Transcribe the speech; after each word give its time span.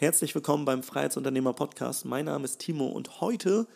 Herzlich 0.00 0.32
willkommen 0.36 0.64
beim 0.64 0.84
Freiheitsunternehmer 0.84 1.54
Podcast. 1.54 2.04
Mein 2.04 2.26
Name 2.26 2.44
ist 2.44 2.60
Timo 2.60 2.86
und 2.86 3.20
heute 3.20 3.66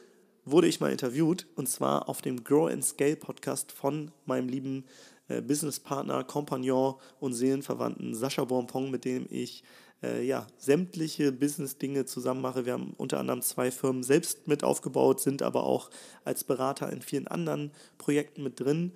wurde 0.45 0.69
ich 0.69 0.79
mal 0.79 0.93
interviewt 0.93 1.49
und 1.57 1.69
zwar 1.69 2.09
auf 2.09 2.23
dem 2.23 2.45
Grow 2.45 2.71
and 2.71 2.85
Scale 2.85 3.17
Podcast 3.17 3.73
von 3.73 4.13
meinem 4.25 4.49
lieben 4.49 4.85
äh, 5.27 5.43
Businesspartner, 5.43 6.23
Kompagnon 6.23 6.95
und 7.19 7.33
Seelenverwandten 7.33 8.15
Sascha 8.15 8.45
Bonpong, 8.45 8.89
mit 8.89 9.05
dem 9.05 9.27
ich 9.31 9.65
äh, 10.01 10.25
ja, 10.25 10.47
sämtliche 10.59 11.33
Business-Dinge 11.33 12.05
zusammen 12.05 12.41
mache. 12.41 12.67
Wir 12.67 12.75
haben 12.75 12.95
unter 12.99 13.19
anderem 13.19 13.43
zwei 13.43 13.73
Firmen 13.73 14.05
selbst 14.05 14.47
mit 14.47 14.63
aufgebaut, 14.63 15.21
sind 15.21 15.43
aber 15.43 15.65
auch 15.65 15.91
als 16.25 16.45
Berater 16.45 16.93
in 16.93 17.03
vielen 17.03 17.27
anderen 17.27 17.73
Projekten 17.99 18.45
mit 18.45 18.61
drin 18.61 18.93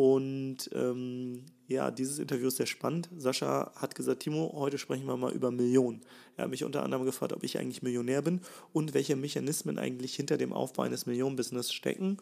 und 0.00 0.70
ähm, 0.72 1.44
ja, 1.68 1.90
dieses 1.90 2.18
Interview 2.18 2.48
ist 2.48 2.56
sehr 2.56 2.64
spannend. 2.64 3.10
Sascha 3.18 3.70
hat 3.76 3.94
gesagt, 3.94 4.22
Timo, 4.22 4.50
heute 4.56 4.78
sprechen 4.78 5.06
wir 5.06 5.18
mal 5.18 5.30
über 5.30 5.50
Millionen. 5.50 6.00
Er 6.38 6.44
hat 6.44 6.50
mich 6.50 6.64
unter 6.64 6.82
anderem 6.82 7.04
gefragt, 7.04 7.34
ob 7.34 7.44
ich 7.44 7.58
eigentlich 7.58 7.82
Millionär 7.82 8.22
bin 8.22 8.40
und 8.72 8.94
welche 8.94 9.14
Mechanismen 9.14 9.78
eigentlich 9.78 10.14
hinter 10.14 10.38
dem 10.38 10.54
Aufbau 10.54 10.84
eines 10.84 11.04
Millionenbusiness 11.04 11.70
stecken. 11.70 12.16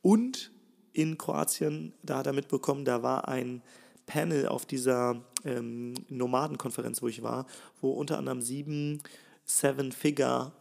Und 0.00 0.52
in 0.94 1.18
Kroatien, 1.18 1.92
da 2.02 2.16
hat 2.16 2.26
er 2.26 2.32
mitbekommen, 2.32 2.86
da 2.86 3.02
war 3.02 3.28
ein 3.28 3.60
Panel 4.06 4.48
auf 4.48 4.64
dieser 4.64 5.22
ähm, 5.44 5.92
Nomadenkonferenz, 6.08 7.02
wo 7.02 7.08
ich 7.08 7.22
war, 7.22 7.46
wo 7.82 7.90
unter 7.90 8.16
anderem 8.16 8.40
sieben 8.40 9.02
Seven-Figure 9.44 10.52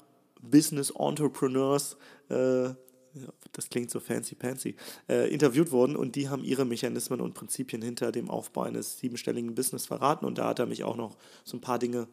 Business 0.42 0.90
Entrepreneurs 0.90 1.96
äh, 2.28 2.72
das 3.52 3.70
klingt 3.70 3.90
so 3.90 4.00
fancy-pancy, 4.00 4.76
äh, 5.10 5.32
interviewt 5.34 5.72
wurden 5.72 5.96
und 5.96 6.16
die 6.16 6.30
haben 6.30 6.44
ihre 6.44 6.66
Mechanismen 6.66 7.22
und 7.22 7.34
Prinzipien 7.34 7.82
hinter 7.82 8.12
dem 8.12 8.30
Aufbau 8.30 8.62
eines 8.64 9.00
siebenstelligen 9.00 9.56
Business 9.56 9.86
verraten 9.86 10.26
und 10.26 10.38
da 10.38 10.50
hat 10.50 10.60
er 10.60 10.66
mich 10.66 10.84
auch 10.84 10.96
noch 10.96 11.18
so 11.44 11.58
ein 11.58 11.62
paar 11.62 11.80
Dinge 11.80 12.08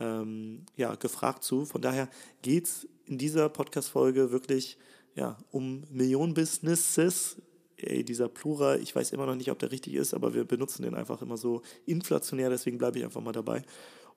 ähm, 0.00 0.64
ja, 0.76 0.94
gefragt 0.94 1.44
zu. 1.44 1.64
Von 1.64 1.82
daher 1.82 2.08
geht 2.42 2.64
es 2.66 2.88
in 3.06 3.18
dieser 3.18 3.48
Podcast-Folge 3.48 4.32
wirklich 4.32 4.78
ja, 5.14 5.36
um 5.50 5.84
Millionen-Businesses. 5.90 7.36
Ey, 7.76 8.04
dieser 8.04 8.28
Plural, 8.28 8.80
ich 8.80 8.94
weiß 8.94 9.12
immer 9.12 9.26
noch 9.26 9.34
nicht, 9.34 9.50
ob 9.50 9.58
der 9.58 9.72
richtig 9.72 9.94
ist, 9.94 10.12
aber 10.12 10.34
wir 10.34 10.44
benutzen 10.44 10.82
den 10.82 10.94
einfach 10.94 11.22
immer 11.22 11.36
so 11.36 11.62
inflationär, 11.86 12.50
deswegen 12.50 12.78
bleibe 12.78 12.98
ich 12.98 13.04
einfach 13.04 13.22
mal 13.22 13.32
dabei. 13.32 13.62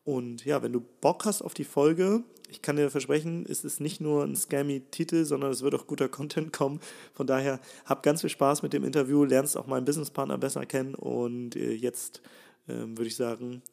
Und 0.03 0.44
ja, 0.44 0.61
wenn 0.61 0.73
du 0.73 0.81
Bock 0.81 1.25
hast 1.25 1.41
auf 1.41 1.53
die 1.53 1.63
Folge, 1.63 2.23
ich 2.54 2.62
kann 2.62 2.76
dir 2.76 2.92
versprechen, 2.92 3.46
es 3.50 3.64
ist 3.64 3.82
nicht 3.82 4.00
nur 4.00 4.23
ein 4.23 4.36
scammy 4.36 4.82
Titel, 4.92 5.26
sondern 5.26 5.52
es 5.52 5.64
wird 5.64 5.73
auch 5.73 5.88
guter 5.88 6.08
Content 6.08 6.54
kommen. 6.54 6.80
Von 7.14 7.26
daher 7.26 7.59
hab 7.86 8.04
ganz 8.04 8.22
viel 8.22 8.30
Spaß 8.30 8.62
mit 8.62 8.73
dem 8.73 8.84
Interview, 8.84 9.23
lernst 9.23 9.58
auch 9.58 9.66
meinen 9.66 9.86
Businesspartner 9.86 10.38
besser 10.38 10.66
kennen 10.68 10.94
und 10.94 11.56
äh, 11.56 11.74
jetzt 11.74 12.22
ähm, 12.68 12.96
würde 12.98 13.08
ich 13.08 13.16
sagen, 13.16 13.64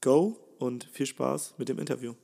go 0.00 0.36
und 0.58 0.88
viel 0.92 1.06
Spaß 1.06 1.54
mit 1.58 1.68
dem 1.68 1.80
Interview. 1.80 2.14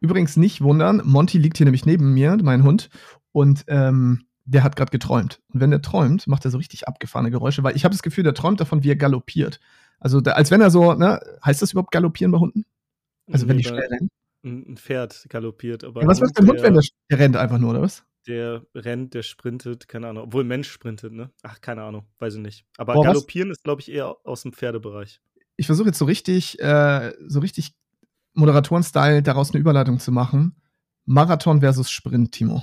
Übrigens 0.00 0.36
nicht 0.36 0.62
wundern, 0.62 1.02
Monty 1.04 1.38
liegt 1.38 1.58
hier 1.58 1.66
nämlich 1.66 1.86
neben 1.86 2.14
mir, 2.14 2.38
mein 2.42 2.64
Hund, 2.64 2.88
und 3.30 3.64
ähm, 3.68 4.24
der 4.44 4.64
hat 4.64 4.74
gerade 4.74 4.90
geträumt. 4.90 5.40
Und 5.52 5.60
wenn 5.60 5.70
der 5.70 5.82
träumt, 5.82 6.26
macht 6.26 6.44
er 6.44 6.50
so 6.50 6.58
richtig 6.58 6.88
abgefahrene 6.88 7.30
Geräusche, 7.30 7.62
weil 7.62 7.76
ich 7.76 7.84
habe 7.84 7.94
das 7.94 8.02
Gefühl, 8.02 8.24
der 8.24 8.34
träumt 8.34 8.60
davon, 8.60 8.82
wie 8.82 8.90
er 8.90 8.96
galoppiert. 8.96 9.60
Also 10.00 10.20
da, 10.20 10.32
als 10.32 10.50
wenn 10.50 10.60
er 10.60 10.70
so, 10.70 10.94
ne, 10.94 11.20
heißt 11.44 11.62
das 11.62 11.72
überhaupt 11.72 11.92
galoppieren 11.92 12.32
bei 12.32 12.38
Hunden? 12.38 12.64
Also 13.30 13.48
wenn 13.48 13.58
die 13.58 13.64
schnell 13.64 13.86
rennen? 13.86 14.08
Ein 14.44 14.76
Pferd 14.76 15.26
galoppiert, 15.28 15.84
aber. 15.84 16.02
Ja, 16.02 16.08
was 16.08 16.20
macht 16.20 16.36
der 16.36 16.46
Hund, 16.46 16.62
wenn 16.62 16.74
der, 16.74 16.82
der 17.10 17.18
rennt 17.18 17.36
einfach 17.36 17.58
nur, 17.58 17.70
oder 17.70 17.82
was? 17.82 18.04
Der 18.26 18.64
rennt, 18.74 19.14
der 19.14 19.22
sprintet, 19.22 19.88
keine 19.88 20.08
Ahnung. 20.08 20.24
Obwohl 20.24 20.44
Mensch 20.44 20.70
sprintet, 20.70 21.12
ne? 21.12 21.30
Ach, 21.42 21.60
keine 21.60 21.82
Ahnung, 21.82 22.06
weiß 22.18 22.34
ich 22.34 22.40
nicht. 22.40 22.64
Aber 22.76 22.94
Boah, 22.94 23.04
galoppieren 23.04 23.50
was? 23.50 23.58
ist, 23.58 23.64
glaube 23.64 23.80
ich, 23.80 23.90
eher 23.90 24.16
aus 24.24 24.42
dem 24.42 24.52
Pferdebereich. 24.52 25.20
Ich 25.56 25.66
versuche 25.66 25.88
jetzt 25.88 25.98
so 25.98 26.04
richtig, 26.04 26.60
äh, 26.60 27.12
so 27.26 27.40
richtig 27.40 27.74
Moderatoren-Style 28.34 29.22
daraus 29.22 29.52
eine 29.52 29.60
Überleitung 29.60 29.98
zu 29.98 30.10
machen. 30.12 30.56
Marathon 31.04 31.60
versus 31.60 31.90
Sprint, 31.90 32.32
Timo. 32.32 32.62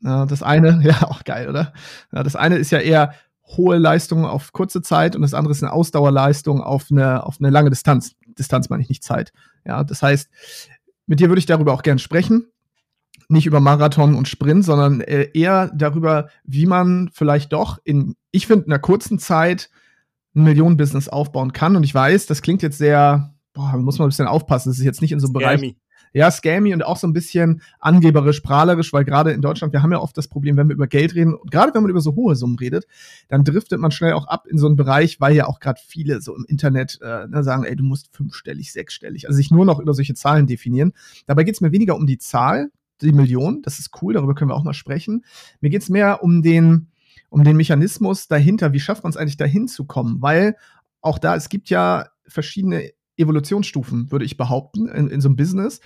Ja, 0.00 0.26
das 0.26 0.42
eine, 0.42 0.80
ja, 0.84 1.02
auch 1.08 1.24
geil, 1.24 1.48
oder? 1.48 1.72
Ja, 2.12 2.22
das 2.22 2.36
eine 2.36 2.56
ist 2.56 2.70
ja 2.70 2.78
eher 2.78 3.14
hohe 3.56 3.78
Leistung 3.78 4.26
auf 4.26 4.52
kurze 4.52 4.82
Zeit 4.82 5.16
und 5.16 5.22
das 5.22 5.34
andere 5.34 5.52
ist 5.52 5.62
eine 5.62 5.72
Ausdauerleistung 5.72 6.60
auf 6.62 6.86
eine, 6.90 7.24
auf 7.24 7.36
eine 7.40 7.50
lange 7.50 7.70
Distanz. 7.70 8.14
Distanz 8.38 8.68
meine 8.68 8.82
ich 8.82 8.88
nicht 8.88 9.02
Zeit. 9.02 9.32
Ja, 9.68 9.84
das 9.84 10.02
heißt, 10.02 10.28
mit 11.06 11.20
dir 11.20 11.28
würde 11.28 11.38
ich 11.38 11.46
darüber 11.46 11.74
auch 11.74 11.82
gern 11.82 11.98
sprechen. 11.98 12.46
Nicht 13.28 13.46
über 13.46 13.60
Marathon 13.60 14.14
und 14.14 14.26
Sprint, 14.26 14.64
sondern 14.64 15.02
äh, 15.02 15.28
eher 15.34 15.70
darüber, 15.74 16.30
wie 16.44 16.64
man 16.64 17.10
vielleicht 17.12 17.52
doch 17.52 17.78
in, 17.84 18.16
ich 18.30 18.46
finde, 18.46 18.66
einer 18.66 18.78
kurzen 18.78 19.18
Zeit 19.18 19.68
ein 20.34 20.44
Millionenbusiness 20.44 21.08
aufbauen 21.08 21.52
kann. 21.52 21.76
Und 21.76 21.84
ich 21.84 21.94
weiß, 21.94 22.26
das 22.26 22.40
klingt 22.40 22.62
jetzt 22.62 22.78
sehr, 22.78 23.34
boah, 23.52 23.76
muss 23.76 23.98
man 23.98 24.06
ein 24.06 24.10
bisschen 24.10 24.26
aufpassen. 24.26 24.70
Das 24.70 24.78
ist 24.78 24.84
jetzt 24.84 25.02
nicht 25.02 25.12
in 25.12 25.20
so 25.20 25.26
einem 25.26 25.34
Bereich 25.34 25.76
ja, 26.12 26.30
scammy 26.30 26.72
und 26.74 26.84
auch 26.84 26.96
so 26.96 27.06
ein 27.06 27.12
bisschen 27.12 27.62
angeberisch, 27.78 28.40
prahlerisch, 28.40 28.92
weil 28.92 29.04
gerade 29.04 29.32
in 29.32 29.40
Deutschland, 29.40 29.72
wir 29.72 29.82
haben 29.82 29.92
ja 29.92 30.00
oft 30.00 30.16
das 30.16 30.28
Problem, 30.28 30.56
wenn 30.56 30.68
wir 30.68 30.74
über 30.74 30.86
Geld 30.86 31.14
reden, 31.14 31.34
und 31.34 31.50
gerade 31.50 31.74
wenn 31.74 31.82
man 31.82 31.90
über 31.90 32.00
so 32.00 32.14
hohe 32.14 32.36
Summen 32.36 32.58
redet, 32.58 32.86
dann 33.28 33.44
driftet 33.44 33.80
man 33.80 33.90
schnell 33.90 34.12
auch 34.12 34.26
ab 34.26 34.46
in 34.46 34.58
so 34.58 34.66
einen 34.66 34.76
Bereich, 34.76 35.20
weil 35.20 35.34
ja 35.34 35.46
auch 35.46 35.60
gerade 35.60 35.80
viele 35.86 36.20
so 36.20 36.34
im 36.34 36.44
Internet 36.48 36.98
äh, 37.02 37.26
ne, 37.28 37.42
sagen, 37.42 37.64
ey, 37.64 37.76
du 37.76 37.84
musst 37.84 38.14
fünfstellig, 38.14 38.72
sechsstellig, 38.72 39.26
also 39.26 39.36
sich 39.36 39.50
nur 39.50 39.64
noch 39.64 39.80
über 39.80 39.94
solche 39.94 40.14
Zahlen 40.14 40.46
definieren. 40.46 40.92
Dabei 41.26 41.44
geht 41.44 41.54
es 41.54 41.60
mir 41.60 41.72
weniger 41.72 41.96
um 41.96 42.06
die 42.06 42.18
Zahl, 42.18 42.70
die 43.00 43.12
Million, 43.12 43.62
das 43.62 43.78
ist 43.78 43.90
cool, 44.02 44.14
darüber 44.14 44.34
können 44.34 44.50
wir 44.50 44.56
auch 44.56 44.64
mal 44.64 44.74
sprechen. 44.74 45.24
Mir 45.60 45.70
geht 45.70 45.82
es 45.82 45.88
mehr 45.88 46.22
um 46.22 46.42
den, 46.42 46.88
um 47.30 47.44
den 47.44 47.56
Mechanismus 47.56 48.28
dahinter, 48.28 48.72
wie 48.72 48.80
schafft 48.80 49.04
man 49.04 49.10
es 49.10 49.16
eigentlich 49.16 49.36
dahin 49.36 49.68
zu 49.68 49.84
kommen, 49.84 50.20
weil 50.20 50.56
auch 51.00 51.18
da, 51.18 51.36
es 51.36 51.48
gibt 51.48 51.70
ja 51.70 52.06
verschiedene 52.26 52.90
Evolutionsstufen, 53.18 54.10
würde 54.10 54.24
ich 54.24 54.36
behaupten, 54.36 54.88
in, 54.88 55.08
in 55.08 55.20
so 55.20 55.28
einem 55.28 55.36
Business. 55.36 55.80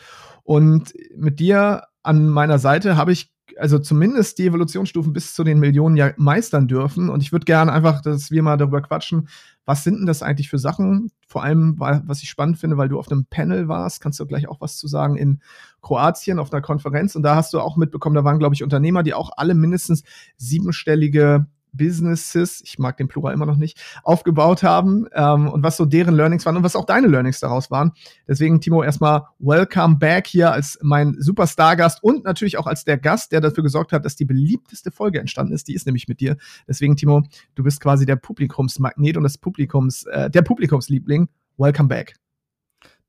Und 0.45 0.95
mit 1.17 1.41
dir 1.41 1.85
an 2.03 2.29
meiner 2.29 2.59
Seite 2.59 2.97
habe 2.97 3.13
ich 3.13 3.33
also 3.59 3.79
zumindest 3.79 4.39
die 4.39 4.47
Evolutionsstufen 4.47 5.13
bis 5.13 5.35
zu 5.35 5.45
den 5.45 5.59
Millionen 5.59 5.97
ja 5.97 6.13
meistern 6.17 6.69
dürfen. 6.69 7.09
Und 7.09 7.23
ich 7.23 7.33
würde 7.33 7.45
gerne 7.45 7.73
einfach, 7.73 8.01
dass 8.01 8.31
wir 8.31 8.43
mal 8.43 8.57
darüber 8.57 8.81
quatschen, 8.81 9.29
was 9.65 9.85
sind 9.85 9.99
denn 9.99 10.07
das 10.07 10.23
eigentlich 10.23 10.49
für 10.49 10.59
Sachen? 10.59 11.11
Vor 11.29 11.43
allem, 11.45 11.77
was 11.79 12.23
ich 12.23 12.31
spannend 12.31 12.59
finde, 12.59 12.77
weil 12.77 12.89
du 12.89 12.99
auf 12.99 13.11
einem 13.11 13.27
Panel 13.27 13.69
warst, 13.69 14.01
kannst 14.01 14.19
du 14.21 14.27
gleich 14.27 14.49
auch 14.49 14.61
was 14.61 14.77
zu 14.77 14.89
sagen 14.89 15.17
in 15.17 15.41
Kroatien 15.81 16.39
auf 16.39 16.53
einer 16.53 16.63
Konferenz. 16.63 17.15
Und 17.15 17.23
da 17.23 17.37
hast 17.37 17.53
du 17.53 17.61
auch 17.61 17.77
mitbekommen, 17.77 18.15
da 18.15 18.25
waren, 18.25 18.39
glaube 18.39 18.55
ich, 18.55 18.63
Unternehmer, 18.63 19.03
die 19.03 19.15
auch 19.15 19.31
alle 19.37 19.55
mindestens 19.55 20.03
siebenstellige 20.37 21.47
Businesses, 21.73 22.63
ich 22.65 22.79
mag 22.79 22.97
den 22.97 23.09
Plural 23.09 23.35
immer 23.35 23.47
noch 23.47 23.57
nicht, 23.57 23.81
aufgebaut 24.03 24.63
haben 24.63 25.07
ähm, 25.15 25.49
und 25.49 25.63
was 25.63 25.77
so 25.77 25.85
deren 25.85 26.15
Learnings 26.15 26.45
waren 26.47 26.57
und 26.57 26.63
was 26.63 26.77
auch 26.77 26.87
deine 26.87 27.09
Learnings 27.09 27.41
daraus 27.41 27.71
waren. 27.71 27.93
Deswegen, 28.29 28.61
Timo, 28.61 28.83
erstmal 28.83 29.23
welcome 29.39 29.97
back 29.97 30.27
hier 30.27 30.53
als 30.53 30.79
mein 30.83 31.17
Superstar-Gast 31.19 32.03
und 32.03 32.25
natürlich 32.25 32.59
auch 32.59 32.67
als 32.67 32.85
der 32.85 32.99
Gast, 32.99 33.33
der 33.33 33.41
dafür 33.41 33.63
gesorgt 33.63 33.93
hat, 33.93 34.05
dass 34.05 34.17
die 34.17 34.25
beliebteste 34.25 34.91
Folge 34.91 35.21
entstanden 35.21 35.53
ist. 35.53 35.69
Die 35.69 35.75
ist 35.75 35.87
nämlich 35.87 36.09
mit 36.09 36.21
dir. 36.21 36.37
Deswegen, 36.69 36.97
Timo, 36.97 37.23
du 37.55 37.63
bist 37.63 37.81
quasi 37.81 38.07
der 38.07 38.17
Publikumsmagnet 38.17 39.17
und 39.17 39.23
das 39.23 39.39
Publikums, 39.39 40.05
äh, 40.05 40.31
der 40.31 40.43
Publikumsliebling. 40.43 41.29
Welcome 41.57 41.89
back. 41.89 42.22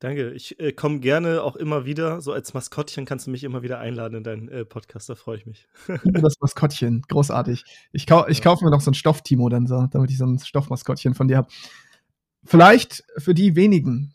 Danke. 0.04 0.32
Ich 0.32 0.60
äh, 0.60 0.70
komme 0.72 1.00
gerne 1.00 1.42
auch 1.42 1.56
immer 1.56 1.86
wieder. 1.86 2.20
So 2.20 2.34
als 2.34 2.52
Maskottchen 2.52 3.06
kannst 3.06 3.26
du 3.26 3.30
mich 3.30 3.42
immer 3.42 3.62
wieder 3.62 3.78
einladen 3.78 4.16
in 4.16 4.22
deinen 4.22 4.48
äh, 4.50 4.66
Podcast. 4.66 5.08
Da 5.08 5.14
freue 5.14 5.38
ich 5.38 5.46
mich. 5.46 5.66
das 6.04 6.38
Maskottchen. 6.40 7.00
Großartig. 7.08 7.64
Ich, 7.90 8.06
kau 8.06 8.26
ich 8.26 8.36
ja. 8.36 8.44
kaufe 8.44 8.66
mir 8.66 8.70
noch 8.70 8.82
so 8.82 8.90
ein 8.90 8.94
Stoff-Timo 8.94 9.48
dann 9.48 9.66
so, 9.66 9.86
damit 9.90 10.10
ich 10.10 10.18
so 10.18 10.26
ein 10.26 10.38
Stoffmaskottchen 10.38 11.14
von 11.14 11.26
dir 11.26 11.38
habe. 11.38 11.48
Vielleicht 12.44 13.02
für 13.16 13.32
die 13.32 13.56
wenigen 13.56 14.12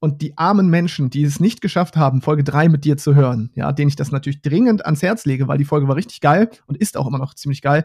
und 0.00 0.22
die 0.22 0.38
armen 0.38 0.70
Menschen, 0.70 1.10
die 1.10 1.24
es 1.24 1.38
nicht 1.38 1.60
geschafft 1.60 1.98
haben, 1.98 2.22
Folge 2.22 2.42
3 2.42 2.70
mit 2.70 2.86
dir 2.86 2.96
zu 2.96 3.14
hören, 3.14 3.50
ja, 3.54 3.70
denen 3.72 3.88
ich 3.88 3.96
das 3.96 4.12
natürlich 4.12 4.40
dringend 4.40 4.86
ans 4.86 5.02
Herz 5.02 5.26
lege, 5.26 5.48
weil 5.48 5.58
die 5.58 5.66
Folge 5.66 5.86
war 5.86 5.96
richtig 5.96 6.22
geil 6.22 6.48
und 6.64 6.78
ist 6.78 6.96
auch 6.96 7.06
immer 7.06 7.18
noch 7.18 7.34
ziemlich 7.34 7.60
geil. 7.60 7.84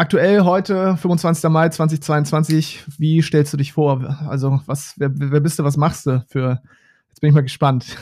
Aktuell 0.00 0.44
heute, 0.44 0.96
25. 0.96 1.50
Mai 1.50 1.68
2022, 1.68 2.86
wie 2.96 3.20
stellst 3.20 3.52
du 3.52 3.58
dich 3.58 3.74
vor? 3.74 4.16
Also, 4.26 4.62
was, 4.64 4.94
wer, 4.96 5.10
wer 5.12 5.40
bist 5.40 5.58
du, 5.58 5.64
was 5.64 5.76
machst 5.76 6.06
du 6.06 6.24
für, 6.26 6.62
jetzt 7.08 7.20
bin 7.20 7.28
ich 7.28 7.34
mal 7.34 7.42
gespannt. 7.42 7.98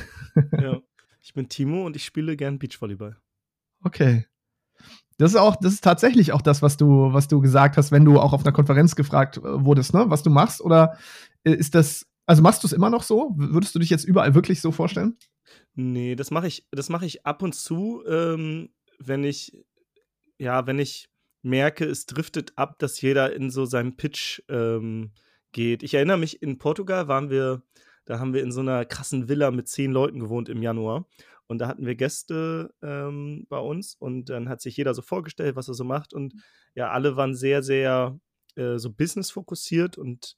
Ja, 0.53 0.79
ich 1.21 1.35
bin 1.35 1.49
Timo 1.49 1.85
und 1.85 1.97
ich 1.97 2.05
spiele 2.05 2.37
gern 2.37 2.61
Beachvolleyball. 2.61 3.17
Okay. 3.83 4.27
Das 5.17 5.33
ist 5.33 5.37
auch, 5.37 5.57
das 5.57 5.73
ist 5.73 5.83
tatsächlich 5.83 6.31
auch 6.31 6.41
das, 6.41 6.63
was 6.63 6.77
du, 6.77 7.13
was 7.13 7.27
du 7.27 7.41
gesagt 7.41 7.77
hast, 7.77 7.91
wenn 7.91 8.05
du 8.05 8.21
auch 8.21 8.33
auf 8.33 8.45
einer 8.45 8.53
Konferenz 8.53 8.95
gefragt 8.95 9.39
äh, 9.39 9.65
wurdest, 9.65 9.93
ne, 9.93 10.05
was 10.07 10.23
du 10.23 10.31
machst, 10.31 10.61
oder 10.61 10.97
äh, 11.43 11.51
ist 11.51 11.75
das, 11.75 12.07
also 12.27 12.43
machst 12.43 12.63
du 12.63 12.69
es 12.69 12.73
immer 12.73 12.91
noch 12.91 13.03
so? 13.03 13.33
Würdest 13.35 13.75
du 13.75 13.81
dich 13.81 13.91
jetzt 13.91 14.05
überall 14.05 14.37
wirklich 14.37 14.61
so 14.61 14.71
vorstellen? 14.71 15.17
Nee, 15.75 16.15
das 16.15 16.31
mache 16.31 16.47
ich, 16.47 16.65
das 16.71 16.91
mache 16.91 17.07
ich 17.07 17.27
ab 17.27 17.43
und 17.43 17.57
zu, 17.57 18.05
ähm, 18.09 18.69
wenn 19.01 19.25
ich, 19.25 19.53
ja, 20.39 20.65
wenn 20.69 20.79
ich 20.79 21.11
merke, 21.43 21.85
es 21.85 22.07
driftet 22.07 22.53
ab, 22.57 22.79
dass 22.79 23.01
jeder 23.01 23.33
in 23.33 23.51
so 23.51 23.65
seinem 23.65 23.97
Pitch 23.97 24.43
ähm, 24.49 25.13
geht. 25.53 25.83
Ich 25.83 25.95
erinnere 25.95 26.19
mich, 26.19 26.43
in 26.43 26.59
Portugal 26.59 27.09
waren 27.09 27.31
wir, 27.31 27.63
da 28.05 28.19
haben 28.19 28.35
wir 28.35 28.43
in 28.43 28.53
so 28.53 28.61
einer 28.61 28.85
krassen 28.85 29.29
Villa 29.29 29.51
mit 29.51 29.69
zehn 29.69 29.93
Leuten 29.93 30.21
gewohnt 30.21 30.49
im 30.49 30.63
Januar. 30.63 31.07
Und 31.47 31.59
da 31.59 31.69
hatten 31.69 31.87
wir 31.87 31.95
Gäste 31.95 32.75
ähm, 32.83 33.47
bei 33.49 33.59
uns 33.59 33.95
und 33.95 34.29
dann 34.29 34.49
hat 34.51 34.61
sich 34.61 34.77
jeder 34.77 34.93
so 34.93 35.01
vorgestellt, 35.01 35.57
was 35.57 35.69
er 35.69 35.75
so 35.75 35.85
macht. 35.85 36.13
Und 36.13 36.35
ja, 36.75 36.91
alle 36.91 37.17
waren 37.17 37.35
sehr, 37.35 37.63
sehr 37.63 38.21
äh, 38.57 38.79
so 38.79 38.93
business 38.93 39.31
fokussiert 39.31 39.97
und 39.97 40.37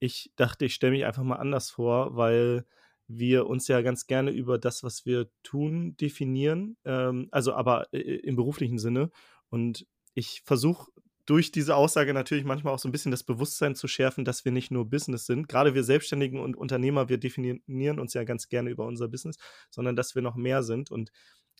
ich 0.00 0.32
dachte, 0.36 0.66
ich 0.66 0.74
stelle 0.74 0.92
mich 0.92 1.04
einfach 1.04 1.22
mal 1.22 1.36
anders 1.36 1.70
vor, 1.70 2.16
weil 2.16 2.66
wir 3.06 3.46
uns 3.46 3.68
ja 3.68 3.82
ganz 3.82 4.06
gerne 4.06 4.30
über 4.30 4.58
das, 4.58 4.82
was 4.82 5.04
wir 5.04 5.30
tun, 5.42 5.96
definieren. 5.96 6.76
Ähm, 6.84 7.28
also 7.30 7.54
aber 7.54 7.92
äh, 7.92 7.98
im 8.00 8.36
beruflichen 8.36 8.78
Sinne. 8.78 9.10
Und 9.48 9.86
ich 10.14 10.42
versuche 10.44 10.90
durch 11.26 11.52
diese 11.52 11.76
Aussage 11.76 12.12
natürlich 12.12 12.44
manchmal 12.44 12.74
auch 12.74 12.78
so 12.78 12.88
ein 12.88 12.92
bisschen 12.92 13.12
das 13.12 13.22
Bewusstsein 13.22 13.76
zu 13.76 13.86
schärfen, 13.86 14.24
dass 14.24 14.44
wir 14.44 14.52
nicht 14.52 14.70
nur 14.70 14.90
Business 14.90 15.26
sind. 15.26 15.48
Gerade 15.48 15.74
wir 15.74 15.84
Selbstständigen 15.84 16.40
und 16.40 16.56
Unternehmer, 16.56 17.08
wir 17.08 17.18
definieren 17.18 18.00
uns 18.00 18.14
ja 18.14 18.24
ganz 18.24 18.48
gerne 18.48 18.70
über 18.70 18.84
unser 18.84 19.06
Business, 19.06 19.36
sondern 19.70 19.94
dass 19.94 20.14
wir 20.14 20.22
noch 20.22 20.34
mehr 20.34 20.62
sind. 20.62 20.90
Und 20.90 21.12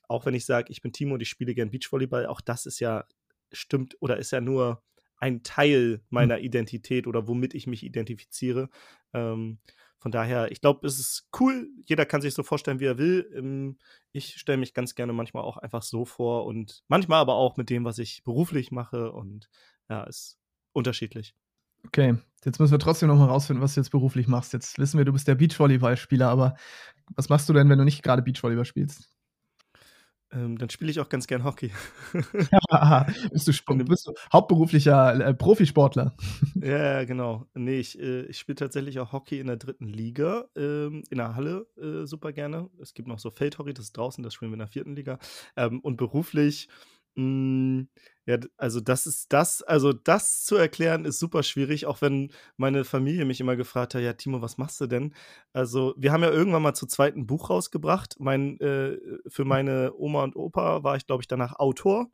auch 0.08 0.26
wenn 0.26 0.34
ich 0.34 0.44
sage, 0.44 0.72
ich 0.72 0.82
bin 0.82 0.92
Timo 0.92 1.14
und 1.14 1.22
ich 1.22 1.28
spiele 1.28 1.54
gern 1.54 1.70
Beachvolleyball, 1.70 2.26
auch 2.26 2.40
das 2.40 2.66
ist 2.66 2.80
ja 2.80 3.04
stimmt 3.52 3.96
oder 4.00 4.16
ist 4.16 4.32
ja 4.32 4.40
nur 4.40 4.82
ein 5.18 5.42
Teil 5.42 5.98
hm. 5.98 6.00
meiner 6.08 6.40
Identität 6.40 7.06
oder 7.06 7.28
womit 7.28 7.54
ich 7.54 7.66
mich 7.66 7.84
identifiziere. 7.84 8.70
Ähm, 9.12 9.58
von 10.00 10.10
daher, 10.10 10.50
ich 10.50 10.62
glaube, 10.62 10.86
es 10.86 10.98
ist 10.98 11.28
cool. 11.38 11.68
Jeder 11.84 12.06
kann 12.06 12.22
sich 12.22 12.32
so 12.32 12.42
vorstellen, 12.42 12.80
wie 12.80 12.86
er 12.86 12.96
will. 12.96 13.30
Ähm, 13.36 13.76
ich 14.12 14.40
stelle 14.40 14.56
mich 14.56 14.72
ganz 14.72 14.94
gerne 14.94 15.12
manchmal 15.12 15.42
auch 15.42 15.58
einfach 15.58 15.82
so 15.82 16.06
vor 16.06 16.46
und 16.46 16.82
manchmal 16.88 17.20
aber 17.20 17.34
auch 17.34 17.58
mit 17.58 17.68
dem, 17.68 17.84
was 17.84 17.98
ich 17.98 18.24
beruflich 18.24 18.72
mache. 18.72 19.12
Und 19.12 19.50
ja, 19.90 20.04
ist 20.04 20.38
unterschiedlich. 20.72 21.34
Okay, 21.86 22.16
jetzt 22.44 22.58
müssen 22.58 22.72
wir 22.72 22.78
trotzdem 22.78 23.08
noch 23.08 23.16
mal 23.16 23.26
rausfinden, 23.26 23.62
was 23.62 23.74
du 23.74 23.80
jetzt 23.80 23.90
beruflich 23.90 24.26
machst. 24.26 24.54
Jetzt 24.54 24.78
wissen 24.78 24.96
wir, 24.96 25.04
du 25.04 25.12
bist 25.12 25.28
der 25.28 25.34
Beachvolleyball-Spieler, 25.34 26.28
aber 26.28 26.56
was 27.14 27.28
machst 27.28 27.48
du 27.48 27.52
denn, 27.52 27.68
wenn 27.68 27.78
du 27.78 27.84
nicht 27.84 28.02
gerade 28.02 28.22
Beachvolleyball 28.22 28.64
spielst? 28.64 29.08
Ähm, 30.32 30.58
dann 30.58 30.70
spiele 30.70 30.90
ich 30.90 31.00
auch 31.00 31.08
ganz 31.08 31.26
gern 31.26 31.44
Hockey. 31.44 31.72
ja, 32.70 33.06
bist, 33.32 33.48
du, 33.48 33.84
bist 33.84 34.06
du 34.06 34.12
hauptberuflicher 34.32 35.28
äh, 35.28 35.34
Profisportler? 35.34 36.14
ja, 36.54 37.04
genau. 37.04 37.46
Nee, 37.54 37.80
ich, 37.80 37.98
äh, 37.98 38.22
ich 38.22 38.38
spiele 38.38 38.56
tatsächlich 38.56 39.00
auch 39.00 39.12
Hockey 39.12 39.40
in 39.40 39.48
der 39.48 39.56
dritten 39.56 39.86
Liga, 39.86 40.44
ähm, 40.56 41.02
in 41.10 41.18
der 41.18 41.34
Halle 41.34 41.66
äh, 41.76 42.06
super 42.06 42.32
gerne. 42.32 42.70
Es 42.80 42.94
gibt 42.94 43.08
noch 43.08 43.18
so 43.18 43.30
Feldhockey, 43.30 43.74
das 43.74 43.86
ist 43.86 43.96
draußen, 43.96 44.22
das 44.22 44.34
spielen 44.34 44.52
wir 44.52 44.54
in 44.54 44.60
der 44.60 44.68
vierten 44.68 44.94
Liga. 44.94 45.18
Ähm, 45.56 45.80
und 45.80 45.96
beruflich 45.96 46.68
ja, 48.26 48.38
also 48.56 48.80
das 48.80 49.06
ist 49.06 49.32
das 49.32 49.62
also 49.62 49.92
das 49.92 50.44
zu 50.44 50.56
erklären 50.56 51.04
ist 51.04 51.18
super 51.18 51.42
schwierig, 51.42 51.86
auch 51.86 52.00
wenn 52.02 52.30
meine 52.56 52.84
Familie 52.84 53.24
mich 53.24 53.40
immer 53.40 53.56
gefragt 53.56 53.94
hat: 53.94 54.02
„Ja, 54.02 54.12
Timo, 54.14 54.42
was 54.42 54.58
machst 54.58 54.80
du 54.80 54.86
denn?“ 54.86 55.14
Also, 55.52 55.94
wir 55.98 56.12
haben 56.12 56.22
ja 56.22 56.30
irgendwann 56.30 56.62
mal 56.62 56.74
zu 56.74 56.86
zweit 56.86 57.16
'n 57.16 57.26
Buch 57.26 57.50
rausgebracht. 57.50 58.16
Mein 58.20 58.58
äh, 58.60 58.98
für 59.28 59.44
meine 59.44 59.92
Oma 59.96 60.24
und 60.24 60.36
Opa 60.36 60.82
war 60.84 60.96
ich, 60.96 61.06
glaube 61.06 61.22
ich, 61.22 61.28
danach 61.28 61.54
Autor. 61.58 62.10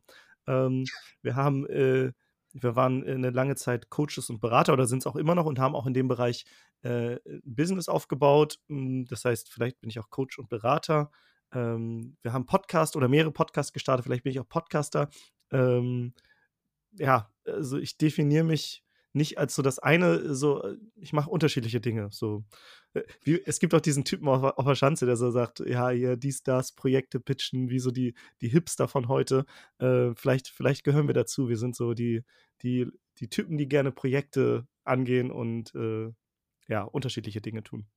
Ähm, 0.47 0.89
wir 1.21 1.35
haben 1.35 1.65
äh, 1.67 2.11
wir 2.53 2.75
waren, 2.75 3.03
äh, 3.03 3.17
'ne 3.17 3.29
lange 3.29 3.55
Zeit 3.55 3.89
Coaches 3.89 4.29
und 4.29 4.39
Berater 4.41 4.73
oder 4.73 4.87
sind 4.87 4.99
es 4.99 5.07
auch 5.07 5.15
immer 5.15 5.35
noch 5.35 5.45
und 5.45 5.59
haben 5.59 5.75
auch 5.75 5.85
in 5.87 5.93
dem 5.93 6.07
Bereich, 6.07 6.45
äh, 6.81 7.17
Business 7.43 7.89
aufgebaut. 7.89 8.59
Hm, 8.69 9.05
das 9.05 9.25
heißt, 9.25 9.49
vielleicht 9.51 9.79
bin 9.81 9.89
ich 9.89 9.99
auch 9.99 10.09
Coach 10.09 10.39
und 10.39 10.49
Berater. 10.49 11.11
Ähm, 11.53 12.17
wir 12.21 12.33
haben 12.33 12.45
Podcast 12.45 12.95
oder 12.95 13.07
mehrere 13.07 13.31
Podcasts 13.31 13.73
gestartet, 13.73 14.05
vielleicht 14.05 14.23
bin 14.23 14.31
ich 14.31 14.39
auch 14.39 14.49
Podcaster. 14.49 15.09
Ähm, 15.51 16.13
ja, 16.93 17.31
also 17.45 17.77
ich 17.77 17.97
definiere 17.97 18.43
mich 18.43 18.83
nicht 19.13 19.37
als 19.37 19.55
so 19.55 19.61
das 19.61 19.79
eine, 19.79 20.33
so, 20.35 20.63
äh, 20.63 20.77
ich 20.95 21.13
mache 21.13 21.29
unterschiedliche 21.29 21.81
Dinge. 21.81 22.09
So, 22.11 22.45
äh, 22.93 23.03
wie, 23.23 23.41
es 23.45 23.59
gibt 23.59 23.73
auch 23.73 23.81
diesen 23.81 24.05
Typen 24.05 24.27
auf, 24.27 24.43
auf 24.43 24.65
der 24.65 24.75
Schanze, 24.75 25.05
der 25.05 25.17
so 25.17 25.31
sagt, 25.31 25.59
ja, 25.59 25.89
hier 25.89 26.17
dies, 26.17 26.43
das, 26.43 26.71
Projekte 26.73 27.19
pitchen, 27.19 27.69
wie 27.69 27.79
so 27.79 27.91
die, 27.91 28.13
die 28.41 28.49
Hipster 28.49 28.87
von 28.87 29.07
heute. 29.07 29.45
Äh, 29.79 30.13
vielleicht, 30.15 30.49
vielleicht 30.49 30.83
gehören 30.83 31.07
wir 31.07 31.13
dazu. 31.13 31.49
Wir 31.49 31.57
sind 31.57 31.75
so 31.75 31.93
die, 31.93 32.23
die, 32.61 32.87
die 33.19 33.29
Typen, 33.29 33.57
die 33.57 33.67
gerne 33.67 33.91
Projekte 33.91 34.67
angehen 34.83 35.31
und 35.31 35.73
äh, 35.75 36.11
ja, 36.67 36.83
unterschiedliche 36.83 37.41
Dinge 37.41 37.63
tun 37.63 37.87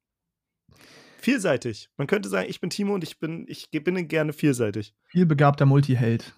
vielseitig. 1.20 1.88
Man 1.96 2.06
könnte 2.06 2.28
sagen, 2.28 2.48
ich 2.48 2.60
bin 2.60 2.70
Timo 2.70 2.94
und 2.94 3.04
ich 3.04 3.18
bin, 3.18 3.44
ich 3.48 3.70
bin 3.70 4.08
gerne 4.08 4.32
vielseitig. 4.32 4.94
Vielbegabter 5.04 5.66
Multiheld. 5.66 6.32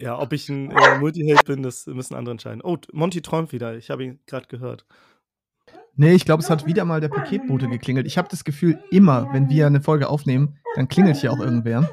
Ja, 0.00 0.18
ob 0.18 0.32
ich 0.32 0.48
ein 0.48 0.70
äh, 0.70 0.98
Multiheld 0.98 1.44
bin, 1.44 1.62
das 1.62 1.86
müssen 1.86 2.14
andere 2.14 2.32
entscheiden. 2.32 2.60
Oh, 2.62 2.76
Monty 2.92 3.22
träumt 3.22 3.52
wieder. 3.52 3.76
Ich 3.76 3.90
habe 3.90 4.04
ihn 4.04 4.18
gerade 4.26 4.46
gehört. 4.48 4.86
Nee, 5.96 6.12
ich 6.12 6.24
glaube, 6.24 6.42
es 6.42 6.50
hat 6.50 6.66
wieder 6.66 6.84
mal 6.84 7.00
der 7.00 7.08
Paketbote 7.08 7.68
geklingelt. 7.68 8.06
Ich 8.06 8.18
habe 8.18 8.28
das 8.28 8.42
Gefühl, 8.42 8.82
immer, 8.90 9.32
wenn 9.32 9.48
wir 9.48 9.66
eine 9.66 9.80
Folge 9.80 10.08
aufnehmen, 10.08 10.58
dann 10.74 10.88
klingelt 10.88 11.16
hier 11.16 11.32
auch 11.32 11.38
irgendwer. 11.38 11.88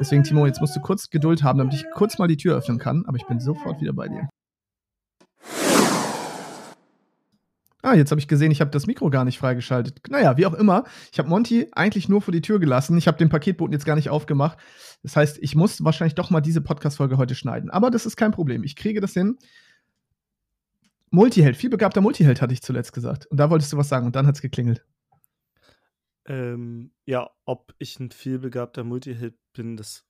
Deswegen, 0.00 0.24
Timo, 0.24 0.46
jetzt 0.46 0.60
musst 0.60 0.74
du 0.74 0.80
kurz 0.80 1.10
Geduld 1.10 1.42
haben, 1.42 1.58
damit 1.58 1.74
ich 1.74 1.84
kurz 1.92 2.18
mal 2.18 2.28
die 2.28 2.38
Tür 2.38 2.56
öffnen 2.56 2.78
kann. 2.78 3.04
Aber 3.06 3.16
ich 3.16 3.26
bin 3.26 3.38
sofort 3.38 3.80
wieder 3.80 3.92
bei 3.92 4.08
dir. 4.08 4.28
Ah, 7.86 7.94
jetzt 7.94 8.10
habe 8.10 8.18
ich 8.18 8.26
gesehen, 8.26 8.50
ich 8.50 8.60
habe 8.60 8.72
das 8.72 8.88
Mikro 8.88 9.10
gar 9.10 9.24
nicht 9.24 9.38
freigeschaltet. 9.38 10.00
Naja, 10.10 10.36
wie 10.36 10.44
auch 10.46 10.54
immer. 10.54 10.82
Ich 11.12 11.20
habe 11.20 11.28
Monty 11.28 11.68
eigentlich 11.70 12.08
nur 12.08 12.20
vor 12.20 12.32
die 12.32 12.40
Tür 12.40 12.58
gelassen. 12.58 12.98
Ich 12.98 13.06
habe 13.06 13.16
den 13.16 13.28
Paketboten 13.28 13.72
jetzt 13.72 13.84
gar 13.84 13.94
nicht 13.94 14.10
aufgemacht. 14.10 14.58
Das 15.04 15.14
heißt, 15.14 15.38
ich 15.40 15.54
muss 15.54 15.84
wahrscheinlich 15.84 16.16
doch 16.16 16.30
mal 16.30 16.40
diese 16.40 16.60
Podcast-Folge 16.60 17.16
heute 17.16 17.36
schneiden. 17.36 17.70
Aber 17.70 17.92
das 17.92 18.04
ist 18.04 18.16
kein 18.16 18.32
Problem. 18.32 18.64
Ich 18.64 18.74
kriege 18.74 19.00
das 19.00 19.12
hin. 19.12 19.38
Multiheld, 21.10 21.56
vielbegabter 21.56 22.00
Multiheld, 22.00 22.42
hatte 22.42 22.52
ich 22.52 22.60
zuletzt 22.60 22.92
gesagt. 22.92 23.26
Und 23.26 23.38
da 23.38 23.50
wolltest 23.50 23.72
du 23.72 23.76
was 23.76 23.88
sagen 23.88 24.04
und 24.04 24.16
dann 24.16 24.26
hat 24.26 24.34
es 24.34 24.42
geklingelt. 24.42 24.84
Ähm, 26.24 26.90
ja, 27.04 27.30
ob 27.44 27.72
ich 27.78 28.00
ein 28.00 28.10
vielbegabter 28.10 28.82
Multiheld 28.82 29.36
bin, 29.52 29.76
das. 29.76 30.04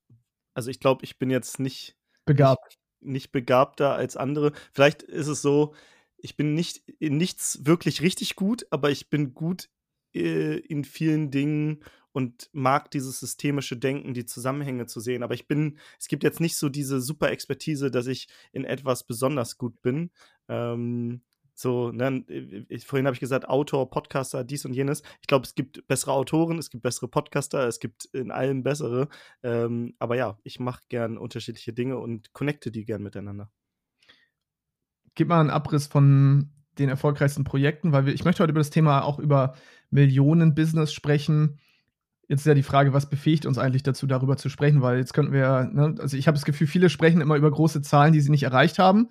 Also 0.54 0.70
ich 0.70 0.80
glaube, 0.80 1.04
ich 1.04 1.18
bin 1.18 1.28
jetzt 1.28 1.60
nicht 1.60 1.94
begabt. 2.24 2.78
Nicht, 3.02 3.12
nicht 3.12 3.32
begabter 3.32 3.94
als 3.96 4.16
andere. 4.16 4.52
Vielleicht 4.72 5.02
ist 5.02 5.26
es 5.26 5.42
so, 5.42 5.74
ich 6.18 6.36
bin 6.36 6.54
nicht 6.54 6.82
in 6.98 7.16
nichts 7.16 7.64
wirklich 7.64 8.02
richtig 8.02 8.36
gut, 8.36 8.66
aber 8.70 8.90
ich 8.90 9.10
bin 9.10 9.34
gut 9.34 9.68
äh, 10.14 10.58
in 10.58 10.84
vielen 10.84 11.30
Dingen 11.30 11.84
und 12.12 12.48
mag 12.52 12.90
dieses 12.90 13.20
systemische 13.20 13.76
Denken, 13.76 14.14
die 14.14 14.24
Zusammenhänge 14.24 14.86
zu 14.86 15.00
sehen. 15.00 15.22
Aber 15.22 15.34
ich 15.34 15.46
bin, 15.46 15.78
es 16.00 16.08
gibt 16.08 16.22
jetzt 16.24 16.40
nicht 16.40 16.56
so 16.56 16.70
diese 16.70 17.00
super 17.00 17.30
Expertise, 17.30 17.90
dass 17.90 18.06
ich 18.06 18.28
in 18.52 18.64
etwas 18.64 19.04
besonders 19.04 19.58
gut 19.58 19.82
bin. 19.82 20.10
Ähm, 20.48 21.20
so, 21.54 21.90
ne, 21.90 22.24
ich, 22.68 22.86
vorhin 22.86 23.06
habe 23.06 23.14
ich 23.14 23.20
gesagt, 23.20 23.48
Autor, 23.48 23.90
Podcaster, 23.90 24.44
dies 24.44 24.64
und 24.64 24.72
jenes. 24.72 25.02
Ich 25.20 25.26
glaube, 25.26 25.44
es 25.44 25.54
gibt 25.54 25.86
bessere 25.88 26.12
Autoren, 26.12 26.58
es 26.58 26.70
gibt 26.70 26.82
bessere 26.82 27.08
Podcaster, 27.08 27.66
es 27.66 27.80
gibt 27.80 28.06
in 28.06 28.30
allem 28.30 28.62
bessere. 28.62 29.08
Ähm, 29.42 29.94
aber 29.98 30.16
ja, 30.16 30.38
ich 30.42 30.58
mache 30.58 30.84
gern 30.88 31.18
unterschiedliche 31.18 31.74
Dinge 31.74 31.98
und 31.98 32.32
connecte 32.32 32.70
die 32.70 32.84
gern 32.86 33.02
miteinander 33.02 33.50
gib 35.16 35.28
mal 35.28 35.40
einen 35.40 35.50
Abriss 35.50 35.88
von 35.88 36.50
den 36.78 36.88
erfolgreichsten 36.88 37.42
Projekten, 37.42 37.90
weil 37.90 38.06
wir, 38.06 38.14
ich 38.14 38.24
möchte 38.24 38.42
heute 38.42 38.52
über 38.52 38.60
das 38.60 38.70
Thema 38.70 39.02
auch 39.02 39.18
über 39.18 39.54
Millionen-Business 39.90 40.92
sprechen. 40.92 41.58
Jetzt 42.28 42.40
ist 42.40 42.46
ja 42.46 42.54
die 42.54 42.62
Frage, 42.62 42.92
was 42.92 43.08
befähigt 43.08 43.46
uns 43.46 43.58
eigentlich 43.58 43.82
dazu, 43.82 44.06
darüber 44.06 44.36
zu 44.36 44.48
sprechen, 44.48 44.82
weil 44.82 44.98
jetzt 44.98 45.14
könnten 45.14 45.32
wir, 45.32 45.70
ne, 45.72 45.94
also 45.98 46.16
ich 46.16 46.26
habe 46.26 46.36
das 46.36 46.44
Gefühl, 46.44 46.66
viele 46.66 46.90
sprechen 46.90 47.20
immer 47.20 47.36
über 47.36 47.50
große 47.50 47.82
Zahlen, 47.82 48.12
die 48.12 48.20
sie 48.20 48.30
nicht 48.30 48.42
erreicht 48.42 48.78
haben. 48.78 49.08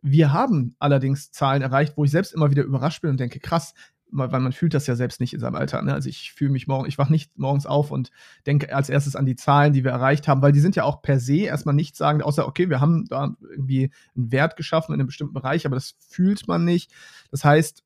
Wir 0.00 0.32
haben 0.32 0.74
allerdings 0.78 1.30
Zahlen 1.30 1.62
erreicht, 1.62 1.94
wo 1.96 2.04
ich 2.04 2.10
selbst 2.10 2.34
immer 2.34 2.50
wieder 2.50 2.64
überrascht 2.64 3.02
bin 3.02 3.10
und 3.10 3.20
denke, 3.20 3.38
krass, 3.38 3.74
weil 4.12 4.40
man 4.40 4.52
fühlt 4.52 4.74
das 4.74 4.86
ja 4.86 4.94
selbst 4.94 5.20
nicht 5.20 5.32
in 5.32 5.40
seinem 5.40 5.54
Alter. 5.54 5.80
Ne? 5.82 5.94
Also 5.94 6.08
ich 6.08 6.32
fühle 6.32 6.50
mich 6.50 6.66
morgen, 6.66 6.86
ich 6.86 6.98
wache 6.98 7.10
nicht 7.10 7.38
morgens 7.38 7.66
auf 7.66 7.90
und 7.90 8.10
denke 8.46 8.74
als 8.74 8.90
erstes 8.90 9.16
an 9.16 9.26
die 9.26 9.36
Zahlen, 9.36 9.72
die 9.72 9.84
wir 9.84 9.90
erreicht 9.90 10.28
haben, 10.28 10.42
weil 10.42 10.52
die 10.52 10.60
sind 10.60 10.76
ja 10.76 10.84
auch 10.84 11.02
per 11.02 11.18
se 11.18 11.38
erstmal 11.38 11.74
nicht 11.74 11.96
sagen, 11.96 12.22
außer 12.22 12.46
okay, 12.46 12.68
wir 12.68 12.80
haben 12.80 13.06
da 13.06 13.34
irgendwie 13.40 13.90
einen 14.14 14.30
Wert 14.30 14.56
geschaffen 14.56 14.92
in 14.92 15.00
einem 15.00 15.06
bestimmten 15.06 15.34
Bereich, 15.34 15.66
aber 15.66 15.76
das 15.76 15.94
fühlt 15.98 16.46
man 16.46 16.64
nicht. 16.64 16.92
Das 17.30 17.44
heißt, 17.44 17.82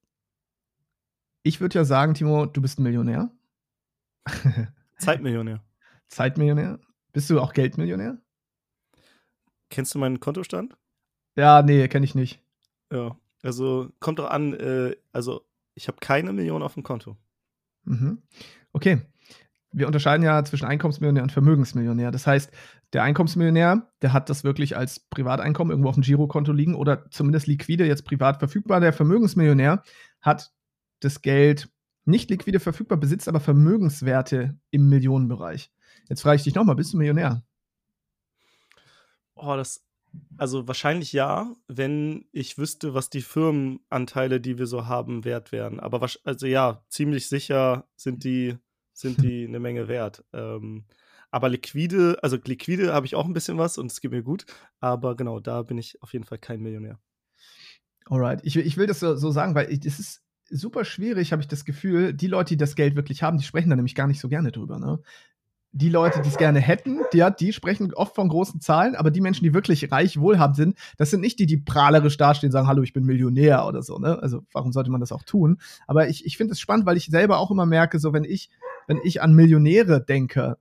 ich 1.44 1.60
würde 1.60 1.78
ja 1.78 1.84
sagen, 1.84 2.14
Timo, 2.14 2.46
du 2.46 2.60
bist 2.60 2.78
ein 2.78 2.82
Millionär. 2.82 3.30
Zeitmillionär. 4.98 5.62
Zeitmillionär. 6.08 6.80
Bist 7.12 7.30
du 7.30 7.40
auch 7.40 7.52
Geldmillionär? 7.52 8.18
Kennst 9.70 9.94
du 9.94 9.98
meinen 9.98 10.20
Kontostand? 10.20 10.76
Ja, 11.36 11.62
nee, 11.62 11.86
kenne 11.88 12.04
ich 12.04 12.14
nicht. 12.14 12.40
Ja, 12.92 13.16
also 13.42 13.90
kommt 14.00 14.18
doch 14.18 14.30
an, 14.30 14.54
äh, 14.54 14.96
also 15.12 15.45
ich 15.76 15.88
habe 15.88 15.98
keine 16.00 16.32
Million 16.32 16.62
auf 16.62 16.74
dem 16.74 16.82
Konto. 16.82 17.16
Mhm. 17.84 18.22
Okay. 18.72 19.02
Wir 19.72 19.86
unterscheiden 19.86 20.24
ja 20.24 20.42
zwischen 20.42 20.64
Einkommensmillionär 20.64 21.22
und 21.22 21.32
Vermögensmillionär. 21.32 22.10
Das 22.10 22.26
heißt, 22.26 22.50
der 22.94 23.02
Einkommensmillionär, 23.02 23.92
der 24.00 24.12
hat 24.14 24.30
das 24.30 24.42
wirklich 24.42 24.76
als 24.76 25.00
Privateinkommen 25.00 25.70
irgendwo 25.70 25.90
auf 25.90 25.96
dem 25.96 26.02
Girokonto 26.02 26.52
liegen 26.52 26.74
oder 26.74 27.10
zumindest 27.10 27.46
liquide 27.46 27.86
jetzt 27.86 28.04
privat 28.04 28.38
verfügbar. 28.38 28.80
Der 28.80 28.94
Vermögensmillionär 28.94 29.82
hat 30.22 30.52
das 31.00 31.20
Geld 31.20 31.68
nicht 32.06 32.30
liquide 32.30 32.58
verfügbar, 32.58 32.96
besitzt 32.96 33.28
aber 33.28 33.40
Vermögenswerte 33.40 34.58
im 34.70 34.88
Millionenbereich. 34.88 35.70
Jetzt 36.08 36.22
frage 36.22 36.36
ich 36.36 36.44
dich 36.44 36.54
nochmal, 36.54 36.76
bist 36.76 36.94
du 36.94 36.96
Millionär? 36.96 37.44
Oh, 39.34 39.56
das 39.56 39.85
also 40.36 40.68
wahrscheinlich 40.68 41.12
ja, 41.12 41.54
wenn 41.68 42.26
ich 42.32 42.58
wüsste, 42.58 42.94
was 42.94 43.10
die 43.10 43.22
Firmenanteile, 43.22 44.40
die 44.40 44.58
wir 44.58 44.66
so 44.66 44.86
haben, 44.86 45.24
wert 45.24 45.52
wären. 45.52 45.80
Aber 45.80 46.08
also 46.24 46.46
ja, 46.46 46.84
ziemlich 46.88 47.28
sicher 47.28 47.88
sind 47.96 48.24
die, 48.24 48.56
sind 48.92 49.18
die 49.22 49.46
eine 49.46 49.60
Menge 49.60 49.88
wert. 49.88 50.24
Ähm, 50.32 50.84
aber 51.30 51.48
liquide, 51.48 52.18
also 52.22 52.38
liquide 52.44 52.92
habe 52.92 53.06
ich 53.06 53.14
auch 53.14 53.26
ein 53.26 53.32
bisschen 53.32 53.58
was 53.58 53.78
und 53.78 53.90
es 53.90 54.00
geht 54.00 54.12
mir 54.12 54.22
gut. 54.22 54.46
Aber 54.80 55.16
genau, 55.16 55.40
da 55.40 55.62
bin 55.62 55.78
ich 55.78 56.02
auf 56.02 56.12
jeden 56.12 56.24
Fall 56.24 56.38
kein 56.38 56.60
Millionär. 56.60 56.98
Alright. 58.06 58.40
Ich, 58.44 58.56
ich 58.56 58.76
will 58.76 58.86
das 58.86 59.00
so, 59.00 59.16
so 59.16 59.30
sagen, 59.30 59.54
weil 59.54 59.68
es 59.70 59.98
ist 59.98 60.22
super 60.48 60.84
schwierig, 60.84 61.32
habe 61.32 61.42
ich 61.42 61.48
das 61.48 61.64
Gefühl. 61.64 62.14
Die 62.14 62.28
Leute, 62.28 62.50
die 62.50 62.56
das 62.56 62.76
Geld 62.76 62.96
wirklich 62.96 63.22
haben, 63.22 63.38
die 63.38 63.44
sprechen 63.44 63.70
da 63.70 63.76
nämlich 63.76 63.94
gar 63.94 64.06
nicht 64.06 64.20
so 64.20 64.28
gerne 64.28 64.52
drüber. 64.52 64.78
Ne? 64.78 65.00
Die 65.78 65.90
Leute, 65.90 66.22
die 66.22 66.28
es 66.30 66.38
gerne 66.38 66.58
hätten, 66.58 67.00
die, 67.12 67.22
die 67.38 67.52
sprechen 67.52 67.92
oft 67.92 68.14
von 68.14 68.30
großen 68.30 68.62
Zahlen, 68.62 68.94
aber 68.94 69.10
die 69.10 69.20
Menschen, 69.20 69.44
die 69.44 69.52
wirklich 69.52 69.92
reich, 69.92 70.18
wohlhabend 70.18 70.56
sind, 70.56 70.78
das 70.96 71.10
sind 71.10 71.20
nicht 71.20 71.38
die, 71.38 71.44
die 71.44 71.58
prahlerisch 71.58 72.16
dastehen 72.16 72.48
und 72.48 72.52
sagen, 72.52 72.66
hallo, 72.66 72.82
ich 72.82 72.94
bin 72.94 73.04
Millionär 73.04 73.66
oder 73.66 73.82
so. 73.82 73.98
Ne? 73.98 74.18
Also 74.22 74.40
warum 74.52 74.72
sollte 74.72 74.90
man 74.90 75.00
das 75.00 75.12
auch 75.12 75.22
tun? 75.22 75.58
Aber 75.86 76.08
ich, 76.08 76.24
ich 76.24 76.38
finde 76.38 76.52
es 76.52 76.60
spannend, 76.60 76.86
weil 76.86 76.96
ich 76.96 77.06
selber 77.06 77.38
auch 77.38 77.50
immer 77.50 77.66
merke, 77.66 77.98
so 77.98 78.14
wenn 78.14 78.24
ich, 78.24 78.48
wenn 78.86 79.00
ich 79.04 79.20
an 79.20 79.34
Millionäre 79.34 80.02
denke, 80.02 80.56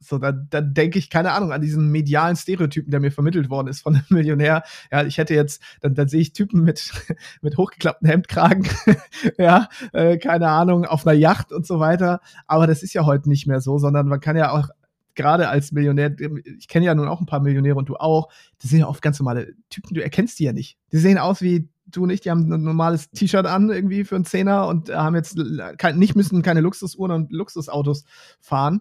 so, 0.00 0.18
da, 0.18 0.32
da 0.32 0.60
denke 0.62 0.98
ich, 0.98 1.10
keine 1.10 1.32
Ahnung, 1.32 1.52
an 1.52 1.60
diesen 1.60 1.90
medialen 1.90 2.34
Stereotypen, 2.34 2.90
der 2.90 3.00
mir 3.00 3.12
vermittelt 3.12 3.50
worden 3.50 3.68
ist 3.68 3.82
von 3.82 3.94
einem 3.94 4.04
Millionär. 4.08 4.62
Ja, 4.90 5.04
ich 5.04 5.18
hätte 5.18 5.34
jetzt, 5.34 5.62
dann, 5.80 5.94
dann 5.94 6.08
sehe 6.08 6.20
ich 6.20 6.32
Typen 6.32 6.62
mit, 6.64 6.90
mit 7.42 7.56
hochgeklappten 7.56 8.08
Hemdkragen, 8.08 8.66
ja, 9.38 9.68
äh, 9.92 10.18
keine 10.18 10.48
Ahnung, 10.48 10.86
auf 10.86 11.06
einer 11.06 11.16
Yacht 11.16 11.52
und 11.52 11.66
so 11.66 11.78
weiter. 11.78 12.20
Aber 12.46 12.66
das 12.66 12.82
ist 12.82 12.94
ja 12.94 13.04
heute 13.04 13.28
nicht 13.28 13.46
mehr 13.46 13.60
so, 13.60 13.78
sondern 13.78 14.08
man 14.08 14.20
kann 14.20 14.36
ja 14.36 14.52
auch 14.52 14.68
gerade 15.14 15.48
als 15.48 15.72
Millionär, 15.72 16.14
ich 16.58 16.68
kenne 16.68 16.86
ja 16.86 16.94
nun 16.94 17.08
auch 17.08 17.20
ein 17.20 17.26
paar 17.26 17.40
Millionäre 17.40 17.76
und 17.76 17.88
du 17.88 17.96
auch, 17.96 18.30
das 18.60 18.70
sind 18.70 18.80
ja 18.80 18.86
oft 18.86 19.02
ganz 19.02 19.18
normale 19.18 19.54
Typen, 19.68 19.94
du 19.94 20.02
erkennst 20.02 20.38
die 20.38 20.44
ja 20.44 20.52
nicht. 20.52 20.78
Die 20.92 20.98
sehen 20.98 21.18
aus 21.18 21.42
wie 21.42 21.68
du 21.86 22.06
nicht, 22.06 22.24
die 22.24 22.30
haben 22.30 22.50
ein 22.50 22.62
normales 22.62 23.10
T-Shirt 23.10 23.46
an 23.46 23.70
irgendwie 23.70 24.04
für 24.04 24.14
einen 24.14 24.24
Zehner 24.24 24.66
und 24.68 24.90
haben 24.90 25.16
jetzt 25.16 25.38
kein, 25.78 25.98
nicht 25.98 26.14
müssen 26.16 26.42
keine 26.42 26.60
Luxusuhren 26.60 27.10
und 27.10 27.32
Luxusautos 27.32 28.04
fahren. 28.40 28.80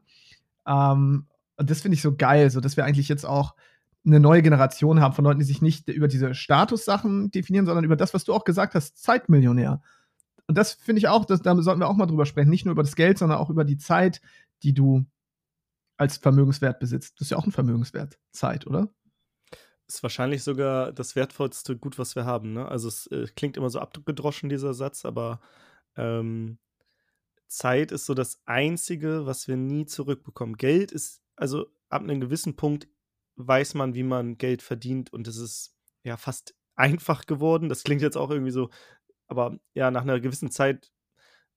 Ähm, 0.70 1.28
und 1.58 1.70
das 1.70 1.82
finde 1.82 1.96
ich 1.96 2.02
so 2.02 2.16
geil, 2.16 2.50
so 2.50 2.62
dass 2.62 2.78
wir 2.78 2.86
eigentlich 2.86 3.10
jetzt 3.10 3.26
auch 3.26 3.56
eine 4.06 4.20
neue 4.20 4.42
Generation 4.42 5.02
haben 5.02 5.14
von 5.14 5.26
Leuten, 5.26 5.40
die 5.40 5.46
sich 5.46 5.62
nicht 5.62 5.90
über 5.90 6.08
diese 6.08 6.34
Statussachen 6.34 7.32
definieren, 7.32 7.66
sondern 7.66 7.84
über 7.84 7.98
das, 7.98 8.14
was 8.14 8.24
du 8.24 8.34
auch 8.34 8.46
gesagt 8.46 8.76
hast, 8.76 8.98
Zeitmillionär. 8.98 9.82
Und 10.48 10.58
das 10.58 10.74
finde 10.74 11.00
ich 11.00 11.08
auch, 11.10 11.26
das, 11.26 11.42
da 11.42 11.56
sollten 11.62 11.82
wir 11.82 11.90
auch 11.90 11.96
mal 11.96 12.06
drüber 12.06 12.26
sprechen. 12.26 12.50
Nicht 12.50 12.66
nur 12.66 12.72
über 12.72 12.84
das 12.84 12.96
Geld, 12.96 13.18
sondern 13.18 13.40
auch 13.40 13.50
über 13.50 13.66
die 13.66 13.78
Zeit, 13.78 14.22
die 14.64 14.74
du 14.74 15.06
als 15.98 16.18
Vermögenswert 16.18 16.80
besitzt. 16.80 17.16
Das 17.16 17.28
ist 17.28 17.32
ja 17.32 17.38
auch 17.38 17.46
ein 17.46 17.52
Vermögenswert, 17.52 18.18
Zeit, 18.32 18.66
oder? 18.66 18.88
Ist 19.86 20.02
wahrscheinlich 20.02 20.44
sogar 20.44 20.94
das 20.94 21.16
wertvollste 21.16 21.76
Gut, 21.76 22.00
was 22.00 22.16
wir 22.16 22.26
haben. 22.26 22.54
Ne? 22.54 22.68
Also 22.68 22.88
es 22.88 23.08
äh, 23.08 23.28
klingt 23.36 23.58
immer 23.58 23.70
so 23.70 23.80
abgedroschen, 23.80 24.50
dieser 24.50 24.74
Satz, 24.74 25.04
aber 25.04 25.42
ähm, 25.98 26.58
Zeit 27.50 27.92
ist 27.92 28.06
so 28.06 28.14
das 28.14 28.42
Einzige, 28.46 29.26
was 29.26 29.48
wir 29.48 29.58
nie 29.58 29.86
zurückbekommen. 29.86 30.56
Geld 30.56 30.92
ist, 30.92 31.22
also 31.36 31.68
ab 31.90 32.04
einem 32.04 32.22
gewissen 32.22 32.56
Punkt 32.56 32.88
weiß 33.36 33.74
man, 33.74 33.96
wie 33.96 34.04
man 34.04 34.38
Geld 34.38 34.62
verdient 34.62 35.12
und 35.12 35.28
es 35.28 35.38
ist 35.38 35.76
ja 36.04 36.18
fast 36.18 36.56
einfach 36.76 37.26
geworden. 37.26 37.68
Das 37.70 37.84
klingt 37.84 38.02
jetzt 38.02 38.18
auch 38.18 38.30
irgendwie 38.30 38.52
so, 38.52 38.70
aber 39.28 39.60
ja, 39.74 39.92
nach 39.92 40.04
einer 40.04 40.20
gewissen 40.20 40.52
Zeit, 40.52 40.92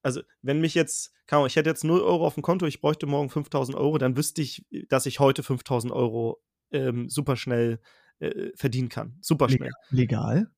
also 0.03 0.23
wenn 0.41 0.61
mich 0.61 0.75
jetzt, 0.75 1.13
kann 1.27 1.47
ich 1.47 1.57
hätte 1.57 1.71
jetzt 1.71 1.85
0 1.85 2.01
Euro 2.01 2.27
auf 2.27 2.35
dem 2.35 2.43
Konto, 2.43 2.67
ich 2.67 2.81
bräuchte 2.81 3.07
morgen 3.07 3.31
5000 3.31 3.77
Euro, 3.77 3.99
dann 3.99 4.17
wüsste 4.17 4.43
ich, 4.43 4.67
dass 4.89 5.07
ich 5.07 5.21
heute 5.21 5.43
5000 5.43 5.93
Euro 5.93 6.43
ähm, 6.73 7.09
super 7.09 7.37
schnell 7.37 7.81
äh, 8.19 8.51
verdienen 8.57 8.89
kann. 8.89 9.19
Super 9.21 9.49
schnell. 9.49 9.71
Legal? 9.91 10.51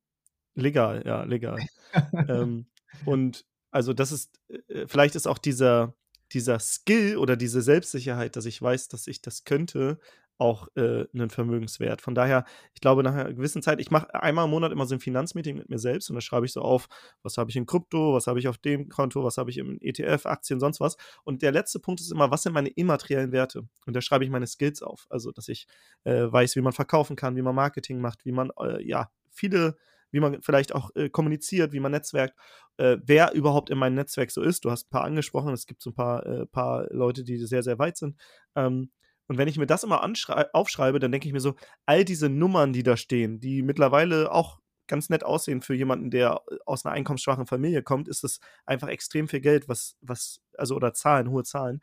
Legal, 0.54 1.02
ja, 1.04 1.24
legal. 1.24 1.58
ähm, 2.28 2.66
und 3.04 3.44
also 3.74 3.92
das 3.92 4.12
ist, 4.12 4.40
äh, 4.68 4.86
vielleicht 4.86 5.16
ist 5.16 5.26
auch 5.26 5.38
dieser, 5.38 5.94
dieser 6.32 6.60
Skill 6.60 7.16
oder 7.16 7.36
diese 7.36 7.60
Selbstsicherheit, 7.60 8.36
dass 8.36 8.46
ich 8.46 8.62
weiß, 8.62 8.88
dass 8.88 9.08
ich 9.08 9.20
das 9.20 9.44
könnte, 9.44 9.98
auch 10.38 10.68
äh, 10.76 11.06
einen 11.12 11.30
Vermögenswert. 11.30 12.00
Von 12.00 12.14
daher, 12.14 12.44
ich 12.74 12.80
glaube, 12.80 13.02
nach 13.02 13.14
einer 13.14 13.32
gewissen 13.32 13.62
Zeit, 13.62 13.80
ich 13.80 13.90
mache 13.90 14.12
einmal 14.14 14.44
im 14.46 14.50
Monat 14.50 14.72
immer 14.72 14.86
so 14.86 14.94
ein 14.94 15.00
Finanzmeeting 15.00 15.56
mit 15.56 15.70
mir 15.70 15.78
selbst 15.78 16.08
und 16.08 16.14
da 16.14 16.20
schreibe 16.20 16.46
ich 16.46 16.52
so 16.52 16.60
auf, 16.60 16.88
was 17.22 17.36
habe 17.36 17.50
ich 17.50 17.56
in 17.56 17.66
Krypto, 17.66 18.14
was 18.14 18.26
habe 18.26 18.38
ich 18.38 18.48
auf 18.48 18.58
dem 18.58 18.88
Konto, 18.88 19.22
was 19.24 19.38
habe 19.38 19.50
ich 19.50 19.58
im 19.58 19.78
ETF, 19.80 20.26
Aktien, 20.26 20.58
sonst 20.60 20.80
was. 20.80 20.96
Und 21.24 21.42
der 21.42 21.52
letzte 21.52 21.78
Punkt 21.78 22.00
ist 22.00 22.12
immer, 22.12 22.30
was 22.30 22.42
sind 22.42 22.52
meine 22.52 22.68
immateriellen 22.68 23.32
Werte? 23.32 23.68
Und 23.86 23.94
da 23.94 24.00
schreibe 24.00 24.24
ich 24.24 24.30
meine 24.30 24.46
Skills 24.46 24.82
auf. 24.82 25.06
Also, 25.08 25.30
dass 25.32 25.48
ich 25.48 25.66
äh, 26.04 26.30
weiß, 26.30 26.56
wie 26.56 26.62
man 26.62 26.72
verkaufen 26.72 27.16
kann, 27.16 27.36
wie 27.36 27.42
man 27.42 27.54
Marketing 27.54 28.00
macht, 28.00 28.24
wie 28.24 28.32
man, 28.32 28.50
äh, 28.60 28.84
ja, 28.84 29.10
viele 29.30 29.76
wie 30.14 30.20
man 30.20 30.40
vielleicht 30.42 30.72
auch 30.74 30.90
äh, 30.94 31.10
kommuniziert, 31.10 31.72
wie 31.72 31.80
man 31.80 31.90
netzwerkt, 31.90 32.38
äh, 32.76 32.98
wer 33.04 33.32
überhaupt 33.32 33.68
in 33.68 33.78
meinem 33.78 33.96
Netzwerk 33.96 34.30
so 34.30 34.42
ist. 34.42 34.64
Du 34.64 34.70
hast 34.70 34.86
ein 34.86 34.90
paar 34.90 35.02
angesprochen, 35.02 35.52
es 35.52 35.66
gibt 35.66 35.82
so 35.82 35.90
ein 35.90 35.94
paar, 35.94 36.24
äh, 36.24 36.46
paar 36.46 36.86
Leute, 36.90 37.24
die 37.24 37.36
sehr, 37.38 37.64
sehr 37.64 37.80
weit 37.80 37.96
sind. 37.96 38.16
Ähm, 38.54 38.92
und 39.26 39.38
wenn 39.38 39.48
ich 39.48 39.58
mir 39.58 39.66
das 39.66 39.82
immer 39.82 40.08
aufschreibe, 40.52 41.00
dann 41.00 41.10
denke 41.10 41.26
ich 41.26 41.32
mir 41.32 41.40
so, 41.40 41.56
all 41.84 42.04
diese 42.04 42.28
Nummern, 42.28 42.72
die 42.72 42.84
da 42.84 42.96
stehen, 42.96 43.40
die 43.40 43.62
mittlerweile 43.62 44.30
auch 44.30 44.60
ganz 44.86 45.08
nett 45.08 45.24
aussehen 45.24 45.62
für 45.62 45.74
jemanden, 45.74 46.10
der 46.10 46.42
äh, 46.48 46.58
aus 46.64 46.84
einer 46.84 46.94
einkommensschwachen 46.94 47.46
Familie 47.46 47.82
kommt, 47.82 48.06
ist 48.06 48.22
es 48.22 48.38
einfach 48.66 48.88
extrem 48.88 49.26
viel 49.26 49.40
Geld, 49.40 49.68
was, 49.68 49.96
was, 50.00 50.40
also 50.56 50.76
oder 50.76 50.94
Zahlen, 50.94 51.28
hohe 51.28 51.42
Zahlen. 51.42 51.82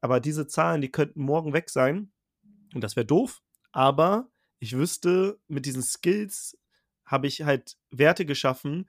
Aber 0.00 0.20
diese 0.20 0.46
Zahlen, 0.46 0.80
die 0.80 0.90
könnten 0.90 1.20
morgen 1.20 1.52
weg 1.52 1.68
sein. 1.68 2.12
Und 2.74 2.82
das 2.82 2.96
wäre 2.96 3.04
doof. 3.04 3.42
Aber 3.72 4.30
ich 4.58 4.74
wüsste 4.74 5.38
mit 5.48 5.66
diesen 5.66 5.82
Skills, 5.82 6.56
habe 7.08 7.26
ich 7.26 7.42
halt 7.42 7.76
Werte 7.90 8.24
geschaffen, 8.24 8.88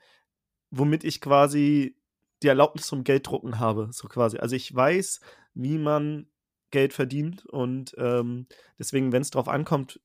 womit 0.70 1.04
ich 1.04 1.22
quasi 1.22 1.96
die 2.44 2.48
Erlaubnis 2.48 2.88
zum 2.88 3.04
Gelddrucken 3.04 3.60
habe, 3.60 3.90
so 3.92 4.08
quasi. 4.08 4.38
Also 4.38 4.56
ich 4.56 4.74
weiß, 4.74 5.20
wie 5.56 5.78
man 5.78 6.28
Geld 6.72 6.94
verdient 6.94 7.46
und 7.48 7.96
ähm, 7.98 8.48
deswegen, 8.78 9.12
wenn 9.12 9.24
es 9.24 9.32
drauf 9.32 9.48
ankommt, 9.48 10.00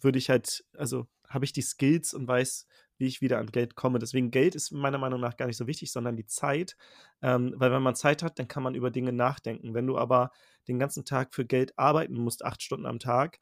würde 0.00 0.18
ich 0.18 0.30
halt, 0.30 0.64
also 0.76 1.06
habe 1.28 1.44
ich 1.44 1.52
die 1.52 1.62
Skills 1.62 2.14
und 2.14 2.26
weiß, 2.26 2.66
wie 2.96 3.06
ich 3.06 3.20
wieder 3.20 3.38
an 3.38 3.46
Geld 3.46 3.74
komme. 3.76 3.98
Deswegen 3.98 4.30
Geld 4.30 4.54
ist 4.54 4.72
meiner 4.72 4.98
Meinung 4.98 5.20
nach 5.20 5.36
gar 5.36 5.46
nicht 5.46 5.56
so 5.56 5.66
wichtig, 5.66 5.92
sondern 5.92 6.16
die 6.16 6.26
Zeit, 6.26 6.76
ähm, 7.22 7.54
weil 7.56 7.70
wenn 7.70 7.82
man 7.82 7.94
Zeit 7.94 8.22
hat, 8.22 8.38
dann 8.38 8.48
kann 8.48 8.62
man 8.62 8.74
über 8.74 8.90
Dinge 8.90 9.12
nachdenken. 9.12 9.74
Wenn 9.74 9.86
du 9.86 9.98
aber 9.98 10.32
den 10.66 10.78
ganzen 10.78 11.04
Tag 11.04 11.34
für 11.34 11.44
Geld 11.44 11.78
arbeiten 11.78 12.14
musst, 12.14 12.44
acht 12.44 12.62
Stunden 12.62 12.86
am 12.86 12.98
Tag, 12.98 13.38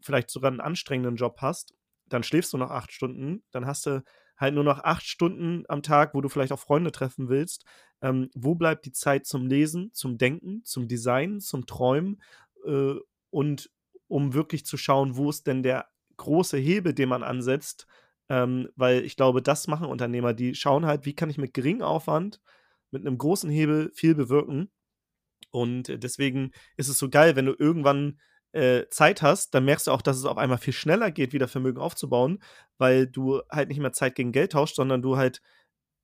vielleicht 0.00 0.30
sogar 0.30 0.50
einen 0.50 0.60
anstrengenden 0.60 1.16
Job 1.16 1.38
hast 1.40 1.74
dann 2.06 2.22
schläfst 2.22 2.52
du 2.52 2.58
noch 2.58 2.70
acht 2.70 2.92
Stunden, 2.92 3.42
dann 3.50 3.66
hast 3.66 3.86
du 3.86 4.02
halt 4.36 4.54
nur 4.54 4.64
noch 4.64 4.84
acht 4.84 5.04
Stunden 5.04 5.64
am 5.68 5.82
Tag, 5.82 6.14
wo 6.14 6.20
du 6.20 6.28
vielleicht 6.28 6.52
auch 6.52 6.58
Freunde 6.58 6.92
treffen 6.92 7.28
willst. 7.28 7.64
Ähm, 8.02 8.30
wo 8.34 8.54
bleibt 8.54 8.84
die 8.84 8.92
Zeit 8.92 9.26
zum 9.26 9.46
Lesen, 9.46 9.90
zum 9.92 10.18
Denken, 10.18 10.62
zum 10.64 10.88
Design, 10.88 11.40
zum 11.40 11.66
Träumen 11.66 12.20
äh, 12.66 12.94
und 13.30 13.70
um 14.08 14.34
wirklich 14.34 14.66
zu 14.66 14.76
schauen, 14.76 15.16
wo 15.16 15.30
ist 15.30 15.46
denn 15.46 15.62
der 15.62 15.88
große 16.16 16.58
Hebel, 16.58 16.92
den 16.92 17.08
man 17.08 17.22
ansetzt, 17.22 17.86
ähm, 18.28 18.68
weil 18.76 19.04
ich 19.04 19.16
glaube, 19.16 19.42
das 19.42 19.66
machen 19.66 19.88
Unternehmer, 19.88 20.34
die 20.34 20.54
schauen 20.54 20.86
halt, 20.86 21.06
wie 21.06 21.14
kann 21.14 21.30
ich 21.30 21.38
mit 21.38 21.54
geringem 21.54 21.82
Aufwand, 21.82 22.40
mit 22.90 23.06
einem 23.06 23.18
großen 23.18 23.50
Hebel 23.50 23.90
viel 23.94 24.14
bewirken. 24.14 24.70
Und 25.50 25.88
äh, 25.88 25.98
deswegen 25.98 26.52
ist 26.76 26.88
es 26.88 26.98
so 26.98 27.08
geil, 27.08 27.36
wenn 27.36 27.46
du 27.46 27.54
irgendwann 27.58 28.18
äh, 28.56 28.88
Zeit 28.88 29.22
hast, 29.22 29.54
dann 29.54 29.64
merkst 29.64 29.86
du 29.86 29.90
auch, 29.90 30.02
dass 30.02 30.16
es 30.16 30.24
auf 30.24 30.38
einmal 30.38 30.58
viel 30.58 30.72
schneller 30.72 31.10
geht, 31.10 31.32
wieder 31.32 31.46
Vermögen 31.46 31.78
aufzubauen, 31.78 32.42
weil 32.78 33.06
du 33.06 33.42
halt 33.50 33.68
nicht 33.68 33.80
mehr 33.80 33.92
Zeit 33.92 34.14
gegen 34.14 34.32
Geld 34.32 34.52
tauschst, 34.52 34.76
sondern 34.76 35.02
du 35.02 35.16
halt 35.16 35.42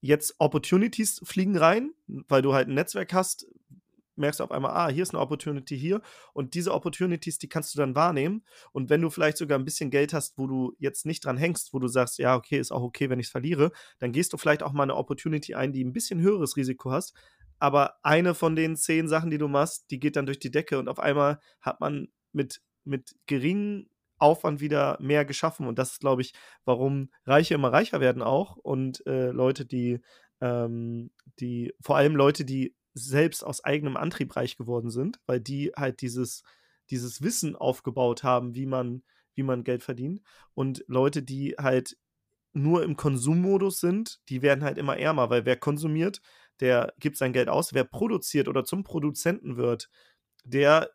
jetzt 0.00 0.34
Opportunities 0.38 1.20
fliegen 1.24 1.56
rein, 1.56 1.92
weil 2.06 2.42
du 2.42 2.52
halt 2.52 2.68
ein 2.68 2.74
Netzwerk 2.74 3.12
hast, 3.14 3.46
merkst 4.16 4.40
du 4.40 4.44
auf 4.44 4.50
einmal, 4.50 4.72
ah, 4.72 4.88
hier 4.88 5.02
ist 5.02 5.14
eine 5.14 5.20
Opportunity 5.20 5.78
hier. 5.78 6.02
Und 6.34 6.54
diese 6.54 6.74
Opportunities, 6.74 7.38
die 7.38 7.48
kannst 7.48 7.74
du 7.74 7.78
dann 7.78 7.94
wahrnehmen. 7.94 8.44
Und 8.72 8.90
wenn 8.90 9.00
du 9.00 9.08
vielleicht 9.08 9.38
sogar 9.38 9.58
ein 9.58 9.64
bisschen 9.64 9.90
Geld 9.90 10.12
hast, 10.12 10.36
wo 10.36 10.46
du 10.46 10.74
jetzt 10.78 11.06
nicht 11.06 11.24
dran 11.24 11.38
hängst, 11.38 11.72
wo 11.72 11.78
du 11.78 11.88
sagst, 11.88 12.18
ja, 12.18 12.36
okay, 12.36 12.58
ist 12.58 12.72
auch 12.72 12.82
okay, 12.82 13.08
wenn 13.08 13.20
ich 13.20 13.26
es 13.26 13.32
verliere, 13.32 13.72
dann 14.00 14.12
gehst 14.12 14.32
du 14.32 14.36
vielleicht 14.36 14.62
auch 14.62 14.72
mal 14.72 14.82
eine 14.82 14.96
Opportunity 14.96 15.54
ein, 15.54 15.72
die 15.72 15.84
ein 15.84 15.94
bisschen 15.94 16.20
höheres 16.20 16.56
Risiko 16.56 16.90
hast, 16.90 17.14
aber 17.58 17.94
eine 18.02 18.34
von 18.34 18.56
den 18.56 18.76
zehn 18.76 19.08
Sachen, 19.08 19.30
die 19.30 19.38
du 19.38 19.48
machst, 19.48 19.90
die 19.90 20.00
geht 20.00 20.16
dann 20.16 20.26
durch 20.26 20.40
die 20.40 20.50
Decke 20.50 20.78
und 20.78 20.88
auf 20.88 20.98
einmal 20.98 21.38
hat 21.60 21.80
man 21.80 22.08
mit, 22.32 22.62
mit 22.84 23.14
geringem 23.26 23.88
Aufwand 24.18 24.60
wieder 24.60 24.96
mehr 25.00 25.24
geschaffen. 25.24 25.66
Und 25.66 25.78
das 25.78 25.92
ist, 25.92 26.00
glaube 26.00 26.22
ich, 26.22 26.32
warum 26.64 27.10
Reiche 27.26 27.54
immer 27.54 27.72
reicher 27.72 28.00
werden 28.00 28.22
auch 28.22 28.56
und 28.56 29.04
äh, 29.06 29.30
Leute, 29.30 29.66
die, 29.66 30.00
ähm, 30.40 31.10
die, 31.40 31.74
vor 31.80 31.96
allem 31.96 32.14
Leute, 32.14 32.44
die 32.44 32.74
selbst 32.94 33.44
aus 33.44 33.64
eigenem 33.64 33.96
Antrieb 33.96 34.36
reich 34.36 34.56
geworden 34.56 34.90
sind, 34.90 35.18
weil 35.26 35.40
die 35.40 35.72
halt 35.76 36.02
dieses, 36.02 36.42
dieses 36.90 37.22
Wissen 37.22 37.56
aufgebaut 37.56 38.22
haben, 38.22 38.54
wie 38.54 38.66
man, 38.66 39.02
wie 39.34 39.42
man 39.42 39.64
Geld 39.64 39.82
verdient. 39.82 40.22
Und 40.54 40.84
Leute, 40.86 41.22
die 41.22 41.56
halt 41.58 41.96
nur 42.52 42.84
im 42.84 42.96
Konsummodus 42.96 43.80
sind, 43.80 44.20
die 44.28 44.42
werden 44.42 44.62
halt 44.62 44.78
immer 44.78 44.98
ärmer, 44.98 45.30
weil 45.30 45.46
wer 45.46 45.56
konsumiert, 45.56 46.20
der 46.60 46.92
gibt 46.98 47.16
sein 47.16 47.32
Geld 47.32 47.48
aus. 47.48 47.72
Wer 47.72 47.84
produziert 47.84 48.46
oder 48.46 48.64
zum 48.64 48.84
Produzenten 48.84 49.56
wird, 49.56 49.88
der 50.44 50.90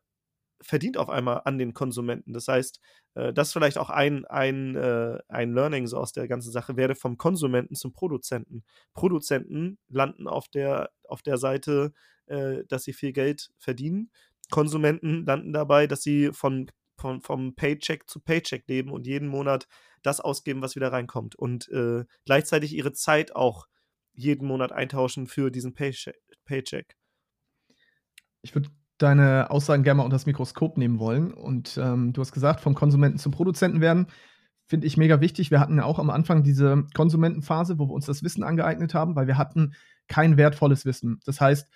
verdient 0.61 0.97
auf 0.97 1.09
einmal 1.09 1.41
an 1.45 1.57
den 1.57 1.73
Konsumenten. 1.73 2.33
Das 2.33 2.47
heißt, 2.47 2.79
äh, 3.15 3.33
das 3.33 3.49
ist 3.49 3.53
vielleicht 3.53 3.77
auch 3.77 3.89
ein, 3.89 4.25
ein, 4.25 4.75
äh, 4.75 5.19
ein 5.27 5.53
Learning 5.53 5.87
so 5.87 5.97
aus 5.97 6.11
der 6.11 6.27
ganzen 6.27 6.51
Sache, 6.51 6.77
werde 6.77 6.95
vom 6.95 7.17
Konsumenten 7.17 7.75
zum 7.75 7.93
Produzenten. 7.93 8.63
Produzenten 8.93 9.77
landen 9.87 10.27
auf 10.27 10.47
der, 10.47 10.89
auf 11.03 11.21
der 11.21 11.37
Seite, 11.37 11.93
äh, 12.27 12.63
dass 12.67 12.83
sie 12.83 12.93
viel 12.93 13.13
Geld 13.13 13.49
verdienen. 13.57 14.11
Konsumenten 14.49 15.25
landen 15.25 15.53
dabei, 15.53 15.87
dass 15.87 16.01
sie 16.01 16.31
von 16.33 16.69
von, 16.99 17.21
vom 17.21 17.55
Paycheck 17.55 18.09
zu 18.09 18.19
Paycheck 18.19 18.67
leben 18.67 18.91
und 18.91 19.05
jeden 19.05 19.27
Monat 19.27 19.67
das 20.01 20.19
ausgeben, 20.19 20.61
was 20.61 20.75
wieder 20.75 20.91
reinkommt. 20.91 21.35
Und 21.35 21.69
äh, 21.69 22.05
gleichzeitig 22.25 22.73
ihre 22.73 22.91
Zeit 22.91 23.35
auch 23.35 23.67
jeden 24.13 24.47
Monat 24.47 24.71
eintauschen 24.71 25.27
für 25.27 25.51
diesen 25.51 25.73
Paycheck. 25.73 26.97
Ich 28.41 28.55
würde 28.55 28.69
deine 28.97 29.49
Aussagen 29.51 29.83
gerne 29.83 29.97
mal 29.99 30.03
unter 30.03 30.15
das 30.15 30.25
Mikroskop 30.25 30.77
nehmen 30.77 30.99
wollen. 30.99 31.33
Und 31.33 31.77
ähm, 31.81 32.13
du 32.13 32.21
hast 32.21 32.31
gesagt, 32.31 32.61
vom 32.61 32.75
Konsumenten 32.75 33.19
zum 33.19 33.31
Produzenten 33.31 33.81
werden. 33.81 34.07
Finde 34.65 34.85
ich 34.85 34.97
mega 34.97 35.21
wichtig. 35.21 35.49
Wir 35.49 35.59
hatten 35.59 35.77
ja 35.77 35.85
auch 35.85 35.99
am 35.99 36.09
Anfang 36.09 36.43
diese 36.43 36.83
Konsumentenphase, 36.93 37.79
wo 37.79 37.87
wir 37.87 37.93
uns 37.93 38.05
das 38.05 38.23
Wissen 38.23 38.43
angeeignet 38.43 38.93
haben, 38.93 39.15
weil 39.15 39.27
wir 39.27 39.37
hatten 39.37 39.73
kein 40.07 40.35
wertvolles 40.35 40.85
Wissen. 40.85 41.21
Das 41.25 41.39
heißt, 41.39 41.67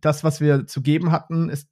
das, 0.00 0.24
was 0.24 0.40
wir 0.40 0.66
zu 0.66 0.82
geben 0.82 1.12
hatten, 1.12 1.48
ist, 1.48 1.68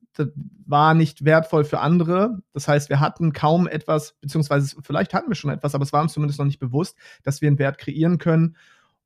war 0.66 0.94
nicht 0.94 1.24
wertvoll 1.24 1.64
für 1.64 1.80
andere. 1.80 2.42
Das 2.52 2.68
heißt, 2.68 2.90
wir 2.90 3.00
hatten 3.00 3.32
kaum 3.32 3.66
etwas, 3.66 4.14
beziehungsweise 4.20 4.76
vielleicht 4.82 5.14
hatten 5.14 5.30
wir 5.30 5.34
schon 5.34 5.50
etwas, 5.50 5.74
aber 5.74 5.84
es 5.84 5.92
war 5.92 6.02
uns 6.02 6.12
zumindest 6.12 6.38
noch 6.38 6.46
nicht 6.46 6.58
bewusst, 6.58 6.96
dass 7.22 7.40
wir 7.40 7.48
einen 7.48 7.58
Wert 7.58 7.78
kreieren 7.78 8.18
können. 8.18 8.56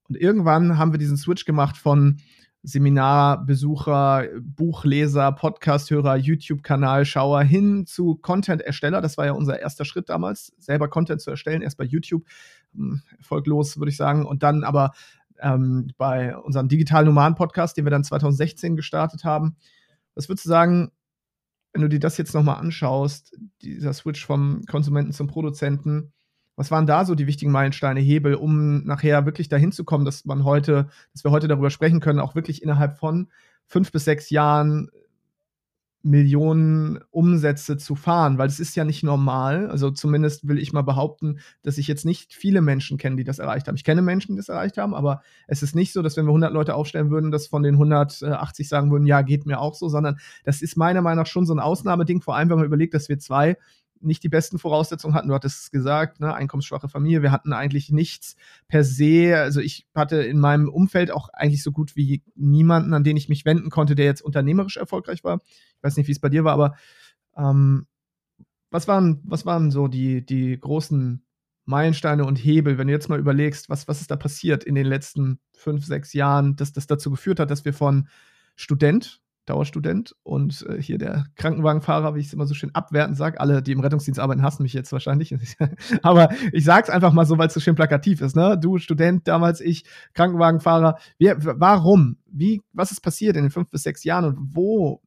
Und 0.08 0.16
irgendwann 0.16 0.78
haben 0.78 0.92
wir 0.92 0.98
diesen 0.98 1.16
Switch 1.16 1.44
gemacht 1.44 1.76
von 1.76 2.18
Seminarbesucher, 2.62 4.28
Buchleser, 4.40 5.32
Podcasthörer, 5.32 6.16
YouTube-Kanalschauer 6.16 7.42
hin 7.42 7.86
zu 7.86 8.16
Content-Ersteller. 8.16 9.00
Das 9.00 9.18
war 9.18 9.26
ja 9.26 9.32
unser 9.32 9.58
erster 9.58 9.84
Schritt 9.84 10.08
damals, 10.08 10.52
selber 10.58 10.88
Content 10.88 11.20
zu 11.20 11.30
erstellen, 11.30 11.62
erst 11.62 11.76
bei 11.76 11.84
YouTube. 11.84 12.24
Hm, 12.74 13.02
erfolglos, 13.18 13.78
würde 13.78 13.90
ich 13.90 13.96
sagen. 13.96 14.24
Und 14.24 14.42
dann 14.42 14.62
aber 14.62 14.92
ähm, 15.40 15.88
bei 15.98 16.36
unserem 16.36 16.68
digitalen 16.68 17.06
Nomaden-Podcast, 17.06 17.76
den 17.76 17.84
wir 17.84 17.90
dann 17.90 18.04
2016 18.04 18.76
gestartet 18.76 19.24
haben. 19.24 19.56
Was 20.14 20.28
würdest 20.28 20.44
du 20.44 20.50
sagen, 20.50 20.92
wenn 21.72 21.82
du 21.82 21.88
dir 21.88 22.00
das 22.00 22.16
jetzt 22.16 22.34
nochmal 22.34 22.58
anschaust, 22.58 23.36
dieser 23.62 23.92
Switch 23.92 24.24
vom 24.24 24.62
Konsumenten 24.70 25.12
zum 25.12 25.26
Produzenten, 25.26 26.12
was 26.62 26.70
waren 26.70 26.86
da 26.86 27.04
so 27.04 27.16
die 27.16 27.26
wichtigen 27.26 27.50
Meilensteine, 27.50 27.98
Hebel, 27.98 28.36
um 28.36 28.84
nachher 28.84 29.26
wirklich 29.26 29.48
dahin 29.48 29.72
zu 29.72 29.82
kommen, 29.82 30.04
dass 30.04 30.24
man 30.24 30.44
heute, 30.44 30.86
dass 31.12 31.24
wir 31.24 31.32
heute 31.32 31.48
darüber 31.48 31.70
sprechen 31.70 31.98
können, 31.98 32.20
auch 32.20 32.36
wirklich 32.36 32.62
innerhalb 32.62 32.98
von 32.98 33.26
fünf 33.66 33.90
bis 33.90 34.04
sechs 34.04 34.30
Jahren 34.30 34.88
Millionen 36.04 37.00
Umsätze 37.10 37.78
zu 37.78 37.96
fahren, 37.96 38.38
weil 38.38 38.46
es 38.46 38.60
ist 38.60 38.76
ja 38.76 38.84
nicht 38.84 39.02
normal. 39.02 39.68
Also 39.70 39.90
zumindest 39.90 40.46
will 40.46 40.58
ich 40.58 40.72
mal 40.72 40.82
behaupten, 40.82 41.40
dass 41.62 41.78
ich 41.78 41.88
jetzt 41.88 42.04
nicht 42.04 42.32
viele 42.32 42.60
Menschen 42.60 42.96
kenne, 42.96 43.16
die 43.16 43.24
das 43.24 43.40
erreicht 43.40 43.66
haben. 43.66 43.74
Ich 43.74 43.82
kenne 43.82 44.02
Menschen, 44.02 44.32
die 44.32 44.36
das 44.36 44.48
erreicht 44.48 44.78
haben, 44.78 44.94
aber 44.94 45.22
es 45.48 45.64
ist 45.64 45.74
nicht 45.74 45.92
so, 45.92 46.00
dass 46.00 46.16
wenn 46.16 46.26
wir 46.26 46.30
100 46.30 46.52
Leute 46.52 46.76
aufstellen 46.76 47.10
würden, 47.10 47.32
dass 47.32 47.48
von 47.48 47.64
den 47.64 47.74
180 47.74 48.68
sagen 48.68 48.92
würden, 48.92 49.06
ja, 49.06 49.22
geht 49.22 49.46
mir 49.46 49.58
auch 49.58 49.74
so, 49.74 49.88
sondern 49.88 50.18
das 50.44 50.62
ist 50.62 50.76
meiner 50.76 51.02
Meinung 51.02 51.24
nach 51.24 51.26
schon 51.26 51.44
so 51.44 51.54
ein 51.54 51.60
Ausnahmeding, 51.60 52.20
vor 52.20 52.36
allem 52.36 52.50
wenn 52.50 52.58
man 52.58 52.66
überlegt, 52.66 52.94
dass 52.94 53.08
wir 53.08 53.18
zwei 53.18 53.56
nicht 54.02 54.22
die 54.22 54.28
besten 54.28 54.58
Voraussetzungen 54.58 55.14
hatten. 55.14 55.28
Du 55.28 55.34
hattest 55.34 55.64
es 55.64 55.70
gesagt, 55.70 56.20
ne, 56.20 56.34
einkommensschwache 56.34 56.88
Familie. 56.88 57.22
Wir 57.22 57.32
hatten 57.32 57.52
eigentlich 57.52 57.90
nichts 57.90 58.36
per 58.68 58.84
se. 58.84 59.36
Also 59.36 59.60
ich 59.60 59.86
hatte 59.94 60.22
in 60.22 60.38
meinem 60.38 60.68
Umfeld 60.68 61.10
auch 61.10 61.28
eigentlich 61.32 61.62
so 61.62 61.72
gut 61.72 61.96
wie 61.96 62.22
niemanden, 62.34 62.94
an 62.94 63.04
den 63.04 63.16
ich 63.16 63.28
mich 63.28 63.44
wenden 63.44 63.70
konnte, 63.70 63.94
der 63.94 64.04
jetzt 64.04 64.22
unternehmerisch 64.22 64.76
erfolgreich 64.76 65.24
war. 65.24 65.40
Ich 65.76 65.82
weiß 65.82 65.96
nicht, 65.96 66.08
wie 66.08 66.12
es 66.12 66.20
bei 66.20 66.28
dir 66.28 66.44
war, 66.44 66.52
aber 66.52 66.74
ähm, 67.36 67.86
was 68.70 68.88
waren, 68.88 69.20
was 69.24 69.46
waren 69.46 69.70
so 69.70 69.88
die, 69.88 70.24
die 70.24 70.58
großen 70.58 71.24
Meilensteine 71.64 72.24
und 72.24 72.36
Hebel, 72.36 72.78
wenn 72.78 72.88
du 72.88 72.92
jetzt 72.92 73.08
mal 73.08 73.20
überlegst, 73.20 73.68
was, 73.68 73.86
was 73.86 74.00
ist 74.00 74.10
da 74.10 74.16
passiert 74.16 74.64
in 74.64 74.74
den 74.74 74.86
letzten 74.86 75.38
fünf, 75.52 75.86
sechs 75.86 76.12
Jahren, 76.12 76.56
dass 76.56 76.72
das 76.72 76.86
dazu 76.86 77.10
geführt 77.10 77.38
hat, 77.38 77.50
dass 77.50 77.64
wir 77.64 77.72
von 77.72 78.08
Student 78.56 79.20
Dauerstudent 79.46 80.14
und 80.22 80.64
äh, 80.68 80.80
hier 80.80 80.98
der 80.98 81.26
Krankenwagenfahrer, 81.34 82.14
wie 82.14 82.20
ich 82.20 82.26
es 82.26 82.32
immer 82.32 82.46
so 82.46 82.54
schön 82.54 82.74
abwertend 82.74 83.16
sage. 83.16 83.40
Alle, 83.40 83.62
die 83.62 83.72
im 83.72 83.80
Rettungsdienst 83.80 84.20
arbeiten, 84.20 84.42
hassen 84.42 84.62
mich 84.62 84.72
jetzt 84.72 84.92
wahrscheinlich. 84.92 85.34
Aber 86.02 86.30
ich 86.52 86.64
sage 86.64 86.84
es 86.84 86.90
einfach 86.90 87.12
mal 87.12 87.26
so, 87.26 87.38
weil 87.38 87.48
es 87.48 87.54
so 87.54 87.60
schön 87.60 87.74
plakativ 87.74 88.20
ist. 88.20 88.36
Ne? 88.36 88.56
Du 88.56 88.78
Student, 88.78 89.26
damals 89.26 89.60
ich, 89.60 89.84
Krankenwagenfahrer. 90.14 90.98
Wir, 91.18 91.36
warum? 91.40 92.18
Wie, 92.26 92.62
was 92.72 92.92
ist 92.92 93.00
passiert 93.00 93.36
in 93.36 93.42
den 93.42 93.50
fünf 93.50 93.68
bis 93.70 93.82
sechs 93.82 94.04
Jahren 94.04 94.24
und 94.24 94.38
wo 94.54 95.02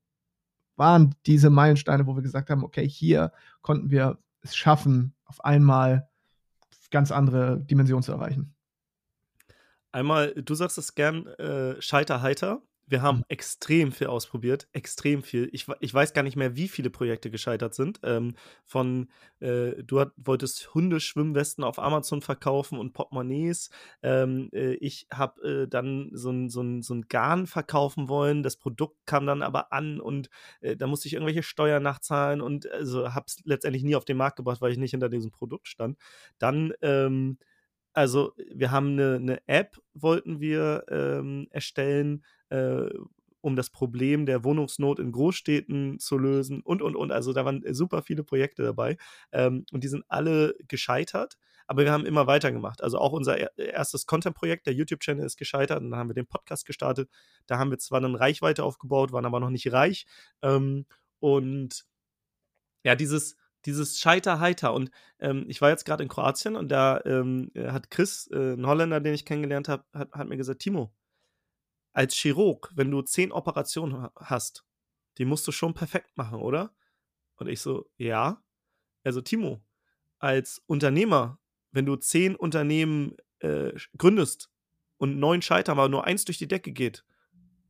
waren 0.76 1.16
diese 1.26 1.50
Meilensteine, 1.50 2.06
wo 2.06 2.16
wir 2.16 2.22
gesagt 2.22 2.50
haben, 2.50 2.64
okay, 2.64 2.88
hier 2.88 3.32
konnten 3.62 3.90
wir 3.90 4.18
es 4.42 4.56
schaffen, 4.56 5.14
auf 5.26 5.44
einmal 5.46 6.10
ganz 6.92 7.12
andere 7.12 7.60
Dimensionen 7.62 8.04
zu 8.04 8.12
erreichen? 8.12 8.54
Einmal, 9.92 10.34
du 10.34 10.56
sagst 10.56 10.78
es 10.78 10.94
gern, 10.94 11.26
äh, 11.26 11.82
Scheiterheiter. 11.82 12.62
Wir 12.88 13.02
haben 13.02 13.20
mhm. 13.20 13.26
extrem 13.30 13.92
viel 13.92 14.08
ausprobiert, 14.08 14.68
extrem 14.74 15.24
viel. 15.24 15.50
Ich, 15.52 15.68
ich 15.80 15.94
weiß 15.94 16.14
gar 16.14 16.24
nicht 16.24 16.36
mehr, 16.36 16.56
wie 16.56 16.68
viele 16.68 16.90
Projekte 16.90 17.32
gescheitert 17.32 17.74
sind. 17.74 18.00
Ähm, 18.04 18.36
von, 18.64 19.10
äh, 19.40 19.84
du 19.84 20.00
hat, 20.00 20.12
wolltest 20.18 20.74
Hundeschwimmwesten 20.74 21.64
auf 21.64 21.80
Amazon 21.80 22.22
verkaufen 22.22 22.78
und 22.78 22.94
Portemonnaies. 22.94 23.70
Ähm, 24.04 24.50
äh, 24.54 24.74
ich 24.76 25.08
habe 25.12 25.42
äh, 25.64 25.68
dann 25.68 26.10
so 26.14 26.30
ein, 26.30 26.50
so, 26.50 26.62
ein, 26.62 26.82
so 26.82 26.94
ein 26.94 27.08
Garn 27.08 27.48
verkaufen 27.48 28.08
wollen. 28.08 28.44
Das 28.44 28.58
Produkt 28.58 29.06
kam 29.06 29.26
dann 29.26 29.42
aber 29.42 29.74
an 29.74 30.00
und 30.00 30.30
äh, 30.62 30.76
da 30.76 30.88
musste 30.88 31.08
ich 31.08 31.14
irgendwelche 31.14 31.44
Steuern 31.44 31.84
nachzahlen 31.84 32.42
und 32.42 32.70
also 32.72 33.14
habe 33.14 33.26
es 33.28 33.42
letztendlich 33.46 33.84
nie 33.84 33.96
auf 33.96 34.06
den 34.06 34.18
Markt 34.18 34.38
gebracht, 34.38 34.62
weil 34.62 34.72
ich 34.72 34.78
nicht 34.78 34.92
hinter 34.92 35.10
diesem 35.10 35.32
Produkt 35.32 35.68
stand. 35.68 35.98
Dann 36.38 36.74
ähm, 36.82 37.38
also 37.96 38.34
wir 38.54 38.72
haben 38.72 38.92
eine, 38.92 39.16
eine 39.16 39.48
App, 39.48 39.78
wollten 39.94 40.40
wir 40.42 40.84
ähm, 40.90 41.48
erstellen, 41.50 42.26
äh, 42.50 42.90
um 43.42 43.56
das 43.56 43.70
Problem 43.70 44.26
der 44.26 44.44
Wohnungsnot 44.44 45.00
in 45.00 45.12
Großstädten 45.12 46.00
zu 46.00 46.18
lösen 46.18 46.62
und, 46.62 46.82
und, 46.82 46.96
und. 46.96 47.12
Also 47.12 47.32
da 47.32 47.46
waren 47.46 47.64
super 47.74 48.02
viele 48.02 48.24
Projekte 48.24 48.64
dabei 48.64 48.98
ähm, 49.32 49.66
und 49.72 49.84
die 49.84 49.88
sind 49.88 50.04
alle 50.10 50.56
gescheitert, 50.68 51.38
aber 51.68 51.84
wir 51.84 51.92
haben 51.92 52.06
immer 52.06 52.28
weitergemacht. 52.28 52.84
Also 52.84 52.98
auch 52.98 53.14
unser 53.14 53.58
erstes 53.58 54.06
Content-Projekt, 54.08 54.66
der 54.68 54.74
YouTube-Channel 54.74 55.26
ist 55.26 55.38
gescheitert 55.38 55.82
und 55.82 55.92
dann 55.92 56.00
haben 56.00 56.10
wir 56.10 56.16
den 56.16 56.28
Podcast 56.28 56.66
gestartet. 56.66 57.10
Da 57.48 57.60
haben 57.60 57.72
wir 57.72 57.78
zwar 57.78 58.04
eine 58.04 58.20
Reichweite 58.20 58.64
aufgebaut, 58.64 59.12
waren 59.14 59.26
aber 59.26 59.40
noch 59.40 59.52
nicht 59.52 59.72
reich 59.72 60.06
ähm, 60.42 60.86
und 61.20 61.86
ja, 62.84 62.96
dieses, 62.96 63.36
dieses 63.66 64.00
Scheiter-Heiter. 64.00 64.74
Und 64.74 64.92
ähm, 65.20 65.46
ich 65.48 65.62
war 65.62 65.70
jetzt 65.70 65.86
gerade 65.86 66.04
in 66.04 66.10
Kroatien 66.10 66.56
und 66.56 66.70
da 66.70 67.02
ähm, 67.06 67.52
hat 67.56 67.90
Chris, 67.90 68.30
äh, 68.32 68.54
ein 68.54 68.66
Holländer, 68.66 69.00
den 69.00 69.14
ich 69.14 69.26
kennengelernt 69.26 69.68
habe, 69.68 69.84
hat, 69.94 70.12
hat, 70.12 70.28
mir 70.28 70.38
gesagt, 70.38 70.60
Timo, 70.60 70.94
als 71.94 72.16
Chirurg, 72.16 72.72
wenn 72.76 72.92
du 72.92 73.02
zehn 73.02 73.32
Operationen 73.32 74.08
hast, 74.16 74.66
die 75.18 75.26
musst 75.26 75.48
du 75.48 75.52
schon 75.52 75.74
perfekt 75.74 76.18
machen, 76.18 76.40
oder? 76.40 76.74
Und 77.38 77.48
ich 77.48 77.62
so, 77.62 77.90
ja. 77.98 78.44
Also 79.04 79.22
Timo, 79.22 79.62
als 80.20 80.62
Unternehmer, 80.66 81.40
wenn 81.72 81.86
du 81.86 81.96
zehn 81.96 82.36
Unternehmen 82.36 83.16
äh, 83.40 83.72
gründest 83.98 84.50
und 84.98 85.20
neun 85.20 85.42
scheitern, 85.42 85.78
aber 85.78 85.90
nur 85.90 86.06
eins 86.06 86.26
durch 86.26 86.38
die 86.38 86.48
Decke 86.48 86.72
geht, 86.72 87.06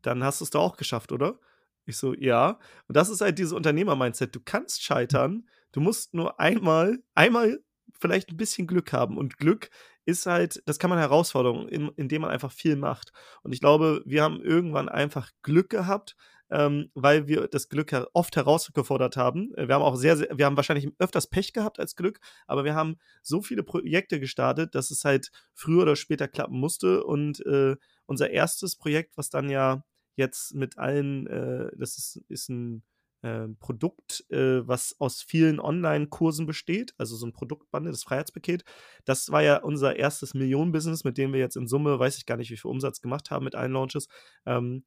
dann 0.01 0.23
hast 0.23 0.39
du 0.39 0.45
es 0.45 0.51
doch 0.51 0.62
auch 0.62 0.77
geschafft, 0.77 1.12
oder? 1.12 1.39
Ich 1.85 1.97
so, 1.97 2.13
ja. 2.13 2.59
Und 2.87 2.97
das 2.97 3.09
ist 3.09 3.21
halt 3.21 3.37
dieses 3.37 3.53
Unternehmer-Mindset. 3.53 4.35
Du 4.35 4.39
kannst 4.43 4.83
scheitern, 4.83 5.47
du 5.71 5.81
musst 5.81 6.13
nur 6.13 6.39
einmal, 6.39 6.99
einmal 7.13 7.59
vielleicht 7.99 8.29
ein 8.29 8.37
bisschen 8.37 8.67
Glück 8.67 8.91
haben. 8.91 9.17
Und 9.17 9.37
Glück 9.37 9.69
ist 10.05 10.25
halt, 10.25 10.61
das 10.65 10.79
kann 10.79 10.89
man 10.89 10.99
Herausforderung, 10.99 11.67
in, 11.67 11.89
indem 11.95 12.21
man 12.23 12.31
einfach 12.31 12.51
viel 12.51 12.75
macht. 12.75 13.11
Und 13.43 13.53
ich 13.53 13.59
glaube, 13.59 14.01
wir 14.05 14.23
haben 14.23 14.41
irgendwann 14.41 14.89
einfach 14.89 15.31
Glück 15.41 15.69
gehabt, 15.69 16.15
ähm, 16.51 16.91
weil 16.93 17.27
wir 17.27 17.47
das 17.47 17.69
Glück 17.69 17.91
oft 18.13 18.35
herausgefordert 18.35 19.17
haben. 19.17 19.51
Wir 19.55 19.73
haben 19.73 19.81
auch 19.81 19.95
sehr, 19.95 20.15
sehr, 20.17 20.29
wir 20.37 20.45
haben 20.45 20.57
wahrscheinlich 20.57 20.87
öfters 20.99 21.27
Pech 21.27 21.53
gehabt 21.53 21.79
als 21.79 21.95
Glück, 21.95 22.19
aber 22.45 22.63
wir 22.63 22.75
haben 22.75 22.97
so 23.23 23.41
viele 23.41 23.63
Projekte 23.63 24.19
gestartet, 24.19 24.75
dass 24.75 24.91
es 24.91 25.03
halt 25.05 25.31
früher 25.53 25.81
oder 25.83 25.95
später 25.95 26.27
klappen 26.27 26.59
musste. 26.59 27.03
Und 27.03 27.43
äh, 27.45 27.75
unser 28.05 28.29
erstes 28.29 28.75
Projekt, 28.75 29.17
was 29.17 29.29
dann 29.31 29.49
ja 29.49 29.83
jetzt 30.15 30.56
mit 30.56 30.78
allen, 30.78 31.28
äh, 31.28 31.71
das 31.78 31.97
ist, 31.97 32.23
ist 32.30 32.49
ein 32.49 32.84
äh, 33.21 33.47
Produkt, 33.60 34.23
äh, 34.30 34.67
was 34.67 34.95
aus 34.99 35.21
vielen 35.21 35.60
Online-Kursen 35.60 36.45
besteht, 36.45 36.93
also 36.97 37.15
so 37.15 37.25
ein 37.25 37.34
Produktbande, 37.34 37.91
das 37.91 38.04
Freiheitspaket. 38.04 38.63
Das 39.04 39.32
war 39.32 39.41
ja 39.41 39.58
unser 39.58 39.95
erstes 39.95 40.34
Millionen-Business, 40.34 41.04
mit 41.04 41.17
dem 41.17 41.34
wir 41.34 41.39
jetzt 41.39 41.58
in 41.58 41.67
Summe, 41.67 41.97
weiß 41.97 42.17
ich 42.17 42.25
gar 42.25 42.38
nicht, 42.38 42.51
wie 42.51 42.58
viel 42.58 42.71
Umsatz 42.71 43.01
gemacht 43.01 43.32
haben 43.32 43.45
mit 43.45 43.56
allen 43.56 43.71
Launches. 43.71 44.08
Ähm, 44.45 44.84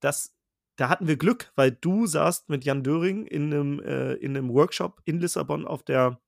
das, 0.00 0.34
da 0.76 0.88
hatten 0.88 1.06
wir 1.06 1.16
Glück, 1.16 1.52
weil 1.54 1.70
du 1.70 2.06
saßt 2.06 2.48
mit 2.48 2.64
Jan 2.64 2.82
Döring 2.82 3.26
in 3.26 3.52
einem, 3.52 3.80
äh, 3.80 4.14
in 4.14 4.36
einem 4.36 4.48
Workshop 4.50 5.00
in 5.04 5.20
Lissabon 5.20 5.66
auf 5.66 5.82
der 5.82 6.20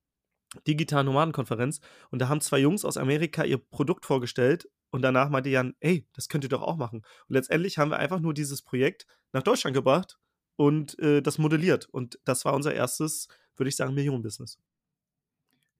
digitalen 0.67 1.07
Nomadenkonferenz 1.07 1.81
und 2.11 2.21
da 2.21 2.29
haben 2.29 2.41
zwei 2.41 2.59
Jungs 2.59 2.85
aus 2.85 2.97
Amerika 2.97 3.45
ihr 3.45 3.59
Produkt 3.59 4.07
vorgestellt 4.07 4.69
und 4.94 5.02
danach 5.02 5.28
meinte 5.28 5.50
Jan, 5.50 5.74
ey, 5.80 6.07
das 6.12 6.28
könnt 6.28 6.44
ihr 6.44 6.48
doch 6.48 6.62
auch 6.62 6.76
machen. 6.76 7.02
Und 7.26 7.35
letztendlich 7.35 7.78
haben 7.78 7.90
wir 7.90 7.98
einfach 7.98 8.20
nur 8.20 8.33
dieses 8.33 8.62
Projekt 8.62 9.09
nach 9.33 9.42
Deutschland 9.42 9.74
gebracht 9.74 10.20
und 10.54 10.96
äh, 11.00 11.20
das 11.20 11.38
modelliert. 11.38 11.87
Und 11.87 12.20
das 12.24 12.44
war 12.44 12.54
unser 12.54 12.72
erstes, 12.72 13.26
würde 13.57 13.70
ich 13.70 13.74
sagen, 13.74 13.92
Millionenbusiness. 13.94 14.57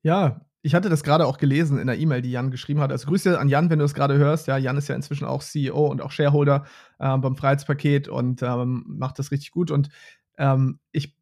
Ja, 0.03 0.45
ich 0.63 0.75
hatte 0.75 0.89
das 0.89 1.05
gerade 1.05 1.27
auch 1.27 1.39
gelesen 1.39 1.79
in 1.79 1.87
der 1.87 1.97
E-Mail, 1.97 2.23
die 2.23 2.33
Jan 2.33 2.51
geschrieben 2.51 2.81
hat. 2.81 2.91
Also 2.91 3.07
Grüße 3.07 3.39
an 3.39 3.49
Jan, 3.49 3.71
wenn 3.71 3.79
du 3.79 3.85
es 3.85 3.95
gerade 3.95 4.19
hörst. 4.19 4.49
Ja, 4.49 4.57
Jan 4.57 4.77
ist 4.77 4.89
ja 4.89 4.97
inzwischen 4.97 5.27
auch 5.27 5.45
CEO 5.45 5.87
und 5.87 6.03
auch 6.03 6.11
Shareholder 6.11 6.65
äh, 6.99 7.17
beim 7.17 7.37
Freiheitspaket 7.37 8.09
und 8.09 8.43
ähm, 8.43 8.83
macht 8.89 9.21
das 9.21 9.31
richtig 9.31 9.53
gut. 9.53 9.71
Und 9.71 9.91
ähm, 10.39 10.81
ich 10.91 11.15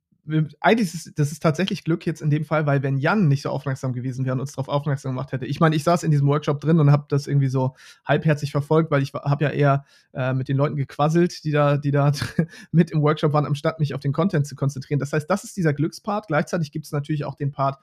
eigentlich 0.61 0.95
ist 0.95 1.19
das 1.19 1.33
ist 1.33 1.43
tatsächlich 1.43 1.83
Glück 1.83 2.07
jetzt 2.07 2.23
in 2.23 2.31
dem 2.31 2.45
Fall, 2.45 2.65
weil 2.65 2.83
wenn 2.85 2.99
Jan 2.99 3.27
nicht 3.27 3.43
so 3.43 3.51
aufmerksam 3.51 3.93
gewesen 3.93 4.25
wäre 4.25 4.35
und 4.35 4.41
uns 4.41 4.53
darauf 4.53 4.69
aufmerksam 4.69 5.13
gemacht 5.13 5.33
hätte. 5.33 5.47
Ich 5.47 5.59
meine, 5.59 5.75
ich 5.75 5.83
saß 5.83 6.05
in 6.05 6.13
diesem 6.13 6.29
Workshop 6.29 6.61
drin 6.61 6.79
und 6.79 6.93
habe 6.93 7.07
das 7.09 7.27
irgendwie 7.27 7.49
so 7.49 7.75
halbherzig 8.05 8.53
verfolgt, 8.53 8.93
weil 8.93 9.03
ich 9.03 9.13
habe 9.15 9.45
ja 9.45 9.51
eher 9.51 9.85
äh, 10.13 10.33
mit 10.33 10.49
den 10.49 10.57
Leuten 10.57 10.77
gequasselt, 10.77 11.43
die 11.45 11.51
da, 11.51 11.77
die 11.77 11.91
da 11.91 12.13
mit 12.71 12.93
im 12.93 13.03
Workshop 13.03 13.33
waren, 13.33 13.47
anstatt 13.47 13.81
mich 13.81 13.95
auf 13.95 14.01
den 14.01 14.13
Content 14.13 14.47
zu 14.47 14.55
konzentrieren. 14.55 15.01
Das 15.01 15.13
heißt, 15.13 15.29
das 15.29 15.43
ist 15.43 15.57
dieser 15.57 15.73
Glückspart. 15.73 16.29
Gleichzeitig 16.29 16.71
gibt 16.71 16.87
es 16.87 16.93
natürlich 16.93 17.25
auch 17.25 17.35
den 17.35 17.51
Part, 17.51 17.81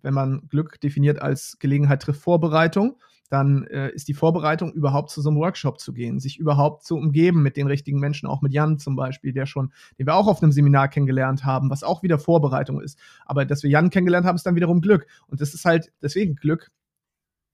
wenn 0.00 0.14
man 0.14 0.48
Glück 0.48 0.80
definiert 0.80 1.20
als 1.20 1.58
Gelegenheit 1.58 2.00
trifft 2.00 2.22
Vorbereitung 2.22 2.96
dann 3.28 3.66
äh, 3.66 3.90
ist 3.90 4.08
die 4.08 4.14
Vorbereitung, 4.14 4.72
überhaupt 4.72 5.10
zu 5.10 5.20
so 5.20 5.30
einem 5.30 5.38
Workshop 5.38 5.80
zu 5.80 5.92
gehen, 5.92 6.18
sich 6.18 6.38
überhaupt 6.38 6.84
zu 6.84 6.96
umgeben 6.96 7.42
mit 7.42 7.56
den 7.56 7.66
richtigen 7.66 7.98
Menschen, 7.98 8.26
auch 8.28 8.42
mit 8.42 8.52
Jan 8.52 8.78
zum 8.78 8.96
Beispiel, 8.96 9.32
der 9.32 9.46
schon, 9.46 9.72
den 9.98 10.06
wir 10.06 10.14
auch 10.14 10.26
auf 10.26 10.42
einem 10.42 10.52
Seminar 10.52 10.88
kennengelernt 10.88 11.44
haben, 11.44 11.70
was 11.70 11.82
auch 11.82 12.02
wieder 12.02 12.18
Vorbereitung 12.18 12.80
ist. 12.80 12.98
Aber 13.24 13.44
dass 13.44 13.62
wir 13.62 13.70
Jan 13.70 13.90
kennengelernt 13.90 14.26
haben, 14.26 14.36
ist 14.36 14.46
dann 14.46 14.56
wiederum 14.56 14.80
Glück. 14.80 15.06
Und 15.26 15.40
das 15.40 15.54
ist 15.54 15.64
halt 15.64 15.92
deswegen 16.02 16.36
Glück 16.36 16.70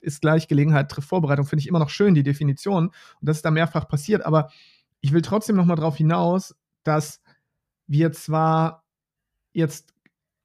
ist 0.01 0.21
gleich 0.21 0.49
Gelegenheit, 0.49 0.91
trifft 0.91 1.09
Vorbereitung, 1.09 1.47
finde 1.47 1.61
ich 1.61 1.69
immer 1.69 1.79
noch 1.79 1.89
schön, 1.89 2.15
die 2.15 2.25
Definition. 2.25 2.87
Und 2.89 2.95
das 3.21 3.39
ist 3.39 3.45
da 3.45 3.51
mehrfach 3.51 3.89
passiert. 3.89 4.27
Aber 4.27 4.51
ich 5.01 5.13
will 5.13 5.23
trotzdem 5.23 5.57
noch 5.57 5.65
mal 5.65 5.77
darauf 5.77 5.97
hinaus, 5.97 6.57
dass 6.83 7.21
wir 7.87 8.13
zwar 8.13 8.85
jetzt 9.53 9.95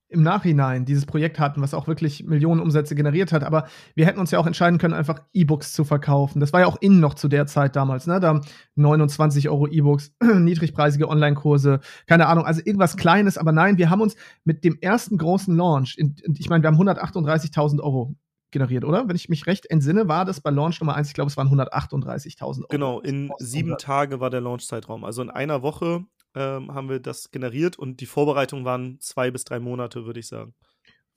im 0.10 0.24
Nachhinein 0.24 0.86
dieses 0.86 1.06
Projekt 1.06 1.40
hatten, 1.40 1.62
was 1.62 1.74
auch 1.74 1.88
wirklich 1.88 2.24
Millionen 2.24 2.62
Umsätze 2.62 2.96
generiert 2.96 3.32
hat. 3.32 3.44
Aber 3.44 3.68
wir 3.96 4.06
hätten 4.06 4.20
uns 4.20 4.32
ja 4.32 4.40
auch 4.40 4.48
entscheiden 4.48 4.80
können, 4.80 4.94
einfach 4.94 5.20
E-Books 5.34 5.74
zu 5.74 5.84
verkaufen. 5.84 6.40
Das 6.40 6.54
war 6.54 6.62
ja 6.62 6.66
auch 6.68 6.78
innen 6.80 7.00
noch 7.00 7.14
zu 7.14 7.28
der 7.28 7.46
Zeit 7.46 7.76
damals, 7.76 8.08
ne? 8.08 8.20
Da 8.20 8.42
29 8.76 9.50
Euro 9.50 9.68
E-Books, 9.68 10.16
niedrigpreisige 10.22 11.10
Online-Kurse, 11.10 11.82
keine 12.06 12.28
Ahnung, 12.28 12.46
also 12.46 12.62
irgendwas 12.64 12.96
Kleines. 12.96 13.38
Aber 13.38 13.52
nein, 13.52 13.78
wir 13.78 13.90
haben 13.90 14.02
uns 14.02 14.16
mit 14.46 14.64
dem 14.64 14.78
ersten 14.80 15.18
großen 15.18 15.56
Launch, 15.56 15.96
in, 15.98 16.16
ich 16.38 16.50
meine, 16.50 16.64
wir 16.64 16.70
haben 16.70 16.82
138.000 16.82 17.82
Euro 17.82 18.16
generiert, 18.52 18.86
oder? 18.86 19.08
Wenn 19.10 19.16
ich 19.16 19.28
mich 19.28 19.46
recht 19.46 19.70
entsinne, 19.70 20.08
war 20.08 20.24
das 20.24 20.40
bei 20.40 20.52
Launch 20.52 20.80
Nummer 20.80 20.96
1, 20.96 21.10
ich 21.10 21.14
glaube, 21.14 21.30
es 21.30 21.36
waren 21.36 21.50
138.000 21.50 22.42
Euro. 22.42 22.68
Genau, 22.70 23.02
in 23.02 23.30
sieben 23.40 23.78
Tage 23.78 24.22
war 24.22 24.30
der 24.30 24.42
Launch-Zeitraum. 24.42 25.04
Also 25.04 25.22
in 25.22 25.30
einer 25.30 25.62
Woche 25.62 26.06
ähm, 26.38 26.72
haben 26.74 26.88
wir 26.88 27.00
das 27.00 27.32
generiert 27.32 27.80
und 27.80 28.00
die 28.00 28.06
Vorbereitung 28.06 28.64
waren 28.64 29.00
zwei 29.00 29.32
bis 29.32 29.44
drei 29.44 29.60
Monate, 29.60 30.06
würde 30.06 30.20
ich 30.20 30.28
sagen. 30.28 30.54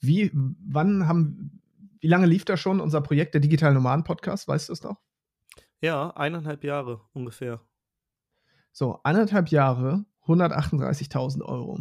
Wie, 0.01 0.31
wann 0.33 1.07
haben, 1.07 1.61
wie 2.01 2.09
lange 2.09 2.25
lief 2.25 2.47
da 2.47 2.57
schon 2.57 2.81
unser 2.81 3.03
Projekt, 3.03 3.35
der 3.35 3.43
Digital 3.43 3.75
Nomaden 3.75 4.03
Podcast? 4.03 4.49
Weißt 4.49 4.71
du 4.71 4.73
es 4.73 4.83
noch? 4.83 4.97
Ja, 5.83 6.11
eineinhalb 6.11 6.65
Jahre 6.65 7.03
ungefähr. 7.13 7.61
So, 8.73 8.99
eineinhalb 9.03 9.49
Jahre, 9.49 10.07
138.000 10.27 11.43
Euro. 11.43 11.81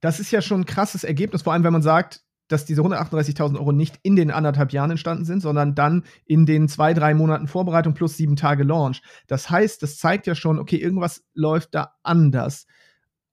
Das 0.00 0.20
ist 0.20 0.30
ja 0.30 0.42
schon 0.42 0.62
ein 0.62 0.66
krasses 0.66 1.04
Ergebnis, 1.04 1.42
vor 1.42 1.54
allem 1.54 1.64
wenn 1.64 1.72
man 1.72 1.82
sagt, 1.82 2.22
dass 2.50 2.64
diese 2.64 2.82
138.000 2.82 3.56
Euro 3.56 3.72
nicht 3.72 3.98
in 4.02 4.16
den 4.16 4.30
anderthalb 4.30 4.72
Jahren 4.72 4.90
entstanden 4.90 5.24
sind, 5.24 5.40
sondern 5.40 5.74
dann 5.74 6.04
in 6.26 6.46
den 6.46 6.68
zwei, 6.68 6.94
drei 6.94 7.14
Monaten 7.14 7.46
Vorbereitung 7.46 7.94
plus 7.94 8.16
sieben 8.16 8.36
Tage 8.36 8.64
Launch. 8.64 9.02
Das 9.26 9.50
heißt, 9.50 9.82
das 9.82 9.98
zeigt 9.98 10.26
ja 10.26 10.34
schon, 10.34 10.58
okay, 10.58 10.76
irgendwas 10.76 11.22
läuft 11.34 11.74
da 11.74 11.94
anders, 12.02 12.66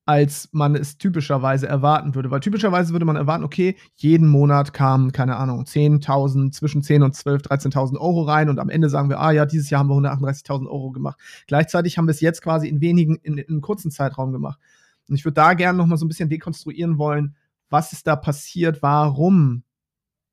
als 0.06 0.49
man 0.53 0.75
es 0.75 0.97
typischerweise 0.97 1.67
erwarten 1.67 2.15
würde. 2.15 2.32
Weil 2.32 2.39
typischerweise 2.39 2.93
würde 2.93 3.06
man 3.06 3.15
erwarten, 3.15 3.43
okay, 3.43 3.75
jeden 3.95 4.27
Monat 4.27 4.71
kamen, 4.71 5.12
keine 5.12 5.36
Ahnung, 5.36 5.63
10.000, 5.63 6.51
zwischen 6.51 6.82
10 6.82 7.03
und 7.03 7.15
12, 7.15 7.41
13.000 7.41 7.97
Euro 7.97 8.21
rein 8.21 8.49
und 8.49 8.60
am 8.60 8.69
Ende 8.69 8.89
sagen 8.89 9.10
wir, 9.10 9.19
ah 9.19 9.32
ja, 9.32 9.45
dieses 9.45 9.69
Jahr 9.69 9.80
haben 9.80 9.89
wir 9.89 9.95
138.000 9.95 10.67
Euro 10.67 10.91
gemacht. 10.91 11.19
Gleichzeitig 11.47 11.97
haben 11.97 12.08
wir 12.08 12.12
es 12.12 12.21
jetzt 12.21 12.41
quasi 12.41 12.69
in 12.69 12.82
wenigen, 12.82 13.15
in, 13.17 13.38
in 13.38 13.49
einem 13.49 13.62
kurzen 13.62 13.91
Zeitraum 13.91 14.32
gemacht. 14.32 14.60
Und 15.10 15.15
ich 15.15 15.25
würde 15.25 15.36
da 15.36 15.53
gerne 15.56 15.77
noch 15.77 15.88
mal 15.88 15.97
so 15.97 16.06
ein 16.06 16.10
bisschen 16.10 16.30
dekonstruieren 16.30 16.97
wollen, 16.97 17.36
was 17.69 17.93
ist 17.93 18.08
da 18.08 18.15
passiert, 18.15 18.82
warum? 18.82 19.63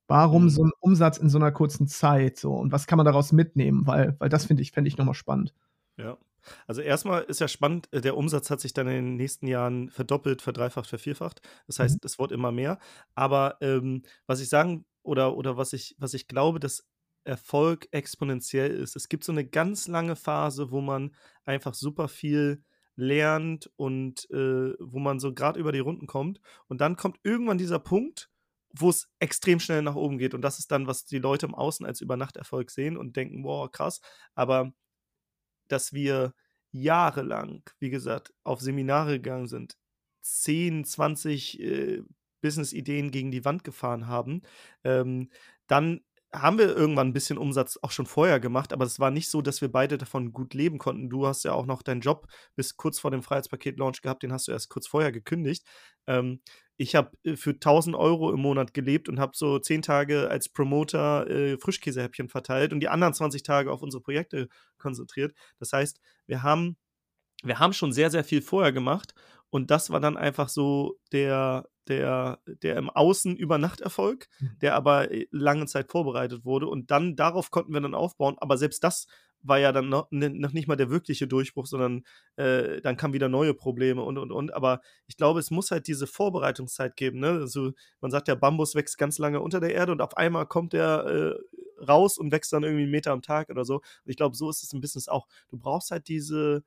Warum 0.06 0.44
mhm. 0.44 0.50
so 0.50 0.64
ein 0.64 0.72
Umsatz 0.80 1.18
in 1.18 1.30
so 1.30 1.38
einer 1.38 1.52
kurzen 1.52 1.88
Zeit 1.88 2.38
so 2.38 2.54
und 2.54 2.72
was 2.72 2.86
kann 2.86 2.98
man 2.98 3.06
daraus 3.06 3.32
mitnehmen? 3.32 3.86
Weil, 3.86 4.16
weil 4.18 4.28
das 4.28 4.46
finde 4.46 4.62
ich, 4.62 4.72
fände 4.72 4.88
ich 4.88 4.98
nochmal 4.98 5.14
spannend. 5.14 5.54
Ja. 5.96 6.18
Also 6.66 6.82
erstmal 6.82 7.22
ist 7.22 7.40
ja 7.40 7.48
spannend, 7.48 7.88
äh, 7.92 8.02
der 8.02 8.16
Umsatz 8.16 8.50
hat 8.50 8.60
sich 8.60 8.74
dann 8.74 8.86
in 8.86 8.94
den 8.94 9.16
nächsten 9.16 9.46
Jahren 9.46 9.88
verdoppelt, 9.88 10.42
verdreifacht, 10.42 10.88
vervierfacht. 10.88 11.40
Das 11.66 11.78
heißt, 11.78 12.02
mhm. 12.02 12.06
es 12.06 12.18
wird 12.18 12.32
immer 12.32 12.52
mehr. 12.52 12.78
Aber 13.14 13.56
ähm, 13.62 14.02
was 14.26 14.40
ich 14.40 14.50
sagen 14.50 14.84
oder, 15.02 15.36
oder 15.36 15.56
was 15.56 15.72
ich, 15.72 15.96
was 15.98 16.12
ich 16.12 16.28
glaube, 16.28 16.60
dass 16.60 16.86
Erfolg 17.24 17.88
exponentiell 17.90 18.70
ist. 18.70 18.96
Es 18.96 19.08
gibt 19.08 19.24
so 19.24 19.32
eine 19.32 19.46
ganz 19.46 19.88
lange 19.88 20.16
Phase, 20.16 20.70
wo 20.70 20.82
man 20.82 21.14
einfach 21.44 21.74
super 21.74 22.08
viel 22.08 22.62
lernt 22.96 23.70
und 23.76 24.28
äh, 24.30 24.74
wo 24.78 24.98
man 24.98 25.20
so 25.20 25.34
gerade 25.34 25.58
über 25.58 25.72
die 25.72 25.80
Runden 25.80 26.06
kommt. 26.06 26.40
Und 26.68 26.80
dann 26.80 26.96
kommt 26.96 27.18
irgendwann 27.22 27.58
dieser 27.58 27.78
Punkt, 27.78 28.30
wo 28.76 28.90
es 28.90 29.08
extrem 29.20 29.60
schnell 29.60 29.82
nach 29.82 29.94
oben 29.94 30.18
geht. 30.18 30.34
Und 30.34 30.42
das 30.42 30.58
ist 30.58 30.70
dann, 30.72 30.86
was 30.86 31.04
die 31.04 31.18
Leute 31.18 31.46
im 31.46 31.54
Außen 31.54 31.86
als 31.86 32.00
Übernachterfolg 32.00 32.70
sehen 32.70 32.96
und 32.96 33.16
denken, 33.16 33.42
boah, 33.42 33.70
krass. 33.70 34.00
Aber 34.34 34.72
dass 35.68 35.92
wir 35.92 36.34
jahrelang, 36.72 37.62
wie 37.78 37.90
gesagt, 37.90 38.34
auf 38.42 38.60
Seminare 38.60 39.20
gegangen 39.20 39.46
sind, 39.46 39.76
10, 40.22 40.84
20 40.84 41.60
äh, 41.60 42.02
Business-Ideen 42.40 43.10
gegen 43.10 43.30
die 43.30 43.44
Wand 43.44 43.64
gefahren 43.64 44.06
haben, 44.06 44.42
ähm, 44.82 45.30
dann 45.66 46.02
haben 46.34 46.58
wir 46.58 46.76
irgendwann 46.76 47.08
ein 47.08 47.12
bisschen 47.12 47.38
Umsatz 47.38 47.78
auch 47.82 47.90
schon 47.90 48.06
vorher 48.06 48.40
gemacht, 48.40 48.72
aber 48.72 48.84
es 48.84 48.98
war 49.00 49.10
nicht 49.10 49.30
so, 49.30 49.40
dass 49.42 49.60
wir 49.60 49.70
beide 49.70 49.98
davon 49.98 50.32
gut 50.32 50.54
leben 50.54 50.78
konnten. 50.78 51.08
Du 51.08 51.26
hast 51.26 51.44
ja 51.44 51.52
auch 51.52 51.66
noch 51.66 51.82
deinen 51.82 52.00
Job 52.00 52.26
bis 52.56 52.76
kurz 52.76 52.98
vor 52.98 53.10
dem 53.10 53.22
Freiheitspaket-Launch 53.22 54.02
gehabt, 54.02 54.22
den 54.22 54.32
hast 54.32 54.48
du 54.48 54.52
erst 54.52 54.68
kurz 54.68 54.86
vorher 54.86 55.12
gekündigt. 55.12 55.64
Ähm, 56.06 56.40
ich 56.76 56.94
habe 56.96 57.12
äh, 57.24 57.36
für 57.36 57.50
1000 57.52 57.96
Euro 57.96 58.32
im 58.32 58.40
Monat 58.40 58.74
gelebt 58.74 59.08
und 59.08 59.20
habe 59.20 59.32
so 59.34 59.58
zehn 59.58 59.82
Tage 59.82 60.28
als 60.28 60.48
Promoter 60.48 61.28
äh, 61.30 61.58
Frischkäsehäppchen 61.58 62.28
verteilt 62.28 62.72
und 62.72 62.80
die 62.80 62.88
anderen 62.88 63.14
20 63.14 63.42
Tage 63.42 63.70
auf 63.70 63.82
unsere 63.82 64.02
Projekte 64.02 64.48
konzentriert. 64.78 65.34
Das 65.58 65.72
heißt, 65.72 66.00
wir 66.26 66.42
haben, 66.42 66.76
wir 67.44 67.58
haben 67.60 67.72
schon 67.72 67.92
sehr, 67.92 68.10
sehr 68.10 68.24
viel 68.24 68.42
vorher 68.42 68.72
gemacht 68.72 69.14
und 69.54 69.70
das 69.70 69.90
war 69.90 70.00
dann 70.00 70.16
einfach 70.16 70.48
so 70.48 70.98
der, 71.12 71.68
der, 71.86 72.40
der 72.44 72.74
im 72.74 72.90
Außen 72.90 73.36
Übernachterfolg, 73.36 74.26
mhm. 74.40 74.58
der 74.62 74.74
aber 74.74 75.12
äh, 75.12 75.28
lange 75.30 75.66
Zeit 75.66 75.92
vorbereitet 75.92 76.44
wurde. 76.44 76.66
Und 76.66 76.90
dann 76.90 77.14
darauf 77.14 77.52
konnten 77.52 77.72
wir 77.72 77.80
dann 77.80 77.94
aufbauen. 77.94 78.34
Aber 78.38 78.58
selbst 78.58 78.82
das 78.82 79.06
war 79.42 79.60
ja 79.60 79.70
dann 79.70 79.88
noch, 79.88 80.08
noch 80.10 80.52
nicht 80.52 80.66
mal 80.66 80.74
der 80.74 80.90
wirkliche 80.90 81.28
Durchbruch, 81.28 81.66
sondern 81.66 82.02
äh, 82.34 82.80
dann 82.80 82.96
kamen 82.96 83.14
wieder 83.14 83.28
neue 83.28 83.54
Probleme 83.54 84.02
und 84.02 84.18
und 84.18 84.32
und. 84.32 84.52
Aber 84.52 84.80
ich 85.06 85.16
glaube, 85.16 85.38
es 85.38 85.52
muss 85.52 85.70
halt 85.70 85.86
diese 85.86 86.08
Vorbereitungszeit 86.08 86.96
geben. 86.96 87.20
Ne? 87.20 87.28
Also 87.28 87.74
man 88.00 88.10
sagt 88.10 88.26
ja, 88.26 88.34
Bambus 88.34 88.74
wächst 88.74 88.98
ganz 88.98 89.18
lange 89.18 89.40
unter 89.40 89.60
der 89.60 89.72
Erde 89.72 89.92
und 89.92 90.00
auf 90.00 90.16
einmal 90.16 90.46
kommt 90.46 90.72
der 90.72 91.38
äh, 91.38 91.84
raus 91.84 92.18
und 92.18 92.32
wächst 92.32 92.52
dann 92.52 92.64
irgendwie 92.64 92.82
einen 92.82 92.90
Meter 92.90 93.12
am 93.12 93.22
Tag 93.22 93.50
oder 93.50 93.64
so. 93.64 93.76
Und 93.76 93.84
ich 94.06 94.16
glaube, 94.16 94.34
so 94.34 94.50
ist 94.50 94.64
es 94.64 94.72
im 94.72 94.80
Business 94.80 95.06
auch. 95.06 95.28
Du 95.48 95.58
brauchst 95.58 95.92
halt 95.92 96.08
diese 96.08 96.64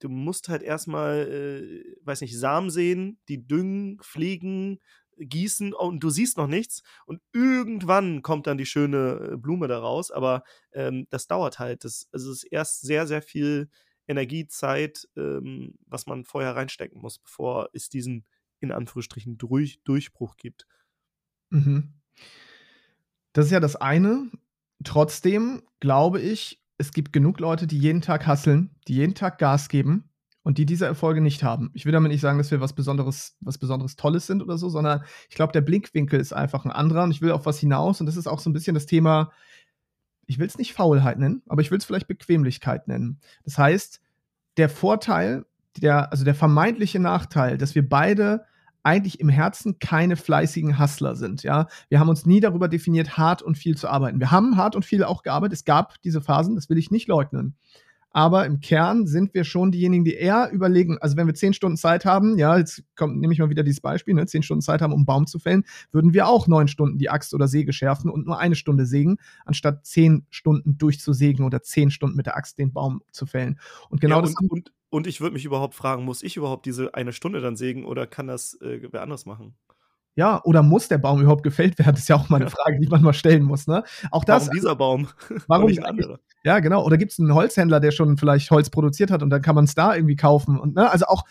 du 0.00 0.08
musst 0.08 0.48
halt 0.48 0.62
erstmal, 0.62 1.28
äh, 1.28 1.96
weiß 2.02 2.20
nicht, 2.20 2.38
Samen 2.38 2.70
sehen, 2.70 3.18
die 3.28 3.46
düngen, 3.46 3.98
pflegen, 4.00 4.80
gießen 5.18 5.72
und 5.72 6.00
du 6.00 6.10
siehst 6.10 6.36
noch 6.36 6.46
nichts 6.46 6.82
und 7.06 7.20
irgendwann 7.32 8.22
kommt 8.22 8.46
dann 8.46 8.58
die 8.58 8.66
schöne 8.66 9.32
äh, 9.32 9.36
Blume 9.36 9.68
daraus, 9.68 10.10
aber 10.10 10.42
ähm, 10.72 11.06
das 11.10 11.26
dauert 11.26 11.58
halt. 11.58 11.84
Das, 11.84 12.08
also 12.12 12.30
es 12.30 12.44
ist 12.44 12.52
erst 12.52 12.80
sehr, 12.82 13.06
sehr 13.06 13.22
viel 13.22 13.68
Energie, 14.06 14.46
Zeit, 14.46 15.08
ähm, 15.16 15.74
was 15.86 16.06
man 16.06 16.24
vorher 16.24 16.56
reinstecken 16.56 17.00
muss, 17.00 17.18
bevor 17.18 17.70
es 17.72 17.88
diesen 17.88 18.26
in 18.60 18.72
Anführungsstrichen 18.72 19.38
Durch, 19.38 19.80
Durchbruch 19.84 20.36
gibt. 20.36 20.66
Mhm. 21.50 21.94
Das 23.32 23.46
ist 23.46 23.52
ja 23.52 23.60
das 23.60 23.76
eine. 23.76 24.30
Trotzdem 24.84 25.62
glaube 25.80 26.20
ich, 26.20 26.62
es 26.78 26.92
gibt 26.92 27.12
genug 27.12 27.40
Leute, 27.40 27.66
die 27.66 27.78
jeden 27.78 28.00
Tag 28.00 28.26
hasseln, 28.26 28.70
die 28.88 28.94
jeden 28.94 29.14
Tag 29.14 29.38
Gas 29.38 29.68
geben 29.68 30.10
und 30.42 30.58
die 30.58 30.66
diese 30.66 30.86
Erfolge 30.86 31.20
nicht 31.20 31.42
haben. 31.42 31.70
Ich 31.74 31.86
will 31.86 31.92
damit 31.92 32.10
nicht 32.10 32.20
sagen, 32.20 32.38
dass 32.38 32.50
wir 32.50 32.60
was 32.60 32.74
Besonderes, 32.74 33.36
was 33.40 33.58
Besonderes 33.58 33.96
Tolles 33.96 34.26
sind 34.26 34.42
oder 34.42 34.58
so, 34.58 34.68
sondern 34.68 35.04
ich 35.28 35.36
glaube, 35.36 35.52
der 35.52 35.62
Blickwinkel 35.62 36.20
ist 36.20 36.32
einfach 36.32 36.64
ein 36.64 36.70
anderer 36.70 37.04
und 37.04 37.10
ich 37.10 37.22
will 37.22 37.32
auf 37.32 37.46
was 37.46 37.58
hinaus 37.58 38.00
und 38.00 38.06
das 38.06 38.16
ist 38.16 38.26
auch 38.26 38.40
so 38.40 38.50
ein 38.50 38.52
bisschen 38.52 38.74
das 38.74 38.86
Thema, 38.86 39.30
ich 40.26 40.38
will 40.38 40.46
es 40.46 40.58
nicht 40.58 40.72
Faulheit 40.72 41.18
nennen, 41.18 41.42
aber 41.48 41.62
ich 41.62 41.70
will 41.70 41.78
es 41.78 41.84
vielleicht 41.84 42.08
Bequemlichkeit 42.08 42.88
nennen. 42.88 43.20
Das 43.44 43.58
heißt, 43.58 44.00
der 44.56 44.68
Vorteil, 44.68 45.46
der, 45.78 46.12
also 46.12 46.24
der 46.24 46.34
vermeintliche 46.34 47.00
Nachteil, 47.00 47.58
dass 47.58 47.74
wir 47.74 47.88
beide 47.88 48.44
eigentlich 48.84 49.18
im 49.18 49.28
Herzen 49.28 49.78
keine 49.78 50.16
fleißigen 50.16 50.78
Hustler 50.78 51.16
sind. 51.16 51.42
Ja, 51.42 51.66
wir 51.88 51.98
haben 51.98 52.08
uns 52.08 52.26
nie 52.26 52.40
darüber 52.40 52.68
definiert, 52.68 53.16
hart 53.16 53.42
und 53.42 53.58
viel 53.58 53.76
zu 53.76 53.88
arbeiten. 53.88 54.20
Wir 54.20 54.30
haben 54.30 54.56
hart 54.56 54.76
und 54.76 54.84
viel 54.84 55.02
auch 55.02 55.22
gearbeitet. 55.22 55.54
Es 55.54 55.64
gab 55.64 56.00
diese 56.02 56.20
Phasen, 56.20 56.54
das 56.54 56.68
will 56.68 56.78
ich 56.78 56.90
nicht 56.90 57.08
leugnen. 57.08 57.56
Aber 58.14 58.46
im 58.46 58.60
Kern 58.60 59.08
sind 59.08 59.34
wir 59.34 59.42
schon 59.42 59.72
diejenigen, 59.72 60.04
die 60.04 60.14
eher 60.14 60.48
überlegen, 60.52 60.98
also 60.98 61.16
wenn 61.16 61.26
wir 61.26 61.34
zehn 61.34 61.52
Stunden 61.52 61.76
Zeit 61.76 62.04
haben, 62.04 62.38
ja, 62.38 62.56
jetzt 62.56 62.84
kommt, 62.94 63.18
nehme 63.18 63.32
ich 63.32 63.40
mal 63.40 63.50
wieder 63.50 63.64
dieses 63.64 63.80
Beispiel, 63.80 64.14
ne, 64.14 64.24
zehn 64.24 64.44
Stunden 64.44 64.62
Zeit 64.62 64.80
haben, 64.80 64.92
um 64.92 65.00
einen 65.00 65.06
Baum 65.06 65.26
zu 65.26 65.40
fällen, 65.40 65.64
würden 65.90 66.14
wir 66.14 66.28
auch 66.28 66.46
neun 66.46 66.68
Stunden 66.68 66.96
die 66.96 67.10
Axt 67.10 67.34
oder 67.34 67.48
Säge 67.48 67.72
schärfen 67.72 68.08
und 68.08 68.24
nur 68.24 68.38
eine 68.38 68.54
Stunde 68.54 68.86
sägen, 68.86 69.16
anstatt 69.44 69.84
zehn 69.84 70.26
Stunden 70.30 70.78
durchzusägen 70.78 71.44
oder 71.44 71.62
zehn 71.62 71.90
Stunden 71.90 72.16
mit 72.16 72.26
der 72.26 72.36
Axt 72.36 72.56
den 72.56 72.72
Baum 72.72 73.02
zu 73.10 73.26
fällen. 73.26 73.58
Und 73.90 74.00
genau 74.00 74.16
ja, 74.16 74.22
das. 74.22 74.34
Und, 74.40 74.48
und, 74.48 74.72
und 74.90 75.06
ich 75.08 75.20
würde 75.20 75.34
mich 75.34 75.44
überhaupt 75.44 75.74
fragen, 75.74 76.04
muss 76.04 76.22
ich 76.22 76.36
überhaupt 76.36 76.66
diese 76.66 76.94
eine 76.94 77.12
Stunde 77.12 77.40
dann 77.40 77.56
sägen 77.56 77.84
oder 77.84 78.06
kann 78.06 78.28
das 78.28 78.54
äh, 78.60 78.80
wer 78.92 79.02
anders 79.02 79.26
machen? 79.26 79.56
Ja, 80.16 80.40
oder 80.44 80.62
muss 80.62 80.88
der 80.88 80.98
Baum 80.98 81.20
überhaupt 81.20 81.42
gefällt 81.42 81.78
werden? 81.78 81.92
Das 81.92 82.00
ist 82.02 82.08
ja 82.08 82.16
auch 82.16 82.28
mal 82.28 82.40
eine 82.40 82.50
Frage, 82.50 82.78
die 82.80 82.88
man 82.88 83.02
mal 83.02 83.12
stellen 83.12 83.42
muss. 83.42 83.66
Ne? 83.66 83.82
Auch 84.10 84.24
das, 84.24 84.44
warum 84.44 84.54
dieser 84.54 84.76
Baum? 84.76 85.08
Warum 85.48 85.66
nicht 85.66 85.80
ein 85.80 85.86
anderer? 85.86 86.20
Ja, 86.44 86.60
genau. 86.60 86.84
Oder 86.84 86.98
gibt 86.98 87.12
es 87.12 87.18
einen 87.18 87.34
Holzhändler, 87.34 87.80
der 87.80 87.90
schon 87.90 88.16
vielleicht 88.16 88.50
Holz 88.50 88.70
produziert 88.70 89.10
hat 89.10 89.22
und 89.22 89.30
dann 89.30 89.42
kann 89.42 89.54
man 89.54 89.64
es 89.64 89.74
da 89.74 89.94
irgendwie 89.94 90.16
kaufen? 90.16 90.58
Und 90.58 90.76
ne, 90.76 90.90
also 90.90 91.06
auch 91.06 91.24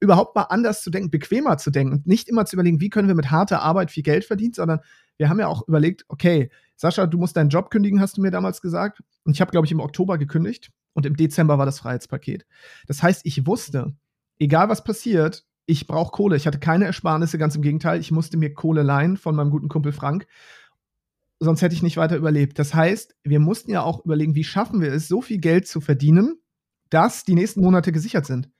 überhaupt 0.00 0.34
mal 0.34 0.42
anders 0.42 0.82
zu 0.82 0.90
denken, 0.90 1.10
bequemer 1.10 1.58
zu 1.58 1.70
denken 1.70 1.92
und 1.92 2.06
nicht 2.08 2.28
immer 2.28 2.44
zu 2.44 2.56
überlegen, 2.56 2.80
wie 2.80 2.90
können 2.90 3.06
wir 3.06 3.14
mit 3.14 3.30
harter 3.30 3.62
Arbeit 3.62 3.92
viel 3.92 4.02
Geld 4.02 4.24
verdienen, 4.24 4.52
sondern 4.52 4.80
wir 5.16 5.28
haben 5.28 5.38
ja 5.38 5.46
auch 5.46 5.68
überlegt, 5.68 6.04
okay, 6.08 6.50
Sascha, 6.74 7.06
du 7.06 7.18
musst 7.18 7.36
deinen 7.36 7.50
Job 7.50 7.70
kündigen, 7.70 8.00
hast 8.00 8.16
du 8.16 8.20
mir 8.20 8.32
damals 8.32 8.60
gesagt. 8.60 9.00
Und 9.22 9.34
ich 9.34 9.40
habe, 9.40 9.52
glaube 9.52 9.66
ich, 9.66 9.70
im 9.70 9.78
Oktober 9.78 10.18
gekündigt 10.18 10.72
und 10.92 11.06
im 11.06 11.16
Dezember 11.16 11.56
war 11.58 11.66
das 11.66 11.78
Freiheitspaket. 11.78 12.44
Das 12.88 13.00
heißt, 13.00 13.20
ich 13.24 13.46
wusste, 13.46 13.94
egal 14.40 14.68
was 14.68 14.82
passiert, 14.82 15.44
ich 15.66 15.86
brauche 15.86 16.10
Kohle. 16.10 16.36
Ich 16.36 16.46
hatte 16.46 16.58
keine 16.58 16.86
Ersparnisse, 16.86 17.38
ganz 17.38 17.54
im 17.56 17.62
Gegenteil. 17.62 18.00
Ich 18.00 18.10
musste 18.10 18.36
mir 18.36 18.52
Kohle 18.52 18.82
leihen 18.82 19.16
von 19.16 19.34
meinem 19.34 19.50
guten 19.50 19.68
Kumpel 19.68 19.92
Frank. 19.92 20.26
Sonst 21.38 21.62
hätte 21.62 21.74
ich 21.74 21.82
nicht 21.82 21.96
weiter 21.96 22.16
überlebt. 22.16 22.58
Das 22.58 22.74
heißt, 22.74 23.16
wir 23.24 23.40
mussten 23.40 23.70
ja 23.70 23.82
auch 23.82 24.04
überlegen, 24.04 24.34
wie 24.34 24.44
schaffen 24.44 24.80
wir 24.80 24.92
es, 24.92 25.08
so 25.08 25.20
viel 25.20 25.38
Geld 25.38 25.66
zu 25.66 25.80
verdienen, 25.80 26.40
dass 26.90 27.24
die 27.24 27.34
nächsten 27.34 27.60
Monate 27.60 27.90
gesichert 27.92 28.26
sind. 28.26 28.50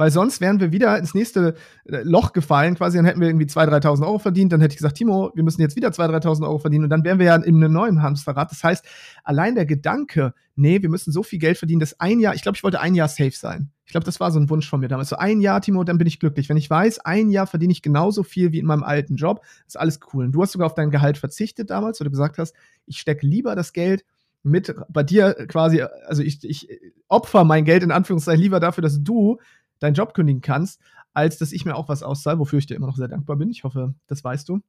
Weil 0.00 0.10
sonst 0.10 0.40
wären 0.40 0.60
wir 0.60 0.72
wieder 0.72 0.98
ins 0.98 1.12
nächste 1.12 1.56
äh, 1.84 2.00
Loch 2.04 2.32
gefallen, 2.32 2.74
quasi, 2.74 2.96
dann 2.96 3.04
hätten 3.04 3.20
wir 3.20 3.28
irgendwie 3.28 3.44
2.000, 3.44 3.82
3.000 3.82 4.06
Euro 4.06 4.18
verdient. 4.18 4.50
Dann 4.50 4.62
hätte 4.62 4.72
ich 4.72 4.78
gesagt, 4.78 4.96
Timo, 4.96 5.30
wir 5.34 5.42
müssen 5.42 5.60
jetzt 5.60 5.76
wieder 5.76 5.90
2.000, 5.90 6.22
3.000 6.22 6.44
Euro 6.44 6.58
verdienen. 6.58 6.84
Und 6.84 6.90
dann 6.90 7.04
wären 7.04 7.18
wir 7.18 7.26
ja 7.26 7.36
in 7.36 7.56
einem 7.56 7.70
neuen 7.70 8.00
Hamsterrad. 8.00 8.50
Das 8.50 8.64
heißt, 8.64 8.82
allein 9.24 9.56
der 9.56 9.66
Gedanke, 9.66 10.32
nee, 10.56 10.80
wir 10.80 10.88
müssen 10.88 11.12
so 11.12 11.22
viel 11.22 11.38
Geld 11.38 11.58
verdienen, 11.58 11.80
dass 11.80 12.00
ein 12.00 12.18
Jahr, 12.18 12.34
ich 12.34 12.40
glaube, 12.40 12.56
ich 12.56 12.64
wollte 12.64 12.80
ein 12.80 12.94
Jahr 12.94 13.08
safe 13.08 13.32
sein. 13.34 13.72
Ich 13.84 13.92
glaube, 13.92 14.06
das 14.06 14.20
war 14.20 14.32
so 14.32 14.40
ein 14.40 14.48
Wunsch 14.48 14.70
von 14.70 14.80
mir 14.80 14.88
damals. 14.88 15.10
So 15.10 15.16
ein 15.16 15.42
Jahr, 15.42 15.60
Timo, 15.60 15.84
dann 15.84 15.98
bin 15.98 16.06
ich 16.06 16.18
glücklich. 16.18 16.48
Wenn 16.48 16.56
ich 16.56 16.70
weiß, 16.70 17.00
ein 17.00 17.28
Jahr 17.28 17.46
verdiene 17.46 17.72
ich 17.74 17.82
genauso 17.82 18.22
viel 18.22 18.52
wie 18.52 18.60
in 18.60 18.66
meinem 18.66 18.84
alten 18.84 19.16
Job, 19.16 19.44
ist 19.66 19.78
alles 19.78 20.00
cool. 20.14 20.24
Und 20.24 20.32
du 20.32 20.40
hast 20.40 20.52
sogar 20.52 20.64
auf 20.64 20.74
dein 20.74 20.90
Gehalt 20.90 21.18
verzichtet 21.18 21.68
damals, 21.68 22.00
weil 22.00 22.06
du 22.06 22.10
gesagt 22.10 22.38
hast, 22.38 22.54
ich 22.86 23.00
stecke 23.00 23.26
lieber 23.26 23.54
das 23.54 23.74
Geld 23.74 24.06
mit 24.42 24.74
bei 24.88 25.02
dir 25.02 25.34
quasi, 25.48 25.82
also 25.82 26.22
ich, 26.22 26.42
ich 26.44 26.68
opfer 27.08 27.44
mein 27.44 27.64
Geld 27.66 27.82
in 27.82 27.90
Anführungszeichen 27.90 28.40
lieber 28.40 28.60
dafür, 28.60 28.82
dass 28.82 29.02
du 29.02 29.38
deinen 29.80 29.94
Job 29.94 30.14
kündigen 30.14 30.40
kannst, 30.40 30.80
als 31.12 31.38
dass 31.38 31.52
ich 31.52 31.64
mir 31.64 31.74
auch 31.74 31.88
was 31.88 32.02
auszahle, 32.02 32.38
wofür 32.38 32.58
ich 32.58 32.66
dir 32.66 32.76
immer 32.76 32.86
noch 32.86 32.96
sehr 32.96 33.08
dankbar 33.08 33.36
bin. 33.36 33.50
Ich 33.50 33.64
hoffe, 33.64 33.94
das 34.06 34.22
weißt 34.22 34.48
du. 34.48 34.60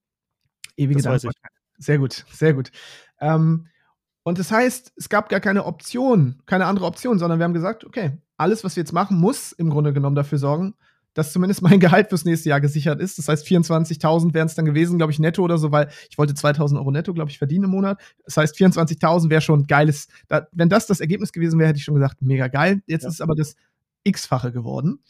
Ewige 0.75 1.01
Dankbarkeit. 1.01 1.51
Sehr 1.77 1.97
gut, 1.97 2.25
sehr 2.31 2.53
gut. 2.53 2.71
Ähm, 3.19 3.67
und 4.23 4.37
das 4.37 4.51
heißt, 4.51 4.93
es 4.95 5.09
gab 5.09 5.29
gar 5.29 5.39
keine 5.39 5.65
Option, 5.65 6.41
keine 6.45 6.65
andere 6.65 6.85
Option, 6.85 7.17
sondern 7.17 7.39
wir 7.39 7.43
haben 7.43 7.53
gesagt, 7.53 7.85
okay, 7.85 8.17
alles, 8.37 8.63
was 8.63 8.75
wir 8.75 8.81
jetzt 8.81 8.93
machen, 8.93 9.17
muss 9.17 9.51
im 9.51 9.69
Grunde 9.69 9.93
genommen 9.93 10.15
dafür 10.15 10.37
sorgen, 10.37 10.75
dass 11.13 11.33
zumindest 11.33 11.61
mein 11.61 11.79
Gehalt 11.79 12.09
fürs 12.09 12.23
nächste 12.23 12.49
Jahr 12.49 12.61
gesichert 12.61 13.01
ist. 13.01 13.17
Das 13.17 13.27
heißt, 13.27 13.45
24.000 13.45 14.33
wären 14.33 14.47
es 14.47 14.55
dann 14.55 14.65
gewesen, 14.65 14.97
glaube 14.97 15.11
ich, 15.11 15.19
netto 15.19 15.43
oder 15.43 15.57
so, 15.57 15.71
weil 15.71 15.89
ich 16.09 16.17
wollte 16.17 16.33
2.000 16.33 16.77
Euro 16.77 16.91
netto, 16.91 17.13
glaube 17.13 17.31
ich, 17.31 17.39
verdienen 17.39 17.65
im 17.65 17.71
Monat. 17.71 17.99
Das 18.23 18.37
heißt, 18.37 18.55
24.000 18.55 19.29
wäre 19.29 19.41
schon 19.41 19.65
geiles. 19.65 20.07
Da, 20.27 20.47
wenn 20.51 20.69
das 20.69 20.85
das 20.85 20.99
Ergebnis 20.99 21.31
gewesen 21.31 21.59
wäre, 21.59 21.69
hätte 21.69 21.77
ich 21.77 21.83
schon 21.83 21.95
gesagt, 21.95 22.21
mega 22.21 22.47
geil. 22.47 22.81
Jetzt 22.85 23.03
ja. 23.03 23.09
ist 23.09 23.21
aber 23.21 23.35
das 23.35 23.55
x-fache 24.03 24.51
geworden. 24.51 25.03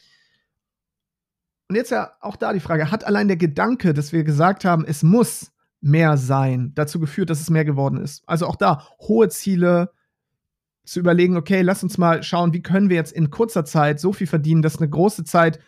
Und 1.68 1.76
jetzt 1.76 1.90
ja 1.90 2.12
auch 2.20 2.36
da 2.36 2.52
die 2.52 2.60
Frage, 2.60 2.90
hat 2.90 3.04
allein 3.04 3.28
der 3.28 3.36
Gedanke, 3.36 3.94
dass 3.94 4.12
wir 4.12 4.24
gesagt 4.24 4.64
haben, 4.64 4.84
es 4.84 5.02
muss 5.02 5.52
mehr 5.80 6.16
sein, 6.16 6.72
dazu 6.74 7.00
geführt, 7.00 7.30
dass 7.30 7.40
es 7.40 7.50
mehr 7.50 7.64
geworden 7.64 7.98
ist? 7.98 8.22
Also 8.28 8.46
auch 8.46 8.56
da 8.56 8.86
hohe 9.00 9.28
Ziele, 9.28 9.90
zu 10.84 11.00
überlegen, 11.00 11.36
okay, 11.36 11.62
lass 11.62 11.82
uns 11.82 11.98
mal 11.98 12.22
schauen, 12.22 12.52
wie 12.52 12.62
können 12.62 12.88
wir 12.88 12.96
jetzt 12.96 13.12
in 13.12 13.30
kurzer 13.30 13.64
Zeit 13.64 14.00
so 14.00 14.12
viel 14.12 14.26
verdienen, 14.26 14.62
dass 14.62 14.78
eine 14.78 14.90
große 14.90 15.24
Zeit 15.24 15.60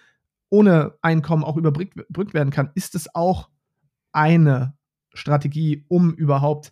ohne 0.50 0.94
Einkommen 1.02 1.44
auch 1.44 1.56
überbrückt 1.56 2.34
werden 2.34 2.50
kann. 2.50 2.70
Ist 2.74 2.94
es 2.94 3.14
auch 3.14 3.48
eine 4.12 4.76
Strategie, 5.12 5.84
um 5.88 6.14
überhaupt 6.14 6.70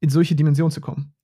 in 0.00 0.10
solche 0.10 0.34
Dimensionen 0.34 0.72
zu 0.72 0.80
kommen? 0.80 1.14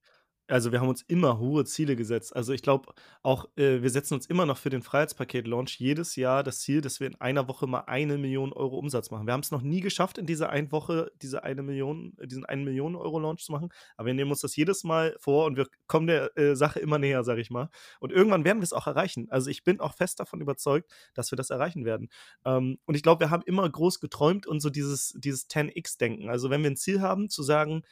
Also 0.48 0.72
wir 0.72 0.80
haben 0.80 0.88
uns 0.88 1.02
immer 1.02 1.38
hohe 1.38 1.64
Ziele 1.64 1.96
gesetzt. 1.96 2.34
Also 2.34 2.52
ich 2.52 2.62
glaube 2.62 2.92
auch, 3.22 3.46
äh, 3.56 3.80
wir 3.82 3.90
setzen 3.90 4.14
uns 4.14 4.26
immer 4.26 4.44
noch 4.44 4.58
für 4.58 4.70
den 4.70 4.82
Freiheitspaket-Launch 4.82 5.78
jedes 5.78 6.16
Jahr 6.16 6.42
das 6.42 6.60
Ziel, 6.60 6.80
dass 6.80 7.00
wir 7.00 7.06
in 7.06 7.20
einer 7.20 7.48
Woche 7.48 7.66
mal 7.66 7.84
eine 7.86 8.18
Million 8.18 8.52
Euro 8.52 8.76
Umsatz 8.78 9.10
machen. 9.10 9.26
Wir 9.26 9.32
haben 9.32 9.40
es 9.40 9.50
noch 9.50 9.62
nie 9.62 9.80
geschafft, 9.80 10.18
in 10.18 10.26
dieser 10.26 10.50
einen 10.50 10.72
Woche 10.72 11.12
diese 11.22 11.44
eine 11.44 11.62
Million, 11.62 12.16
diesen 12.24 12.44
einen 12.44 12.64
Million 12.64 12.96
Euro 12.96 13.18
Launch 13.18 13.44
zu 13.44 13.52
machen. 13.52 13.70
Aber 13.96 14.06
wir 14.06 14.14
nehmen 14.14 14.30
uns 14.30 14.40
das 14.40 14.56
jedes 14.56 14.84
Mal 14.84 15.16
vor 15.18 15.46
und 15.46 15.56
wir 15.56 15.68
kommen 15.86 16.08
der 16.08 16.36
äh, 16.36 16.56
Sache 16.56 16.80
immer 16.80 16.98
näher, 16.98 17.24
sage 17.24 17.40
ich 17.40 17.50
mal. 17.50 17.70
Und 18.00 18.12
irgendwann 18.12 18.44
werden 18.44 18.58
wir 18.58 18.64
es 18.64 18.72
auch 18.72 18.86
erreichen. 18.86 19.28
Also 19.30 19.48
ich 19.48 19.64
bin 19.64 19.80
auch 19.80 19.94
fest 19.94 20.20
davon 20.20 20.40
überzeugt, 20.40 20.90
dass 21.14 21.30
wir 21.30 21.36
das 21.36 21.50
erreichen 21.50 21.84
werden. 21.84 22.08
Ähm, 22.44 22.78
und 22.84 22.94
ich 22.94 23.02
glaube, 23.02 23.20
wir 23.20 23.30
haben 23.30 23.42
immer 23.46 23.68
groß 23.68 24.00
geträumt 24.00 24.46
und 24.46 24.60
so 24.60 24.70
dieses, 24.70 25.14
dieses 25.16 25.48
10x-Denken. 25.48 26.28
Also 26.28 26.50
wenn 26.50 26.62
wir 26.62 26.70
ein 26.70 26.76
Ziel 26.76 27.00
haben, 27.00 27.28
zu 27.28 27.42
sagen, 27.42 27.84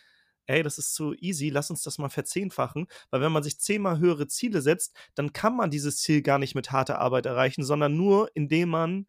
ey, 0.47 0.63
das 0.63 0.79
ist 0.79 0.95
zu 0.95 1.15
easy, 1.15 1.49
lass 1.51 1.71
uns 1.71 1.83
das 1.83 1.99
mal 1.99 2.09
verzehnfachen. 2.09 2.87
Weil 3.11 3.21
wenn 3.21 3.33
man 3.33 3.43
sich 3.43 3.61
zehnmal 3.61 3.99
höhere 3.99 4.27
Ziele 4.27 4.63
setzt, 4.63 4.97
dann 5.15 5.33
kann 5.33 5.57
man 5.57 5.71
dieses 5.71 5.99
Ziel 5.99 6.23
gar 6.23 6.39
nicht 6.39 6.55
mit 6.55 6.73
harter 6.73 6.99
Arbeit 6.99 7.27
erreichen, 7.27 7.65
sondern 7.65 7.97
nur, 7.97 8.31
indem 8.35 8.71
man 8.71 9.07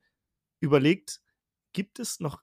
überlegt, 0.59 1.21
gibt 1.73 1.99
es 1.99 2.19
noch 2.19 2.41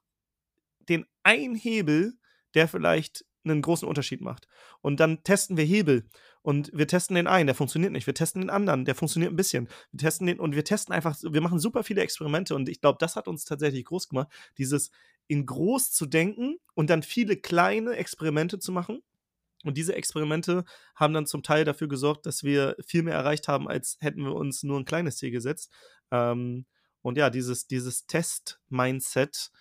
den 0.79 1.05
einen 1.23 1.55
Hebel, 1.55 2.13
der 2.53 2.67
vielleicht 2.67 3.25
einen 3.43 3.61
großen 3.61 3.87
Unterschied 3.87 4.21
macht. 4.21 4.47
Und 4.81 4.99
dann 4.99 5.23
testen 5.23 5.57
wir 5.57 5.63
Hebel 5.63 6.09
und 6.41 6.71
wir 6.73 6.87
testen 6.87 7.15
den 7.15 7.27
einen, 7.27 7.47
der 7.47 7.55
funktioniert 7.55 7.91
nicht. 7.91 8.07
Wir 8.07 8.13
testen 8.13 8.41
den 8.41 8.49
anderen, 8.49 8.85
der 8.85 8.95
funktioniert 8.95 9.31
ein 9.31 9.37
bisschen. 9.37 9.69
Wir 9.91 9.99
testen 9.99 10.27
den 10.27 10.39
und 10.39 10.55
wir 10.55 10.63
testen 10.63 10.93
einfach, 10.93 11.17
wir 11.21 11.41
machen 11.41 11.59
super 11.59 11.83
viele 11.83 12.01
Experimente 12.01 12.55
und 12.55 12.69
ich 12.69 12.81
glaube, 12.81 12.97
das 12.99 13.15
hat 13.15 13.27
uns 13.27 13.45
tatsächlich 13.45 13.85
groß 13.85 14.09
gemacht, 14.09 14.29
dieses 14.57 14.91
in 15.29 15.45
groß 15.45 15.91
zu 15.91 16.07
denken 16.07 16.57
und 16.73 16.89
dann 16.89 17.03
viele 17.03 17.37
kleine 17.37 17.93
Experimente 17.93 18.59
zu 18.59 18.71
machen. 18.71 19.01
Und 19.63 19.77
diese 19.77 19.93
Experimente 19.93 20.63
haben 20.95 21.13
dann 21.13 21.27
zum 21.27 21.43
Teil 21.43 21.65
dafür 21.65 21.87
gesorgt, 21.87 22.25
dass 22.25 22.43
wir 22.43 22.75
viel 22.85 23.03
mehr 23.03 23.13
erreicht 23.13 23.47
haben, 23.47 23.67
als 23.67 23.97
hätten 23.99 24.23
wir 24.23 24.33
uns 24.33 24.63
nur 24.63 24.79
ein 24.79 24.85
kleines 24.85 25.17
Ziel 25.17 25.31
gesetzt. 25.31 25.71
Ähm, 26.11 26.65
und 27.01 27.17
ja, 27.17 27.29
dieses, 27.29 27.67
dieses 27.67 28.05
Test-Mindset, 28.07 29.51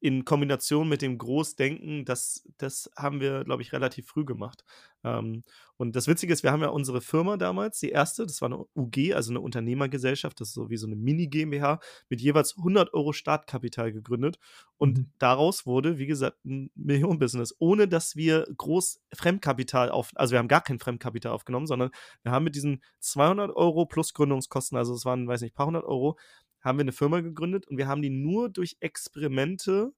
in 0.00 0.24
Kombination 0.24 0.88
mit 0.88 1.02
dem 1.02 1.18
Großdenken, 1.18 2.04
das, 2.04 2.46
das 2.58 2.90
haben 2.96 3.20
wir, 3.20 3.44
glaube 3.44 3.62
ich, 3.62 3.72
relativ 3.72 4.06
früh 4.06 4.24
gemacht. 4.24 4.64
Ähm, 5.04 5.42
und 5.78 5.96
das 5.96 6.06
Witzige 6.06 6.32
ist, 6.32 6.42
wir 6.42 6.52
haben 6.52 6.62
ja 6.62 6.68
unsere 6.68 7.00
Firma 7.00 7.36
damals, 7.36 7.78
die 7.78 7.90
erste, 7.90 8.26
das 8.26 8.40
war 8.42 8.46
eine 8.46 8.64
UG, 8.74 9.14
also 9.14 9.30
eine 9.30 9.40
Unternehmergesellschaft, 9.40 10.40
das 10.40 10.48
ist 10.48 10.54
so 10.54 10.68
wie 10.70 10.76
so 10.76 10.86
eine 10.86 10.96
Mini-GmbH, 10.96 11.80
mit 12.08 12.20
jeweils 12.20 12.56
100 12.56 12.92
Euro 12.92 13.12
Startkapital 13.12 13.92
gegründet. 13.92 14.38
Und 14.76 14.98
mhm. 14.98 15.10
daraus 15.18 15.64
wurde, 15.64 15.98
wie 15.98 16.06
gesagt, 16.06 16.44
ein 16.44 16.70
Millionenbusiness, 16.74 17.54
ohne 17.58 17.88
dass 17.88 18.16
wir 18.16 18.46
groß 18.56 19.00
Fremdkapital 19.14 19.90
auf, 19.90 20.10
also 20.14 20.32
wir 20.32 20.38
haben 20.38 20.48
gar 20.48 20.62
kein 20.62 20.78
Fremdkapital 20.78 21.32
aufgenommen, 21.32 21.66
sondern 21.66 21.90
wir 22.22 22.32
haben 22.32 22.44
mit 22.44 22.54
diesen 22.54 22.82
200 23.00 23.54
Euro 23.54 23.86
plus 23.86 24.12
Gründungskosten, 24.12 24.76
also 24.76 24.94
es 24.94 25.04
waren, 25.04 25.26
weiß 25.26 25.40
nicht, 25.40 25.52
ein 25.52 25.56
paar 25.56 25.66
hundert 25.66 25.84
Euro, 25.84 26.18
haben 26.66 26.78
wir 26.78 26.82
eine 26.82 26.92
Firma 26.92 27.20
gegründet 27.20 27.66
und 27.66 27.78
wir 27.78 27.88
haben 27.88 28.02
die 28.02 28.10
nur 28.10 28.48
durch 28.48 28.76
Experimente 28.80 29.92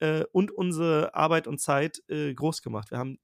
äh, 0.00 0.24
und 0.32 0.50
unsere 0.50 1.14
Arbeit 1.14 1.46
und 1.46 1.60
Zeit 1.60 2.02
äh, 2.08 2.32
groß 2.34 2.62
gemacht. 2.62 2.90
Wir 2.90 2.98
haben 2.98 3.18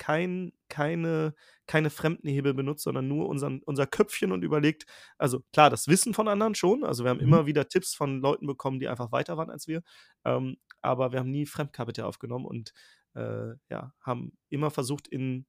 kein, 0.00 0.52
keine, 0.68 1.34
keine 1.66 1.90
fremden 1.90 2.28
Hebel 2.28 2.54
benutzt, 2.54 2.84
sondern 2.84 3.06
nur 3.06 3.28
unseren, 3.28 3.62
unser 3.64 3.86
Köpfchen 3.86 4.32
und 4.32 4.42
überlegt, 4.42 4.86
also 5.18 5.40
klar, 5.52 5.68
das 5.68 5.88
Wissen 5.88 6.14
von 6.14 6.26
anderen 6.26 6.54
schon, 6.54 6.84
also 6.84 7.04
wir 7.04 7.10
haben 7.10 7.18
mhm. 7.18 7.24
immer 7.24 7.46
wieder 7.46 7.68
Tipps 7.68 7.94
von 7.94 8.20
Leuten 8.20 8.46
bekommen, 8.46 8.80
die 8.80 8.88
einfach 8.88 9.12
weiter 9.12 9.36
waren 9.36 9.50
als 9.50 9.68
wir, 9.68 9.82
ähm, 10.24 10.56
aber 10.80 11.12
wir 11.12 11.18
haben 11.18 11.30
nie 11.30 11.44
Fremdkapital 11.44 12.06
aufgenommen 12.06 12.46
und 12.46 12.72
äh, 13.14 13.54
ja, 13.68 13.92
haben 14.00 14.32
immer 14.48 14.70
versucht, 14.70 15.06
in, 15.06 15.46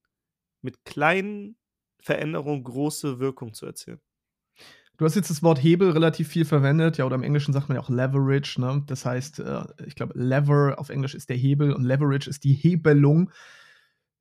mit 0.62 0.84
kleinen 0.84 1.58
Veränderungen 2.02 2.64
große 2.64 3.20
Wirkung 3.20 3.54
zu 3.54 3.66
erzielen. 3.66 4.02
Du 5.02 5.06
hast 5.06 5.16
jetzt 5.16 5.32
das 5.32 5.42
Wort 5.42 5.64
Hebel 5.64 5.90
relativ 5.90 6.28
viel 6.28 6.46
verwendet, 6.46 7.00
ja, 7.00 7.06
oder 7.06 7.16
im 7.16 7.24
Englischen 7.24 7.54
sagt 7.54 7.70
man 7.70 7.76
ja 7.76 7.82
auch 7.82 7.90
Leverage, 7.90 8.62
ne? 8.62 8.84
Das 8.86 9.04
heißt, 9.04 9.40
äh, 9.40 9.64
ich 9.88 9.96
glaube, 9.96 10.14
Lever 10.16 10.76
auf 10.78 10.90
Englisch 10.90 11.16
ist 11.16 11.30
der 11.30 11.38
Hebel 11.38 11.74
und 11.74 11.84
Leverage 11.84 12.30
ist 12.30 12.44
die 12.44 12.54
Hebelung. 12.54 13.32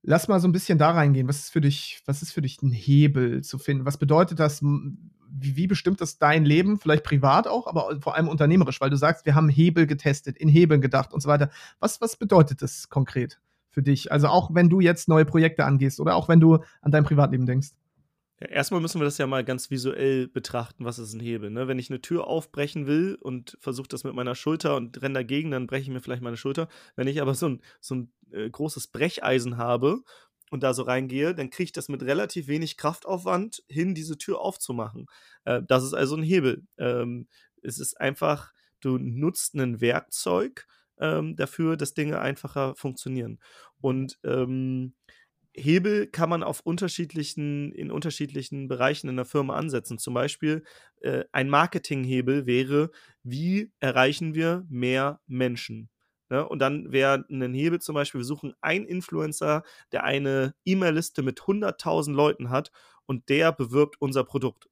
Lass 0.00 0.26
mal 0.26 0.40
so 0.40 0.48
ein 0.48 0.52
bisschen 0.52 0.78
da 0.78 0.92
reingehen. 0.92 1.28
Was 1.28 1.40
ist 1.40 1.50
für 1.50 1.60
dich, 1.60 2.00
was 2.06 2.22
ist 2.22 2.32
für 2.32 2.40
dich 2.40 2.62
ein 2.62 2.70
Hebel 2.70 3.42
zu 3.42 3.58
finden? 3.58 3.84
Was 3.84 3.98
bedeutet 3.98 4.40
das? 4.40 4.62
Wie, 4.62 5.54
wie 5.54 5.66
bestimmt 5.66 6.00
das 6.00 6.16
dein 6.16 6.46
Leben? 6.46 6.78
Vielleicht 6.78 7.04
privat 7.04 7.46
auch, 7.46 7.66
aber 7.66 8.00
vor 8.00 8.16
allem 8.16 8.28
unternehmerisch, 8.28 8.80
weil 8.80 8.88
du 8.88 8.96
sagst, 8.96 9.26
wir 9.26 9.34
haben 9.34 9.50
Hebel 9.50 9.86
getestet, 9.86 10.38
in 10.38 10.48
Hebeln 10.48 10.80
gedacht 10.80 11.12
und 11.12 11.20
so 11.20 11.28
weiter. 11.28 11.50
Was, 11.78 12.00
was 12.00 12.16
bedeutet 12.16 12.62
das 12.62 12.88
konkret 12.88 13.38
für 13.68 13.82
dich? 13.82 14.10
Also 14.12 14.28
auch 14.28 14.54
wenn 14.54 14.70
du 14.70 14.80
jetzt 14.80 15.10
neue 15.10 15.26
Projekte 15.26 15.66
angehst 15.66 16.00
oder 16.00 16.14
auch 16.14 16.30
wenn 16.30 16.40
du 16.40 16.60
an 16.80 16.90
dein 16.90 17.04
Privatleben 17.04 17.44
denkst. 17.44 17.68
Ja, 18.40 18.48
erstmal 18.48 18.80
müssen 18.80 19.00
wir 19.00 19.04
das 19.04 19.18
ja 19.18 19.26
mal 19.26 19.44
ganz 19.44 19.70
visuell 19.70 20.26
betrachten, 20.26 20.84
was 20.84 20.98
ist 20.98 21.12
ein 21.12 21.20
Hebel. 21.20 21.50
Ne? 21.50 21.68
Wenn 21.68 21.78
ich 21.78 21.90
eine 21.90 22.00
Tür 22.00 22.26
aufbrechen 22.26 22.86
will 22.86 23.16
und 23.20 23.56
versuche 23.60 23.88
das 23.88 24.02
mit 24.04 24.14
meiner 24.14 24.34
Schulter 24.34 24.76
und 24.76 25.00
renne 25.02 25.14
dagegen, 25.14 25.50
dann 25.50 25.66
breche 25.66 25.82
ich 25.82 25.88
mir 25.90 26.00
vielleicht 26.00 26.22
meine 26.22 26.38
Schulter. 26.38 26.68
Wenn 26.96 27.06
ich 27.06 27.20
aber 27.20 27.34
so 27.34 27.48
ein, 27.50 27.62
so 27.80 27.96
ein 27.96 28.12
äh, 28.32 28.48
großes 28.48 28.88
Brecheisen 28.88 29.58
habe 29.58 30.02
und 30.50 30.62
da 30.62 30.72
so 30.72 30.82
reingehe, 30.84 31.34
dann 31.34 31.50
kriege 31.50 31.64
ich 31.64 31.72
das 31.72 31.88
mit 31.90 32.02
relativ 32.02 32.48
wenig 32.48 32.78
Kraftaufwand 32.78 33.62
hin, 33.68 33.94
diese 33.94 34.16
Tür 34.16 34.40
aufzumachen. 34.40 35.06
Äh, 35.44 35.60
das 35.66 35.84
ist 35.84 35.94
also 35.94 36.16
ein 36.16 36.22
Hebel. 36.22 36.66
Ähm, 36.78 37.28
es 37.62 37.78
ist 37.78 38.00
einfach, 38.00 38.52
du 38.80 38.96
nutzt 38.96 39.54
ein 39.54 39.82
Werkzeug 39.82 40.66
ähm, 40.98 41.36
dafür, 41.36 41.76
dass 41.76 41.92
Dinge 41.92 42.20
einfacher 42.20 42.74
funktionieren. 42.74 43.38
Und 43.82 44.18
ähm, 44.24 44.94
Hebel 45.54 46.06
kann 46.06 46.30
man 46.30 46.42
auf 46.42 46.60
unterschiedlichen, 46.60 47.72
in 47.72 47.90
unterschiedlichen 47.90 48.68
Bereichen 48.68 49.08
in 49.08 49.16
der 49.16 49.24
Firma 49.24 49.56
ansetzen. 49.56 49.98
Zum 49.98 50.14
Beispiel 50.14 50.64
äh, 51.00 51.24
ein 51.32 51.48
Marketinghebel 51.48 52.46
wäre, 52.46 52.90
wie 53.22 53.72
erreichen 53.80 54.34
wir 54.34 54.64
mehr 54.68 55.20
Menschen? 55.26 55.90
Ne? 56.28 56.48
Und 56.48 56.60
dann 56.60 56.92
wäre 56.92 57.24
ein 57.28 57.52
Hebel 57.52 57.80
zum 57.80 57.94
Beispiel, 57.94 58.20
wir 58.20 58.24
suchen 58.24 58.54
einen 58.60 58.86
Influencer, 58.86 59.64
der 59.92 60.04
eine 60.04 60.54
E-Mail-Liste 60.64 61.22
mit 61.22 61.40
100.000 61.40 62.12
Leuten 62.12 62.50
hat 62.50 62.70
und 63.06 63.28
der 63.28 63.52
bewirbt 63.52 63.96
unser 64.00 64.24
Produkt. 64.24 64.68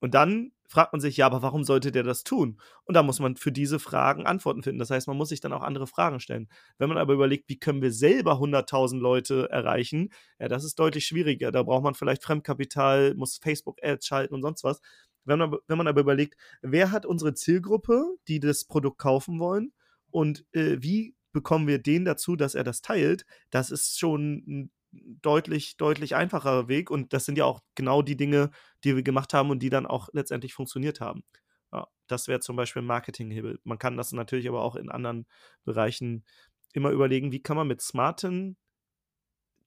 Und 0.00 0.14
dann 0.14 0.52
fragt 0.68 0.92
man 0.92 1.00
sich, 1.00 1.16
ja, 1.16 1.26
aber 1.26 1.42
warum 1.42 1.64
sollte 1.64 1.90
der 1.90 2.02
das 2.02 2.24
tun? 2.24 2.60
Und 2.84 2.94
da 2.94 3.02
muss 3.02 3.18
man 3.20 3.36
für 3.36 3.50
diese 3.50 3.78
Fragen 3.78 4.26
Antworten 4.26 4.62
finden. 4.62 4.78
Das 4.78 4.90
heißt, 4.90 5.08
man 5.08 5.16
muss 5.16 5.30
sich 5.30 5.40
dann 5.40 5.52
auch 5.52 5.62
andere 5.62 5.86
Fragen 5.86 6.20
stellen. 6.20 6.48
Wenn 6.76 6.88
man 6.90 6.98
aber 6.98 7.14
überlegt, 7.14 7.48
wie 7.48 7.58
können 7.58 7.82
wir 7.82 7.92
selber 7.92 8.34
100.000 8.34 8.98
Leute 8.98 9.48
erreichen, 9.50 10.10
ja, 10.38 10.48
das 10.48 10.64
ist 10.64 10.78
deutlich 10.78 11.06
schwieriger. 11.06 11.50
Da 11.50 11.62
braucht 11.62 11.82
man 11.82 11.94
vielleicht 11.94 12.22
Fremdkapital, 12.22 13.14
muss 13.14 13.38
Facebook-Ads 13.38 14.06
schalten 14.06 14.34
und 14.34 14.42
sonst 14.42 14.62
was. 14.62 14.80
Wenn 15.24 15.38
man, 15.38 15.56
wenn 15.66 15.78
man 15.78 15.88
aber 15.88 16.00
überlegt, 16.02 16.36
wer 16.62 16.90
hat 16.90 17.06
unsere 17.06 17.34
Zielgruppe, 17.34 18.04
die 18.28 18.40
das 18.40 18.64
Produkt 18.64 18.98
kaufen 18.98 19.40
wollen 19.40 19.72
und 20.10 20.44
äh, 20.52 20.76
wie 20.80 21.16
bekommen 21.32 21.66
wir 21.66 21.78
den 21.78 22.04
dazu, 22.04 22.36
dass 22.36 22.54
er 22.54 22.64
das 22.64 22.80
teilt, 22.80 23.24
das 23.50 23.70
ist 23.70 23.98
schon 23.98 24.42
ein 24.46 24.70
deutlich, 24.92 25.76
deutlich 25.76 26.14
einfacher 26.16 26.68
Weg. 26.68 26.90
Und 26.90 27.12
das 27.12 27.24
sind 27.24 27.38
ja 27.38 27.44
auch 27.44 27.60
genau 27.74 28.02
die 28.02 28.16
Dinge, 28.16 28.50
die 28.84 28.96
wir 28.96 29.02
gemacht 29.02 29.34
haben 29.34 29.50
und 29.50 29.60
die 29.60 29.70
dann 29.70 29.86
auch 29.86 30.08
letztendlich 30.12 30.54
funktioniert 30.54 31.00
haben. 31.00 31.24
Ja, 31.72 31.88
das 32.06 32.28
wäre 32.28 32.40
zum 32.40 32.56
Beispiel 32.56 32.82
ein 32.82 32.86
Marketinghebel. 32.86 33.60
Man 33.64 33.78
kann 33.78 33.96
das 33.96 34.12
natürlich 34.12 34.48
aber 34.48 34.62
auch 34.62 34.76
in 34.76 34.90
anderen 34.90 35.26
Bereichen 35.64 36.24
immer 36.72 36.90
überlegen, 36.90 37.32
wie 37.32 37.42
kann 37.42 37.56
man 37.56 37.68
mit 37.68 37.80
smarten 37.82 38.56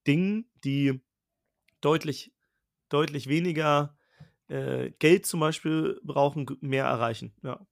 Dingen, 0.08 0.50
die 0.64 1.02
deutlich, 1.82 2.34
deutlich 2.90 3.28
weniger 3.28 3.98
äh, 4.48 4.92
Geld 5.00 5.26
zum 5.26 5.40
Beispiel 5.40 6.00
brauchen, 6.04 6.48
mehr 6.62 6.86
erreichen. 6.86 7.34
Ja. 7.44 7.66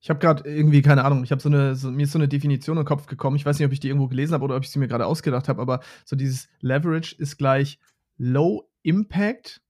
Ich 0.00 0.10
habe 0.10 0.20
gerade 0.20 0.48
irgendwie, 0.48 0.82
keine 0.82 1.04
Ahnung, 1.04 1.24
ich 1.24 1.32
habe 1.32 1.42
so 1.42 1.48
eine, 1.48 1.74
so, 1.74 1.90
mir 1.90 2.04
ist 2.04 2.12
so 2.12 2.18
eine 2.18 2.28
Definition 2.28 2.76
im 2.76 2.84
Kopf 2.84 3.06
gekommen. 3.06 3.36
Ich 3.36 3.44
weiß 3.44 3.58
nicht, 3.58 3.66
ob 3.66 3.72
ich 3.72 3.80
die 3.80 3.88
irgendwo 3.88 4.08
gelesen 4.08 4.34
habe 4.34 4.44
oder 4.44 4.56
ob 4.56 4.62
ich 4.62 4.70
sie 4.70 4.78
mir 4.78 4.88
gerade 4.88 5.06
ausgedacht 5.06 5.48
habe, 5.48 5.60
aber 5.60 5.80
so 6.04 6.14
dieses 6.14 6.48
Leverage 6.60 7.16
ist 7.18 7.36
gleich 7.36 7.80
Low 8.16 8.70
Impact. 8.82 9.60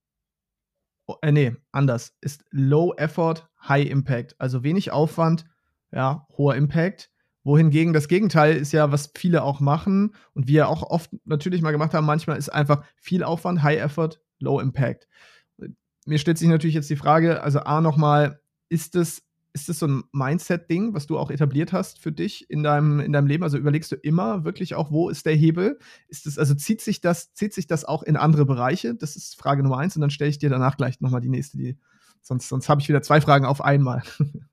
Oh, 1.06 1.16
äh, 1.22 1.32
nee, 1.32 1.56
anders. 1.72 2.14
Ist 2.20 2.44
Low 2.50 2.94
Effort, 2.96 3.48
High 3.66 3.88
Impact. 3.88 4.38
Also 4.38 4.62
wenig 4.62 4.90
Aufwand, 4.90 5.46
ja, 5.92 6.26
hoher 6.36 6.56
Impact. 6.56 7.10
Wohingegen 7.44 7.94
das 7.94 8.08
Gegenteil 8.08 8.56
ist 8.56 8.72
ja, 8.72 8.92
was 8.92 9.12
viele 9.16 9.42
auch 9.42 9.60
machen 9.60 10.14
und 10.34 10.48
wir 10.48 10.68
auch 10.68 10.82
oft 10.82 11.10
natürlich 11.24 11.62
mal 11.62 11.70
gemacht 11.70 11.94
haben, 11.94 12.04
manchmal 12.04 12.36
ist 12.36 12.50
einfach 12.50 12.84
viel 12.96 13.24
Aufwand, 13.24 13.62
High 13.62 13.80
Effort, 13.80 14.20
Low 14.38 14.60
Impact. 14.60 15.08
Mir 16.04 16.18
stellt 16.18 16.36
sich 16.36 16.48
natürlich 16.48 16.74
jetzt 16.74 16.90
die 16.90 16.96
Frage, 16.96 17.42
also 17.42 17.60
A 17.60 17.80
nochmal, 17.80 18.42
ist 18.68 18.96
es 18.96 19.27
ist 19.60 19.68
das 19.68 19.78
so 19.78 19.86
ein 19.86 20.04
Mindset-Ding, 20.12 20.94
was 20.94 21.06
du 21.06 21.18
auch 21.18 21.30
etabliert 21.30 21.72
hast 21.72 22.00
für 22.00 22.12
dich 22.12 22.48
in 22.50 22.62
deinem, 22.62 23.00
in 23.00 23.12
deinem 23.12 23.26
Leben? 23.26 23.42
Also 23.42 23.58
überlegst 23.58 23.90
du 23.92 23.96
immer 23.96 24.44
wirklich 24.44 24.74
auch, 24.74 24.90
wo 24.90 25.08
ist 25.08 25.26
der 25.26 25.34
Hebel? 25.34 25.78
Ist 26.08 26.26
das, 26.26 26.38
also 26.38 26.54
zieht 26.54 26.80
sich 26.80 27.00
das, 27.00 27.32
zieht 27.34 27.54
sich 27.54 27.66
das 27.66 27.84
auch 27.84 28.02
in 28.02 28.16
andere 28.16 28.46
Bereiche? 28.46 28.94
Das 28.94 29.16
ist 29.16 29.36
Frage 29.36 29.62
Nummer 29.62 29.78
eins 29.78 29.96
und 29.96 30.02
dann 30.02 30.10
stelle 30.10 30.30
ich 30.30 30.38
dir 30.38 30.50
danach 30.50 30.76
gleich 30.76 31.00
nochmal 31.00 31.20
die 31.20 31.28
nächste, 31.28 31.58
die, 31.58 31.78
sonst, 32.22 32.48
sonst 32.48 32.68
habe 32.68 32.80
ich 32.80 32.88
wieder 32.88 33.02
zwei 33.02 33.20
Fragen 33.20 33.44
auf 33.44 33.62
einmal. 33.62 34.02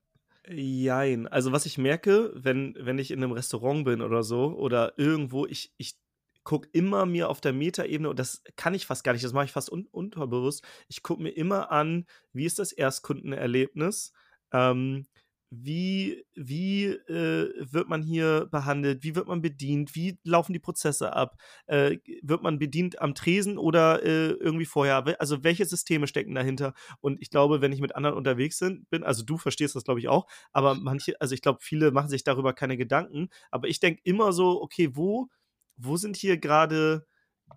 Jein. 0.48 1.26
Also 1.26 1.50
was 1.52 1.66
ich 1.66 1.76
merke, 1.76 2.32
wenn, 2.34 2.76
wenn 2.78 2.98
ich 2.98 3.10
in 3.10 3.22
einem 3.22 3.32
Restaurant 3.32 3.84
bin 3.84 4.00
oder 4.00 4.22
so 4.22 4.54
oder 4.56 4.96
irgendwo, 4.96 5.44
ich, 5.46 5.72
ich 5.76 5.96
gucke 6.44 6.68
immer 6.72 7.04
mir 7.04 7.28
auf 7.28 7.40
der 7.40 7.52
Metaebene, 7.52 8.08
und 8.08 8.18
das 8.18 8.42
kann 8.54 8.72
ich 8.72 8.86
fast 8.86 9.02
gar 9.02 9.12
nicht, 9.12 9.24
das 9.24 9.32
mache 9.32 9.46
ich 9.46 9.52
fast 9.52 9.70
un 9.70 9.86
unterbewusst, 9.90 10.64
ich 10.88 11.02
gucke 11.02 11.22
mir 11.22 11.30
immer 11.30 11.72
an, 11.72 12.06
wie 12.32 12.46
ist 12.46 12.60
das 12.60 12.72
Erstkundenerlebnis? 12.72 14.12
Ähm, 14.52 15.06
wie 15.50 16.24
wie 16.34 16.86
äh, 16.86 17.52
wird 17.72 17.88
man 17.88 18.02
hier 18.02 18.48
behandelt? 18.50 19.04
Wie 19.04 19.14
wird 19.14 19.28
man 19.28 19.40
bedient? 19.42 19.94
Wie 19.94 20.18
laufen 20.24 20.52
die 20.52 20.58
Prozesse 20.58 21.12
ab? 21.14 21.36
Äh, 21.66 21.98
wird 22.22 22.42
man 22.42 22.58
bedient 22.58 23.00
am 23.00 23.14
Tresen 23.14 23.56
oder 23.56 24.02
äh, 24.02 24.30
irgendwie 24.32 24.64
vorher? 24.64 25.04
Also 25.20 25.44
welche 25.44 25.64
Systeme 25.64 26.08
stecken 26.08 26.34
dahinter? 26.34 26.74
Und 27.00 27.22
ich 27.22 27.30
glaube, 27.30 27.60
wenn 27.60 27.72
ich 27.72 27.80
mit 27.80 27.94
anderen 27.94 28.16
unterwegs 28.16 28.58
bin, 28.90 29.04
also 29.04 29.24
du 29.24 29.38
verstehst 29.38 29.76
das, 29.76 29.84
glaube 29.84 30.00
ich, 30.00 30.08
auch, 30.08 30.26
aber 30.52 30.74
manche, 30.74 31.20
also 31.20 31.34
ich 31.34 31.42
glaube, 31.42 31.60
viele 31.62 31.92
machen 31.92 32.08
sich 32.10 32.24
darüber 32.24 32.52
keine 32.52 32.76
Gedanken. 32.76 33.28
Aber 33.50 33.68
ich 33.68 33.78
denke 33.80 34.00
immer 34.04 34.32
so, 34.32 34.60
okay, 34.62 34.90
wo, 34.96 35.28
wo 35.76 35.96
sind 35.96 36.16
hier 36.16 36.38
gerade 36.38 37.06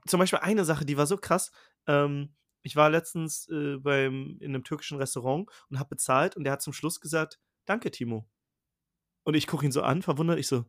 zum 0.08 0.20
Beispiel 0.20 0.40
eine 0.40 0.66
Sache, 0.66 0.86
die 0.86 0.98
war 0.98 1.08
so 1.08 1.18
krass. 1.18 1.52
Ähm, 1.88 2.36
ich 2.62 2.76
war 2.76 2.90
letztens 2.90 3.48
äh, 3.50 3.78
beim, 3.78 4.38
in 4.40 4.50
einem 4.54 4.64
türkischen 4.64 4.98
Restaurant 4.98 5.50
und 5.70 5.80
habe 5.80 5.90
bezahlt 5.90 6.36
und 6.36 6.44
der 6.44 6.54
hat 6.54 6.62
zum 6.62 6.74
Schluss 6.74 7.00
gesagt, 7.00 7.40
danke 7.66 7.92
Timo. 7.92 8.28
Und 9.24 9.36
ich 9.36 9.48
gucke 9.48 9.66
ihn 9.66 9.72
so 9.72 9.82
an, 9.82 10.02
verwundert, 10.02 10.40
ich 10.40 10.48
so, 10.48 10.66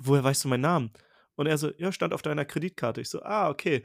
woher 0.00 0.24
weißt 0.24 0.44
du 0.44 0.48
meinen 0.48 0.62
Namen? 0.62 0.92
Und 1.36 1.46
er 1.46 1.58
so, 1.58 1.72
ja, 1.76 1.92
stand 1.92 2.14
auf 2.14 2.22
deiner 2.22 2.44
Kreditkarte. 2.44 3.00
Ich 3.00 3.10
so, 3.10 3.22
ah, 3.22 3.48
okay. 3.48 3.84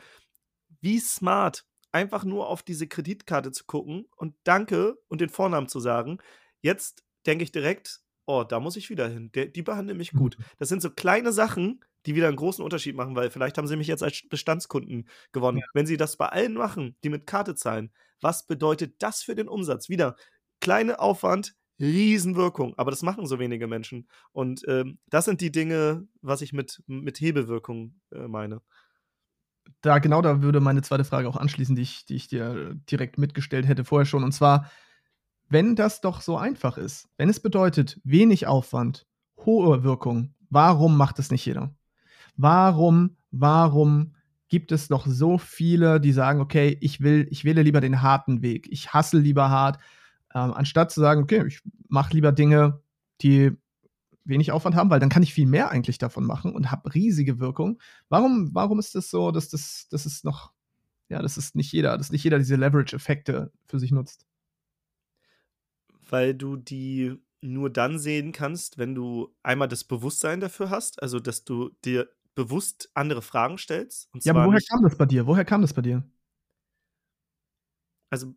Wie 0.82 1.00
smart, 1.00 1.66
einfach 1.92 2.24
nur 2.24 2.48
auf 2.48 2.64
diese 2.64 2.88
Kreditkarte 2.88 3.52
zu 3.52 3.66
gucken 3.66 4.06
und 4.16 4.36
danke 4.44 4.96
und 5.08 5.22
den 5.22 5.30
Vornamen 5.30 5.68
zu 5.68 5.80
sagen. 5.80 6.20
Jetzt 6.62 7.04
denke 7.26 7.44
ich 7.44 7.52
direkt, 7.52 8.02
oh, 8.26 8.44
da 8.44 8.60
muss 8.60 8.76
ich 8.76 8.90
wieder 8.90 9.08
hin. 9.08 9.32
Der, 9.32 9.48
die 9.48 9.64
behandeln 9.64 9.98
mich 9.98 10.12
gut. 10.12 10.38
Das 10.58 10.70
sind 10.70 10.82
so 10.82 10.92
kleine 10.92 11.32
Sachen, 11.32 11.84
die 12.06 12.16
wieder 12.16 12.28
einen 12.28 12.38
großen 12.38 12.64
Unterschied 12.64 12.96
machen, 12.96 13.16
weil 13.16 13.30
vielleicht 13.30 13.58
haben 13.58 13.68
sie 13.68 13.76
mich 13.76 13.88
jetzt 13.88 14.04
als 14.04 14.24
Bestandskunden 14.30 15.08
gewonnen. 15.32 15.60
Ja. 15.60 15.66
Wenn 15.74 15.86
sie 15.86 15.98
das 15.98 16.18
bei 16.18 16.28
allen 16.28 16.54
machen, 16.54 16.96
die 17.04 17.10
mit 17.10 17.28
Karte 17.28 17.56
zahlen, 17.56 17.92
was 18.22 18.48
bedeutet 18.48 18.96
das 19.00 19.22
für 19.22 19.36
den 19.36 19.48
Umsatz? 19.48 19.90
Wieder 19.90 20.16
kleiner 20.60 21.00
Aufwand, 21.00 21.56
Riesenwirkung, 21.80 22.74
aber 22.78 22.92
das 22.92 23.04
machen 23.04 23.26
so 23.26 23.40
wenige 23.40 23.68
Menschen. 23.68 24.10
Und 24.32 24.62
ähm, 24.68 25.00
das 25.08 25.26
sind 25.26 25.42
die 25.42 25.52
Dinge, 25.52 26.08
was 26.22 26.42
ich 26.42 26.52
mit, 26.52 26.84
mit 26.88 27.20
Hebelwirkung 27.22 28.00
äh, 28.12 28.28
meine. 28.28 28.62
Da 29.82 30.00
genau 30.00 30.22
da 30.22 30.42
würde 30.42 30.60
meine 30.60 30.82
zweite 30.82 31.06
Frage 31.06 31.30
auch 31.30 31.38
anschließen, 31.38 31.76
die 31.76 31.84
ich, 31.84 32.06
die 32.06 32.16
ich 32.16 32.28
dir 32.28 32.76
direkt 32.92 33.18
mitgestellt 33.18 33.68
hätte 33.68 33.86
vorher 33.86 34.06
schon. 34.06 34.24
Und 34.24 34.34
zwar, 34.34 34.70
wenn 35.48 35.76
das 35.76 36.02
doch 36.02 36.22
so 36.22 36.38
einfach 36.38 36.78
ist, 36.78 37.08
wenn 37.18 37.30
es 37.30 37.40
bedeutet 37.40 38.00
wenig 38.04 38.48
Aufwand, 38.48 39.08
hohe 39.46 39.84
Wirkung, 39.84 40.36
warum 40.50 40.98
macht 40.98 41.20
es 41.20 41.32
nicht 41.32 41.46
jeder? 41.46 41.74
Warum, 42.42 43.18
warum 43.32 44.16
gibt 44.48 44.72
es 44.72 44.90
noch 44.90 45.06
so 45.06 45.38
viele, 45.38 46.00
die 46.00 46.14
sagen, 46.14 46.40
okay, 46.40 46.78
ich 46.80 47.02
will, 47.02 47.28
ich 47.30 47.44
wähle 47.44 47.64
lieber 47.64 47.82
den 47.82 48.02
harten 48.02 48.42
Weg, 48.42 48.72
ich 48.72 48.94
hasse 48.94 49.20
lieber 49.20 49.50
hart, 49.50 49.78
ähm, 50.34 50.54
anstatt 50.54 50.90
zu 50.90 51.02
sagen, 51.02 51.22
okay, 51.22 51.46
ich 51.46 51.60
mache 51.90 52.14
lieber 52.14 52.32
Dinge, 52.32 52.82
die 53.22 53.52
wenig 54.24 54.54
Aufwand 54.54 54.78
haben, 54.78 54.90
weil 54.90 55.02
dann 55.02 55.10
kann 55.10 55.22
ich 55.22 55.34
viel 55.34 55.48
mehr 55.48 55.70
eigentlich 55.70 55.98
davon 55.98 56.26
machen 56.26 56.54
und 56.54 56.72
habe 56.72 56.94
riesige 56.94 57.40
Wirkung. 57.40 57.82
Warum, 58.08 58.56
warum 58.56 58.80
ist 58.80 58.96
das 58.96 59.10
so, 59.10 59.32
dass 59.32 59.50
das, 59.50 59.88
das 59.92 60.06
ist 60.06 60.24
noch, 60.24 60.54
ja, 61.10 61.22
das 61.22 61.38
ist 61.38 61.58
nicht 61.58 61.74
jeder, 61.74 61.98
dass 61.98 62.10
nicht 62.10 62.24
jeder 62.24 62.38
diese 62.38 62.56
Leverage-Effekte 62.56 63.52
für 63.66 63.80
sich 63.80 63.92
nutzt? 63.92 64.26
Weil 66.10 66.36
du 66.36 66.56
die 66.56 67.18
nur 67.42 67.70
dann 67.70 68.00
sehen 68.00 68.32
kannst, 68.32 68.78
wenn 68.78 68.96
du 68.96 69.36
einmal 69.44 69.68
das 69.68 69.84
Bewusstsein 69.84 70.40
dafür 70.40 70.70
hast, 70.70 71.02
also 71.02 71.20
dass 71.20 71.44
du 71.44 71.72
dir 71.84 72.08
bewusst 72.40 72.90
andere 72.94 73.22
Fragen 73.22 73.58
stellst. 73.58 74.10
ja, 74.22 74.34
aber 74.34 74.46
woher 74.46 74.62
kam 74.62 74.82
das 74.82 74.98
bei 74.98 75.06
dir? 75.06 75.28
Woher 75.28 75.44
kam 75.44 75.62
das 75.62 75.74
bei 75.74 75.82
dir? 75.82 76.10
Also, 78.10 78.34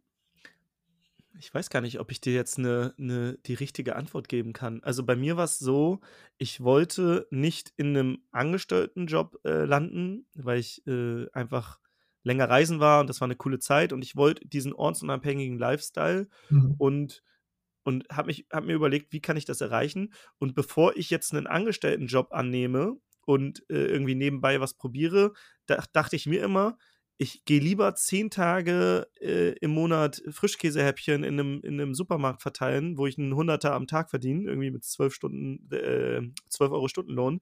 ich 1.39 1.55
weiß 1.55 1.71
gar 1.71 1.81
nicht, 1.81 2.01
ob 2.01 2.11
ich 2.11 2.21
dir 2.21 2.35
jetzt 2.35 2.59
eine, 2.59 2.95
eine, 2.99 3.39
die 3.47 3.55
richtige 3.55 3.95
Antwort 3.95 4.29
geben 4.29 4.53
kann. 4.53 4.83
Also 4.83 5.05
bei 5.05 5.15
mir 5.15 5.37
war 5.37 5.45
es 5.45 5.59
so, 5.59 6.01
ich 6.37 6.61
wollte 6.61 7.29
nicht 7.31 7.73
in 7.77 7.97
einem 7.97 8.19
Angestelltenjob 8.33 9.39
äh, 9.45 9.65
landen, 9.65 10.27
weil 10.35 10.59
ich 10.59 10.85
äh, 10.87 11.27
einfach 11.33 11.79
länger 12.25 12.51
reisen 12.51 12.81
war 12.81 13.01
und 13.01 13.09
das 13.09 13.21
war 13.21 13.27
eine 13.27 13.37
coole 13.37 13.61
Zeit 13.61 13.93
und 13.93 14.03
ich 14.03 14.17
wollte 14.17 14.47
diesen 14.47 14.73
ortsunabhängigen 14.73 15.59
Lifestyle 15.59 16.29
mhm. 16.51 16.75
und 16.79 17.23
und 17.85 18.07
habe 18.13 18.33
hab 18.33 18.65
mir 18.65 18.75
überlegt, 18.75 19.13
wie 19.13 19.21
kann 19.21 19.37
ich 19.37 19.45
das 19.45 19.61
erreichen? 19.61 20.13
Und 20.39 20.55
bevor 20.55 20.97
ich 20.97 21.11
jetzt 21.11 21.33
einen 21.33 21.49
Angestelltenjob 21.49 22.33
annehme, 22.33 22.97
und 23.27 23.61
äh, 23.71 23.87
irgendwie 23.87 24.15
nebenbei 24.15 24.61
was 24.61 24.75
probiere, 24.75 25.33
da, 25.67 25.83
dachte 25.93 26.17
ich 26.17 26.27
mir 26.27 26.43
immer, 26.43 26.79
ich 27.19 27.45
gehe 27.45 27.61
lieber 27.61 27.95
zehn 27.95 28.31
Tage 28.31 29.07
äh, 29.21 29.53
im 29.61 29.71
Monat 29.73 30.23
Frischkäsehäppchen 30.31 31.23
in 31.23 31.39
einem, 31.39 31.61
in 31.63 31.81
einem 31.81 31.95
Supermarkt 31.95 32.43
verteilen, 32.43 32.99
wo 32.99 33.07
ich 33.07 33.17
einen 33.19 33.35
Hunderter 33.37 33.75
am 33.75 33.87
Tag 33.87 34.11
verdiene, 34.11 34.49
irgendwie 34.49 34.71
mit 34.71 34.85
zwölf 34.85 35.15
Stunden, 35.15 35.71
äh, 35.73 36.23
12 36.49 36.73
Euro 36.73 36.89
Stundenlohn 36.89 37.41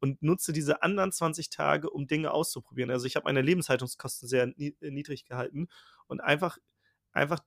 und 0.00 0.20
nutze 0.22 0.52
diese 0.52 0.82
anderen 0.82 1.12
20 1.12 1.48
Tage, 1.48 1.88
um 1.88 2.06
Dinge 2.06 2.32
auszuprobieren. 2.32 2.90
Also 2.90 3.06
ich 3.06 3.16
habe 3.16 3.24
meine 3.24 3.40
Lebenshaltungskosten 3.40 4.28
sehr 4.28 4.52
niedrig 4.56 5.24
gehalten 5.24 5.68
und 6.08 6.20
einfach, 6.20 6.58
einfach, 7.12 7.38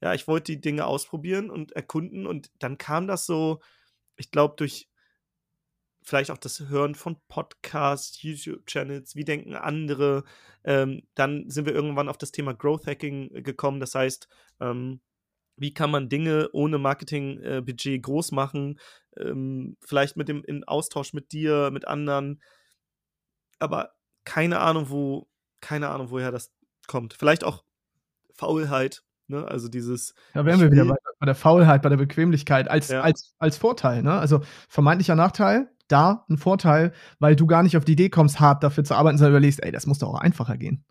ja, 0.00 0.14
ich 0.14 0.28
wollte 0.28 0.52
die 0.52 0.60
Dinge 0.60 0.86
ausprobieren 0.86 1.50
und 1.50 1.72
erkunden 1.72 2.26
und 2.26 2.50
dann 2.60 2.78
kam 2.78 3.06
das 3.08 3.26
so, 3.26 3.60
ich 4.16 4.30
glaube, 4.30 4.54
durch 4.56 4.88
vielleicht 6.06 6.30
auch 6.30 6.38
das 6.38 6.60
Hören 6.68 6.94
von 6.94 7.16
Podcasts, 7.28 8.22
YouTube-Channels, 8.22 9.16
wie 9.16 9.24
denken 9.24 9.54
andere. 9.54 10.22
Ähm, 10.64 11.02
dann 11.14 11.50
sind 11.50 11.66
wir 11.66 11.74
irgendwann 11.74 12.08
auf 12.08 12.16
das 12.16 12.30
Thema 12.30 12.54
Growth 12.54 12.86
Hacking 12.86 13.34
äh, 13.34 13.42
gekommen. 13.42 13.80
Das 13.80 13.94
heißt, 13.94 14.28
ähm, 14.60 15.00
wie 15.56 15.74
kann 15.74 15.90
man 15.90 16.08
Dinge 16.08 16.48
ohne 16.52 16.78
Marketingbudget 16.78 17.86
äh, 17.86 17.98
groß 17.98 18.30
machen? 18.32 18.78
Ähm, 19.16 19.76
vielleicht 19.80 20.16
mit 20.16 20.28
dem 20.28 20.44
in 20.44 20.64
Austausch 20.64 21.12
mit 21.12 21.32
dir, 21.32 21.70
mit 21.72 21.88
anderen. 21.88 22.40
Aber 23.58 23.94
keine 24.24 24.60
Ahnung, 24.60 24.90
wo, 24.90 25.28
keine 25.60 25.88
Ahnung, 25.88 26.10
woher 26.10 26.30
das 26.30 26.52
kommt. 26.86 27.14
Vielleicht 27.14 27.42
auch 27.42 27.64
Faulheit. 28.32 29.02
Ne? 29.26 29.44
Also 29.44 29.68
dieses. 29.68 30.14
Da 30.34 30.44
wären 30.44 30.60
wir 30.60 30.70
wieder 30.70 30.84
bei, 30.84 30.96
bei, 31.18 31.26
der 31.26 31.34
Faulheit, 31.34 31.82
bei 31.82 31.88
der 31.88 31.96
Bequemlichkeit 31.96 32.68
als, 32.68 32.88
ja. 32.88 33.00
als, 33.00 33.34
als 33.38 33.56
Vorteil. 33.56 34.04
Ne? 34.04 34.12
Also 34.12 34.42
vermeintlicher 34.68 35.16
Nachteil, 35.16 35.68
da 35.88 36.24
ein 36.28 36.38
Vorteil, 36.38 36.92
weil 37.18 37.36
du 37.36 37.46
gar 37.46 37.62
nicht 37.62 37.76
auf 37.76 37.84
die 37.84 37.92
Idee 37.92 38.10
kommst, 38.10 38.40
hart 38.40 38.62
dafür 38.62 38.84
zu 38.84 38.94
arbeiten, 38.94 39.18
sondern 39.18 39.32
überlegst, 39.32 39.62
ey, 39.62 39.72
das 39.72 39.86
muss 39.86 39.98
doch 39.98 40.08
auch 40.08 40.20
einfacher 40.20 40.56
gehen. 40.56 40.84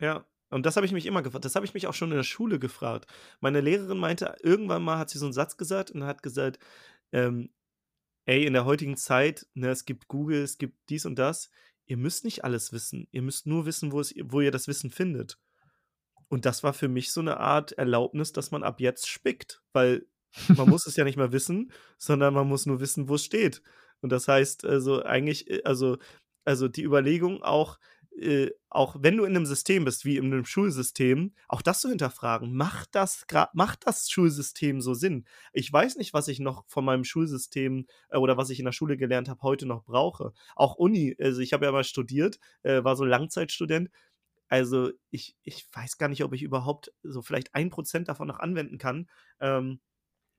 Ja, 0.00 0.24
und 0.50 0.66
das 0.66 0.76
habe 0.76 0.84
ich 0.84 0.92
mich 0.92 1.06
immer 1.06 1.22
gefragt. 1.22 1.44
Das 1.44 1.54
habe 1.54 1.64
ich 1.64 1.74
mich 1.74 1.86
auch 1.86 1.94
schon 1.94 2.10
in 2.10 2.16
der 2.16 2.24
Schule 2.24 2.58
gefragt. 2.58 3.06
Meine 3.40 3.60
Lehrerin 3.60 3.98
meinte, 3.98 4.36
irgendwann 4.42 4.82
mal 4.82 4.98
hat 4.98 5.08
sie 5.08 5.18
so 5.18 5.26
einen 5.26 5.32
Satz 5.32 5.56
gesagt 5.56 5.90
und 5.90 6.04
hat 6.04 6.22
gesagt, 6.22 6.58
ähm, 7.12 7.50
ey, 8.26 8.44
in 8.44 8.52
der 8.52 8.64
heutigen 8.64 8.96
Zeit, 8.96 9.46
ne, 9.54 9.70
es 9.70 9.84
gibt 9.84 10.08
Google, 10.08 10.42
es 10.42 10.58
gibt 10.58 10.76
dies 10.90 11.06
und 11.06 11.18
das. 11.18 11.50
Ihr 11.86 11.96
müsst 11.96 12.24
nicht 12.24 12.44
alles 12.44 12.72
wissen. 12.72 13.08
Ihr 13.12 13.22
müsst 13.22 13.46
nur 13.46 13.66
wissen, 13.66 13.92
wo, 13.92 14.00
es, 14.00 14.14
wo 14.24 14.40
ihr 14.40 14.50
das 14.50 14.68
Wissen 14.68 14.90
findet. 14.90 15.38
Und 16.28 16.44
das 16.44 16.62
war 16.62 16.72
für 16.72 16.88
mich 16.88 17.12
so 17.12 17.20
eine 17.20 17.38
Art 17.38 17.72
Erlaubnis, 17.72 18.32
dass 18.32 18.50
man 18.50 18.62
ab 18.62 18.80
jetzt 18.80 19.08
spickt, 19.08 19.62
weil 19.72 20.06
man 20.48 20.68
muss 20.68 20.86
es 20.86 20.96
ja 20.96 21.04
nicht 21.04 21.16
mehr 21.16 21.32
wissen, 21.32 21.72
sondern 21.98 22.34
man 22.34 22.48
muss 22.48 22.66
nur 22.66 22.80
wissen, 22.80 23.08
wo 23.08 23.14
es 23.14 23.24
steht. 23.24 23.62
Und 24.02 24.10
das 24.12 24.28
heißt, 24.28 24.66
also 24.66 25.02
eigentlich, 25.04 25.50
äh, 25.50 25.62
also, 25.64 25.98
also 26.44 26.68
die 26.68 26.84
Überlegung 26.84 27.42
auch, 27.42 27.78
äh, 28.18 28.50
auch 28.68 28.96
wenn 29.00 29.16
du 29.16 29.24
in 29.24 29.34
einem 29.34 29.46
System 29.46 29.84
bist, 29.84 30.04
wie 30.04 30.16
in 30.18 30.26
einem 30.26 30.44
Schulsystem, 30.44 31.34
auch 31.48 31.62
das 31.62 31.80
zu 31.80 31.88
hinterfragen, 31.88 32.54
macht 32.54 32.94
das, 32.94 33.24
macht 33.54 33.86
das 33.86 34.10
Schulsystem 34.10 34.80
so 34.82 34.94
Sinn? 34.94 35.24
Ich 35.52 35.72
weiß 35.72 35.96
nicht, 35.96 36.12
was 36.12 36.28
ich 36.28 36.40
noch 36.40 36.64
von 36.68 36.84
meinem 36.84 37.04
Schulsystem 37.04 37.86
äh, 38.10 38.18
oder 38.18 38.36
was 38.36 38.50
ich 38.50 38.58
in 38.58 38.66
der 38.66 38.72
Schule 38.72 38.96
gelernt 38.98 39.28
habe, 39.30 39.42
heute 39.42 39.66
noch 39.66 39.84
brauche. 39.84 40.32
Auch 40.56 40.76
Uni, 40.76 41.16
also 41.20 41.40
ich 41.40 41.52
habe 41.54 41.64
ja 41.64 41.72
mal 41.72 41.84
studiert, 41.84 42.38
äh, 42.62 42.84
war 42.84 42.96
so 42.96 43.04
Langzeitstudent. 43.04 43.90
Also 44.48 44.90
ich, 45.10 45.36
ich 45.42 45.66
weiß 45.72 45.96
gar 45.96 46.08
nicht, 46.08 46.24
ob 46.24 46.34
ich 46.34 46.42
überhaupt 46.42 46.92
so 47.02 47.22
vielleicht 47.22 47.54
ein 47.54 47.70
Prozent 47.70 48.08
davon 48.08 48.28
noch 48.28 48.38
anwenden 48.38 48.76
kann. 48.78 49.08
Ähm, 49.40 49.80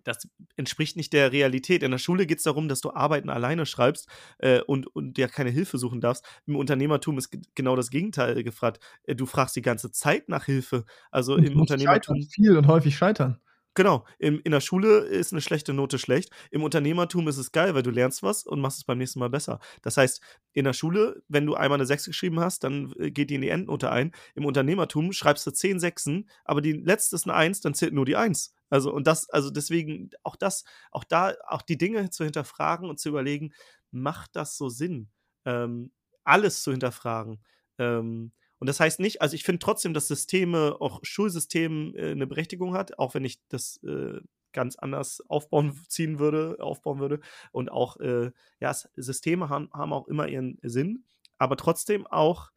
das 0.04 0.28
entspricht 0.56 0.96
nicht 0.96 1.14
der 1.14 1.32
Realität. 1.32 1.84
In 1.84 1.92
der 1.92 1.98
Schule 1.98 2.26
geht 2.26 2.40
es 2.40 2.44
darum, 2.44 2.68
dass 2.68 2.82
du 2.82 2.94
Arbeiten 2.94 3.30
alleine 3.30 3.66
schreibst 3.66 4.08
äh, 4.40 4.62
und, 4.62 4.88
und 4.88 5.18
ja 5.18 5.28
keine 5.28 5.50
Hilfe 5.50 5.78
suchen 5.78 6.02
darfst. 6.02 6.26
Im 6.46 6.56
Unternehmertum 6.56 7.18
ist 7.18 7.38
genau 7.56 7.76
das 7.76 7.90
Gegenteil 7.90 8.44
gefragt. 8.44 8.80
Äh, 9.04 9.16
du 9.16 9.26
fragst 9.26 9.56
die 9.56 9.62
ganze 9.62 9.92
Zeit 9.92 10.30
nach 10.30 10.46
Hilfe. 10.46 10.86
Also 11.12 11.36
und 11.36 11.44
im 11.44 11.60
Unternehmertum. 11.60 12.22
Viel 12.24 12.58
und 12.58 12.68
häufig 12.68 12.96
scheitern. 12.96 13.40
Genau, 13.76 14.06
Im, 14.20 14.40
in 14.44 14.52
der 14.52 14.60
Schule 14.62 15.00
ist 15.00 15.34
eine 15.34 15.42
schlechte 15.42 15.74
Note 15.74 15.98
schlecht. 15.98 16.30
Im 16.52 16.62
Unternehmertum 16.62 17.28
ist 17.28 17.38
es 17.38 17.52
geil, 17.52 17.74
weil 17.74 17.82
du 17.82 17.90
lernst 17.90 18.22
was 18.22 18.46
und 18.46 18.62
machst 18.62 18.78
es 18.78 18.84
beim 18.84 19.00
nächsten 19.00 19.18
Mal 19.18 19.32
besser. 19.32 19.60
Das 19.82 19.98
heißt, 19.98 20.22
in 20.54 20.66
der 20.66 20.74
Schule, 20.74 21.24
wenn 21.28 21.48
du 21.48 21.56
einmal 21.56 21.78
eine 21.78 21.88
6 21.88 22.06
geschrieben 22.06 22.40
hast, 22.40 22.64
dann 22.64 22.94
äh, 23.00 23.10
geht 23.10 23.32
die 23.32 23.36
in 23.36 23.42
die 23.42 23.50
Endnote 23.50 23.92
ein. 23.92 24.12
Im 24.36 24.46
Unternehmertum 24.46 25.12
schreibst 25.12 25.48
du 25.48 25.52
10 25.52 25.80
Sechsen, 25.80 26.30
aber 26.46 26.62
die 26.62 26.74
letzte 26.74 27.16
ist 27.16 27.26
eine 27.26 27.34
1, 27.34 27.62
dann 27.62 27.74
zählt 27.74 27.94
nur 27.94 28.06
die 28.06 28.16
1. 28.16 28.54
Also, 28.74 28.92
und 28.92 29.06
das, 29.06 29.30
also 29.30 29.52
deswegen, 29.52 30.10
auch 30.24 30.36
das, 30.36 30.64
auch 30.92 31.04
da, 31.04 31.34
auch 31.48 31.62
die 31.62 31.78
Dinge 31.78 32.10
zu 32.10 32.24
hinterfragen 32.24 32.90
und 32.90 33.00
zu 33.00 33.10
überlegen, 33.10 33.54
macht 33.92 34.36
das 34.36 34.58
so 34.58 34.68
Sinn? 34.70 35.10
Ähm, 35.46 35.92
alles 36.24 36.64
zu 36.64 36.72
hinterfragen. 36.72 37.44
Ähm, 37.78 38.32
und 38.58 38.68
das 38.68 38.80
heißt 38.80 39.00
nicht, 39.00 39.22
also 39.22 39.36
ich 39.36 39.44
finde 39.44 39.60
trotzdem, 39.60 39.94
dass 39.94 40.08
Systeme, 40.08 40.78
auch 40.80 41.00
Schulsystem 41.04 41.94
äh, 41.96 42.12
eine 42.12 42.26
Berechtigung 42.26 42.74
hat, 42.74 42.98
auch 42.98 43.14
wenn 43.14 43.26
ich 43.26 43.40
das 43.50 43.78
äh, 43.84 44.22
ganz 44.54 44.76
anders 44.78 45.22
aufbauen 45.30 45.80
ziehen 45.88 46.18
würde, 46.18 46.58
aufbauen 46.60 47.00
würde. 47.00 47.20
Und 47.52 47.72
auch, 47.72 47.98
äh, 48.00 48.32
ja, 48.60 48.74
Systeme 48.96 49.50
haben, 49.50 49.70
haben 49.74 49.94
auch 49.94 50.08
immer 50.08 50.28
ihren 50.30 50.58
Sinn, 50.64 51.06
aber 51.38 51.58
trotzdem 51.58 52.08
auch 52.08 52.52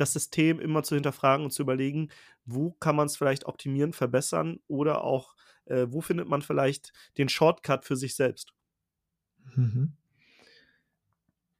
das 0.00 0.12
System 0.12 0.60
immer 0.60 0.82
zu 0.82 0.94
hinterfragen 0.94 1.44
und 1.44 1.50
zu 1.52 1.62
überlegen, 1.62 2.08
wo 2.44 2.72
kann 2.72 2.96
man 2.96 3.06
es 3.06 3.16
vielleicht 3.16 3.46
optimieren, 3.46 3.92
verbessern 3.92 4.60
oder 4.66 5.04
auch, 5.04 5.34
äh, 5.66 5.86
wo 5.88 6.00
findet 6.00 6.28
man 6.28 6.42
vielleicht 6.42 6.92
den 7.18 7.28
Shortcut 7.28 7.84
für 7.84 7.96
sich 7.96 8.14
selbst. 8.14 8.52
Mhm. 9.54 9.96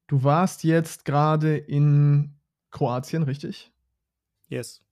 Du 0.06 0.24
warst 0.24 0.64
jetzt 0.64 1.04
gerade 1.04 1.56
in 1.56 2.34
Kroatien, 2.70 3.22
richtig? 3.22 3.70
Yes. 4.48 4.82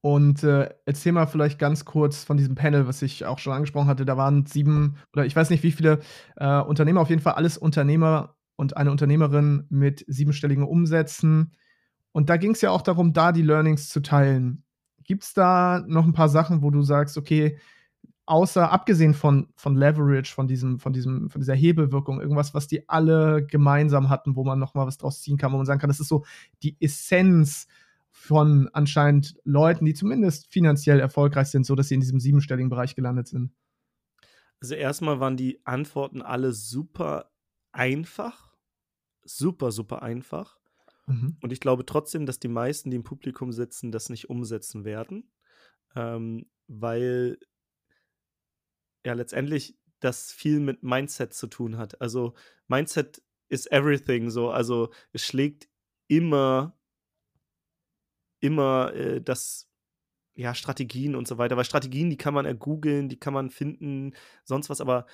Und 0.00 0.42
äh, 0.44 0.72
erzähl 0.84 1.12
mal 1.12 1.26
vielleicht 1.26 1.58
ganz 1.58 1.84
kurz 1.84 2.24
von 2.24 2.36
diesem 2.36 2.54
Panel, 2.54 2.86
was 2.86 3.02
ich 3.02 3.24
auch 3.24 3.38
schon 3.38 3.52
angesprochen 3.52 3.88
hatte. 3.88 4.04
Da 4.04 4.16
waren 4.16 4.46
sieben 4.46 4.96
oder 5.12 5.26
ich 5.26 5.34
weiß 5.34 5.50
nicht 5.50 5.62
wie 5.62 5.72
viele 5.72 6.00
äh, 6.36 6.60
Unternehmer, 6.60 7.00
auf 7.00 7.10
jeden 7.10 7.22
Fall 7.22 7.34
alles 7.34 7.58
Unternehmer 7.58 8.36
und 8.56 8.76
eine 8.76 8.90
Unternehmerin 8.90 9.66
mit 9.68 10.04
siebenstelligen 10.06 10.64
Umsätzen. 10.64 11.52
Und 12.16 12.30
da 12.30 12.38
ging 12.38 12.52
es 12.52 12.62
ja 12.62 12.70
auch 12.70 12.80
darum, 12.80 13.12
da 13.12 13.30
die 13.30 13.42
Learnings 13.42 13.90
zu 13.90 14.00
teilen. 14.00 14.64
Gibt 15.04 15.22
es 15.22 15.34
da 15.34 15.84
noch 15.86 16.06
ein 16.06 16.14
paar 16.14 16.30
Sachen, 16.30 16.62
wo 16.62 16.70
du 16.70 16.80
sagst, 16.80 17.18
okay, 17.18 17.58
außer 18.24 18.72
abgesehen 18.72 19.12
von, 19.12 19.48
von 19.54 19.76
Leverage, 19.76 20.32
von 20.32 20.48
diesem, 20.48 20.78
von 20.78 20.94
diesem, 20.94 21.28
von 21.28 21.42
dieser 21.42 21.54
Hebelwirkung, 21.54 22.18
irgendwas, 22.18 22.54
was 22.54 22.68
die 22.68 22.88
alle 22.88 23.44
gemeinsam 23.44 24.08
hatten, 24.08 24.34
wo 24.34 24.44
man 24.44 24.58
noch 24.58 24.72
mal 24.72 24.86
was 24.86 24.96
draus 24.96 25.20
ziehen 25.20 25.36
kann, 25.36 25.52
wo 25.52 25.58
man 25.58 25.66
sagen 25.66 25.78
kann, 25.78 25.90
das 25.90 26.00
ist 26.00 26.08
so 26.08 26.24
die 26.62 26.78
Essenz 26.80 27.66
von 28.08 28.70
anscheinend 28.72 29.36
Leuten, 29.44 29.84
die 29.84 29.92
zumindest 29.92 30.50
finanziell 30.50 31.00
erfolgreich 31.00 31.48
sind, 31.48 31.66
so 31.66 31.74
dass 31.74 31.88
sie 31.88 31.96
in 31.96 32.00
diesem 32.00 32.18
siebenstelligen 32.18 32.70
Bereich 32.70 32.94
gelandet 32.94 33.28
sind? 33.28 33.52
Also 34.58 34.74
erstmal 34.74 35.20
waren 35.20 35.36
die 35.36 35.60
Antworten 35.66 36.22
alle 36.22 36.52
super 36.52 37.30
einfach, 37.72 38.56
super, 39.22 39.70
super 39.70 40.00
einfach. 40.02 40.56
Mhm. 41.06 41.36
Und 41.40 41.52
ich 41.52 41.60
glaube 41.60 41.86
trotzdem, 41.86 42.26
dass 42.26 42.38
die 42.38 42.48
meisten, 42.48 42.90
die 42.90 42.96
im 42.96 43.04
Publikum 43.04 43.52
sitzen, 43.52 43.92
das 43.92 44.10
nicht 44.10 44.28
umsetzen 44.28 44.84
werden, 44.84 45.30
ähm, 45.94 46.46
weil 46.66 47.38
ja 49.04 49.12
letztendlich 49.14 49.78
das 50.00 50.32
viel 50.32 50.60
mit 50.60 50.82
Mindset 50.82 51.32
zu 51.32 51.46
tun 51.46 51.78
hat. 51.78 52.00
Also 52.00 52.34
Mindset 52.68 53.22
is 53.48 53.66
everything 53.66 54.30
so. 54.30 54.50
Also 54.50 54.90
es 55.12 55.24
schlägt 55.24 55.68
immer 56.08 56.76
immer 58.40 58.94
äh, 58.94 59.20
das, 59.20 59.68
ja, 60.34 60.54
Strategien 60.54 61.14
und 61.14 61.28
so 61.28 61.38
weiter. 61.38 61.56
Weil 61.56 61.64
Strategien, 61.64 62.10
die 62.10 62.16
kann 62.16 62.34
man 62.34 62.46
ergoogeln, 62.46 63.08
die 63.08 63.18
kann 63.18 63.34
man 63.34 63.50
finden, 63.50 64.14
sonst 64.44 64.70
was. 64.70 64.80
Aber 64.80 65.06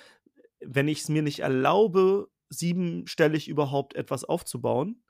wenn 0.59 0.87
ich 0.87 1.01
es 1.01 1.09
mir 1.09 1.21
nicht 1.21 1.39
erlaube, 1.39 2.29
siebenstellig 2.49 3.47
überhaupt 3.47 3.95
etwas 3.95 4.23
aufzubauen, 4.23 5.02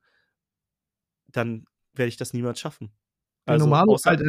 dann 1.34 1.66
werde 1.94 2.10
ich 2.10 2.18
das 2.18 2.34
niemals 2.34 2.60
schaffen. 2.60 2.92
Also, 3.46 3.66
Normalo 3.66 3.98
halt, 4.06 4.22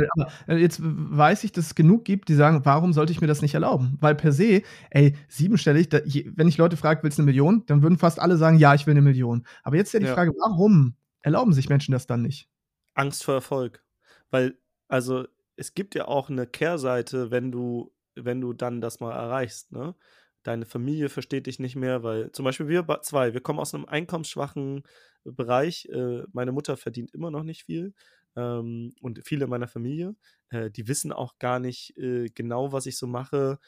äh, 0.48 0.56
jetzt 0.56 0.80
weiß 0.82 1.44
ich, 1.44 1.52
dass 1.52 1.66
es 1.66 1.74
genug 1.76 2.04
gibt, 2.04 2.28
die 2.28 2.34
sagen, 2.34 2.64
warum 2.64 2.92
sollte 2.92 3.12
ich 3.12 3.20
mir 3.20 3.28
das 3.28 3.42
nicht 3.42 3.54
erlauben? 3.54 3.96
Weil 4.00 4.16
per 4.16 4.32
se, 4.32 4.62
ey, 4.90 5.16
siebenstellig, 5.28 5.88
da, 5.88 6.00
je, 6.04 6.28
wenn 6.34 6.48
ich 6.48 6.58
Leute 6.58 6.76
frage, 6.76 7.04
willst 7.04 7.18
du 7.18 7.22
eine 7.22 7.26
Million, 7.30 7.64
dann 7.66 7.82
würden 7.82 7.96
fast 7.96 8.18
alle 8.18 8.36
sagen, 8.36 8.58
ja, 8.58 8.74
ich 8.74 8.86
will 8.86 8.92
eine 8.92 9.02
Million. 9.02 9.46
Aber 9.62 9.76
jetzt 9.76 9.88
ist 9.88 9.92
ja 9.92 10.00
die 10.00 10.06
ja. 10.06 10.14
Frage, 10.14 10.32
warum 10.36 10.96
erlauben 11.20 11.52
sich 11.52 11.68
Menschen 11.68 11.92
das 11.92 12.06
dann 12.08 12.22
nicht? 12.22 12.48
Angst 12.94 13.22
vor 13.22 13.34
Erfolg. 13.34 13.84
Weil, 14.30 14.58
also, 14.88 15.26
es 15.54 15.74
gibt 15.74 15.94
ja 15.94 16.08
auch 16.08 16.28
eine 16.28 16.48
Kehrseite, 16.48 17.30
wenn 17.30 17.52
du, 17.52 17.92
wenn 18.16 18.40
du 18.40 18.52
dann 18.52 18.80
das 18.80 18.98
mal 18.98 19.12
erreichst, 19.12 19.70
ne? 19.70 19.94
Deine 20.42 20.66
Familie 20.66 21.08
versteht 21.08 21.46
dich 21.46 21.58
nicht 21.58 21.74
mehr, 21.74 22.02
weil 22.02 22.30
zum 22.32 22.44
Beispiel 22.44 22.68
wir 22.68 22.84
zwei, 23.00 23.32
wir 23.32 23.40
kommen 23.40 23.58
aus 23.60 23.74
einem 23.74 23.86
einkommensschwachen 23.86 24.82
Bereich. 25.24 25.86
Äh, 25.86 26.24
meine 26.32 26.52
Mutter 26.52 26.76
verdient 26.76 27.12
immer 27.12 27.30
noch 27.30 27.42
nicht 27.42 27.64
viel 27.64 27.94
ähm, 28.36 28.92
und 29.00 29.20
viele 29.24 29.46
meiner 29.46 29.68
Familie, 29.68 30.16
äh, 30.50 30.70
die 30.70 30.88
wissen 30.88 31.12
auch 31.12 31.38
gar 31.38 31.58
nicht 31.58 31.96
äh, 31.98 32.28
genau, 32.34 32.72
was 32.72 32.86
ich 32.86 32.96
so 32.96 33.06
mache. 33.06 33.58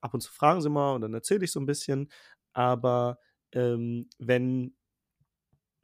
Ab 0.00 0.14
und 0.14 0.20
zu 0.20 0.32
fragen 0.32 0.60
sie 0.60 0.70
mal 0.70 0.94
und 0.94 1.00
dann 1.00 1.14
erzähle 1.14 1.44
ich 1.44 1.50
so 1.50 1.58
ein 1.58 1.66
bisschen. 1.66 2.12
Aber 2.52 3.18
ähm, 3.50 4.08
wenn, 4.18 4.76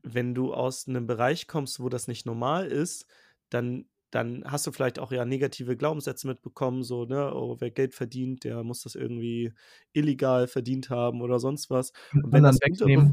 wenn 0.04 0.32
du 0.32 0.54
aus 0.54 0.86
einem 0.86 1.08
Bereich 1.08 1.48
kommst, 1.48 1.80
wo 1.80 1.88
das 1.88 2.06
nicht 2.06 2.24
normal 2.24 2.68
ist, 2.68 3.06
dann 3.50 3.86
dann 4.14 4.44
hast 4.46 4.64
du 4.66 4.70
vielleicht 4.70 5.00
auch 5.00 5.10
ja 5.10 5.24
negative 5.24 5.76
Glaubenssätze 5.76 6.28
mitbekommen, 6.28 6.84
so, 6.84 7.04
ne, 7.04 7.34
oh, 7.34 7.56
wer 7.58 7.72
Geld 7.72 7.94
verdient, 7.94 8.44
der 8.44 8.62
muss 8.62 8.82
das 8.82 8.94
irgendwie 8.94 9.52
illegal 9.92 10.46
verdient 10.46 10.88
haben 10.88 11.20
oder 11.20 11.40
sonst 11.40 11.68
was. 11.68 11.92
Und 12.12 12.32
wenn 12.32 12.44
das 12.44 12.60
wegnehmen. 12.60 13.12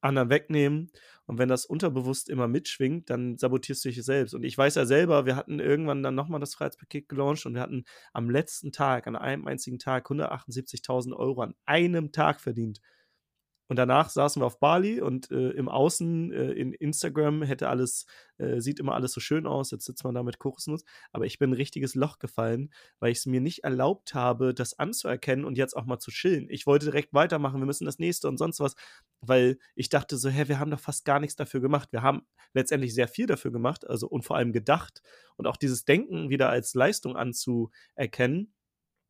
Anderen 0.00 0.30
wegnehmen 0.30 0.90
und 1.26 1.38
wenn 1.38 1.48
das 1.48 1.66
unterbewusst 1.66 2.30
immer 2.30 2.48
mitschwingt, 2.48 3.10
dann 3.10 3.36
sabotierst 3.36 3.84
du 3.84 3.90
dich 3.90 4.02
selbst. 4.04 4.34
Und 4.34 4.44
ich 4.44 4.56
weiß 4.56 4.76
ja 4.76 4.86
selber, 4.86 5.26
wir 5.26 5.36
hatten 5.36 5.60
irgendwann 5.60 6.02
dann 6.02 6.14
nochmal 6.14 6.40
das 6.40 6.54
Freiheitspaket 6.54 7.08
gelauncht 7.08 7.44
und 7.46 7.54
wir 7.54 7.60
hatten 7.60 7.84
am 8.12 8.30
letzten 8.30 8.72
Tag, 8.72 9.06
an 9.06 9.16
einem 9.16 9.46
einzigen 9.46 9.78
Tag, 9.78 10.08
178.000 10.10 11.14
Euro 11.14 11.42
an 11.42 11.54
einem 11.66 12.12
Tag 12.12 12.40
verdient. 12.40 12.80
Und 13.68 13.76
danach 13.76 14.08
saßen 14.08 14.40
wir 14.40 14.46
auf 14.46 14.58
Bali 14.58 15.00
und 15.00 15.30
äh, 15.30 15.50
im 15.50 15.68
Außen 15.68 16.32
äh, 16.32 16.52
in 16.52 16.72
Instagram 16.72 17.42
hätte 17.42 17.68
alles, 17.68 18.06
äh, 18.38 18.60
sieht 18.60 18.80
immer 18.80 18.94
alles 18.94 19.12
so 19.12 19.20
schön 19.20 19.46
aus. 19.46 19.70
Jetzt 19.70 19.84
sitzt 19.84 20.04
man 20.04 20.14
da 20.14 20.22
mit 20.22 20.38
Kokosnuss. 20.38 20.84
Aber 21.12 21.26
ich 21.26 21.38
bin 21.38 21.50
ein 21.50 21.54
richtiges 21.54 21.94
Loch 21.94 22.18
gefallen, 22.18 22.70
weil 22.98 23.12
ich 23.12 23.18
es 23.18 23.26
mir 23.26 23.42
nicht 23.42 23.64
erlaubt 23.64 24.14
habe, 24.14 24.54
das 24.54 24.78
anzuerkennen 24.78 25.44
und 25.44 25.58
jetzt 25.58 25.76
auch 25.76 25.84
mal 25.84 25.98
zu 25.98 26.10
chillen. 26.10 26.46
Ich 26.48 26.66
wollte 26.66 26.86
direkt 26.86 27.12
weitermachen, 27.12 27.60
wir 27.60 27.66
müssen 27.66 27.84
das 27.84 27.98
nächste 27.98 28.28
und 28.28 28.38
sonst 28.38 28.60
was, 28.60 28.74
weil 29.20 29.58
ich 29.74 29.90
dachte 29.90 30.16
so, 30.16 30.30
hä, 30.30 30.48
wir 30.48 30.58
haben 30.58 30.70
doch 30.70 30.80
fast 30.80 31.04
gar 31.04 31.20
nichts 31.20 31.36
dafür 31.36 31.60
gemacht. 31.60 31.92
Wir 31.92 32.02
haben 32.02 32.22
letztendlich 32.54 32.94
sehr 32.94 33.08
viel 33.08 33.26
dafür 33.26 33.52
gemacht, 33.52 33.86
also 33.86 34.08
und 34.08 34.22
vor 34.22 34.36
allem 34.36 34.52
gedacht 34.52 35.02
und 35.36 35.46
auch 35.46 35.56
dieses 35.56 35.84
Denken 35.84 36.30
wieder 36.30 36.48
als 36.48 36.74
Leistung 36.74 37.16
anzuerkennen 37.16 38.54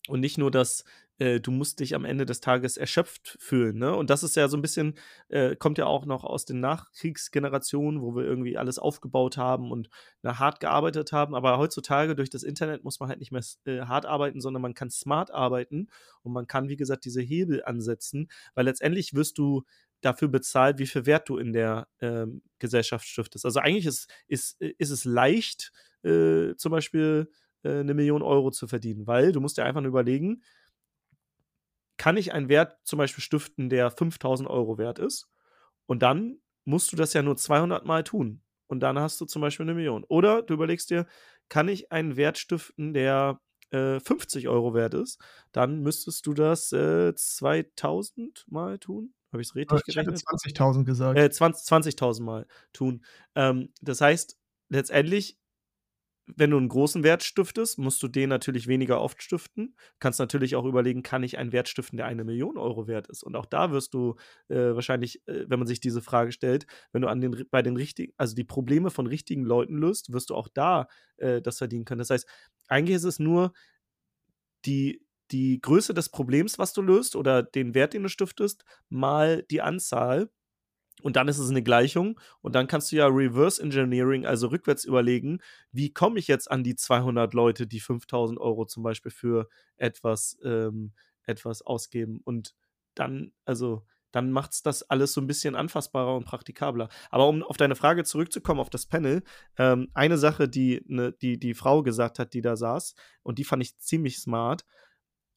und 0.08 0.20
nicht 0.20 0.38
nur 0.38 0.50
das, 0.50 0.84
äh, 1.18 1.40
du 1.40 1.50
musst 1.50 1.80
dich 1.80 1.94
am 1.94 2.04
Ende 2.04 2.26
des 2.26 2.40
Tages 2.40 2.76
erschöpft 2.76 3.36
fühlen. 3.40 3.78
Ne? 3.78 3.94
Und 3.94 4.10
das 4.10 4.22
ist 4.22 4.36
ja 4.36 4.48
so 4.48 4.56
ein 4.56 4.62
bisschen, 4.62 4.94
äh, 5.28 5.56
kommt 5.56 5.78
ja 5.78 5.86
auch 5.86 6.06
noch 6.06 6.24
aus 6.24 6.44
den 6.44 6.60
Nachkriegsgenerationen, 6.60 8.00
wo 8.00 8.14
wir 8.14 8.24
irgendwie 8.24 8.56
alles 8.56 8.78
aufgebaut 8.78 9.36
haben 9.36 9.70
und 9.70 9.90
na, 10.22 10.38
hart 10.38 10.60
gearbeitet 10.60 11.12
haben. 11.12 11.34
Aber 11.34 11.58
heutzutage 11.58 12.14
durch 12.14 12.30
das 12.30 12.42
Internet 12.42 12.84
muss 12.84 13.00
man 13.00 13.08
halt 13.08 13.18
nicht 13.18 13.32
mehr 13.32 13.42
äh, 13.66 13.80
hart 13.82 14.06
arbeiten, 14.06 14.40
sondern 14.40 14.62
man 14.62 14.74
kann 14.74 14.90
smart 14.90 15.30
arbeiten 15.30 15.88
und 16.22 16.32
man 16.32 16.46
kann, 16.46 16.68
wie 16.68 16.76
gesagt, 16.76 17.04
diese 17.04 17.20
Hebel 17.20 17.64
ansetzen, 17.64 18.28
weil 18.54 18.64
letztendlich 18.64 19.14
wirst 19.14 19.38
du 19.38 19.64
dafür 20.00 20.28
bezahlt, 20.28 20.78
wie 20.78 20.86
viel 20.86 21.06
Wert 21.06 21.28
du 21.28 21.38
in 21.38 21.52
der 21.52 21.88
ähm, 22.00 22.42
Gesellschaft 22.58 23.06
stiftest. 23.06 23.44
Also 23.44 23.58
eigentlich 23.60 23.86
ist, 23.86 24.08
ist, 24.28 24.60
ist 24.60 24.90
es 24.90 25.04
leicht, 25.04 25.72
äh, 26.04 26.54
zum 26.56 26.70
Beispiel 26.70 27.28
äh, 27.62 27.80
eine 27.80 27.94
Million 27.94 28.22
Euro 28.22 28.50
zu 28.50 28.66
verdienen, 28.66 29.06
weil 29.06 29.32
du 29.32 29.40
musst 29.40 29.58
dir 29.58 29.64
einfach 29.64 29.80
nur 29.80 29.88
überlegen, 29.88 30.42
kann 31.96 32.16
ich 32.16 32.32
einen 32.32 32.48
Wert 32.48 32.78
zum 32.84 32.98
Beispiel 32.98 33.22
stiften, 33.22 33.68
der 33.68 33.90
5000 33.90 34.48
Euro 34.48 34.78
wert 34.78 34.98
ist 34.98 35.28
und 35.86 36.02
dann 36.02 36.40
musst 36.64 36.92
du 36.92 36.96
das 36.96 37.12
ja 37.12 37.22
nur 37.22 37.36
200 37.36 37.84
Mal 37.84 38.04
tun 38.04 38.42
und 38.68 38.80
dann 38.80 38.98
hast 38.98 39.20
du 39.20 39.24
zum 39.24 39.42
Beispiel 39.42 39.64
eine 39.64 39.74
Million. 39.74 40.04
Oder 40.04 40.42
du 40.42 40.54
überlegst 40.54 40.90
dir, 40.90 41.06
kann 41.48 41.68
ich 41.68 41.90
einen 41.90 42.16
Wert 42.16 42.38
stiften, 42.38 42.92
der 42.92 43.40
äh, 43.70 44.00
50 44.00 44.48
Euro 44.48 44.74
wert 44.74 44.94
ist, 44.94 45.18
dann 45.52 45.80
müsstest 45.80 46.26
du 46.26 46.34
das 46.34 46.72
äh, 46.72 47.14
2000 47.14 48.44
Mal 48.48 48.78
tun. 48.78 49.14
Habe 49.32 49.42
ich 49.42 49.48
es 49.48 49.54
richtig 49.54 49.80
ich 49.80 49.94
gerechnet? 49.94 50.22
Ich 50.22 50.48
hätte 50.48 50.62
20.000 50.62 50.84
gesagt. 50.84 51.18
Äh, 51.18 51.26
20.000 51.26 51.92
20 51.94 52.20
Mal 52.20 52.46
tun. 52.72 53.04
Ähm, 53.34 53.72
das 53.80 54.00
heißt, 54.00 54.38
letztendlich 54.68 55.37
wenn 56.36 56.50
du 56.50 56.56
einen 56.56 56.68
großen 56.68 57.02
Wert 57.02 57.22
stiftest, 57.22 57.78
musst 57.78 58.02
du 58.02 58.08
den 58.08 58.28
natürlich 58.28 58.66
weniger 58.66 59.00
oft 59.00 59.22
stiften. 59.22 59.76
Kannst 59.98 60.18
natürlich 60.20 60.56
auch 60.56 60.64
überlegen, 60.64 61.02
kann 61.02 61.22
ich 61.22 61.38
einen 61.38 61.52
Wert 61.52 61.68
stiften, 61.68 61.96
der 61.96 62.06
eine 62.06 62.24
Million 62.24 62.58
Euro 62.58 62.86
wert 62.86 63.08
ist? 63.08 63.22
Und 63.22 63.36
auch 63.36 63.46
da 63.46 63.70
wirst 63.70 63.94
du 63.94 64.16
äh, 64.48 64.74
wahrscheinlich, 64.74 65.26
äh, 65.26 65.44
wenn 65.48 65.58
man 65.58 65.66
sich 65.68 65.80
diese 65.80 66.02
Frage 66.02 66.32
stellt, 66.32 66.66
wenn 66.92 67.02
du 67.02 67.08
an 67.08 67.20
den 67.20 67.46
bei 67.50 67.62
den 67.62 67.76
richtigen, 67.76 68.12
also 68.16 68.34
die 68.34 68.44
Probleme 68.44 68.90
von 68.90 69.06
richtigen 69.06 69.44
Leuten 69.44 69.76
löst, 69.76 70.12
wirst 70.12 70.30
du 70.30 70.34
auch 70.34 70.48
da 70.48 70.88
äh, 71.16 71.40
das 71.40 71.58
verdienen 71.58 71.84
können. 71.84 72.00
Das 72.00 72.10
heißt, 72.10 72.28
eigentlich 72.68 72.96
ist 72.96 73.04
es 73.04 73.18
nur 73.18 73.52
die 74.64 75.04
die 75.30 75.60
Größe 75.60 75.92
des 75.92 76.08
Problems, 76.08 76.58
was 76.58 76.72
du 76.72 76.80
löst, 76.80 77.14
oder 77.14 77.42
den 77.42 77.74
Wert, 77.74 77.92
den 77.92 78.02
du 78.02 78.08
stiftest, 78.08 78.64
mal 78.88 79.44
die 79.50 79.60
Anzahl 79.60 80.30
und 81.02 81.16
dann 81.16 81.28
ist 81.28 81.38
es 81.38 81.50
eine 81.50 81.62
Gleichung 81.62 82.18
und 82.40 82.54
dann 82.54 82.66
kannst 82.66 82.92
du 82.92 82.96
ja 82.96 83.06
Reverse 83.06 83.62
Engineering, 83.62 84.26
also 84.26 84.48
rückwärts 84.48 84.84
überlegen, 84.84 85.40
wie 85.72 85.92
komme 85.92 86.18
ich 86.18 86.28
jetzt 86.28 86.50
an 86.50 86.64
die 86.64 86.74
200 86.74 87.34
Leute, 87.34 87.66
die 87.66 87.80
5000 87.80 88.38
Euro 88.40 88.66
zum 88.66 88.82
Beispiel 88.82 89.12
für 89.12 89.48
etwas, 89.76 90.38
ähm, 90.44 90.92
etwas 91.24 91.62
ausgeben. 91.62 92.20
Und 92.24 92.54
dann, 92.94 93.32
also, 93.44 93.84
dann 94.10 94.32
macht 94.32 94.52
es 94.52 94.62
das 94.62 94.82
alles 94.84 95.12
so 95.12 95.20
ein 95.20 95.26
bisschen 95.26 95.54
anfassbarer 95.54 96.16
und 96.16 96.24
praktikabler. 96.24 96.88
Aber 97.10 97.28
um 97.28 97.42
auf 97.42 97.56
deine 97.58 97.76
Frage 97.76 98.04
zurückzukommen, 98.04 98.60
auf 98.60 98.70
das 98.70 98.86
Panel, 98.86 99.22
ähm, 99.58 99.88
eine 99.94 100.16
Sache, 100.16 100.48
die, 100.48 100.82
ne, 100.86 101.12
die 101.12 101.38
die 101.38 101.54
Frau 101.54 101.82
gesagt 101.82 102.18
hat, 102.18 102.32
die 102.32 102.40
da 102.40 102.56
saß, 102.56 102.94
und 103.22 103.38
die 103.38 103.44
fand 103.44 103.62
ich 103.62 103.76
ziemlich 103.78 104.18
smart, 104.18 104.64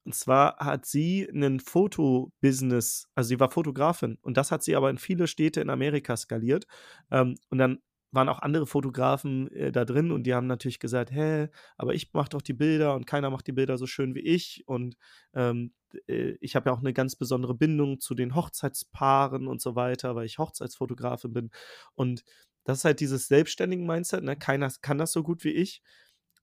und 0.04 0.16
zwar 0.16 0.58
hat 0.58 0.86
sie 0.86 1.30
einen 1.30 1.60
Fotobusiness, 1.60 3.08
also 3.16 3.28
sie 3.30 3.40
war 3.40 3.52
Fotografin 3.52 4.18
und 4.22 4.38
das 4.38 4.52
hat 4.52 4.64
sie 4.64 4.76
aber 4.76 4.90
in 4.90 4.98
viele 4.98 5.28
Städte 5.28 5.62
in 5.62 5.70
Amerika 5.70 6.18
skaliert. 6.18 6.66
Ähm, 7.12 7.38
und 7.50 7.58
dann 7.60 7.80
waren 8.12 8.30
auch 8.30 8.40
andere 8.40 8.68
Fotografen 8.68 9.50
äh, 9.52 9.72
da 9.72 9.86
drin 9.86 10.12
und 10.12 10.24
die 10.24 10.34
haben 10.34 10.48
natürlich 10.48 10.80
gesagt, 10.80 11.12
hä, 11.12 11.50
aber 11.78 11.94
ich 11.94 12.12
mache 12.14 12.30
doch 12.30 12.42
die 12.42 12.54
Bilder 12.54 12.96
und 12.96 13.06
keiner 13.06 13.30
macht 13.30 13.48
die 13.48 13.54
Bilder 13.54 13.78
so 13.78 13.88
schön 13.88 14.16
wie 14.16 14.22
ich 14.22 14.64
und 14.68 14.98
ähm, 15.34 15.74
äh, 16.08 16.36
ich 16.42 16.56
habe 16.56 16.70
ja 16.70 16.76
auch 16.76 16.80
eine 16.80 16.94
ganz 16.94 17.16
besondere 17.16 17.56
Bindung 17.56 18.00
zu 18.00 18.16
den 18.16 18.36
Hochzeitspaaren 18.36 19.48
und 19.48 19.62
so 19.62 19.76
weiter, 19.76 20.16
weil 20.16 20.26
ich 20.26 20.40
Hochzeitsfotografin 20.40 21.34
bin 21.34 21.52
und 21.96 22.24
das 22.64 22.80
ist 22.80 22.86
halt 22.86 23.00
dieses 23.00 23.28
selbstständigen 23.28 23.88
Mindset, 23.88 24.24
ne? 24.24 24.36
keiner 24.36 24.72
kann 24.82 24.98
das 24.98 25.12
so 25.14 25.24
gut 25.24 25.44
wie 25.44 25.52
ich 25.52 25.82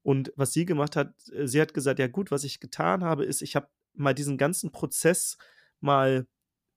und 0.08 0.32
was 0.36 0.54
sie 0.54 0.64
gemacht 0.64 0.96
hat, 0.96 1.12
äh, 1.34 1.46
sie 1.46 1.60
hat 1.60 1.74
gesagt, 1.74 1.98
ja 1.98 2.06
gut, 2.06 2.30
was 2.30 2.42
ich 2.42 2.60
getan 2.60 3.04
habe, 3.04 3.26
ist, 3.26 3.42
ich 3.42 3.54
habe 3.54 3.68
mal 3.92 4.14
diesen 4.14 4.38
ganzen 4.38 4.72
Prozess 4.72 5.36
mal 5.80 6.26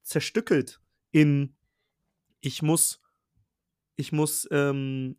zerstückelt 0.01 0.81
in, 1.11 1.55
ich 2.41 2.61
muss, 2.61 3.01
ich 3.95 4.11
muss 4.11 4.49
ähm, 4.51 5.17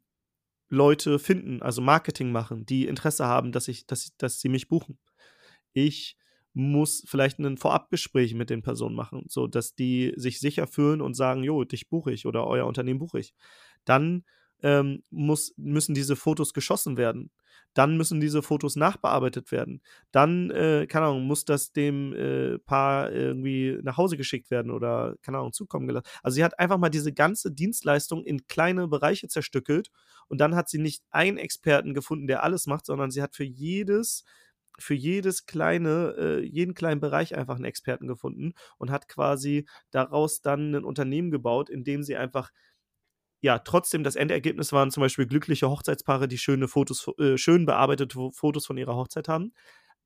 Leute 0.68 1.18
finden, 1.18 1.62
also 1.62 1.80
Marketing 1.80 2.32
machen, 2.32 2.66
die 2.66 2.86
Interesse 2.86 3.24
haben, 3.24 3.50
dass 3.50 3.66
ich, 3.66 3.86
dass, 3.86 4.14
dass 4.18 4.40
sie 4.40 4.50
mich 4.50 4.68
buchen. 4.68 4.98
Ich 5.72 6.18
muss 6.52 7.04
vielleicht 7.06 7.38
ein 7.38 7.56
Vorabgespräch 7.56 8.34
mit 8.34 8.50
den 8.50 8.60
Personen 8.60 8.94
machen, 8.94 9.24
so 9.30 9.46
dass 9.46 9.74
die 9.74 10.12
sich 10.16 10.38
sicher 10.38 10.66
fühlen 10.66 11.00
und 11.00 11.14
sagen, 11.14 11.44
jo, 11.44 11.64
dich 11.64 11.88
buche 11.88 12.12
ich 12.12 12.26
oder 12.26 12.46
euer 12.46 12.66
Unternehmen 12.66 13.00
buche 13.00 13.20
ich. 13.20 13.32
Dann 13.86 14.26
ähm, 14.62 15.02
muss, 15.10 15.54
müssen 15.56 15.94
diese 15.94 16.16
Fotos 16.16 16.54
geschossen 16.54 16.96
werden. 16.96 17.30
Dann 17.74 17.96
müssen 17.96 18.20
diese 18.20 18.42
Fotos 18.42 18.76
nachbearbeitet 18.76 19.50
werden. 19.50 19.82
Dann, 20.10 20.50
äh, 20.50 20.86
keine 20.86 21.06
Ahnung, 21.06 21.24
muss 21.26 21.44
das 21.44 21.72
dem 21.72 22.12
äh, 22.12 22.58
Paar 22.58 23.10
irgendwie 23.12 23.78
nach 23.82 23.96
Hause 23.96 24.16
geschickt 24.16 24.50
werden 24.50 24.70
oder, 24.70 25.16
keine 25.22 25.38
Ahnung, 25.38 25.52
zukommen 25.52 25.86
gelassen. 25.86 26.06
Also 26.22 26.36
sie 26.36 26.44
hat 26.44 26.58
einfach 26.58 26.78
mal 26.78 26.90
diese 26.90 27.12
ganze 27.12 27.50
Dienstleistung 27.50 28.24
in 28.24 28.46
kleine 28.46 28.88
Bereiche 28.88 29.28
zerstückelt 29.28 29.90
und 30.28 30.38
dann 30.40 30.54
hat 30.54 30.68
sie 30.68 30.78
nicht 30.78 31.02
einen 31.10 31.38
Experten 31.38 31.94
gefunden, 31.94 32.26
der 32.26 32.42
alles 32.42 32.66
macht, 32.66 32.86
sondern 32.86 33.10
sie 33.10 33.22
hat 33.22 33.34
für 33.34 33.44
jedes 33.44 34.24
für 34.78 34.94
jedes 34.94 35.46
kleine, 35.46 36.14
äh, 36.18 36.40
jeden 36.40 36.74
kleinen 36.74 37.00
Bereich 37.00 37.34
einfach 37.36 37.56
einen 37.56 37.64
Experten 37.66 38.06
gefunden 38.08 38.54
und 38.78 38.90
hat 38.90 39.08
quasi 39.08 39.66
daraus 39.90 40.40
dann 40.40 40.74
ein 40.74 40.84
Unternehmen 40.84 41.30
gebaut, 41.30 41.68
in 41.70 41.84
dem 41.84 42.02
sie 42.02 42.16
einfach 42.16 42.50
ja, 43.42 43.58
trotzdem 43.58 44.04
das 44.04 44.14
Endergebnis 44.16 44.72
waren 44.72 44.92
zum 44.92 45.02
Beispiel 45.02 45.26
glückliche 45.26 45.68
Hochzeitspaare, 45.68 46.28
die 46.28 46.38
schöne 46.38 46.68
Fotos, 46.68 47.08
äh, 47.18 47.36
schön 47.36 47.66
bearbeitete 47.66 48.30
Fotos 48.32 48.66
von 48.66 48.78
ihrer 48.78 48.94
Hochzeit 48.94 49.28
haben. 49.28 49.52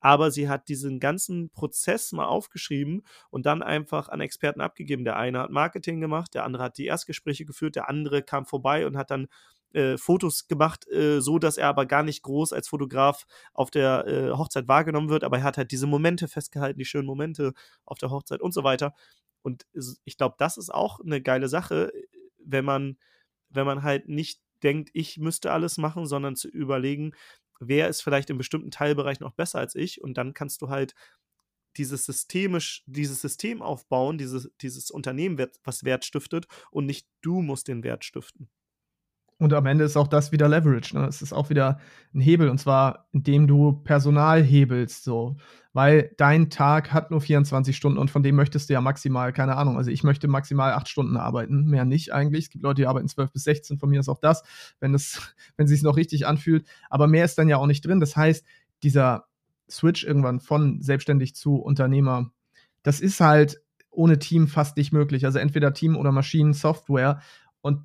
Aber 0.00 0.30
sie 0.30 0.48
hat 0.48 0.68
diesen 0.68 1.00
ganzen 1.00 1.50
Prozess 1.50 2.12
mal 2.12 2.26
aufgeschrieben 2.26 3.02
und 3.30 3.44
dann 3.46 3.62
einfach 3.62 4.08
an 4.08 4.20
Experten 4.20 4.62
abgegeben. 4.62 5.04
Der 5.04 5.16
eine 5.16 5.40
hat 5.40 5.50
Marketing 5.50 6.00
gemacht, 6.00 6.34
der 6.34 6.44
andere 6.44 6.62
hat 6.64 6.78
die 6.78 6.86
Erstgespräche 6.86 7.44
geführt, 7.44 7.76
der 7.76 7.90
andere 7.90 8.22
kam 8.22 8.46
vorbei 8.46 8.86
und 8.86 8.96
hat 8.96 9.10
dann 9.10 9.28
äh, 9.74 9.98
Fotos 9.98 10.48
gemacht, 10.48 10.88
äh, 10.88 11.20
so 11.20 11.38
dass 11.38 11.58
er 11.58 11.68
aber 11.68 11.84
gar 11.84 12.02
nicht 12.02 12.22
groß 12.22 12.54
als 12.54 12.68
Fotograf 12.68 13.26
auf 13.52 13.70
der 13.70 14.06
äh, 14.06 14.30
Hochzeit 14.32 14.68
wahrgenommen 14.68 15.10
wird, 15.10 15.24
aber 15.24 15.38
er 15.38 15.44
hat 15.44 15.58
halt 15.58 15.72
diese 15.72 15.86
Momente 15.86 16.28
festgehalten, 16.28 16.78
die 16.78 16.86
schönen 16.86 17.06
Momente 17.06 17.52
auf 17.84 17.98
der 17.98 18.10
Hochzeit 18.10 18.40
und 18.40 18.54
so 18.54 18.64
weiter. 18.64 18.94
Und 19.42 19.66
ich 20.04 20.16
glaube, 20.16 20.36
das 20.38 20.56
ist 20.56 20.72
auch 20.72 21.00
eine 21.00 21.20
geile 21.20 21.48
Sache, 21.48 21.92
wenn 22.38 22.64
man 22.64 22.96
wenn 23.50 23.66
man 23.66 23.82
halt 23.82 24.08
nicht 24.08 24.40
denkt, 24.62 24.90
ich 24.92 25.18
müsste 25.18 25.52
alles 25.52 25.78
machen, 25.78 26.06
sondern 26.06 26.36
zu 26.36 26.48
überlegen, 26.48 27.12
wer 27.60 27.88
ist 27.88 28.02
vielleicht 28.02 28.30
in 28.30 28.38
bestimmten 28.38 28.70
Teilbereichen 28.70 29.24
noch 29.24 29.34
besser 29.34 29.58
als 29.58 29.74
ich 29.74 30.00
und 30.02 30.14
dann 30.14 30.34
kannst 30.34 30.62
du 30.62 30.68
halt 30.68 30.94
dieses 31.76 32.06
systemisch, 32.06 32.82
dieses 32.86 33.20
System 33.20 33.62
aufbauen, 33.62 34.18
dieses, 34.18 34.50
dieses 34.60 34.90
Unternehmen, 34.90 35.38
was 35.62 35.84
Wert 35.84 36.04
stiftet 36.04 36.46
und 36.70 36.86
nicht 36.86 37.06
du 37.20 37.42
musst 37.42 37.68
den 37.68 37.84
Wert 37.84 38.04
stiften. 38.04 38.48
Und 39.38 39.52
am 39.52 39.66
Ende 39.66 39.84
ist 39.84 39.96
auch 39.96 40.08
das 40.08 40.32
wieder 40.32 40.48
Leverage. 40.48 40.96
Ne? 40.96 41.06
Es 41.06 41.20
ist 41.20 41.34
auch 41.34 41.50
wieder 41.50 41.78
ein 42.14 42.20
Hebel 42.20 42.48
und 42.48 42.58
zwar, 42.58 43.06
indem 43.12 43.46
du 43.46 43.72
Personal 43.72 44.42
hebelst, 44.42 45.04
so. 45.04 45.36
Weil 45.74 46.14
dein 46.16 46.48
Tag 46.48 46.94
hat 46.94 47.10
nur 47.10 47.20
24 47.20 47.76
Stunden 47.76 47.98
und 47.98 48.10
von 48.10 48.22
dem 48.22 48.34
möchtest 48.34 48.70
du 48.70 48.72
ja 48.72 48.80
maximal, 48.80 49.34
keine 49.34 49.56
Ahnung, 49.56 49.76
also 49.76 49.90
ich 49.90 50.02
möchte 50.02 50.26
maximal 50.26 50.72
acht 50.72 50.88
Stunden 50.88 51.18
arbeiten, 51.18 51.66
mehr 51.66 51.84
nicht 51.84 52.14
eigentlich. 52.14 52.46
Es 52.46 52.50
gibt 52.50 52.64
Leute, 52.64 52.80
die 52.80 52.86
arbeiten 52.86 53.08
12 53.08 53.32
bis 53.32 53.44
16, 53.44 53.78
von 53.78 53.90
mir 53.90 54.00
ist 54.00 54.08
auch 54.08 54.20
das, 54.20 54.42
wenn 54.80 54.94
es, 54.94 55.20
wenn 55.58 55.66
sich 55.66 55.82
noch 55.82 55.96
richtig 55.96 56.26
anfühlt. 56.26 56.66
Aber 56.88 57.06
mehr 57.06 57.26
ist 57.26 57.36
dann 57.36 57.48
ja 57.48 57.58
auch 57.58 57.66
nicht 57.66 57.84
drin. 57.84 58.00
Das 58.00 58.16
heißt, 58.16 58.42
dieser 58.82 59.26
Switch 59.70 60.02
irgendwann 60.04 60.40
von 60.40 60.80
selbstständig 60.80 61.34
zu 61.34 61.56
Unternehmer, 61.56 62.30
das 62.82 63.00
ist 63.00 63.20
halt 63.20 63.60
ohne 63.90 64.18
Team 64.18 64.48
fast 64.48 64.76
nicht 64.76 64.92
möglich. 64.92 65.26
Also 65.26 65.38
entweder 65.38 65.74
Team 65.74 65.96
oder 65.96 66.12
Maschinen, 66.12 66.52
Software. 66.52 67.20
Und 67.60 67.82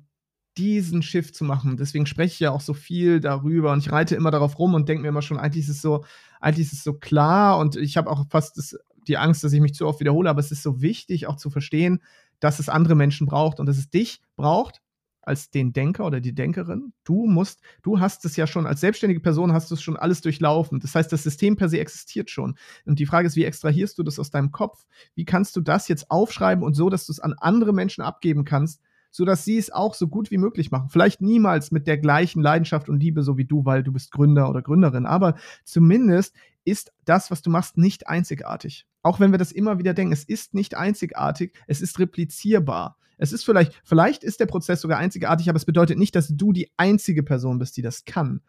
diesen 0.56 1.02
Shift 1.02 1.34
zu 1.34 1.44
machen. 1.44 1.76
Deswegen 1.76 2.06
spreche 2.06 2.34
ich 2.34 2.40
ja 2.40 2.50
auch 2.50 2.60
so 2.60 2.74
viel 2.74 3.20
darüber 3.20 3.72
und 3.72 3.78
ich 3.78 3.92
reite 3.92 4.14
immer 4.14 4.30
darauf 4.30 4.58
rum 4.58 4.74
und 4.74 4.88
denke 4.88 5.02
mir 5.02 5.08
immer 5.08 5.22
schon, 5.22 5.38
eigentlich 5.38 5.64
ist 5.64 5.76
es 5.76 5.82
so, 5.82 6.04
eigentlich 6.40 6.66
ist 6.66 6.74
es 6.74 6.84
so 6.84 6.94
klar 6.94 7.58
und 7.58 7.76
ich 7.76 7.96
habe 7.96 8.10
auch 8.10 8.26
fast 8.28 8.58
das, 8.58 8.76
die 9.08 9.16
Angst, 9.16 9.42
dass 9.44 9.52
ich 9.52 9.60
mich 9.60 9.74
zu 9.74 9.86
oft 9.86 10.00
wiederhole, 10.00 10.28
aber 10.28 10.40
es 10.40 10.52
ist 10.52 10.62
so 10.62 10.82
wichtig 10.82 11.26
auch 11.26 11.36
zu 11.36 11.50
verstehen, 11.50 12.02
dass 12.40 12.58
es 12.58 12.68
andere 12.68 12.94
Menschen 12.94 13.26
braucht 13.26 13.60
und 13.60 13.66
dass 13.66 13.78
es 13.78 13.90
dich 13.90 14.20
braucht 14.36 14.82
als 15.22 15.50
den 15.50 15.72
Denker 15.72 16.04
oder 16.04 16.20
die 16.20 16.34
Denkerin. 16.34 16.92
Du 17.04 17.26
musst, 17.26 17.60
du 17.82 18.00
hast 18.00 18.24
es 18.24 18.36
ja 18.36 18.46
schon, 18.46 18.66
als 18.66 18.80
selbstständige 18.80 19.20
Person 19.20 19.52
hast 19.52 19.70
du 19.70 19.74
es 19.74 19.82
schon 19.82 19.96
alles 19.96 20.20
durchlaufen. 20.20 20.80
Das 20.80 20.94
heißt, 20.94 21.12
das 21.12 21.22
System 21.22 21.56
per 21.56 21.68
se 21.68 21.78
existiert 21.78 22.28
schon. 22.28 22.56
Und 22.84 22.98
die 22.98 23.06
Frage 23.06 23.28
ist, 23.28 23.36
wie 23.36 23.44
extrahierst 23.44 23.96
du 23.98 24.02
das 24.02 24.18
aus 24.18 24.30
deinem 24.30 24.50
Kopf? 24.50 24.84
Wie 25.14 25.24
kannst 25.24 25.54
du 25.54 25.60
das 25.60 25.86
jetzt 25.86 26.10
aufschreiben 26.10 26.64
und 26.64 26.74
so, 26.74 26.90
dass 26.90 27.06
du 27.06 27.12
es 27.12 27.20
an 27.20 27.34
andere 27.34 27.72
Menschen 27.72 28.02
abgeben 28.02 28.44
kannst, 28.44 28.80
sodass 29.12 29.44
sie 29.44 29.58
es 29.58 29.70
auch 29.70 29.94
so 29.94 30.08
gut 30.08 30.32
wie 30.32 30.38
möglich 30.38 30.72
machen. 30.72 30.88
Vielleicht 30.88 31.20
niemals 31.20 31.70
mit 31.70 31.86
der 31.86 31.98
gleichen 31.98 32.42
Leidenschaft 32.42 32.88
und 32.88 32.98
Liebe, 33.00 33.22
so 33.22 33.36
wie 33.36 33.44
du, 33.44 33.64
weil 33.64 33.84
du 33.84 33.92
bist 33.92 34.10
Gründer 34.10 34.50
oder 34.50 34.62
Gründerin, 34.62 35.06
aber 35.06 35.36
zumindest 35.64 36.34
ist 36.64 36.92
das, 37.04 37.30
was 37.30 37.42
du 37.42 37.50
machst, 37.50 37.76
nicht 37.76 38.08
einzigartig. 38.08 38.86
Auch 39.02 39.20
wenn 39.20 39.32
wir 39.32 39.38
das 39.38 39.52
immer 39.52 39.78
wieder 39.78 39.94
denken, 39.94 40.12
es 40.12 40.24
ist 40.24 40.54
nicht 40.54 40.76
einzigartig, 40.76 41.52
es 41.66 41.80
ist 41.80 41.98
replizierbar. 41.98 42.96
Es 43.18 43.32
ist 43.32 43.44
vielleicht, 43.44 43.80
vielleicht 43.84 44.24
ist 44.24 44.40
der 44.40 44.46
Prozess 44.46 44.80
sogar 44.80 44.98
einzigartig, 44.98 45.48
aber 45.48 45.56
es 45.56 45.64
bedeutet 45.64 45.98
nicht, 45.98 46.16
dass 46.16 46.28
du 46.28 46.52
die 46.52 46.72
einzige 46.76 47.22
Person 47.22 47.58
bist, 47.58 47.76
die 47.76 47.82
das 47.82 48.04
kann. 48.04 48.40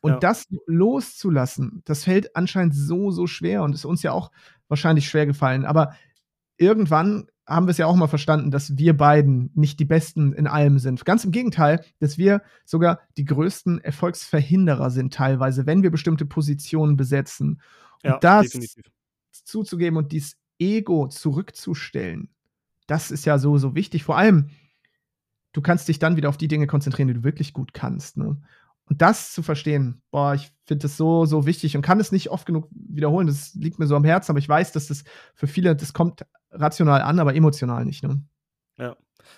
Und 0.00 0.12
ja. 0.12 0.18
das 0.18 0.46
loszulassen, 0.66 1.82
das 1.84 2.04
fällt 2.04 2.36
anscheinend 2.36 2.74
so, 2.74 3.10
so 3.10 3.26
schwer 3.26 3.62
und 3.62 3.74
ist 3.74 3.84
uns 3.84 4.02
ja 4.02 4.12
auch 4.12 4.30
wahrscheinlich 4.68 5.08
schwer 5.08 5.26
gefallen. 5.26 5.64
Aber 5.64 5.94
irgendwann 6.56 7.26
haben 7.46 7.66
wir 7.66 7.70
es 7.70 7.78
ja 7.78 7.86
auch 7.86 7.94
mal 7.94 8.08
verstanden, 8.08 8.50
dass 8.50 8.76
wir 8.76 8.96
beiden 8.96 9.50
nicht 9.54 9.78
die 9.78 9.84
Besten 9.84 10.32
in 10.32 10.46
allem 10.46 10.78
sind. 10.78 11.04
Ganz 11.04 11.24
im 11.24 11.30
Gegenteil, 11.30 11.84
dass 12.00 12.18
wir 12.18 12.42
sogar 12.64 13.00
die 13.16 13.24
größten 13.24 13.80
Erfolgsverhinderer 13.80 14.90
sind 14.90 15.14
teilweise, 15.14 15.66
wenn 15.66 15.82
wir 15.82 15.90
bestimmte 15.90 16.26
Positionen 16.26 16.96
besetzen. 16.96 17.60
Und 18.02 18.10
ja, 18.10 18.18
das 18.18 18.46
definitiv. 18.46 18.84
zuzugeben 19.30 19.96
und 19.96 20.12
dieses 20.12 20.36
Ego 20.58 21.06
zurückzustellen, 21.08 22.30
das 22.86 23.10
ist 23.10 23.24
ja 23.24 23.38
so, 23.38 23.58
so 23.58 23.74
wichtig. 23.74 24.04
Vor 24.04 24.16
allem, 24.16 24.50
du 25.52 25.60
kannst 25.60 25.88
dich 25.88 25.98
dann 25.98 26.16
wieder 26.16 26.28
auf 26.28 26.38
die 26.38 26.48
Dinge 26.48 26.66
konzentrieren, 26.66 27.08
die 27.08 27.14
du 27.14 27.24
wirklich 27.24 27.52
gut 27.52 27.74
kannst. 27.74 28.16
Ne? 28.16 28.36
Und 28.88 29.02
das 29.02 29.32
zu 29.32 29.42
verstehen, 29.42 30.00
boah, 30.10 30.34
ich 30.34 30.52
finde 30.64 30.82
das 30.82 30.96
so, 30.96 31.26
so 31.26 31.46
wichtig 31.46 31.76
und 31.76 31.82
kann 31.82 31.98
es 31.98 32.12
nicht 32.12 32.30
oft 32.30 32.46
genug 32.46 32.68
wiederholen. 32.70 33.26
Das 33.26 33.54
liegt 33.54 33.78
mir 33.78 33.86
so 33.86 33.96
am 33.96 34.04
Herzen, 34.04 34.32
aber 34.32 34.38
ich 34.38 34.48
weiß, 34.48 34.72
dass 34.72 34.86
das 34.88 35.04
für 35.34 35.46
viele, 35.46 35.74
das 35.74 35.92
kommt 35.92 36.24
rational 36.60 37.02
an, 37.02 37.18
aber 37.18 37.34
emotional 37.34 37.84
nicht. 37.84 38.02
Ne? 38.02 38.22
Ja, 38.78 38.96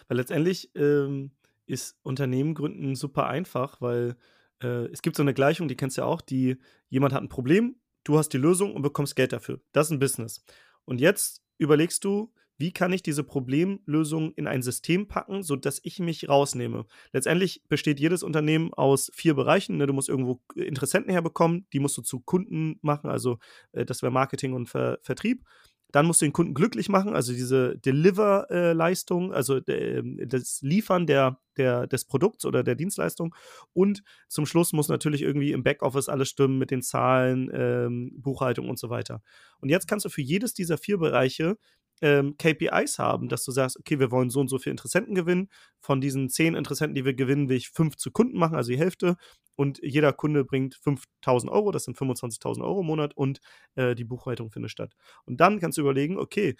weil 0.08 0.16
letztendlich 0.16 0.70
ähm, 0.74 1.32
ist 1.66 1.98
Unternehmen 2.02 2.54
gründen 2.54 2.94
super 2.94 3.26
einfach, 3.26 3.80
weil 3.80 4.16
äh, 4.62 4.86
es 4.86 5.02
gibt 5.02 5.16
so 5.16 5.22
eine 5.22 5.34
Gleichung, 5.34 5.68
die 5.68 5.76
kennst 5.76 5.96
du 5.96 6.02
ja 6.02 6.06
auch, 6.06 6.20
die 6.20 6.58
jemand 6.88 7.12
hat 7.12 7.22
ein 7.22 7.28
Problem, 7.28 7.76
du 8.04 8.18
hast 8.18 8.30
die 8.30 8.38
Lösung 8.38 8.74
und 8.74 8.82
bekommst 8.82 9.16
Geld 9.16 9.32
dafür. 9.32 9.60
Das 9.72 9.86
ist 9.86 9.92
ein 9.92 9.98
Business. 9.98 10.44
Und 10.84 11.00
jetzt 11.00 11.42
überlegst 11.58 12.04
du, 12.04 12.32
wie 12.58 12.72
kann 12.72 12.92
ich 12.92 13.02
diese 13.02 13.22
Problemlösung 13.22 14.32
in 14.34 14.48
ein 14.48 14.62
System 14.62 15.06
packen, 15.06 15.44
sodass 15.44 15.80
ich 15.84 16.00
mich 16.00 16.28
rausnehme. 16.28 16.86
Letztendlich 17.12 17.62
besteht 17.68 18.00
jedes 18.00 18.24
Unternehmen 18.24 18.74
aus 18.74 19.12
vier 19.14 19.34
Bereichen. 19.34 19.76
Ne? 19.76 19.86
Du 19.86 19.92
musst 19.92 20.08
irgendwo 20.08 20.40
Interessenten 20.56 21.12
herbekommen, 21.12 21.66
die 21.72 21.78
musst 21.78 21.96
du 21.96 22.02
zu 22.02 22.18
Kunden 22.18 22.78
machen, 22.82 23.10
also 23.10 23.38
äh, 23.72 23.84
das 23.84 24.02
wäre 24.02 24.12
Marketing 24.12 24.54
und 24.54 24.68
Ver 24.68 24.98
Vertrieb. 25.02 25.44
Dann 25.90 26.06
musst 26.06 26.20
du 26.20 26.26
den 26.26 26.32
Kunden 26.32 26.54
glücklich 26.54 26.88
machen, 26.88 27.14
also 27.14 27.32
diese 27.32 27.78
Deliver-Leistung, 27.78 29.32
äh, 29.32 29.34
also 29.34 29.56
äh, 29.56 30.02
das 30.26 30.60
Liefern 30.62 31.06
der, 31.06 31.40
der, 31.56 31.86
des 31.86 32.04
Produkts 32.04 32.44
oder 32.44 32.62
der 32.62 32.74
Dienstleistung. 32.74 33.34
Und 33.72 34.02
zum 34.28 34.44
Schluss 34.44 34.72
muss 34.72 34.88
natürlich 34.88 35.22
irgendwie 35.22 35.52
im 35.52 35.62
Backoffice 35.62 36.08
alles 36.08 36.28
stimmen 36.28 36.58
mit 36.58 36.70
den 36.70 36.82
Zahlen, 36.82 37.50
ähm, 37.52 38.12
Buchhaltung 38.20 38.68
und 38.68 38.78
so 38.78 38.90
weiter. 38.90 39.22
Und 39.60 39.70
jetzt 39.70 39.88
kannst 39.88 40.04
du 40.04 40.10
für 40.10 40.22
jedes 40.22 40.52
dieser 40.52 40.76
vier 40.76 40.98
Bereiche 40.98 41.56
ähm, 42.00 42.36
KPIs 42.38 42.98
haben, 42.98 43.28
dass 43.28 43.44
du 43.44 43.52
sagst, 43.52 43.78
okay, 43.78 43.98
wir 43.98 44.10
wollen 44.10 44.30
so 44.30 44.40
und 44.40 44.48
so 44.48 44.58
viele 44.58 44.72
Interessenten 44.72 45.14
gewinnen. 45.14 45.48
Von 45.80 46.00
diesen 46.00 46.28
zehn 46.28 46.54
Interessenten, 46.54 46.94
die 46.94 47.04
wir 47.04 47.14
gewinnen, 47.14 47.48
will 47.48 47.56
ich 47.56 47.70
fünf 47.70 47.96
zu 47.96 48.10
Kunden 48.10 48.38
machen, 48.38 48.56
also 48.56 48.70
die 48.70 48.78
Hälfte. 48.78 49.16
Und 49.56 49.80
jeder 49.82 50.12
Kunde 50.12 50.44
bringt 50.44 50.76
5000 50.76 51.50
Euro, 51.50 51.72
das 51.72 51.84
sind 51.84 51.98
25.000 51.98 52.62
Euro 52.62 52.80
im 52.80 52.86
Monat 52.86 53.16
und 53.16 53.40
äh, 53.74 53.94
die 53.94 54.04
Buchhaltung 54.04 54.50
findet 54.50 54.70
statt. 54.70 54.94
Und 55.24 55.40
dann 55.40 55.58
kannst 55.58 55.78
du 55.78 55.82
überlegen, 55.82 56.16
okay, 56.16 56.54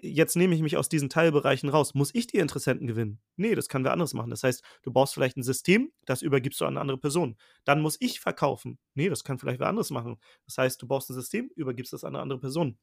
jetzt 0.00 0.36
nehme 0.36 0.54
ich 0.54 0.62
mich 0.62 0.76
aus 0.76 0.88
diesen 0.88 1.08
Teilbereichen 1.08 1.68
raus. 1.68 1.94
Muss 1.94 2.14
ich 2.14 2.26
die 2.26 2.38
Interessenten 2.38 2.86
gewinnen? 2.86 3.20
Nee, 3.36 3.54
das 3.54 3.68
kann 3.68 3.84
wer 3.84 3.92
anderes 3.92 4.14
machen. 4.14 4.30
Das 4.30 4.42
heißt, 4.42 4.62
du 4.82 4.92
baust 4.92 5.14
vielleicht 5.14 5.36
ein 5.36 5.42
System, 5.42 5.92
das 6.04 6.22
übergibst 6.22 6.60
du 6.60 6.64
an 6.64 6.74
eine 6.74 6.80
andere 6.80 6.98
Person. 6.98 7.36
Dann 7.64 7.80
muss 7.80 7.96
ich 8.00 8.20
verkaufen. 8.20 8.78
Nee, 8.94 9.08
das 9.08 9.24
kann 9.24 9.38
vielleicht 9.38 9.60
wer 9.60 9.68
anderes 9.68 9.90
machen. 9.90 10.18
Das 10.44 10.58
heißt, 10.58 10.80
du 10.80 10.86
baust 10.86 11.10
ein 11.10 11.14
System, 11.14 11.50
übergibst 11.56 11.92
es 11.92 12.04
an 12.04 12.14
eine 12.14 12.22
andere 12.22 12.40
Person. 12.40 12.78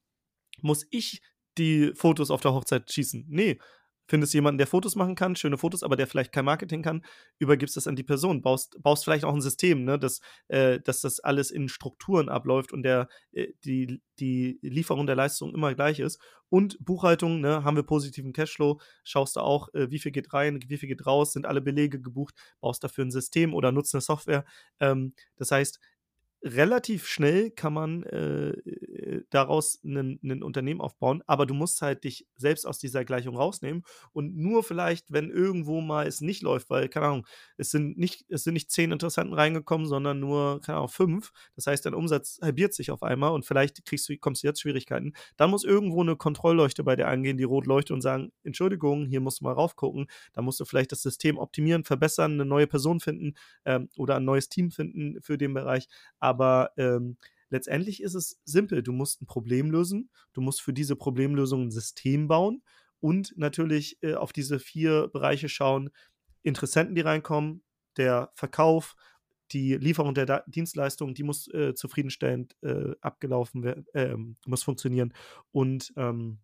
Muss 0.61 0.86
ich 0.89 1.21
die 1.57 1.93
Fotos 1.95 2.31
auf 2.31 2.41
der 2.41 2.53
Hochzeit 2.53 2.91
schießen. 2.91 3.25
Nee, 3.29 3.59
findest 4.07 4.33
jemanden, 4.33 4.57
der 4.57 4.67
Fotos 4.67 4.95
machen 4.95 5.15
kann, 5.15 5.35
schöne 5.35 5.57
Fotos, 5.57 5.83
aber 5.83 5.95
der 5.95 6.07
vielleicht 6.07 6.31
kein 6.31 6.45
Marketing 6.45 6.81
kann, 6.81 7.03
übergibst 7.39 7.75
das 7.75 7.87
an 7.87 7.95
die 7.95 8.03
Person, 8.03 8.41
baust, 8.41 8.81
baust 8.81 9.03
vielleicht 9.03 9.25
auch 9.25 9.33
ein 9.33 9.41
System, 9.41 9.83
ne, 9.83 9.97
dass, 9.97 10.21
äh, 10.47 10.79
dass 10.79 11.01
das 11.01 11.19
alles 11.19 11.51
in 11.51 11.69
Strukturen 11.69 12.29
abläuft 12.29 12.71
und 12.71 12.83
der, 12.83 13.07
äh, 13.31 13.47
die, 13.63 14.01
die 14.19 14.59
Lieferung 14.61 15.07
der 15.07 15.15
Leistung 15.15 15.53
immer 15.53 15.73
gleich 15.73 15.99
ist. 15.99 16.19
Und 16.49 16.77
Buchhaltung, 16.79 17.41
ne, 17.41 17.63
haben 17.63 17.75
wir 17.75 17.83
positiven 17.83 18.31
Cashflow, 18.31 18.79
schaust 19.03 19.35
du 19.35 19.39
auch, 19.41 19.73
äh, 19.73 19.89
wie 19.89 19.99
viel 19.99 20.11
geht 20.11 20.33
rein, 20.33 20.59
wie 20.67 20.77
viel 20.77 20.89
geht 20.89 21.05
raus, 21.05 21.33
sind 21.33 21.45
alle 21.45 21.61
Belege 21.61 21.99
gebucht, 21.99 22.35
baust 22.61 22.83
dafür 22.83 23.05
ein 23.05 23.11
System 23.11 23.53
oder 23.53 23.71
nutzt 23.71 23.95
eine 23.95 24.01
Software. 24.01 24.45
Ähm, 24.79 25.13
das 25.37 25.51
heißt, 25.51 25.79
relativ 26.45 27.07
schnell 27.07 27.49
kann 27.49 27.73
man 27.73 28.03
äh, 28.03 28.49
äh 28.49 29.23
daraus 29.31 29.79
ein 29.83 30.43
Unternehmen 30.43 30.81
aufbauen, 30.81 31.23
aber 31.25 31.45
du 31.45 31.53
musst 31.53 31.81
halt 31.81 32.03
dich 32.03 32.27
selbst 32.35 32.67
aus 32.67 32.77
dieser 32.77 33.03
Gleichung 33.03 33.35
rausnehmen 33.35 33.83
und 34.13 34.37
nur 34.37 34.63
vielleicht, 34.63 35.11
wenn 35.11 35.31
irgendwo 35.31 35.81
mal 35.81 36.05
es 36.05 36.21
nicht 36.21 36.43
läuft, 36.43 36.69
weil, 36.69 36.87
keine 36.89 37.07
Ahnung, 37.07 37.27
es 37.57 37.71
sind 37.71 37.97
nicht, 37.97 38.25
es 38.29 38.43
sind 38.43 38.53
nicht 38.53 38.71
zehn 38.71 38.91
Interessanten 38.91 39.33
reingekommen, 39.33 39.87
sondern 39.87 40.19
nur, 40.19 40.61
keine 40.61 40.77
Ahnung, 40.77 40.89
fünf. 40.89 41.31
Das 41.55 41.67
heißt, 41.67 41.85
dein 41.85 41.93
Umsatz 41.93 42.39
halbiert 42.41 42.73
sich 42.73 42.91
auf 42.91 43.03
einmal 43.03 43.31
und 43.31 43.45
vielleicht 43.45 43.83
kriegst 43.85 44.07
du, 44.07 44.17
kommst 44.17 44.43
du 44.43 44.47
jetzt 44.47 44.61
Schwierigkeiten. 44.61 45.13
Dann 45.37 45.49
muss 45.49 45.63
irgendwo 45.63 46.01
eine 46.01 46.15
Kontrollleuchte 46.15 46.83
bei 46.83 46.95
dir 46.95 47.07
angehen, 47.07 47.37
die 47.37 47.43
rot 47.43 47.65
leuchtet 47.65 47.91
und 47.91 48.01
sagen, 48.01 48.31
Entschuldigung, 48.43 49.05
hier 49.05 49.21
musst 49.21 49.41
du 49.41 49.45
mal 49.45 49.53
raufgucken. 49.53 50.07
Da 50.33 50.41
musst 50.41 50.59
du 50.59 50.65
vielleicht 50.65 50.91
das 50.91 51.01
System 51.01 51.37
optimieren, 51.37 51.83
verbessern, 51.83 52.33
eine 52.33 52.45
neue 52.45 52.67
Person 52.67 52.99
finden 52.99 53.33
ähm, 53.65 53.89
oder 53.97 54.17
ein 54.17 54.25
neues 54.25 54.49
Team 54.49 54.71
finden 54.71 55.21
für 55.21 55.37
den 55.37 55.53
Bereich. 55.53 55.87
Aber 56.19 56.34
aber 56.36 56.71
ähm, 56.75 57.15
letztendlich 57.49 58.03
ist 58.03 58.13
es 58.13 58.41
simpel. 58.43 58.83
Du 58.83 58.91
musst 58.91 59.21
ein 59.21 59.25
Problem 59.25 59.71
lösen, 59.71 60.09
du 60.33 60.41
musst 60.41 60.61
für 60.61 60.73
diese 60.73 60.97
Problemlösung 60.97 61.67
ein 61.67 61.71
System 61.71 62.27
bauen 62.27 62.61
und 62.99 63.33
natürlich 63.38 63.97
äh, 64.03 64.15
auf 64.15 64.33
diese 64.33 64.59
vier 64.59 65.07
Bereiche 65.07 65.47
schauen, 65.47 65.91
Interessenten, 66.43 66.93
die 66.93 67.01
reinkommen, 67.01 67.63
der 67.97 68.31
Verkauf, 68.36 68.95
die 69.51 69.77
Lieferung 69.77 70.13
der 70.13 70.25
da 70.25 70.43
Dienstleistung, 70.47 71.13
die 71.13 71.23
muss 71.23 71.47
äh, 71.53 71.73
zufriedenstellend 71.73 72.57
äh, 72.61 72.91
abgelaufen 72.99 73.63
werden, 73.63 73.86
ähm, 73.93 74.36
muss 74.45 74.63
funktionieren. 74.63 75.13
Und 75.51 75.93
ähm, 75.95 76.39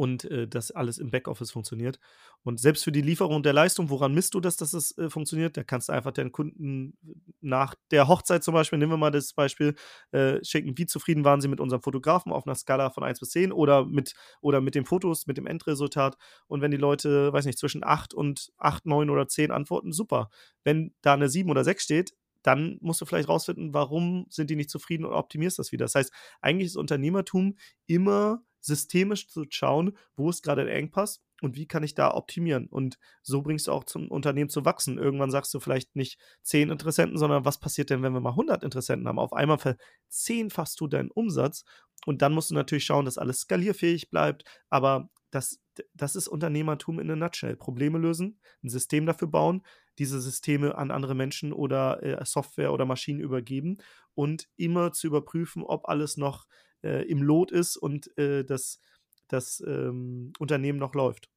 und 0.00 0.24
äh, 0.30 0.48
das 0.48 0.70
alles 0.70 0.96
im 0.96 1.10
Backoffice 1.10 1.50
funktioniert. 1.50 2.00
Und 2.42 2.58
selbst 2.58 2.84
für 2.84 2.90
die 2.90 3.02
Lieferung 3.02 3.42
der 3.42 3.52
Leistung, 3.52 3.90
woran 3.90 4.14
misst 4.14 4.32
du 4.32 4.40
das, 4.40 4.56
dass 4.56 4.72
es 4.72 4.96
äh, 4.96 5.10
funktioniert? 5.10 5.58
Da 5.58 5.62
kannst 5.62 5.90
du 5.90 5.92
einfach 5.92 6.12
den 6.12 6.32
Kunden 6.32 6.96
nach 7.42 7.74
der 7.90 8.08
Hochzeit 8.08 8.42
zum 8.42 8.54
Beispiel, 8.54 8.78
nehmen 8.78 8.92
wir 8.92 8.96
mal 8.96 9.10
das 9.10 9.34
Beispiel, 9.34 9.74
äh, 10.12 10.42
schicken, 10.42 10.78
wie 10.78 10.86
zufrieden 10.86 11.26
waren 11.26 11.42
sie 11.42 11.48
mit 11.48 11.60
unserem 11.60 11.82
Fotografen 11.82 12.32
auf 12.32 12.46
einer 12.46 12.54
Skala 12.54 12.88
von 12.88 13.04
1 13.04 13.20
bis 13.20 13.28
10 13.28 13.52
oder 13.52 13.84
mit, 13.84 14.14
oder 14.40 14.62
mit 14.62 14.74
den 14.74 14.86
Fotos, 14.86 15.26
mit 15.26 15.36
dem 15.36 15.46
Endresultat. 15.46 16.16
Und 16.46 16.62
wenn 16.62 16.70
die 16.70 16.78
Leute, 16.78 17.30
weiß 17.34 17.44
nicht, 17.44 17.58
zwischen 17.58 17.84
8 17.84 18.14
und 18.14 18.54
8, 18.56 18.86
9 18.86 19.10
oder 19.10 19.28
10 19.28 19.50
antworten, 19.50 19.92
super. 19.92 20.30
Wenn 20.64 20.94
da 21.02 21.12
eine 21.12 21.28
7 21.28 21.50
oder 21.50 21.62
6 21.62 21.82
steht, 21.84 22.14
dann 22.42 22.78
musst 22.80 23.02
du 23.02 23.04
vielleicht 23.04 23.28
rausfinden, 23.28 23.74
warum 23.74 24.24
sind 24.30 24.48
die 24.48 24.56
nicht 24.56 24.70
zufrieden 24.70 25.04
und 25.04 25.12
optimierst 25.12 25.58
das 25.58 25.72
wieder. 25.72 25.84
Das 25.84 25.94
heißt, 25.94 26.10
eigentlich 26.40 26.68
ist 26.68 26.76
Unternehmertum 26.76 27.58
immer 27.86 28.42
systemisch 28.60 29.28
zu 29.28 29.44
schauen, 29.48 29.96
wo 30.16 30.30
ist 30.30 30.42
gerade 30.42 30.64
der 30.64 30.74
Engpass 30.74 31.22
und 31.40 31.56
wie 31.56 31.66
kann 31.66 31.82
ich 31.82 31.94
da 31.94 32.14
optimieren? 32.14 32.66
Und 32.66 32.98
so 33.22 33.42
bringst 33.42 33.66
du 33.66 33.72
auch 33.72 33.84
zum 33.84 34.10
Unternehmen 34.10 34.50
zu 34.50 34.64
wachsen. 34.64 34.98
Irgendwann 34.98 35.30
sagst 35.30 35.52
du 35.54 35.60
vielleicht 35.60 35.96
nicht 35.96 36.18
zehn 36.42 36.70
Interessenten, 36.70 37.18
sondern 37.18 37.44
was 37.44 37.58
passiert 37.58 37.90
denn, 37.90 38.02
wenn 38.02 38.12
wir 38.12 38.20
mal 38.20 38.30
100 38.30 38.62
Interessenten 38.62 39.08
haben? 39.08 39.18
Auf 39.18 39.32
einmal 39.32 39.58
verzehnfachst 39.58 40.80
du 40.80 40.86
deinen 40.86 41.10
Umsatz 41.10 41.64
und 42.06 42.22
dann 42.22 42.32
musst 42.32 42.50
du 42.50 42.54
natürlich 42.54 42.84
schauen, 42.84 43.04
dass 43.04 43.18
alles 43.18 43.40
skalierfähig 43.40 44.10
bleibt. 44.10 44.44
Aber 44.68 45.08
das, 45.30 45.60
das 45.94 46.16
ist 46.16 46.28
Unternehmertum 46.28 46.98
in 46.98 47.10
a 47.10 47.16
nutshell. 47.16 47.56
Probleme 47.56 47.98
lösen, 47.98 48.40
ein 48.62 48.68
System 48.68 49.06
dafür 49.06 49.28
bauen, 49.28 49.62
diese 49.98 50.20
Systeme 50.20 50.76
an 50.76 50.90
andere 50.90 51.14
Menschen 51.14 51.52
oder 51.52 52.02
äh, 52.02 52.24
Software 52.24 52.72
oder 52.72 52.84
Maschinen 52.84 53.20
übergeben 53.20 53.78
und 54.14 54.48
immer 54.56 54.92
zu 54.92 55.06
überprüfen, 55.06 55.62
ob 55.62 55.88
alles 55.88 56.16
noch 56.16 56.46
äh, 56.82 57.02
im 57.08 57.22
Lot 57.22 57.50
ist 57.50 57.76
und 57.76 58.16
äh, 58.18 58.44
das, 58.44 58.80
das 59.28 59.62
ähm, 59.66 60.32
Unternehmen 60.38 60.78
noch 60.78 60.94
läuft. 60.94 61.28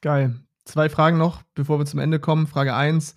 Geil. 0.00 0.34
Zwei 0.64 0.88
Fragen 0.88 1.18
noch, 1.18 1.42
bevor 1.54 1.78
wir 1.78 1.86
zum 1.86 2.00
Ende 2.00 2.18
kommen. 2.18 2.46
Frage 2.46 2.74
1. 2.74 3.14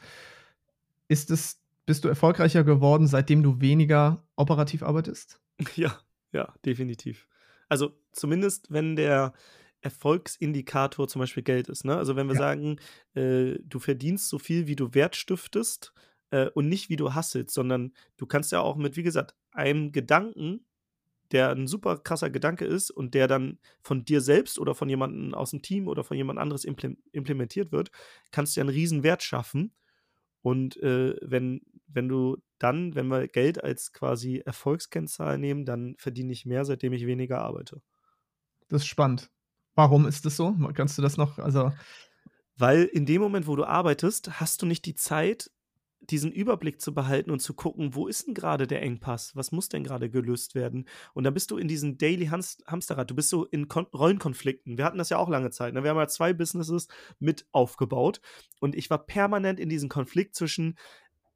Ist 1.07 1.31
es, 1.31 1.61
bist 1.85 2.03
du 2.03 2.09
erfolgreicher 2.09 2.63
geworden, 2.63 3.07
seitdem 3.07 3.43
du 3.43 3.61
weniger 3.61 4.25
operativ 4.35 4.83
arbeitest? 4.83 5.39
Ja, 5.75 5.99
ja, 6.33 6.53
definitiv. 6.63 7.27
Also 7.67 7.99
zumindest, 8.11 8.71
wenn 8.71 8.95
der 8.95 9.33
Erfolgsindikator 9.81 11.07
zum 11.07 11.19
Beispiel 11.19 11.43
Geld 11.43 11.69
ist. 11.69 11.85
Ne? 11.85 11.95
Also 11.95 12.15
wenn 12.15 12.27
wir 12.27 12.33
ja. 12.33 12.39
sagen, 12.39 12.77
äh, 13.15 13.55
du 13.63 13.79
verdienst 13.79 14.29
so 14.29 14.39
viel, 14.39 14.67
wie 14.67 14.75
du 14.75 14.93
Wert 14.93 15.15
stiftest 15.15 15.93
äh, 16.31 16.47
und 16.49 16.67
nicht 16.67 16.89
wie 16.89 16.95
du 16.95 17.13
hasselst, 17.13 17.53
sondern 17.53 17.93
du 18.17 18.25
kannst 18.25 18.51
ja 18.51 18.59
auch 18.59 18.75
mit, 18.75 18.97
wie 18.97 19.03
gesagt, 19.03 19.35
einem 19.57 19.91
Gedanken, 19.91 20.65
der 21.31 21.49
ein 21.49 21.67
super 21.67 21.97
krasser 21.97 22.29
Gedanke 22.29 22.65
ist 22.65 22.89
und 22.89 23.13
der 23.13 23.27
dann 23.27 23.59
von 23.81 24.05
dir 24.05 24.21
selbst 24.21 24.59
oder 24.59 24.75
von 24.75 24.87
jemandem 24.87 25.33
aus 25.33 25.51
dem 25.51 25.61
Team 25.61 25.87
oder 25.87 26.03
von 26.03 26.15
jemand 26.15 26.39
anderes 26.39 26.63
implementiert 26.63 27.71
wird, 27.71 27.91
kannst 28.31 28.55
du 28.55 28.59
ja 28.59 28.63
einen 28.63 28.73
riesen 28.73 29.03
Wert 29.03 29.23
schaffen. 29.23 29.73
Und 30.41 30.77
äh, 30.77 31.15
wenn, 31.21 31.61
wenn 31.87 32.07
du 32.07 32.37
dann, 32.59 32.95
wenn 32.95 33.07
wir 33.07 33.27
Geld 33.27 33.61
als 33.63 33.91
quasi 33.91 34.41
Erfolgskennzahl 34.45 35.37
nehmen, 35.37 35.65
dann 35.65 35.95
verdiene 35.97 36.31
ich 36.31 36.45
mehr, 36.45 36.63
seitdem 36.63 36.93
ich 36.93 37.05
weniger 37.05 37.41
arbeite. 37.41 37.81
Das 38.69 38.83
ist 38.83 38.87
spannend. 38.87 39.29
Warum 39.75 40.07
ist 40.07 40.25
das 40.25 40.37
so? 40.37 40.55
Kannst 40.73 40.97
du 40.97 41.01
das 41.01 41.17
noch, 41.17 41.37
also. 41.37 41.71
Weil 42.57 42.85
in 42.85 43.05
dem 43.05 43.21
Moment, 43.21 43.45
wo 43.45 43.55
du 43.55 43.65
arbeitest, 43.65 44.39
hast 44.39 44.61
du 44.61 44.65
nicht 44.65 44.85
die 44.85 44.95
Zeit, 44.95 45.51
diesen 45.99 46.31
Überblick 46.31 46.79
zu 46.79 46.93
behalten 46.93 47.31
und 47.31 47.39
zu 47.39 47.53
gucken, 47.53 47.95
wo 47.95 48.07
ist 48.07 48.27
denn 48.27 48.33
gerade 48.33 48.67
der 48.67 48.81
Engpass? 48.81 49.35
Was 49.35 49.51
muss 49.51 49.69
denn 49.69 49.83
gerade 49.83 50.09
gelöst 50.09 50.55
werden? 50.55 50.87
Und 51.13 51.23
dann 51.23 51.33
bist 51.33 51.51
du 51.51 51.57
in 51.57 51.67
diesem 51.67 51.97
Daily 51.97 52.27
Hamsterrad. 52.27 53.09
Du 53.09 53.15
bist 53.15 53.29
so 53.29 53.45
in 53.45 53.67
Kon 53.67 53.87
Rollenkonflikten. 53.93 54.77
Wir 54.77 54.85
hatten 54.85 54.97
das 54.97 55.09
ja 55.09 55.17
auch 55.17 55.29
lange 55.29 55.49
Zeit. 55.49 55.73
Ne? 55.73 55.83
Wir 55.83 55.89
haben 55.89 55.97
ja 55.97 56.07
zwei 56.07 56.33
Businesses 56.33 56.87
mit 57.19 57.45
aufgebaut. 57.51 58.21
Und 58.59 58.75
ich 58.75 58.89
war 58.89 59.05
permanent 59.05 59.59
in 59.59 59.69
diesem 59.69 59.89
Konflikt 59.89 60.35
zwischen 60.35 60.77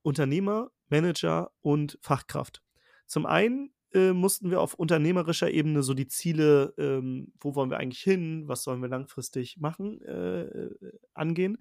Unternehmer, 0.04 0.72
Manager 0.90 1.52
und 1.62 1.98
Fachkraft. 2.02 2.62
Zum 3.08 3.26
einen 3.26 3.74
äh, 3.94 4.14
mussten 4.14 4.50
wir 4.50 4.62
auf 4.62 4.74
unternehmerischer 4.74 5.52
Ebene 5.52 5.84
so 5.84 5.94
die 5.94 6.08
Ziele, 6.08 6.74
ähm, 6.78 7.34
wo 7.40 7.56
wollen 7.56 7.70
wir 7.70 7.78
eigentlich 7.78 8.02
hin, 8.02 8.48
was 8.48 8.64
sollen 8.64 8.82
wir 8.82 8.90
langfristig 8.90 9.58
machen, 9.58 10.02
äh, 10.02 10.44
äh 10.44 10.72
angehen. 11.14 11.58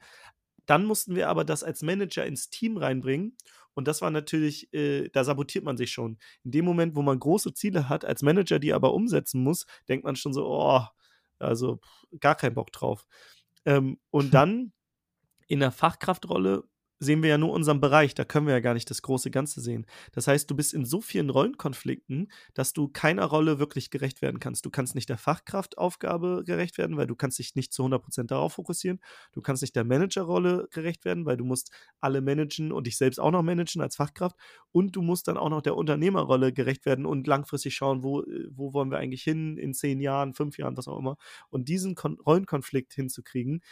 Dann 0.71 0.85
mussten 0.85 1.17
wir 1.17 1.29
aber 1.29 1.45
das 1.45 1.65
als 1.65 1.83
Manager 1.83 2.25
ins 2.25 2.49
Team 2.49 2.77
reinbringen. 2.77 3.37
Und 3.75 3.89
das 3.89 4.03
war 4.03 4.11
natürlich, 4.11 4.73
äh, 4.73 5.09
da 5.09 5.25
sabotiert 5.25 5.65
man 5.65 5.77
sich 5.77 5.91
schon. 5.91 6.17
In 6.45 6.53
dem 6.53 6.65
Moment, 6.65 6.95
wo 6.95 7.03
man 7.03 7.19
große 7.19 7.55
Ziele 7.55 7.89
hat, 7.89 8.05
als 8.05 8.23
Manager, 8.23 8.61
die 8.61 8.73
aber 8.73 8.95
umsetzen 8.95 9.43
muss, 9.43 9.67
denkt 9.89 10.05
man 10.05 10.15
schon 10.15 10.33
so, 10.33 10.47
oh, 10.47 10.83
also 11.41 11.81
gar 12.21 12.37
keinen 12.37 12.55
Bock 12.55 12.71
drauf. 12.71 13.05
Ähm, 13.65 13.99
und 14.11 14.33
dann 14.35 14.73
in 15.49 15.59
der 15.59 15.73
Fachkraftrolle 15.73 16.63
sehen 17.01 17.23
wir 17.23 17.31
ja 17.31 17.39
nur 17.39 17.51
unseren 17.51 17.81
Bereich, 17.81 18.15
da 18.15 18.25
können 18.25 18.47
wir 18.47 18.53
ja 18.53 18.61
gar 18.61 18.75
nicht 18.75 18.91
das 18.91 19.01
große 19.01 19.31
Ganze 19.31 19.63
sehen. 19.63 19.87
Das 20.13 20.27
heißt, 20.27 20.51
du 20.51 20.55
bist 20.55 20.75
in 20.75 20.85
so 20.85 21.01
vielen 21.01 21.31
Rollenkonflikten, 21.31 22.31
dass 22.53 22.75
du 22.75 22.89
keiner 22.89 23.25
Rolle 23.25 23.59
wirklich 23.59 23.91
gerecht 23.91 24.21
werden 24.21 24.39
kannst. 24.39 24.67
Du 24.67 24.71
kannst 24.71 24.95
nicht 24.95 25.09
der 25.09 25.17
Fachkraftaufgabe 25.17 26.45
gerecht 26.45 26.77
werden, 26.77 26.99
weil 26.99 27.07
du 27.07 27.17
kannst 27.17 27.39
dich 27.39 27.55
nicht 27.55 27.73
zu 27.73 27.85
100% 27.85 28.25
darauf 28.25 28.53
fokussieren. 28.53 29.01
Du 29.33 29.41
kannst 29.41 29.63
nicht 29.63 29.75
der 29.75 29.85
Managerrolle 29.85 30.69
gerecht 30.71 31.07
werden, 31.07 31.25
weil 31.25 31.39
du 31.39 31.45
musst 31.47 31.73
alle 32.01 32.21
managen 32.21 32.71
und 32.71 32.87
dich 32.87 32.99
selbst 32.99 33.19
auch 33.19 33.31
noch 33.31 33.43
managen 33.43 33.81
als 33.81 33.97
Fachkraft. 33.97 34.37
Und 34.71 34.95
du 34.95 35.01
musst 35.01 35.27
dann 35.27 35.39
auch 35.39 35.49
noch 35.49 35.63
der 35.63 35.77
Unternehmerrolle 35.77 36.53
gerecht 36.53 36.85
werden 36.85 37.07
und 37.07 37.27
langfristig 37.27 37.75
schauen, 37.75 38.03
wo, 38.03 38.25
wo 38.51 38.75
wollen 38.75 38.91
wir 38.91 38.99
eigentlich 38.99 39.23
hin 39.23 39.57
in 39.57 39.73
zehn 39.73 40.01
Jahren, 40.01 40.35
fünf 40.35 40.59
Jahren, 40.59 40.77
was 40.77 40.87
auch 40.87 40.99
immer. 40.99 41.17
Und 41.49 41.69
diesen 41.69 41.95
Kon 41.95 42.19
Rollenkonflikt 42.21 42.93
hinzukriegen, 42.93 43.63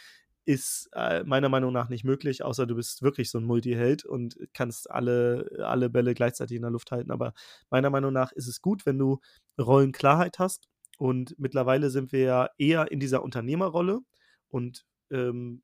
ist 0.49 0.89
äh, 0.93 1.23
meiner 1.25 1.47
Meinung 1.47 1.71
nach 1.71 1.89
nicht 1.89 2.03
möglich, 2.03 2.43
außer 2.43 2.65
du 2.65 2.73
bist 2.73 3.03
wirklich 3.03 3.29
so 3.29 3.37
ein 3.37 3.43
Multiheld 3.43 4.03
und 4.03 4.35
kannst 4.51 4.89
alle, 4.89 5.47
alle 5.63 5.91
Bälle 5.91 6.15
gleichzeitig 6.15 6.55
in 6.55 6.63
der 6.63 6.71
Luft 6.71 6.89
halten. 6.89 7.11
Aber 7.11 7.35
meiner 7.69 7.91
Meinung 7.91 8.11
nach 8.11 8.31
ist 8.31 8.47
es 8.47 8.59
gut, 8.59 8.87
wenn 8.87 8.97
du 8.97 9.19
Rollenklarheit 9.61 10.39
hast. 10.39 10.67
Und 10.97 11.37
mittlerweile 11.37 11.91
sind 11.91 12.11
wir 12.11 12.21
ja 12.21 12.49
eher 12.57 12.91
in 12.91 12.99
dieser 12.99 13.21
Unternehmerrolle 13.21 13.99
und 14.47 14.87
ähm, 15.11 15.61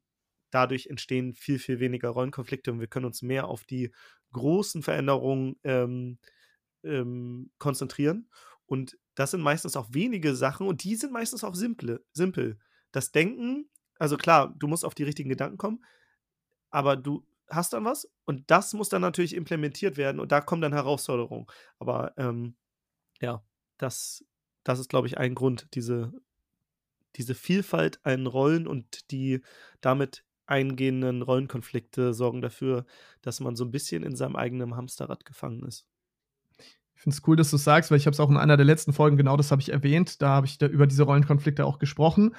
dadurch 0.51 0.85
entstehen 0.85 1.33
viel, 1.33 1.57
viel 1.57 1.79
weniger 1.79 2.09
Rollenkonflikte 2.09 2.71
und 2.71 2.79
wir 2.79 2.87
können 2.87 3.07
uns 3.07 3.23
mehr 3.23 3.47
auf 3.47 3.63
die 3.63 3.91
großen 4.33 4.83
Veränderungen 4.83 5.55
ähm, 5.63 6.19
ähm, 6.83 7.49
konzentrieren. 7.57 8.29
Und 8.67 8.99
das 9.15 9.31
sind 9.31 9.41
meistens 9.41 9.75
auch 9.77 9.87
wenige 9.93 10.35
Sachen 10.35 10.67
und 10.67 10.83
die 10.83 10.95
sind 10.95 11.11
meistens 11.11 11.43
auch 11.43 11.55
simple, 11.55 12.05
simpel. 12.13 12.59
Das 12.91 13.11
Denken 13.11 13.67
also 13.97 14.17
klar, 14.17 14.53
du 14.57 14.67
musst 14.67 14.85
auf 14.85 14.95
die 14.95 15.03
richtigen 15.03 15.29
Gedanken 15.29 15.57
kommen, 15.57 15.83
aber 16.69 16.95
du 16.95 17.25
hast 17.49 17.73
dann 17.73 17.85
was 17.85 18.09
und 18.25 18.49
das 18.49 18.73
muss 18.73 18.89
dann 18.89 19.01
natürlich 19.01 19.35
implementiert 19.35 19.97
werden 19.97 20.19
und 20.19 20.31
da 20.31 20.41
kommen 20.41 20.61
dann 20.61 20.73
Herausforderungen. 20.73 21.47
Aber 21.79 22.13
ähm, 22.17 22.55
ja, 23.21 23.43
das, 23.77 24.25
das 24.63 24.79
ist, 24.79 24.89
glaube 24.89 25.07
ich, 25.07 25.17
ein 25.17 25.35
Grund, 25.35 25.67
diese, 25.73 26.13
diese 27.15 27.35
Vielfalt 27.35 27.99
an 28.03 28.27
Rollen 28.27 28.67
und 28.67 29.11
die 29.11 29.41
damit 29.81 30.25
eingehenden 30.47 31.21
Rollenkonflikte 31.21 32.13
sorgen 32.13 32.41
dafür, 32.41 32.85
dass 33.21 33.39
man 33.39 33.55
so 33.55 33.65
ein 33.65 33.71
bisschen 33.71 34.03
in 34.03 34.15
seinem 34.15 34.35
eigenen 34.35 34.75
Hamsterrad 34.75 35.25
gefangen 35.25 35.63
ist. 35.65 35.87
Ich 36.95 37.01
finde 37.01 37.15
es 37.15 37.27
cool, 37.27 37.35
dass 37.35 37.49
du 37.49 37.57
es 37.57 37.63
sagst, 37.63 37.91
weil 37.91 37.97
ich 37.97 38.05
habe 38.05 38.13
es 38.13 38.19
auch 38.19 38.29
in 38.29 38.37
einer 38.37 38.57
der 38.57 38.65
letzten 38.65 38.93
Folgen, 38.93 39.17
genau 39.17 39.37
das 39.37 39.51
habe 39.51 39.61
ich 39.61 39.69
erwähnt, 39.71 40.21
da 40.21 40.29
habe 40.29 40.47
ich 40.47 40.57
da 40.57 40.67
über 40.67 40.87
diese 40.87 41.03
Rollenkonflikte 41.03 41.65
auch 41.65 41.77
gesprochen. 41.77 42.35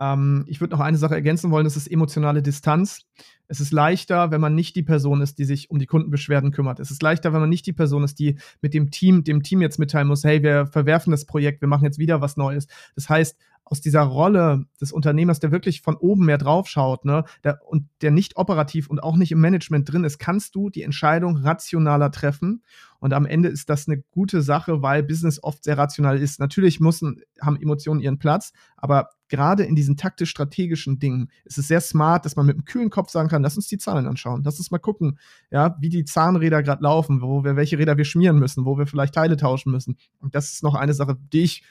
Ähm, 0.00 0.44
ich 0.46 0.60
würde 0.60 0.74
noch 0.74 0.80
eine 0.80 0.96
Sache 0.96 1.14
ergänzen 1.14 1.50
wollen, 1.50 1.64
das 1.64 1.76
ist 1.76 1.86
emotionale 1.86 2.42
Distanz. 2.42 3.02
Es 3.48 3.60
ist 3.60 3.72
leichter, 3.72 4.30
wenn 4.30 4.40
man 4.40 4.54
nicht 4.54 4.76
die 4.76 4.82
Person 4.82 5.20
ist, 5.20 5.38
die 5.38 5.44
sich 5.44 5.70
um 5.70 5.78
die 5.78 5.86
Kundenbeschwerden 5.86 6.52
kümmert. 6.52 6.80
Es 6.80 6.90
ist 6.90 7.02
leichter, 7.02 7.32
wenn 7.32 7.40
man 7.40 7.50
nicht 7.50 7.66
die 7.66 7.72
Person 7.72 8.04
ist, 8.04 8.18
die 8.18 8.38
mit 8.62 8.74
dem 8.74 8.90
Team, 8.90 9.24
dem 9.24 9.42
Team 9.42 9.60
jetzt 9.60 9.78
mitteilen 9.78 10.08
muss, 10.08 10.24
hey, 10.24 10.42
wir 10.42 10.66
verwerfen 10.66 11.10
das 11.10 11.26
Projekt, 11.26 11.60
wir 11.60 11.68
machen 11.68 11.84
jetzt 11.84 11.98
wieder 11.98 12.20
was 12.20 12.36
Neues. 12.36 12.66
Das 12.94 13.08
heißt, 13.08 13.36
aus 13.70 13.80
dieser 13.80 14.02
Rolle 14.02 14.66
des 14.80 14.90
Unternehmers, 14.90 15.38
der 15.38 15.52
wirklich 15.52 15.80
von 15.82 15.96
oben 15.96 16.26
mehr 16.26 16.38
draufschaut, 16.38 17.04
ne, 17.04 17.24
der, 17.44 17.60
und 17.64 17.88
der 18.02 18.10
nicht 18.10 18.36
operativ 18.36 18.90
und 18.90 19.00
auch 19.00 19.16
nicht 19.16 19.30
im 19.30 19.40
Management 19.40 19.90
drin 19.90 20.02
ist, 20.02 20.18
kannst 20.18 20.56
du 20.56 20.70
die 20.70 20.82
Entscheidung 20.82 21.36
rationaler 21.36 22.10
treffen. 22.10 22.64
Und 22.98 23.12
am 23.12 23.26
Ende 23.26 23.48
ist 23.48 23.70
das 23.70 23.86
eine 23.86 24.02
gute 24.10 24.42
Sache, 24.42 24.82
weil 24.82 25.04
Business 25.04 25.42
oft 25.42 25.62
sehr 25.62 25.78
rational 25.78 26.18
ist. 26.18 26.40
Natürlich 26.40 26.80
müssen, 26.80 27.22
haben 27.40 27.60
Emotionen 27.60 28.00
ihren 28.00 28.18
Platz, 28.18 28.52
aber 28.76 29.10
gerade 29.30 29.62
in 29.62 29.74
diesen 29.74 29.96
taktisch-strategischen 29.96 30.98
Dingen 30.98 31.30
ist 31.44 31.56
es 31.56 31.68
sehr 31.68 31.80
smart, 31.80 32.26
dass 32.26 32.36
man 32.36 32.44
mit 32.44 32.56
einem 32.56 32.66
kühlen 32.66 32.90
Kopf 32.90 33.10
sagen 33.10 33.28
kann, 33.28 33.42
lass 33.42 33.56
uns 33.56 33.68
die 33.68 33.78
Zahlen 33.78 34.06
anschauen, 34.06 34.42
lass 34.44 34.58
uns 34.58 34.70
mal 34.70 34.78
gucken, 34.78 35.18
ja, 35.50 35.76
wie 35.80 35.88
die 35.88 36.04
Zahnräder 36.04 36.62
gerade 36.62 36.82
laufen, 36.82 37.22
wo 37.22 37.42
wir, 37.44 37.56
welche 37.56 37.78
Räder 37.78 37.96
wir 37.96 38.04
schmieren 38.04 38.38
müssen, 38.38 38.66
wo 38.66 38.76
wir 38.76 38.86
vielleicht 38.86 39.14
Teile 39.14 39.38
tauschen 39.38 39.72
müssen. 39.72 39.96
Und 40.20 40.34
das 40.34 40.52
ist 40.52 40.62
noch 40.62 40.74
eine 40.74 40.92
Sache, 40.92 41.16
die 41.32 41.42
ich 41.42 41.62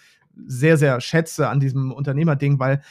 sehr, 0.48 0.78
sehr 0.78 1.00
schätze 1.02 1.50
an 1.50 1.60
diesem 1.60 1.92
Unternehmerding, 1.92 2.60
weil 2.60 2.82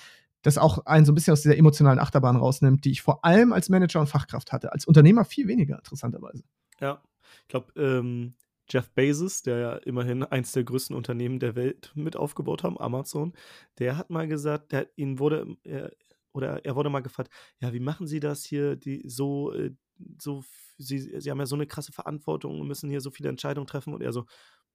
das 0.43 0.59
auch 0.59 0.87
einen 0.87 1.05
so 1.05 1.13
ein 1.13 1.15
bisschen 1.15 1.33
aus 1.33 1.43
dieser 1.43 1.57
emotionalen 1.57 1.99
Achterbahn 1.99 2.37
rausnimmt, 2.37 2.85
die 2.85 2.93
ich 2.93 3.03
vor 3.03 3.25
allem 3.25 3.53
als 3.53 3.69
Manager 3.69 4.01
und 4.01 4.07
Fachkraft 4.07 4.53
hatte. 4.53 4.73
Als 4.73 4.87
Unternehmer 4.87 5.25
viel 5.25 5.49
weniger, 5.49 5.77
interessanterweise. 5.77 6.45
Ja, 6.81 7.03
ich 7.43 7.49
glaube, 7.49 7.73
ähm, 7.77 8.35
Jeff 8.71 8.91
Bezos, 8.91 9.43
der 9.43 9.59
ja 9.59 9.77
immerhin 9.77 10.23
eins 10.25 10.53
der 10.53 10.65
größten 10.65 10.95
Unternehmen 10.95 11.41
der 11.41 11.57
Welt 11.57 11.93
mit 11.95 12.17
aufgebaut 12.17 12.63
haben, 12.63 12.79
Amazon, 12.79 13.33
der 13.79 13.97
hat 13.97 14.11
mal 14.11 14.29
gesagt, 14.29 14.73
der, 14.73 14.89
ihn 14.97 15.19
wurde, 15.19 15.57
er, 15.65 15.93
oder 16.33 16.65
er 16.65 16.77
wurde 16.77 16.91
mal 16.91 17.01
gefragt, 17.01 17.31
ja, 17.61 17.73
wie 17.73 17.81
machen 17.81 18.07
Sie 18.07 18.21
das 18.21 18.45
hier, 18.45 18.77
die 18.77 19.03
so, 19.09 19.53
äh, 19.53 19.75
so, 20.19 20.45
Sie, 20.77 20.99
Sie 20.99 21.31
haben 21.31 21.41
ja 21.41 21.47
so 21.47 21.57
eine 21.57 21.67
krasse 21.67 21.93
Verantwortung 21.93 22.61
und 22.61 22.69
müssen 22.69 22.91
hier 22.91 23.01
so 23.01 23.11
viele 23.11 23.29
Entscheidungen 23.31 23.67
treffen 23.67 23.95
und 23.95 24.03
er 24.03 24.13
so, 24.13 24.27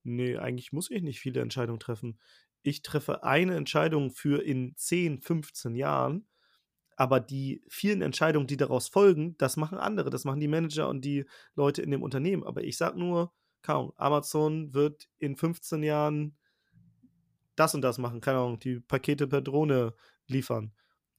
nee, 0.04 0.38
eigentlich 0.38 0.74
muss 0.74 0.92
ich 0.92 1.02
nicht 1.02 1.20
viele 1.20 1.42
Entscheidungen 1.42 1.80
treffen 1.80 2.18
ich 2.64 2.82
treffe 2.82 3.24
eine 3.24 3.56
Entscheidung 3.56 4.12
für 4.12 4.42
in 4.42 4.76
10, 4.76 5.22
15 5.22 5.76
Jahren, 5.76 6.28
aber 6.96 7.20
die 7.20 7.64
vielen 7.70 8.02
Entscheidungen, 8.02 8.48
die 8.48 8.58
daraus 8.58 8.88
folgen, 8.88 9.38
das 9.38 9.58
machen 9.58 9.78
andere, 9.78 10.10
das 10.10 10.26
machen 10.26 10.40
die 10.40 10.48
Manager 10.48 10.90
und 10.90 11.04
die 11.04 11.26
Leute 11.56 11.82
in 11.82 11.92
dem 11.92 12.04
Unternehmen. 12.04 12.44
Aber 12.44 12.64
ich 12.64 12.78
sage 12.78 13.00
nur, 13.00 13.34
kaum, 13.64 13.94
Amazon 13.96 14.74
wird 14.74 15.10
in 15.18 15.36
15 15.36 15.84
Jahren 15.84 16.38
das 17.56 17.76
und 17.76 17.82
das 17.82 17.98
machen, 17.98 18.22
keine 18.22 18.40
Ahnung, 18.40 18.60
die 18.60 18.80
Pakete 18.80 19.28
per 19.28 19.42
Drohne 19.42 19.94
liefern. 20.28 20.74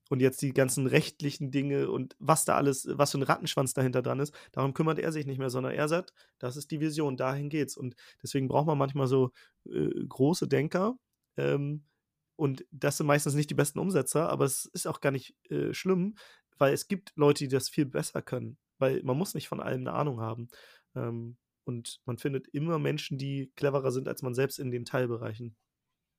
Und 0.09 0.19
jetzt 0.19 0.41
die 0.43 0.53
ganzen 0.53 0.85
rechtlichen 0.85 1.49
Dinge 1.49 1.89
und 1.89 2.15
was 2.19 2.45
da 2.45 2.55
alles, 2.55 2.87
was 2.91 3.11
für 3.11 3.17
ein 3.17 3.23
Rattenschwanz 3.23 3.73
dahinter 3.73 4.03
dran 4.03 4.19
ist, 4.19 4.35
darum 4.51 4.75
kümmert 4.75 4.99
er 4.99 5.11
sich 5.11 5.25
nicht 5.25 5.39
mehr, 5.39 5.49
sondern 5.49 5.73
er 5.73 5.87
sagt, 5.87 6.13
das 6.37 6.57
ist 6.57 6.69
die 6.69 6.79
Vision, 6.79 7.17
dahin 7.17 7.49
geht's. 7.49 7.75
Und 7.75 7.95
deswegen 8.21 8.47
braucht 8.47 8.67
man 8.67 8.77
manchmal 8.77 9.07
so 9.07 9.31
äh, 9.65 9.89
große 10.07 10.47
Denker. 10.47 10.95
Ähm, 11.37 11.85
und 12.35 12.65
das 12.71 12.97
sind 12.97 13.07
meistens 13.07 13.33
nicht 13.33 13.49
die 13.49 13.55
besten 13.55 13.79
Umsetzer, 13.79 14.29
aber 14.29 14.45
es 14.45 14.65
ist 14.65 14.85
auch 14.87 15.01
gar 15.01 15.11
nicht 15.11 15.35
äh, 15.49 15.73
schlimm, 15.73 16.15
weil 16.59 16.73
es 16.73 16.87
gibt 16.87 17.13
Leute, 17.15 17.45
die 17.45 17.47
das 17.47 17.69
viel 17.69 17.85
besser 17.85 18.21
können. 18.21 18.57
Weil 18.77 19.01
man 19.03 19.17
muss 19.17 19.33
nicht 19.33 19.47
von 19.47 19.59
allem 19.59 19.81
eine 19.81 19.93
Ahnung 19.93 20.19
haben. 20.19 20.49
Ähm, 20.95 21.37
und 21.65 21.99
man 22.05 22.17
findet 22.17 22.47
immer 22.49 22.79
Menschen, 22.79 23.17
die 23.17 23.51
cleverer 23.55 23.91
sind 23.91 24.07
als 24.07 24.21
man 24.21 24.33
selbst 24.33 24.59
in 24.59 24.71
den 24.71 24.85
Teilbereichen 24.85 25.55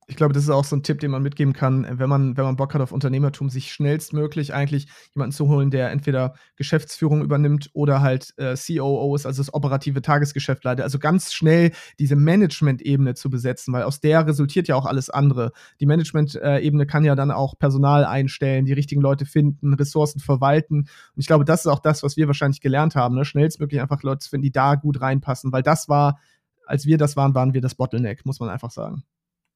ich 0.08 0.14
glaube, 0.14 0.32
das 0.32 0.44
ist 0.44 0.50
auch 0.50 0.64
so 0.64 0.76
ein 0.76 0.84
Tipp, 0.84 1.00
den 1.00 1.10
man 1.10 1.22
mitgeben 1.22 1.52
kann, 1.52 1.84
wenn 1.98 2.08
man, 2.08 2.36
wenn 2.36 2.44
man 2.44 2.54
Bock 2.54 2.74
hat 2.74 2.80
auf 2.80 2.92
Unternehmertum, 2.92 3.50
sich 3.50 3.72
schnellstmöglich 3.72 4.54
eigentlich 4.54 4.86
jemanden 5.14 5.34
zu 5.34 5.48
holen, 5.48 5.72
der 5.72 5.90
entweder 5.90 6.34
Geschäftsführung 6.54 7.22
übernimmt 7.22 7.70
oder 7.72 8.02
halt 8.02 8.32
äh, 8.36 8.54
COO 8.54 9.16
ist, 9.16 9.26
also 9.26 9.42
das 9.42 9.52
operative 9.52 10.02
Tagesgeschäft 10.02 10.62
leitet. 10.62 10.84
Also 10.84 11.00
ganz 11.00 11.32
schnell 11.32 11.72
diese 11.98 12.14
Management-Ebene 12.14 13.14
zu 13.14 13.30
besetzen, 13.30 13.74
weil 13.74 13.82
aus 13.82 13.98
der 13.98 14.24
resultiert 14.24 14.68
ja 14.68 14.76
auch 14.76 14.86
alles 14.86 15.10
andere. 15.10 15.50
Die 15.80 15.86
Management-Ebene 15.86 16.86
kann 16.86 17.04
ja 17.04 17.16
dann 17.16 17.32
auch 17.32 17.58
Personal 17.58 18.04
einstellen, 18.04 18.64
die 18.64 18.74
richtigen 18.74 19.00
Leute 19.00 19.26
finden, 19.26 19.74
Ressourcen 19.74 20.20
verwalten. 20.20 20.82
Und 20.82 20.88
ich 21.16 21.26
glaube, 21.26 21.44
das 21.44 21.64
ist 21.64 21.66
auch 21.66 21.80
das, 21.80 22.04
was 22.04 22.16
wir 22.16 22.28
wahrscheinlich 22.28 22.60
gelernt 22.60 22.94
haben, 22.94 23.16
ne? 23.16 23.24
schnellstmöglich 23.24 23.80
einfach 23.80 24.04
Leute 24.04 24.20
zu 24.20 24.30
finden, 24.30 24.44
die 24.44 24.52
da 24.52 24.76
gut 24.76 25.00
reinpassen, 25.00 25.50
weil 25.50 25.64
das 25.64 25.88
war, 25.88 26.20
als 26.64 26.86
wir 26.86 26.96
das 26.96 27.16
waren, 27.16 27.34
waren 27.34 27.54
wir 27.54 27.60
das 27.60 27.74
Bottleneck, 27.74 28.24
muss 28.24 28.38
man 28.38 28.50
einfach 28.50 28.70
sagen. 28.70 29.02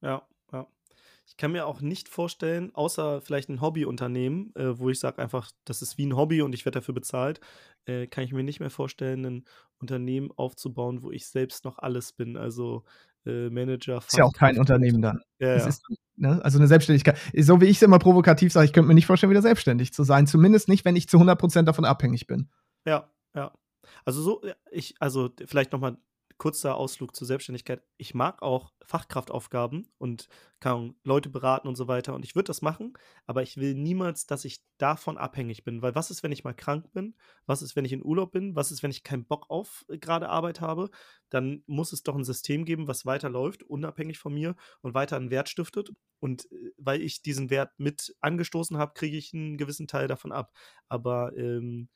Ja, 0.03 0.22
ich 1.30 1.36
kann 1.36 1.52
mir 1.52 1.64
auch 1.64 1.80
nicht 1.80 2.08
vorstellen, 2.08 2.74
außer 2.74 3.20
vielleicht 3.20 3.48
ein 3.50 3.60
Hobbyunternehmen, 3.60 4.52
äh, 4.56 4.76
wo 4.76 4.90
ich 4.90 4.98
sage 4.98 5.22
einfach, 5.22 5.52
das 5.64 5.80
ist 5.80 5.96
wie 5.96 6.04
ein 6.06 6.16
Hobby 6.16 6.42
und 6.42 6.52
ich 6.56 6.64
werde 6.64 6.80
dafür 6.80 6.92
bezahlt, 6.92 7.40
äh, 7.86 8.08
kann 8.08 8.24
ich 8.24 8.32
mir 8.32 8.42
nicht 8.42 8.58
mehr 8.58 8.68
vorstellen, 8.68 9.24
ein 9.24 9.44
Unternehmen 9.78 10.32
aufzubauen, 10.34 11.04
wo 11.04 11.12
ich 11.12 11.28
selbst 11.28 11.64
noch 11.64 11.78
alles 11.78 12.12
bin. 12.12 12.36
Also 12.36 12.82
äh, 13.26 13.48
Manager. 13.48 13.98
Ist 13.98 14.18
ja 14.18 14.24
auch 14.24 14.32
kein 14.32 14.58
Unternehmen 14.58 15.02
dann. 15.02 15.20
Ja, 15.38 15.56
ja. 15.56 15.66
Ist, 15.68 15.84
ne? 16.16 16.40
Also 16.42 16.58
eine 16.58 16.66
Selbstständigkeit. 16.66 17.16
So 17.36 17.60
wie 17.60 17.66
ich 17.66 17.76
es 17.76 17.82
immer 17.82 18.00
provokativ 18.00 18.52
sage, 18.52 18.66
ich 18.66 18.72
könnte 18.72 18.88
mir 18.88 18.94
nicht 18.94 19.06
vorstellen, 19.06 19.30
wieder 19.30 19.40
selbstständig 19.40 19.92
zu 19.92 20.02
sein. 20.02 20.26
Zumindest 20.26 20.68
nicht, 20.68 20.84
wenn 20.84 20.96
ich 20.96 21.08
zu 21.08 21.18
100% 21.18 21.62
davon 21.62 21.84
abhängig 21.84 22.26
bin. 22.26 22.50
Ja, 22.84 23.08
ja. 23.36 23.52
Also 24.04 24.20
so, 24.20 24.42
ich, 24.72 24.96
also 24.98 25.30
vielleicht 25.46 25.70
nochmal 25.70 25.96
kurzer 26.41 26.76
Ausflug 26.76 27.14
zur 27.14 27.26
Selbstständigkeit. 27.26 27.82
Ich 27.99 28.14
mag 28.14 28.41
auch 28.41 28.72
Fachkraftaufgaben 28.86 29.86
und 29.99 30.26
kann 30.59 30.95
Leute 31.05 31.28
beraten 31.28 31.68
und 31.68 31.76
so 31.76 31.86
weiter. 31.86 32.14
Und 32.14 32.24
ich 32.24 32.34
würde 32.34 32.47
das 32.47 32.62
machen, 32.62 32.95
aber 33.26 33.43
ich 33.43 33.59
will 33.59 33.74
niemals, 33.74 34.26
dass 34.26 34.47
ich 34.47 34.64
davon 34.78 35.18
abhängig 35.18 35.64
bin. 35.64 35.82
Weil 35.82 35.95
was 35.95 36.11
ist, 36.11 36.22
wenn 36.22 36.32
ich 36.32 36.43
mal 36.43 36.55
krank 36.55 36.93
bin? 36.93 37.14
Was 37.45 37.61
ist, 37.61 37.76
wenn 37.76 37.84
ich 37.84 37.93
in 37.93 38.03
Urlaub 38.03 38.32
bin? 38.32 38.57
Was 38.57 38.72
ist, 38.72 38.82
wenn 38.82 38.91
ich 38.91 39.03
keinen 39.03 39.26
Bock 39.26 39.51
auf 39.51 39.84
äh, 39.91 39.99
gerade 39.99 40.30
Arbeit 40.30 40.62
habe? 40.62 40.88
Dann 41.28 41.62
muss 41.66 41.93
es 41.93 42.05
doch 42.05 42.16
ein 42.16 42.24
System 42.24 42.64
geben, 42.64 42.88
was 42.88 43.05
weiterläuft, 43.05 43.62
unabhängig 43.62 44.18
von 44.18 44.32
mir 44.32 44.57
und 44.80 44.95
weiter 44.95 45.16
einen 45.16 45.30
Wert 45.30 45.51
stiftet. 45.51 45.93
Und 46.20 46.51
äh, 46.51 46.72
weil 46.78 47.03
ich 47.03 47.20
diesen 47.20 47.51
Wert 47.51 47.72
mit 47.76 48.16
angestoßen 48.22 48.78
habe, 48.78 48.95
kriege 48.95 49.18
ich 49.18 49.34
einen 49.34 49.59
gewissen 49.59 49.86
Teil 49.86 50.09
davon 50.09 50.32
ab. 50.32 50.55
Aber 50.88 51.36
ähm, 51.36 51.91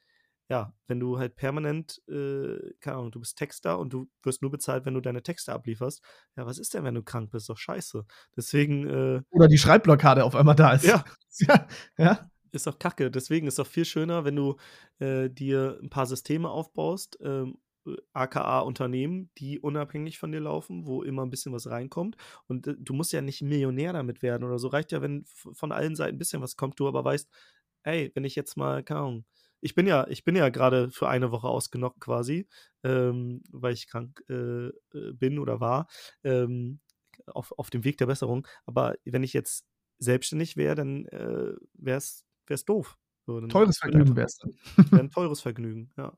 ja, 0.48 0.74
wenn 0.88 1.00
du 1.00 1.18
halt 1.18 1.36
permanent, 1.36 2.02
äh, 2.08 2.58
keine 2.80 2.96
Ahnung, 2.96 3.10
du 3.10 3.20
bist 3.20 3.38
Texter 3.38 3.78
und 3.78 3.92
du 3.92 4.08
wirst 4.22 4.42
nur 4.42 4.50
bezahlt, 4.50 4.84
wenn 4.84 4.94
du 4.94 5.00
deine 5.00 5.22
Texte 5.22 5.52
ablieferst. 5.52 6.02
Ja, 6.36 6.44
was 6.44 6.58
ist 6.58 6.74
denn, 6.74 6.84
wenn 6.84 6.94
du 6.94 7.02
krank 7.02 7.30
bist? 7.30 7.48
Doch 7.48 7.56
scheiße. 7.56 8.04
Deswegen. 8.36 8.86
Äh, 8.86 9.22
Oder 9.30 9.48
die 9.48 9.58
Schreibblockade 9.58 10.24
auf 10.24 10.34
einmal 10.34 10.54
da 10.54 10.74
ist. 10.74 10.84
Ja. 10.84 11.04
ja. 11.38 11.66
ja. 11.98 12.30
Ist 12.52 12.66
doch 12.66 12.78
kacke. 12.78 13.10
Deswegen 13.10 13.46
ist 13.46 13.54
es 13.54 13.64
doch 13.64 13.66
viel 13.66 13.84
schöner, 13.84 14.24
wenn 14.24 14.36
du 14.36 14.56
äh, 14.98 15.28
dir 15.28 15.78
ein 15.82 15.90
paar 15.90 16.06
Systeme 16.06 16.48
aufbaust, 16.48 17.18
ähm, 17.22 17.58
aka 18.12 18.60
Unternehmen, 18.60 19.30
die 19.38 19.58
unabhängig 19.58 20.18
von 20.18 20.30
dir 20.30 20.40
laufen, 20.40 20.86
wo 20.86 21.02
immer 21.02 21.22
ein 21.24 21.30
bisschen 21.30 21.52
was 21.52 21.68
reinkommt. 21.68 22.16
Und 22.46 22.66
äh, 22.66 22.76
du 22.78 22.92
musst 22.92 23.12
ja 23.12 23.22
nicht 23.22 23.42
Millionär 23.42 23.92
damit 23.94 24.22
werden 24.22 24.44
oder 24.44 24.58
so. 24.58 24.68
Reicht 24.68 24.92
ja, 24.92 25.02
wenn 25.02 25.24
von 25.26 25.72
allen 25.72 25.96
Seiten 25.96 26.16
ein 26.16 26.18
bisschen 26.18 26.42
was 26.42 26.56
kommt, 26.56 26.78
du 26.78 26.86
aber 26.86 27.04
weißt, 27.04 27.28
ey, 27.84 28.12
wenn 28.14 28.24
ich 28.24 28.34
jetzt 28.34 28.56
mal, 28.56 28.82
keine 28.82 29.00
Ahnung, 29.00 29.24
ich 29.60 29.74
bin 29.74 29.86
ja, 29.86 30.06
ich 30.08 30.24
bin 30.24 30.36
ja 30.36 30.48
gerade 30.48 30.90
für 30.90 31.08
eine 31.08 31.30
Woche 31.30 31.48
ausgenockt 31.48 32.00
quasi, 32.00 32.48
ähm, 32.82 33.42
weil 33.50 33.74
ich 33.74 33.88
krank 33.88 34.22
äh, 34.28 34.68
äh, 34.68 34.72
bin 35.12 35.38
oder 35.38 35.60
war, 35.60 35.88
ähm, 36.22 36.80
auf, 37.26 37.52
auf 37.56 37.70
dem 37.70 37.84
Weg 37.84 37.98
der 37.98 38.06
Besserung. 38.06 38.46
Aber 38.66 38.94
wenn 39.04 39.22
ich 39.22 39.32
jetzt 39.32 39.66
selbstständig 39.98 40.56
wäre, 40.56 40.74
dann 40.74 41.06
äh, 41.06 41.54
wäre 41.74 41.98
es 41.98 42.64
doof. 42.64 42.98
So, 43.26 43.40
teures 43.46 43.78
Vergnügen 43.78 44.16
wäre 44.16 44.26
es 44.26 44.36
dann. 44.36 44.54
Wär 44.90 45.00
ein 45.00 45.10
teures 45.10 45.40
Vergnügen, 45.40 45.90
ja. 45.96 46.12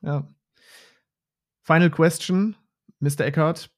ja. 0.00 0.34
Final 1.62 1.90
question, 1.90 2.56
Mr. 3.00 3.20
Eckhardt. 3.20 3.70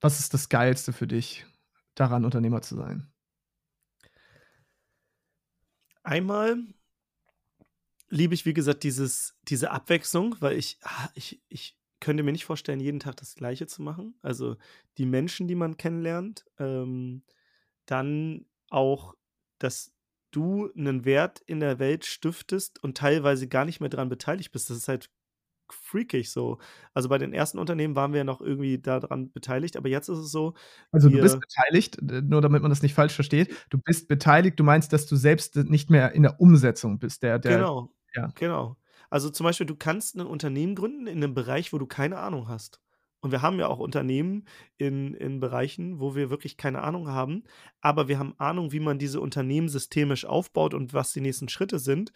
Was 0.00 0.20
ist 0.20 0.32
das 0.32 0.48
Geilste 0.48 0.92
für 0.92 1.06
dich, 1.06 1.44
daran 1.94 2.24
Unternehmer 2.24 2.62
zu 2.62 2.76
sein? 2.76 3.12
Einmal 6.02 6.56
liebe 8.10 8.34
ich, 8.34 8.44
wie 8.44 8.54
gesagt, 8.54 8.82
dieses, 8.82 9.36
diese 9.48 9.70
Abwechslung, 9.70 10.36
weil 10.40 10.56
ich, 10.56 10.78
ah, 10.82 11.08
ich, 11.14 11.42
ich 11.48 11.78
könnte 12.00 12.22
mir 12.22 12.32
nicht 12.32 12.44
vorstellen, 12.44 12.80
jeden 12.80 13.00
Tag 13.00 13.16
das 13.16 13.34
Gleiche 13.34 13.66
zu 13.66 13.82
machen. 13.82 14.14
Also 14.22 14.56
die 14.98 15.06
Menschen, 15.06 15.48
die 15.48 15.54
man 15.54 15.76
kennenlernt, 15.76 16.44
ähm, 16.58 17.22
dann 17.86 18.46
auch, 18.68 19.14
dass 19.58 19.92
du 20.32 20.70
einen 20.76 21.04
Wert 21.04 21.40
in 21.46 21.60
der 21.60 21.78
Welt 21.78 22.04
stiftest 22.04 22.82
und 22.82 22.96
teilweise 22.96 23.48
gar 23.48 23.64
nicht 23.64 23.80
mehr 23.80 23.90
daran 23.90 24.08
beteiligt 24.08 24.52
bist. 24.52 24.70
Das 24.70 24.76
ist 24.76 24.88
halt 24.88 25.10
freakig 25.72 26.30
so. 26.30 26.58
Also 26.94 27.08
bei 27.08 27.18
den 27.18 27.32
ersten 27.32 27.58
Unternehmen 27.58 27.94
waren 27.94 28.12
wir 28.12 28.18
ja 28.18 28.24
noch 28.24 28.40
irgendwie 28.40 28.78
daran 28.78 29.30
beteiligt, 29.30 29.76
aber 29.76 29.88
jetzt 29.88 30.08
ist 30.08 30.18
es 30.18 30.30
so. 30.30 30.54
Also 30.90 31.08
du 31.08 31.20
bist 31.20 31.38
beteiligt, 31.38 31.98
nur 32.02 32.40
damit 32.40 32.62
man 32.62 32.70
das 32.70 32.82
nicht 32.82 32.94
falsch 32.94 33.14
versteht. 33.14 33.54
Du 33.70 33.78
bist 33.78 34.08
beteiligt, 34.08 34.58
du 34.58 34.64
meinst, 34.64 34.92
dass 34.92 35.06
du 35.06 35.16
selbst 35.16 35.56
nicht 35.56 35.90
mehr 35.90 36.12
in 36.12 36.22
der 36.22 36.40
Umsetzung 36.40 36.98
bist. 36.98 37.22
Der, 37.22 37.38
der, 37.38 37.58
genau, 37.58 37.92
ja. 38.14 38.32
Genau. 38.34 38.76
Also 39.10 39.30
zum 39.30 39.44
Beispiel, 39.44 39.66
du 39.66 39.76
kannst 39.76 40.16
ein 40.16 40.26
Unternehmen 40.26 40.74
gründen 40.74 41.06
in 41.06 41.22
einem 41.22 41.34
Bereich, 41.34 41.72
wo 41.72 41.78
du 41.78 41.86
keine 41.86 42.18
Ahnung 42.18 42.48
hast. 42.48 42.80
Und 43.20 43.32
wir 43.32 43.42
haben 43.42 43.58
ja 43.58 43.68
auch 43.68 43.78
Unternehmen 43.78 44.46
in, 44.78 45.14
in 45.14 45.40
Bereichen, 45.40 46.00
wo 46.00 46.14
wir 46.14 46.30
wirklich 46.30 46.56
keine 46.56 46.82
Ahnung 46.82 47.08
haben, 47.08 47.44
aber 47.80 48.08
wir 48.08 48.18
haben 48.18 48.34
Ahnung, 48.38 48.72
wie 48.72 48.80
man 48.80 48.98
diese 48.98 49.20
Unternehmen 49.20 49.68
systemisch 49.68 50.24
aufbaut 50.24 50.72
und 50.72 50.94
was 50.94 51.12
die 51.12 51.20
nächsten 51.20 51.48
Schritte 51.48 51.78
sind, 51.78 52.12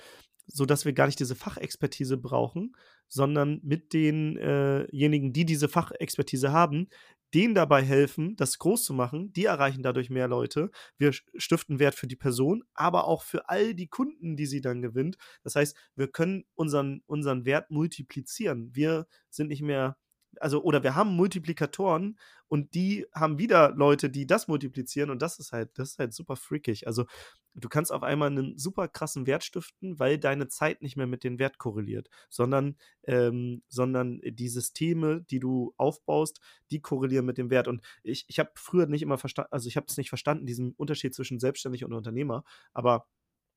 sodass 0.47 0.85
wir 0.87 0.95
gar 0.95 1.07
nicht 1.07 1.21
diese 1.21 1.35
Fachexpertise 1.35 2.17
brauchen, 2.17 2.75
sondern 3.07 3.61
mit 3.63 3.93
denjenigen, 3.93 5.29
äh 5.29 5.33
die 5.33 5.45
diese 5.45 5.69
Fachexpertise 5.69 6.53
haben, 6.53 6.89
denen 7.35 7.55
dabei 7.55 7.82
helfen, 7.82 8.37
das 8.37 8.59
groß 8.59 8.85
zu 8.85 8.95
machen. 8.95 9.32
Die 9.32 9.47
erreichen 9.47 9.82
dadurch 9.82 10.09
mehr 10.11 10.28
Leute. 10.28 10.70
Wir 10.97 11.12
stiften 11.12 11.78
Wert 11.78 11.97
für 11.97 12.07
die 12.07 12.16
Person, 12.16 12.64
aber 12.74 13.07
auch 13.07 13.22
für 13.22 13.49
all 13.49 13.74
die 13.74 13.89
Kunden, 13.89 14.37
die 14.37 14.47
sie 14.47 14.61
dann 14.61 14.82
gewinnt. 14.82 15.16
Das 15.43 15.57
heißt, 15.57 15.76
wir 15.97 16.09
können 16.09 16.45
unseren, 16.55 17.03
unseren 17.07 17.45
Wert 17.45 17.70
multiplizieren. 17.70 18.74
Wir 18.74 19.07
sind 19.30 19.49
nicht 19.49 19.62
mehr 19.62 19.97
also, 20.41 20.62
oder 20.62 20.82
wir 20.82 20.95
haben 20.95 21.16
Multiplikatoren 21.16 22.18
und 22.49 22.74
die 22.74 23.07
haben 23.14 23.39
wieder 23.39 23.72
Leute, 23.74 24.11
die 24.11 24.26
das 24.26 24.49
multiplizieren 24.49 25.11
und 25.11 25.22
das 25.22 25.39
ist 25.39 25.53
halt, 25.53 25.70
das 25.78 25.93
ist 25.93 25.99
halt 25.99 26.14
super 26.14 26.37
freakig. 26.37 26.87
Also, 26.87 27.07
du 27.55 27.68
kannst 27.68 27.93
auf 27.93 28.03
einmal 28.03 28.30
einen 28.30 28.59
super 28.59 28.89
krassen 28.89 29.26
Wert 29.26 29.45
stiften, 29.45 29.99
weil 29.99 30.18
deine 30.18 30.49
Zeit 30.49 30.82
nicht 30.82 30.97
mehr 30.97 31.07
mit 31.07 31.24
dem 31.24 31.39
Wert 31.39 31.59
korreliert, 31.59 32.09
sondern, 32.28 32.76
ähm, 33.05 33.62
sondern 33.68 34.20
die 34.24 34.49
Systeme, 34.49 35.22
die 35.22 35.41
du 35.41 35.74
aufbaust, 35.76 36.41
die 36.70 36.80
korrelieren 36.80 37.26
mit 37.26 37.39
dem 37.39 37.51
Wert. 37.51 37.68
Und 37.68 37.82
ich, 38.03 38.24
ich 38.28 38.39
habe 38.39 38.51
früher 38.57 38.87
nicht 38.87 39.03
immer 39.03 39.18
verstanden, 39.18 39.53
also 39.53 39.68
ich 39.68 39.76
habe 39.76 39.87
es 39.89 39.97
nicht 39.97 40.09
verstanden, 40.09 40.47
diesen 40.47 40.72
Unterschied 40.72 41.14
zwischen 41.14 41.41
selbstständig 41.41 41.85
und 41.85 41.93
Unternehmer, 41.93 42.45
aber 42.72 43.07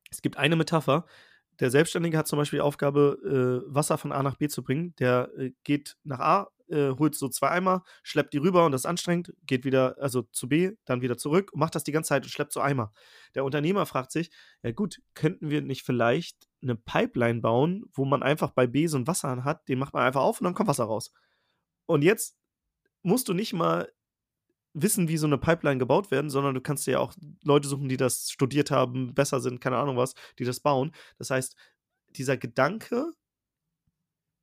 es 0.09 0.21
gibt 0.21 0.37
eine 0.37 0.55
Metapher, 0.55 1.05
der 1.59 1.71
Selbstständige 1.71 2.17
hat 2.17 2.27
zum 2.27 2.37
Beispiel 2.37 2.57
die 2.57 2.61
Aufgabe, 2.61 3.63
äh, 3.67 3.73
Wasser 3.73 3.97
von 3.97 4.11
A 4.11 4.21
nach 4.21 4.35
B 4.35 4.47
zu 4.47 4.63
bringen. 4.63 4.93
Der 4.99 5.31
äh, 5.37 5.51
geht 5.63 5.97
nach 6.03 6.19
A, 6.19 6.47
äh, 6.69 6.91
holt 6.91 7.15
so 7.15 7.29
zwei 7.29 7.49
Eimer, 7.49 7.83
schleppt 8.03 8.33
die 8.33 8.37
rüber 8.37 8.65
und 8.65 8.71
das 8.71 8.81
ist 8.81 8.85
anstrengend, 8.85 9.33
geht 9.43 9.65
wieder, 9.65 9.95
also 9.99 10.23
zu 10.31 10.47
B, 10.47 10.71
dann 10.85 11.01
wieder 11.01 11.17
zurück 11.17 11.51
und 11.53 11.59
macht 11.59 11.75
das 11.75 11.83
die 11.83 11.91
ganze 11.91 12.09
Zeit 12.09 12.23
und 12.23 12.29
schleppt 12.29 12.53
so 12.53 12.61
Eimer. 12.61 12.93
Der 13.35 13.45
Unternehmer 13.45 13.85
fragt 13.85 14.11
sich, 14.11 14.31
ja 14.63 14.71
gut, 14.71 15.01
könnten 15.13 15.49
wir 15.49 15.61
nicht 15.61 15.83
vielleicht 15.83 16.47
eine 16.61 16.75
Pipeline 16.75 17.41
bauen, 17.41 17.85
wo 17.93 18.05
man 18.05 18.23
einfach 18.23 18.51
bei 18.51 18.67
B 18.67 18.87
so 18.87 18.97
ein 18.97 19.07
Wasser 19.07 19.43
hat, 19.43 19.67
den 19.67 19.79
macht 19.79 19.93
man 19.93 20.03
einfach 20.03 20.21
auf 20.21 20.39
und 20.39 20.45
dann 20.45 20.53
kommt 20.53 20.69
Wasser 20.69 20.85
raus. 20.85 21.11
Und 21.85 22.03
jetzt 22.03 22.37
musst 23.03 23.29
du 23.29 23.33
nicht 23.33 23.53
mal 23.53 23.91
wissen, 24.73 25.07
wie 25.07 25.17
so 25.17 25.27
eine 25.27 25.37
Pipeline 25.37 25.79
gebaut 25.79 26.11
werden, 26.11 26.29
sondern 26.29 26.53
du 26.53 26.61
kannst 26.61 26.85
dir 26.85 26.91
ja 26.91 26.99
auch 26.99 27.13
Leute 27.43 27.67
suchen, 27.67 27.89
die 27.89 27.97
das 27.97 28.29
studiert 28.29 28.71
haben, 28.71 29.13
besser 29.13 29.39
sind, 29.39 29.61
keine 29.61 29.77
Ahnung 29.77 29.97
was, 29.97 30.13
die 30.37 30.45
das 30.45 30.59
bauen. 30.59 30.91
Das 31.17 31.29
heißt, 31.29 31.55
dieser 32.09 32.37
Gedanke 32.37 33.11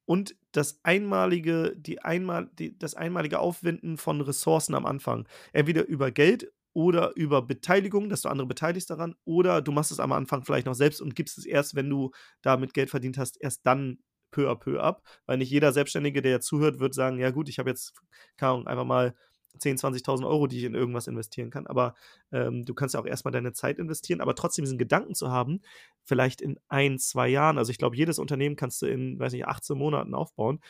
und 0.07 0.37
das 0.53 0.81
einmalige, 0.83 1.75
die 1.77 2.01
einmal, 2.03 2.51
die, 2.59 2.79
das 2.79 2.95
einmalige 2.95 3.39
Aufwinden 3.39 3.97
von 3.97 4.21
Ressourcen 4.21 4.75
am 4.75 4.87
Anfang, 4.87 5.29
entweder 5.53 5.87
über 5.87 6.11
Geld 6.11 6.53
oder 6.73 7.15
über 7.17 7.43
Beteiligung, 7.43 8.09
dass 8.09 8.23
du 8.23 8.29
andere 8.29 8.47
beteiligst 8.47 8.91
daran, 8.91 9.15
oder 9.25 9.63
du 9.63 9.73
machst 9.73 9.93
es 9.93 10.01
am 10.01 10.13
Anfang 10.13 10.45
vielleicht 10.45 10.67
noch 10.67 10.75
selbst 10.75 11.01
und 11.01 11.15
gibst 11.15 11.39
es 11.39 11.47
erst, 11.47 11.75
wenn 11.75 11.89
du 11.89 12.11
damit 12.43 12.75
Geld 12.75 12.91
verdient 12.91 13.19
hast, 13.19 13.41
erst 13.41 13.65
dann 13.67 13.99
peu 14.31 14.51
à 14.51 14.57
peu 14.57 14.81
ab, 14.81 15.03
weil 15.27 15.39
nicht 15.39 15.51
jeder 15.51 15.73
Selbstständige, 15.73 16.21
der 16.21 16.41
zuhört, 16.41 16.81
wird 16.81 16.93
sagen, 16.95 17.19
ja 17.19 17.31
gut, 17.31 17.49
ich 17.49 17.59
habe 17.61 17.71
jetzt, 17.71 17.95
keine 18.37 18.53
Ahnung, 18.53 18.67
einfach 18.67 18.85
mal 18.85 19.15
10.000, 19.59 20.05
20.000 20.05 20.27
Euro, 20.27 20.47
die 20.47 20.59
ich 20.59 20.65
in 20.65 20.75
irgendwas 20.75 21.07
investieren 21.07 21.51
kann. 21.51 21.67
Aber 21.67 21.95
ähm, 22.33 22.65
du 22.65 22.75
kannst 22.75 22.95
ja 22.95 23.01
auch 23.01 23.07
erstmal 23.07 23.33
deine 23.33 23.53
Zeit 23.53 23.79
investieren, 23.79 24.21
aber 24.21 24.35
trotzdem 24.35 24.65
diesen 24.65 24.79
Gedanken 24.79 25.15
zu 25.15 25.31
haben, 25.31 25.61
vielleicht 26.05 26.41
in 26.41 26.59
ein, 26.69 26.99
zwei 26.99 27.29
Jahren, 27.29 27.59
also 27.59 27.71
ich 27.71 27.79
glaube, 27.79 27.97
jedes 27.97 28.19
Unternehmen 28.19 28.57
kannst 28.57 28.83
du 28.83 28.87
in, 28.87 29.19
weiß 29.19 29.33
nicht, 29.33 29.47
18 29.47 29.77
Monaten 29.77 30.15
aufbauen. 30.15 30.61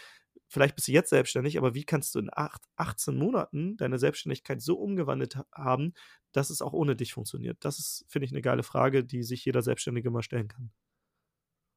Vielleicht 0.49 0.76
bist 0.76 0.89
du 0.89 0.93
jetzt 0.93 1.11
selbstständig, 1.11 1.59
aber 1.59 1.74
wie 1.74 1.85
kannst 1.85 2.14
du 2.14 2.18
in 2.18 2.28
8, 2.32 2.62
18 2.76 3.16
Monaten 3.16 3.76
deine 3.76 3.99
Selbstständigkeit 3.99 4.61
so 4.61 4.78
umgewandelt 4.78 5.39
haben, 5.53 5.95
dass 6.32 6.51
es 6.51 6.62
auch 6.62 6.72
ohne 6.72 6.95
dich 6.95 7.12
funktioniert? 7.12 7.57
Das 7.61 7.78
ist, 7.78 8.05
finde 8.09 8.26
ich, 8.26 8.32
eine 8.32 8.43
geile 8.43 8.62
Frage, 8.62 9.05
die 9.05 9.22
sich 9.22 9.45
jeder 9.45 9.62
Selbstständige 9.62 10.11
mal 10.11 10.22
stellen 10.22 10.49
kann. 10.49 10.70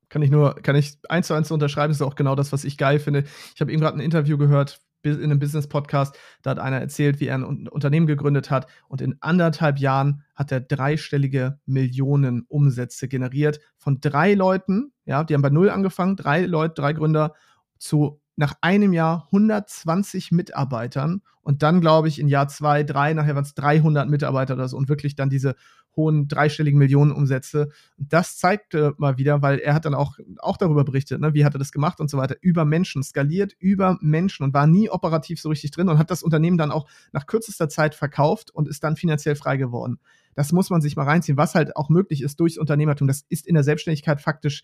Kann 0.09 0.21
ich 0.21 0.31
nur, 0.31 0.55
kann 0.55 0.75
ich 0.75 0.97
eins 1.09 1.27
zu 1.27 1.33
eins 1.33 1.51
unterschreiben, 1.51 1.89
das 1.91 1.97
ist 1.97 2.05
auch 2.05 2.15
genau 2.15 2.35
das, 2.35 2.51
was 2.53 2.63
ich 2.63 2.77
geil 2.77 2.99
finde. 2.99 3.25
Ich 3.55 3.61
habe 3.61 3.71
eben 3.71 3.81
gerade 3.81 3.97
ein 3.97 4.01
Interview 4.01 4.37
gehört 4.37 4.81
in 5.03 5.23
einem 5.23 5.39
Business-Podcast, 5.39 6.17
da 6.41 6.51
hat 6.51 6.59
einer 6.59 6.79
erzählt, 6.79 7.19
wie 7.19 7.27
er 7.27 7.35
ein 7.35 7.67
Unternehmen 7.67 8.07
gegründet 8.07 8.49
hat 8.51 8.67
und 8.87 9.01
in 9.01 9.15
anderthalb 9.21 9.79
Jahren 9.79 10.23
hat 10.35 10.51
er 10.51 10.61
dreistellige 10.61 11.59
Millionen 11.65 12.43
Umsätze 12.47 13.07
generiert 13.07 13.59
von 13.77 13.99
drei 14.01 14.33
Leuten, 14.33 14.91
ja, 15.05 15.23
die 15.23 15.33
haben 15.33 15.41
bei 15.41 15.49
null 15.49 15.69
angefangen, 15.69 16.15
drei 16.15 16.45
Leute, 16.45 16.75
drei 16.75 16.93
Gründer 16.93 17.33
zu 17.77 18.21
nach 18.37 18.53
einem 18.61 18.93
Jahr 18.93 19.25
120 19.31 20.31
Mitarbeitern 20.31 21.21
und 21.41 21.63
dann, 21.63 21.81
glaube 21.81 22.07
ich, 22.07 22.19
in 22.19 22.27
Jahr 22.27 22.47
zwei, 22.47 22.83
drei, 22.83 23.13
nachher 23.13 23.35
waren 23.35 23.43
es 23.43 23.55
300 23.55 24.07
Mitarbeiter 24.09 24.53
oder 24.53 24.67
so 24.67 24.77
und 24.77 24.89
wirklich 24.89 25.15
dann 25.15 25.29
diese 25.29 25.55
hohen 25.97 26.27
dreistelligen 26.27 26.79
Millionenumsätze. 26.79 27.69
Das 27.97 28.37
zeigte 28.37 28.93
mal 28.97 29.17
wieder, 29.17 29.41
weil 29.41 29.59
er 29.59 29.73
hat 29.73 29.83
dann 29.83 29.95
auch, 29.95 30.17
auch 30.37 30.55
darüber 30.55 30.85
berichtet, 30.85 31.19
ne, 31.19 31.33
wie 31.33 31.43
hat 31.43 31.55
er 31.55 31.59
das 31.59 31.71
gemacht 31.73 31.99
und 31.99 32.09
so 32.09 32.17
weiter, 32.17 32.37
über 32.39 32.63
Menschen, 32.63 33.03
skaliert 33.03 33.53
über 33.59 33.97
Menschen 33.99 34.43
und 34.43 34.53
war 34.53 34.67
nie 34.67 34.89
operativ 34.89 35.41
so 35.41 35.49
richtig 35.49 35.71
drin 35.71 35.89
und 35.89 35.97
hat 35.97 36.11
das 36.11 36.23
Unternehmen 36.23 36.57
dann 36.57 36.71
auch 36.71 36.87
nach 37.11 37.25
kürzester 37.25 37.67
Zeit 37.67 37.95
verkauft 37.95 38.51
und 38.51 38.67
ist 38.67 38.83
dann 38.83 38.95
finanziell 38.95 39.35
frei 39.35 39.57
geworden. 39.57 39.99
Das 40.35 40.51
muss 40.51 40.69
man 40.69 40.81
sich 40.81 40.95
mal 40.95 41.03
reinziehen, 41.03 41.37
was 41.37 41.55
halt 41.55 41.75
auch 41.75 41.89
möglich 41.89 42.21
ist 42.21 42.39
durchs 42.39 42.59
Unternehmertum. 42.59 43.07
Das 43.07 43.25
ist 43.27 43.47
in 43.47 43.55
der 43.55 43.63
Selbstständigkeit 43.63 44.21
faktisch 44.21 44.63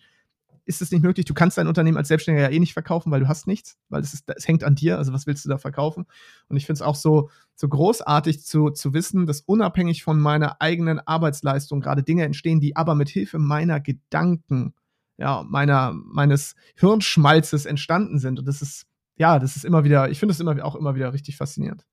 ist 0.66 0.82
es 0.82 0.90
nicht 0.90 1.02
möglich. 1.02 1.26
Du 1.26 1.34
kannst 1.34 1.58
dein 1.58 1.66
Unternehmen 1.66 1.96
als 1.96 2.08
Selbstständiger 2.08 2.48
ja 2.48 2.54
eh 2.54 2.58
nicht 2.58 2.72
verkaufen, 2.72 3.10
weil 3.10 3.20
du 3.20 3.28
hast 3.28 3.46
nichts, 3.46 3.76
weil 3.88 4.00
es, 4.00 4.14
ist, 4.14 4.24
es 4.34 4.48
hängt 4.48 4.64
an 4.64 4.74
dir. 4.74 4.98
Also 4.98 5.12
was 5.12 5.26
willst 5.26 5.44
du 5.44 5.48
da 5.48 5.58
verkaufen? 5.58 6.06
Und 6.48 6.56
ich 6.56 6.66
finde 6.66 6.78
es 6.78 6.82
auch 6.82 6.94
so, 6.94 7.30
so 7.54 7.68
großartig 7.68 8.42
zu, 8.44 8.70
zu 8.70 8.94
wissen, 8.94 9.26
dass 9.26 9.40
unabhängig 9.42 10.02
von 10.02 10.18
meiner 10.18 10.60
eigenen 10.60 11.00
Arbeitsleistung 11.00 11.80
gerade 11.80 12.02
Dinge 12.02 12.24
entstehen, 12.24 12.60
die 12.60 12.76
aber 12.76 12.94
mit 12.94 13.08
Hilfe 13.08 13.38
meiner 13.38 13.80
Gedanken, 13.80 14.74
ja, 15.18 15.44
meiner, 15.46 15.92
meines 15.92 16.54
Hirnschmalzes 16.76 17.66
entstanden 17.66 18.18
sind. 18.18 18.38
Und 18.38 18.46
das 18.46 18.62
ist, 18.62 18.86
ja, 19.16 19.38
das 19.38 19.56
ist 19.56 19.64
immer 19.64 19.84
wieder, 19.84 20.10
ich 20.10 20.18
finde 20.18 20.32
es 20.32 20.40
immer, 20.40 20.64
auch 20.64 20.76
immer 20.76 20.94
wieder 20.94 21.12
richtig 21.12 21.36
faszinierend. 21.36 21.84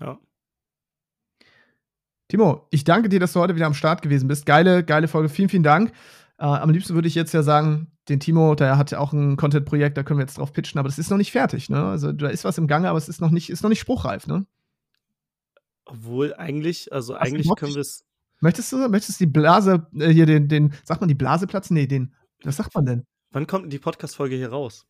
Ja. 0.00 0.18
Timo, 2.28 2.68
ich 2.70 2.84
danke 2.84 3.08
dir, 3.08 3.18
dass 3.18 3.32
du 3.32 3.40
heute 3.40 3.56
wieder 3.56 3.66
am 3.66 3.74
Start 3.74 4.02
gewesen 4.02 4.28
bist. 4.28 4.46
Geile, 4.46 4.84
geile 4.84 5.08
Folge. 5.08 5.28
Vielen, 5.28 5.48
vielen 5.48 5.64
Dank. 5.64 5.92
Äh, 6.40 6.44
am 6.44 6.70
liebsten 6.70 6.94
würde 6.94 7.06
ich 7.06 7.14
jetzt 7.14 7.34
ja 7.34 7.42
sagen, 7.42 7.88
den 8.08 8.18
Timo, 8.18 8.54
der 8.54 8.78
hat 8.78 8.90
ja 8.90 8.98
auch 8.98 9.12
ein 9.12 9.36
Content-Projekt, 9.36 9.98
da 9.98 10.02
können 10.02 10.18
wir 10.18 10.24
jetzt 10.24 10.38
drauf 10.38 10.54
pitchen, 10.54 10.78
aber 10.78 10.88
das 10.88 10.98
ist 10.98 11.10
noch 11.10 11.18
nicht 11.18 11.32
fertig, 11.32 11.68
ne? 11.68 11.84
Also 11.84 12.12
da 12.12 12.28
ist 12.28 12.44
was 12.44 12.56
im 12.56 12.66
Gange, 12.66 12.88
aber 12.88 12.96
es 12.96 13.10
ist 13.10 13.20
noch 13.20 13.30
nicht, 13.30 13.50
ist 13.50 13.62
noch 13.62 13.68
nicht 13.68 13.80
spruchreif, 13.80 14.26
ne? 14.26 14.46
Obwohl 15.84 16.32
eigentlich, 16.34 16.94
also 16.94 17.14
Hast 17.14 17.26
eigentlich 17.26 17.46
können 17.56 17.74
wir 17.74 17.82
es. 17.82 18.06
Möchtest 18.40 18.72
du, 18.72 18.88
möchtest 18.88 19.20
die 19.20 19.26
Blase, 19.26 19.86
äh, 19.94 20.08
hier 20.08 20.24
den, 20.24 20.48
den, 20.48 20.72
sagt 20.82 21.02
man 21.02 21.08
die 21.08 21.14
Blase 21.14 21.46
platzen? 21.46 21.74
Nee, 21.74 21.86
den, 21.86 22.14
was 22.42 22.56
sagt 22.56 22.74
man 22.74 22.86
denn? 22.86 23.04
Wann 23.32 23.46
kommt 23.46 23.70
die 23.70 23.78
Podcast-Folge 23.78 24.36
hier 24.36 24.48
raus? 24.48 24.86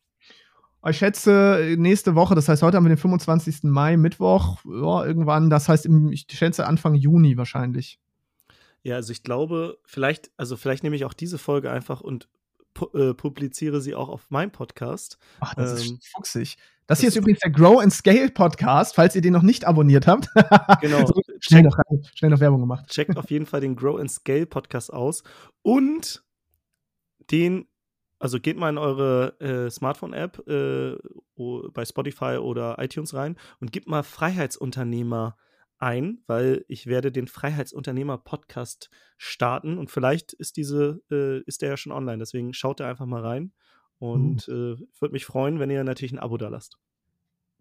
Ich 0.87 0.97
schätze 0.99 1.75
nächste 1.77 2.15
Woche, 2.15 2.33
das 2.33 2.47
heißt 2.47 2.63
heute 2.63 2.77
haben 2.77 2.85
wir 2.85 2.95
den 2.95 2.97
25. 2.97 3.63
Mai, 3.63 3.97
Mittwoch, 3.97 4.59
ja, 4.63 5.05
irgendwann, 5.05 5.49
das 5.49 5.67
heißt, 5.67 5.85
ich 6.11 6.25
schätze 6.31 6.65
Anfang 6.65 6.95
Juni 6.95 7.35
wahrscheinlich. 7.35 7.99
Ja, 8.83 8.95
also 8.95 9.11
ich 9.11 9.23
glaube, 9.23 9.79
vielleicht, 9.85 10.31
also 10.37 10.57
vielleicht 10.57 10.83
nehme 10.83 10.95
ich 10.95 11.05
auch 11.05 11.13
diese 11.13 11.37
Folge 11.37 11.71
einfach 11.71 12.01
und 12.01 12.27
pu 12.73 12.85
äh, 12.97 13.13
publiziere 13.13 13.81
sie 13.81 13.95
auch 13.95 14.09
auf 14.09 14.29
meinem 14.29 14.51
Podcast. 14.51 15.17
Ach, 15.39 15.53
das 15.55 15.87
ähm, 15.87 15.95
ist 15.95 16.11
fuchsig. 16.11 16.55
Das, 16.87 16.97
das 16.97 16.99
hier 17.01 17.09
ist 17.09 17.15
übrigens 17.15 17.39
der 17.39 17.51
Grow 17.51 17.79
and 17.81 17.93
Scale 17.93 18.31
Podcast, 18.31 18.95
falls 18.95 19.15
ihr 19.15 19.21
den 19.21 19.33
noch 19.33 19.43
nicht 19.43 19.65
abonniert 19.65 20.07
habt. 20.07 20.27
Genau. 20.81 21.05
so, 21.05 21.13
schnell, 21.39 21.63
noch, 21.63 21.77
schnell 22.15 22.31
noch 22.31 22.39
Werbung 22.39 22.61
gemacht. 22.61 22.87
Checkt 22.89 23.17
auf 23.17 23.29
jeden 23.29 23.45
Fall 23.45 23.61
den 23.61 23.75
Grow 23.75 23.99
and 23.99 24.09
Scale 24.09 24.45
Podcast 24.45 24.91
aus 24.91 25.23
und 25.61 26.23
den 27.29 27.67
also 28.21 28.39
geht 28.39 28.57
mal 28.57 28.69
in 28.69 28.77
eure 28.77 29.39
äh, 29.39 29.69
Smartphone-App 29.71 30.47
äh, 30.47 30.95
bei 31.73 31.85
Spotify 31.85 32.37
oder 32.37 32.77
iTunes 32.77 33.15
rein 33.15 33.35
und 33.59 33.71
gebt 33.71 33.87
mal 33.87 34.03
Freiheitsunternehmer 34.03 35.35
ein, 35.81 36.19
weil 36.27 36.65
ich 36.67 36.87
werde 36.87 37.11
den 37.11 37.27
Freiheitsunternehmer-Podcast 37.27 38.89
starten 39.17 39.77
und 39.77 39.89
vielleicht 39.89 40.33
ist 40.33 40.57
diese, 40.57 41.01
äh, 41.11 41.41
ist 41.45 41.61
der 41.61 41.69
ja 41.69 41.77
schon 41.77 41.91
online. 41.91 42.19
Deswegen 42.19 42.53
schaut 42.53 42.79
da 42.79 42.89
einfach 42.89 43.05
mal 43.05 43.21
rein 43.21 43.51
und 43.99 44.47
uh. 44.47 44.51
äh, 44.51 44.77
würde 44.99 45.13
mich 45.13 45.25
freuen, 45.25 45.59
wenn 45.59 45.69
ihr 45.69 45.83
natürlich 45.83 46.11
ein 46.11 46.19
Abo 46.19 46.37
da 46.37 46.49
lasst. 46.49 46.77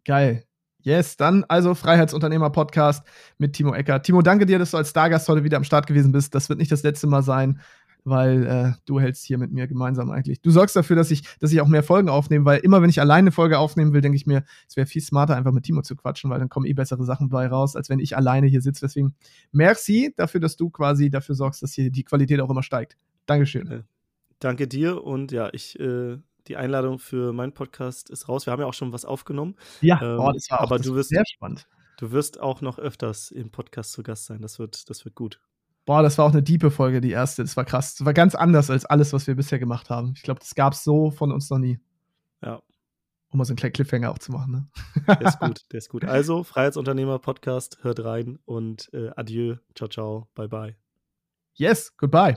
Geil. 0.04 0.44
Yes, 0.82 1.18
dann 1.18 1.44
also 1.44 1.74
Freiheitsunternehmer-Podcast 1.74 3.06
mit 3.36 3.52
Timo 3.52 3.74
Ecker. 3.74 4.00
Timo, 4.00 4.22
danke 4.22 4.46
dir, 4.46 4.58
dass 4.58 4.70
du 4.70 4.78
als 4.78 4.90
Stargast 4.90 5.28
heute 5.28 5.44
wieder 5.44 5.58
am 5.58 5.64
Start 5.64 5.86
gewesen 5.86 6.10
bist. 6.12 6.34
Das 6.34 6.48
wird 6.48 6.58
nicht 6.58 6.72
das 6.72 6.82
letzte 6.82 7.06
Mal 7.06 7.22
sein 7.22 7.60
weil 8.04 8.46
äh, 8.46 8.72
du 8.86 9.00
hältst 9.00 9.24
hier 9.24 9.38
mit 9.38 9.52
mir 9.52 9.66
gemeinsam 9.66 10.10
eigentlich. 10.10 10.40
Du 10.40 10.50
sorgst 10.50 10.76
dafür, 10.76 10.96
dass 10.96 11.10
ich, 11.10 11.22
dass 11.38 11.52
ich 11.52 11.60
auch 11.60 11.66
mehr 11.66 11.82
Folgen 11.82 12.08
aufnehme, 12.08 12.44
weil 12.44 12.60
immer, 12.60 12.82
wenn 12.82 12.90
ich 12.90 13.00
alleine 13.00 13.20
eine 13.20 13.32
Folge 13.32 13.58
aufnehmen 13.58 13.92
will, 13.92 14.00
denke 14.00 14.16
ich 14.16 14.26
mir, 14.26 14.44
es 14.68 14.76
wäre 14.76 14.86
viel 14.86 15.02
smarter, 15.02 15.36
einfach 15.36 15.52
mit 15.52 15.64
Timo 15.64 15.82
zu 15.82 15.96
quatschen, 15.96 16.30
weil 16.30 16.38
dann 16.38 16.48
kommen 16.48 16.66
eh 16.66 16.72
bessere 16.72 17.04
Sachen 17.04 17.28
bei 17.28 17.46
raus, 17.46 17.76
als 17.76 17.88
wenn 17.90 17.98
ich 17.98 18.16
alleine 18.16 18.46
hier 18.46 18.62
sitze. 18.62 18.80
Deswegen 18.82 19.14
merci 19.52 20.14
dafür, 20.16 20.40
dass 20.40 20.56
du 20.56 20.70
quasi 20.70 21.10
dafür 21.10 21.34
sorgst, 21.34 21.62
dass 21.62 21.72
hier 21.72 21.90
die 21.90 22.04
Qualität 22.04 22.40
auch 22.40 22.50
immer 22.50 22.62
steigt. 22.62 22.96
Dankeschön. 23.26 23.84
Danke 24.38 24.66
dir 24.66 25.04
und 25.04 25.32
ja, 25.32 25.50
ich 25.52 25.78
äh 25.78 26.18
die 26.48 26.56
Einladung 26.56 26.98
für 26.98 27.32
meinen 27.32 27.52
Podcast 27.52 28.10
ist 28.10 28.28
raus. 28.28 28.46
Wir 28.46 28.52
haben 28.52 28.60
ja 28.60 28.66
auch 28.66 28.74
schon 28.74 28.92
was 28.92 29.04
aufgenommen. 29.04 29.56
Ja, 29.80 30.00
ähm, 30.02 30.18
oh, 30.18 30.32
das 30.32 30.50
war 30.50 30.60
auch 30.60 30.64
aber 30.64 30.78
du 30.78 30.94
wirst, 30.94 31.10
sehr 31.10 31.24
spannend. 31.26 31.66
Du 31.98 32.12
wirst 32.12 32.40
auch 32.40 32.60
noch 32.60 32.78
öfters 32.78 33.30
im 33.30 33.50
Podcast 33.50 33.92
zu 33.92 34.02
Gast 34.02 34.26
sein. 34.26 34.40
Das 34.42 34.58
wird, 34.58 34.88
das 34.90 35.04
wird 35.04 35.14
gut. 35.14 35.40
Boah, 35.90 36.04
das 36.04 36.18
war 36.18 36.24
auch 36.26 36.30
eine 36.30 36.44
diepe 36.44 36.70
Folge, 36.70 37.00
die 37.00 37.10
erste. 37.10 37.42
Das 37.42 37.56
war 37.56 37.64
krass. 37.64 37.96
Das 37.96 38.04
war 38.06 38.14
ganz 38.14 38.36
anders 38.36 38.70
als 38.70 38.86
alles, 38.86 39.12
was 39.12 39.26
wir 39.26 39.34
bisher 39.34 39.58
gemacht 39.58 39.90
haben. 39.90 40.12
Ich 40.14 40.22
glaube, 40.22 40.38
das 40.38 40.54
gab 40.54 40.74
es 40.74 40.84
so 40.84 41.10
von 41.10 41.32
uns 41.32 41.50
noch 41.50 41.58
nie. 41.58 41.80
Ja. 42.44 42.62
Um 43.30 43.38
mal 43.38 43.44
so 43.44 43.50
einen 43.50 43.56
kleinen 43.56 43.72
Cliffhanger 43.72 44.08
aufzumachen. 44.08 44.52
Ne? 44.52 44.68
Der 45.08 45.22
ist 45.22 45.40
gut, 45.40 45.64
der 45.72 45.78
ist 45.78 45.88
gut. 45.88 46.04
Also, 46.04 46.44
Freiheitsunternehmer-Podcast, 46.44 47.78
hört 47.82 48.04
rein 48.04 48.38
und 48.44 48.88
äh, 48.92 49.10
adieu, 49.16 49.56
ciao, 49.74 49.88
ciao, 49.88 50.28
bye, 50.36 50.46
bye. 50.46 50.76
Yes, 51.54 51.92
goodbye. 51.96 52.36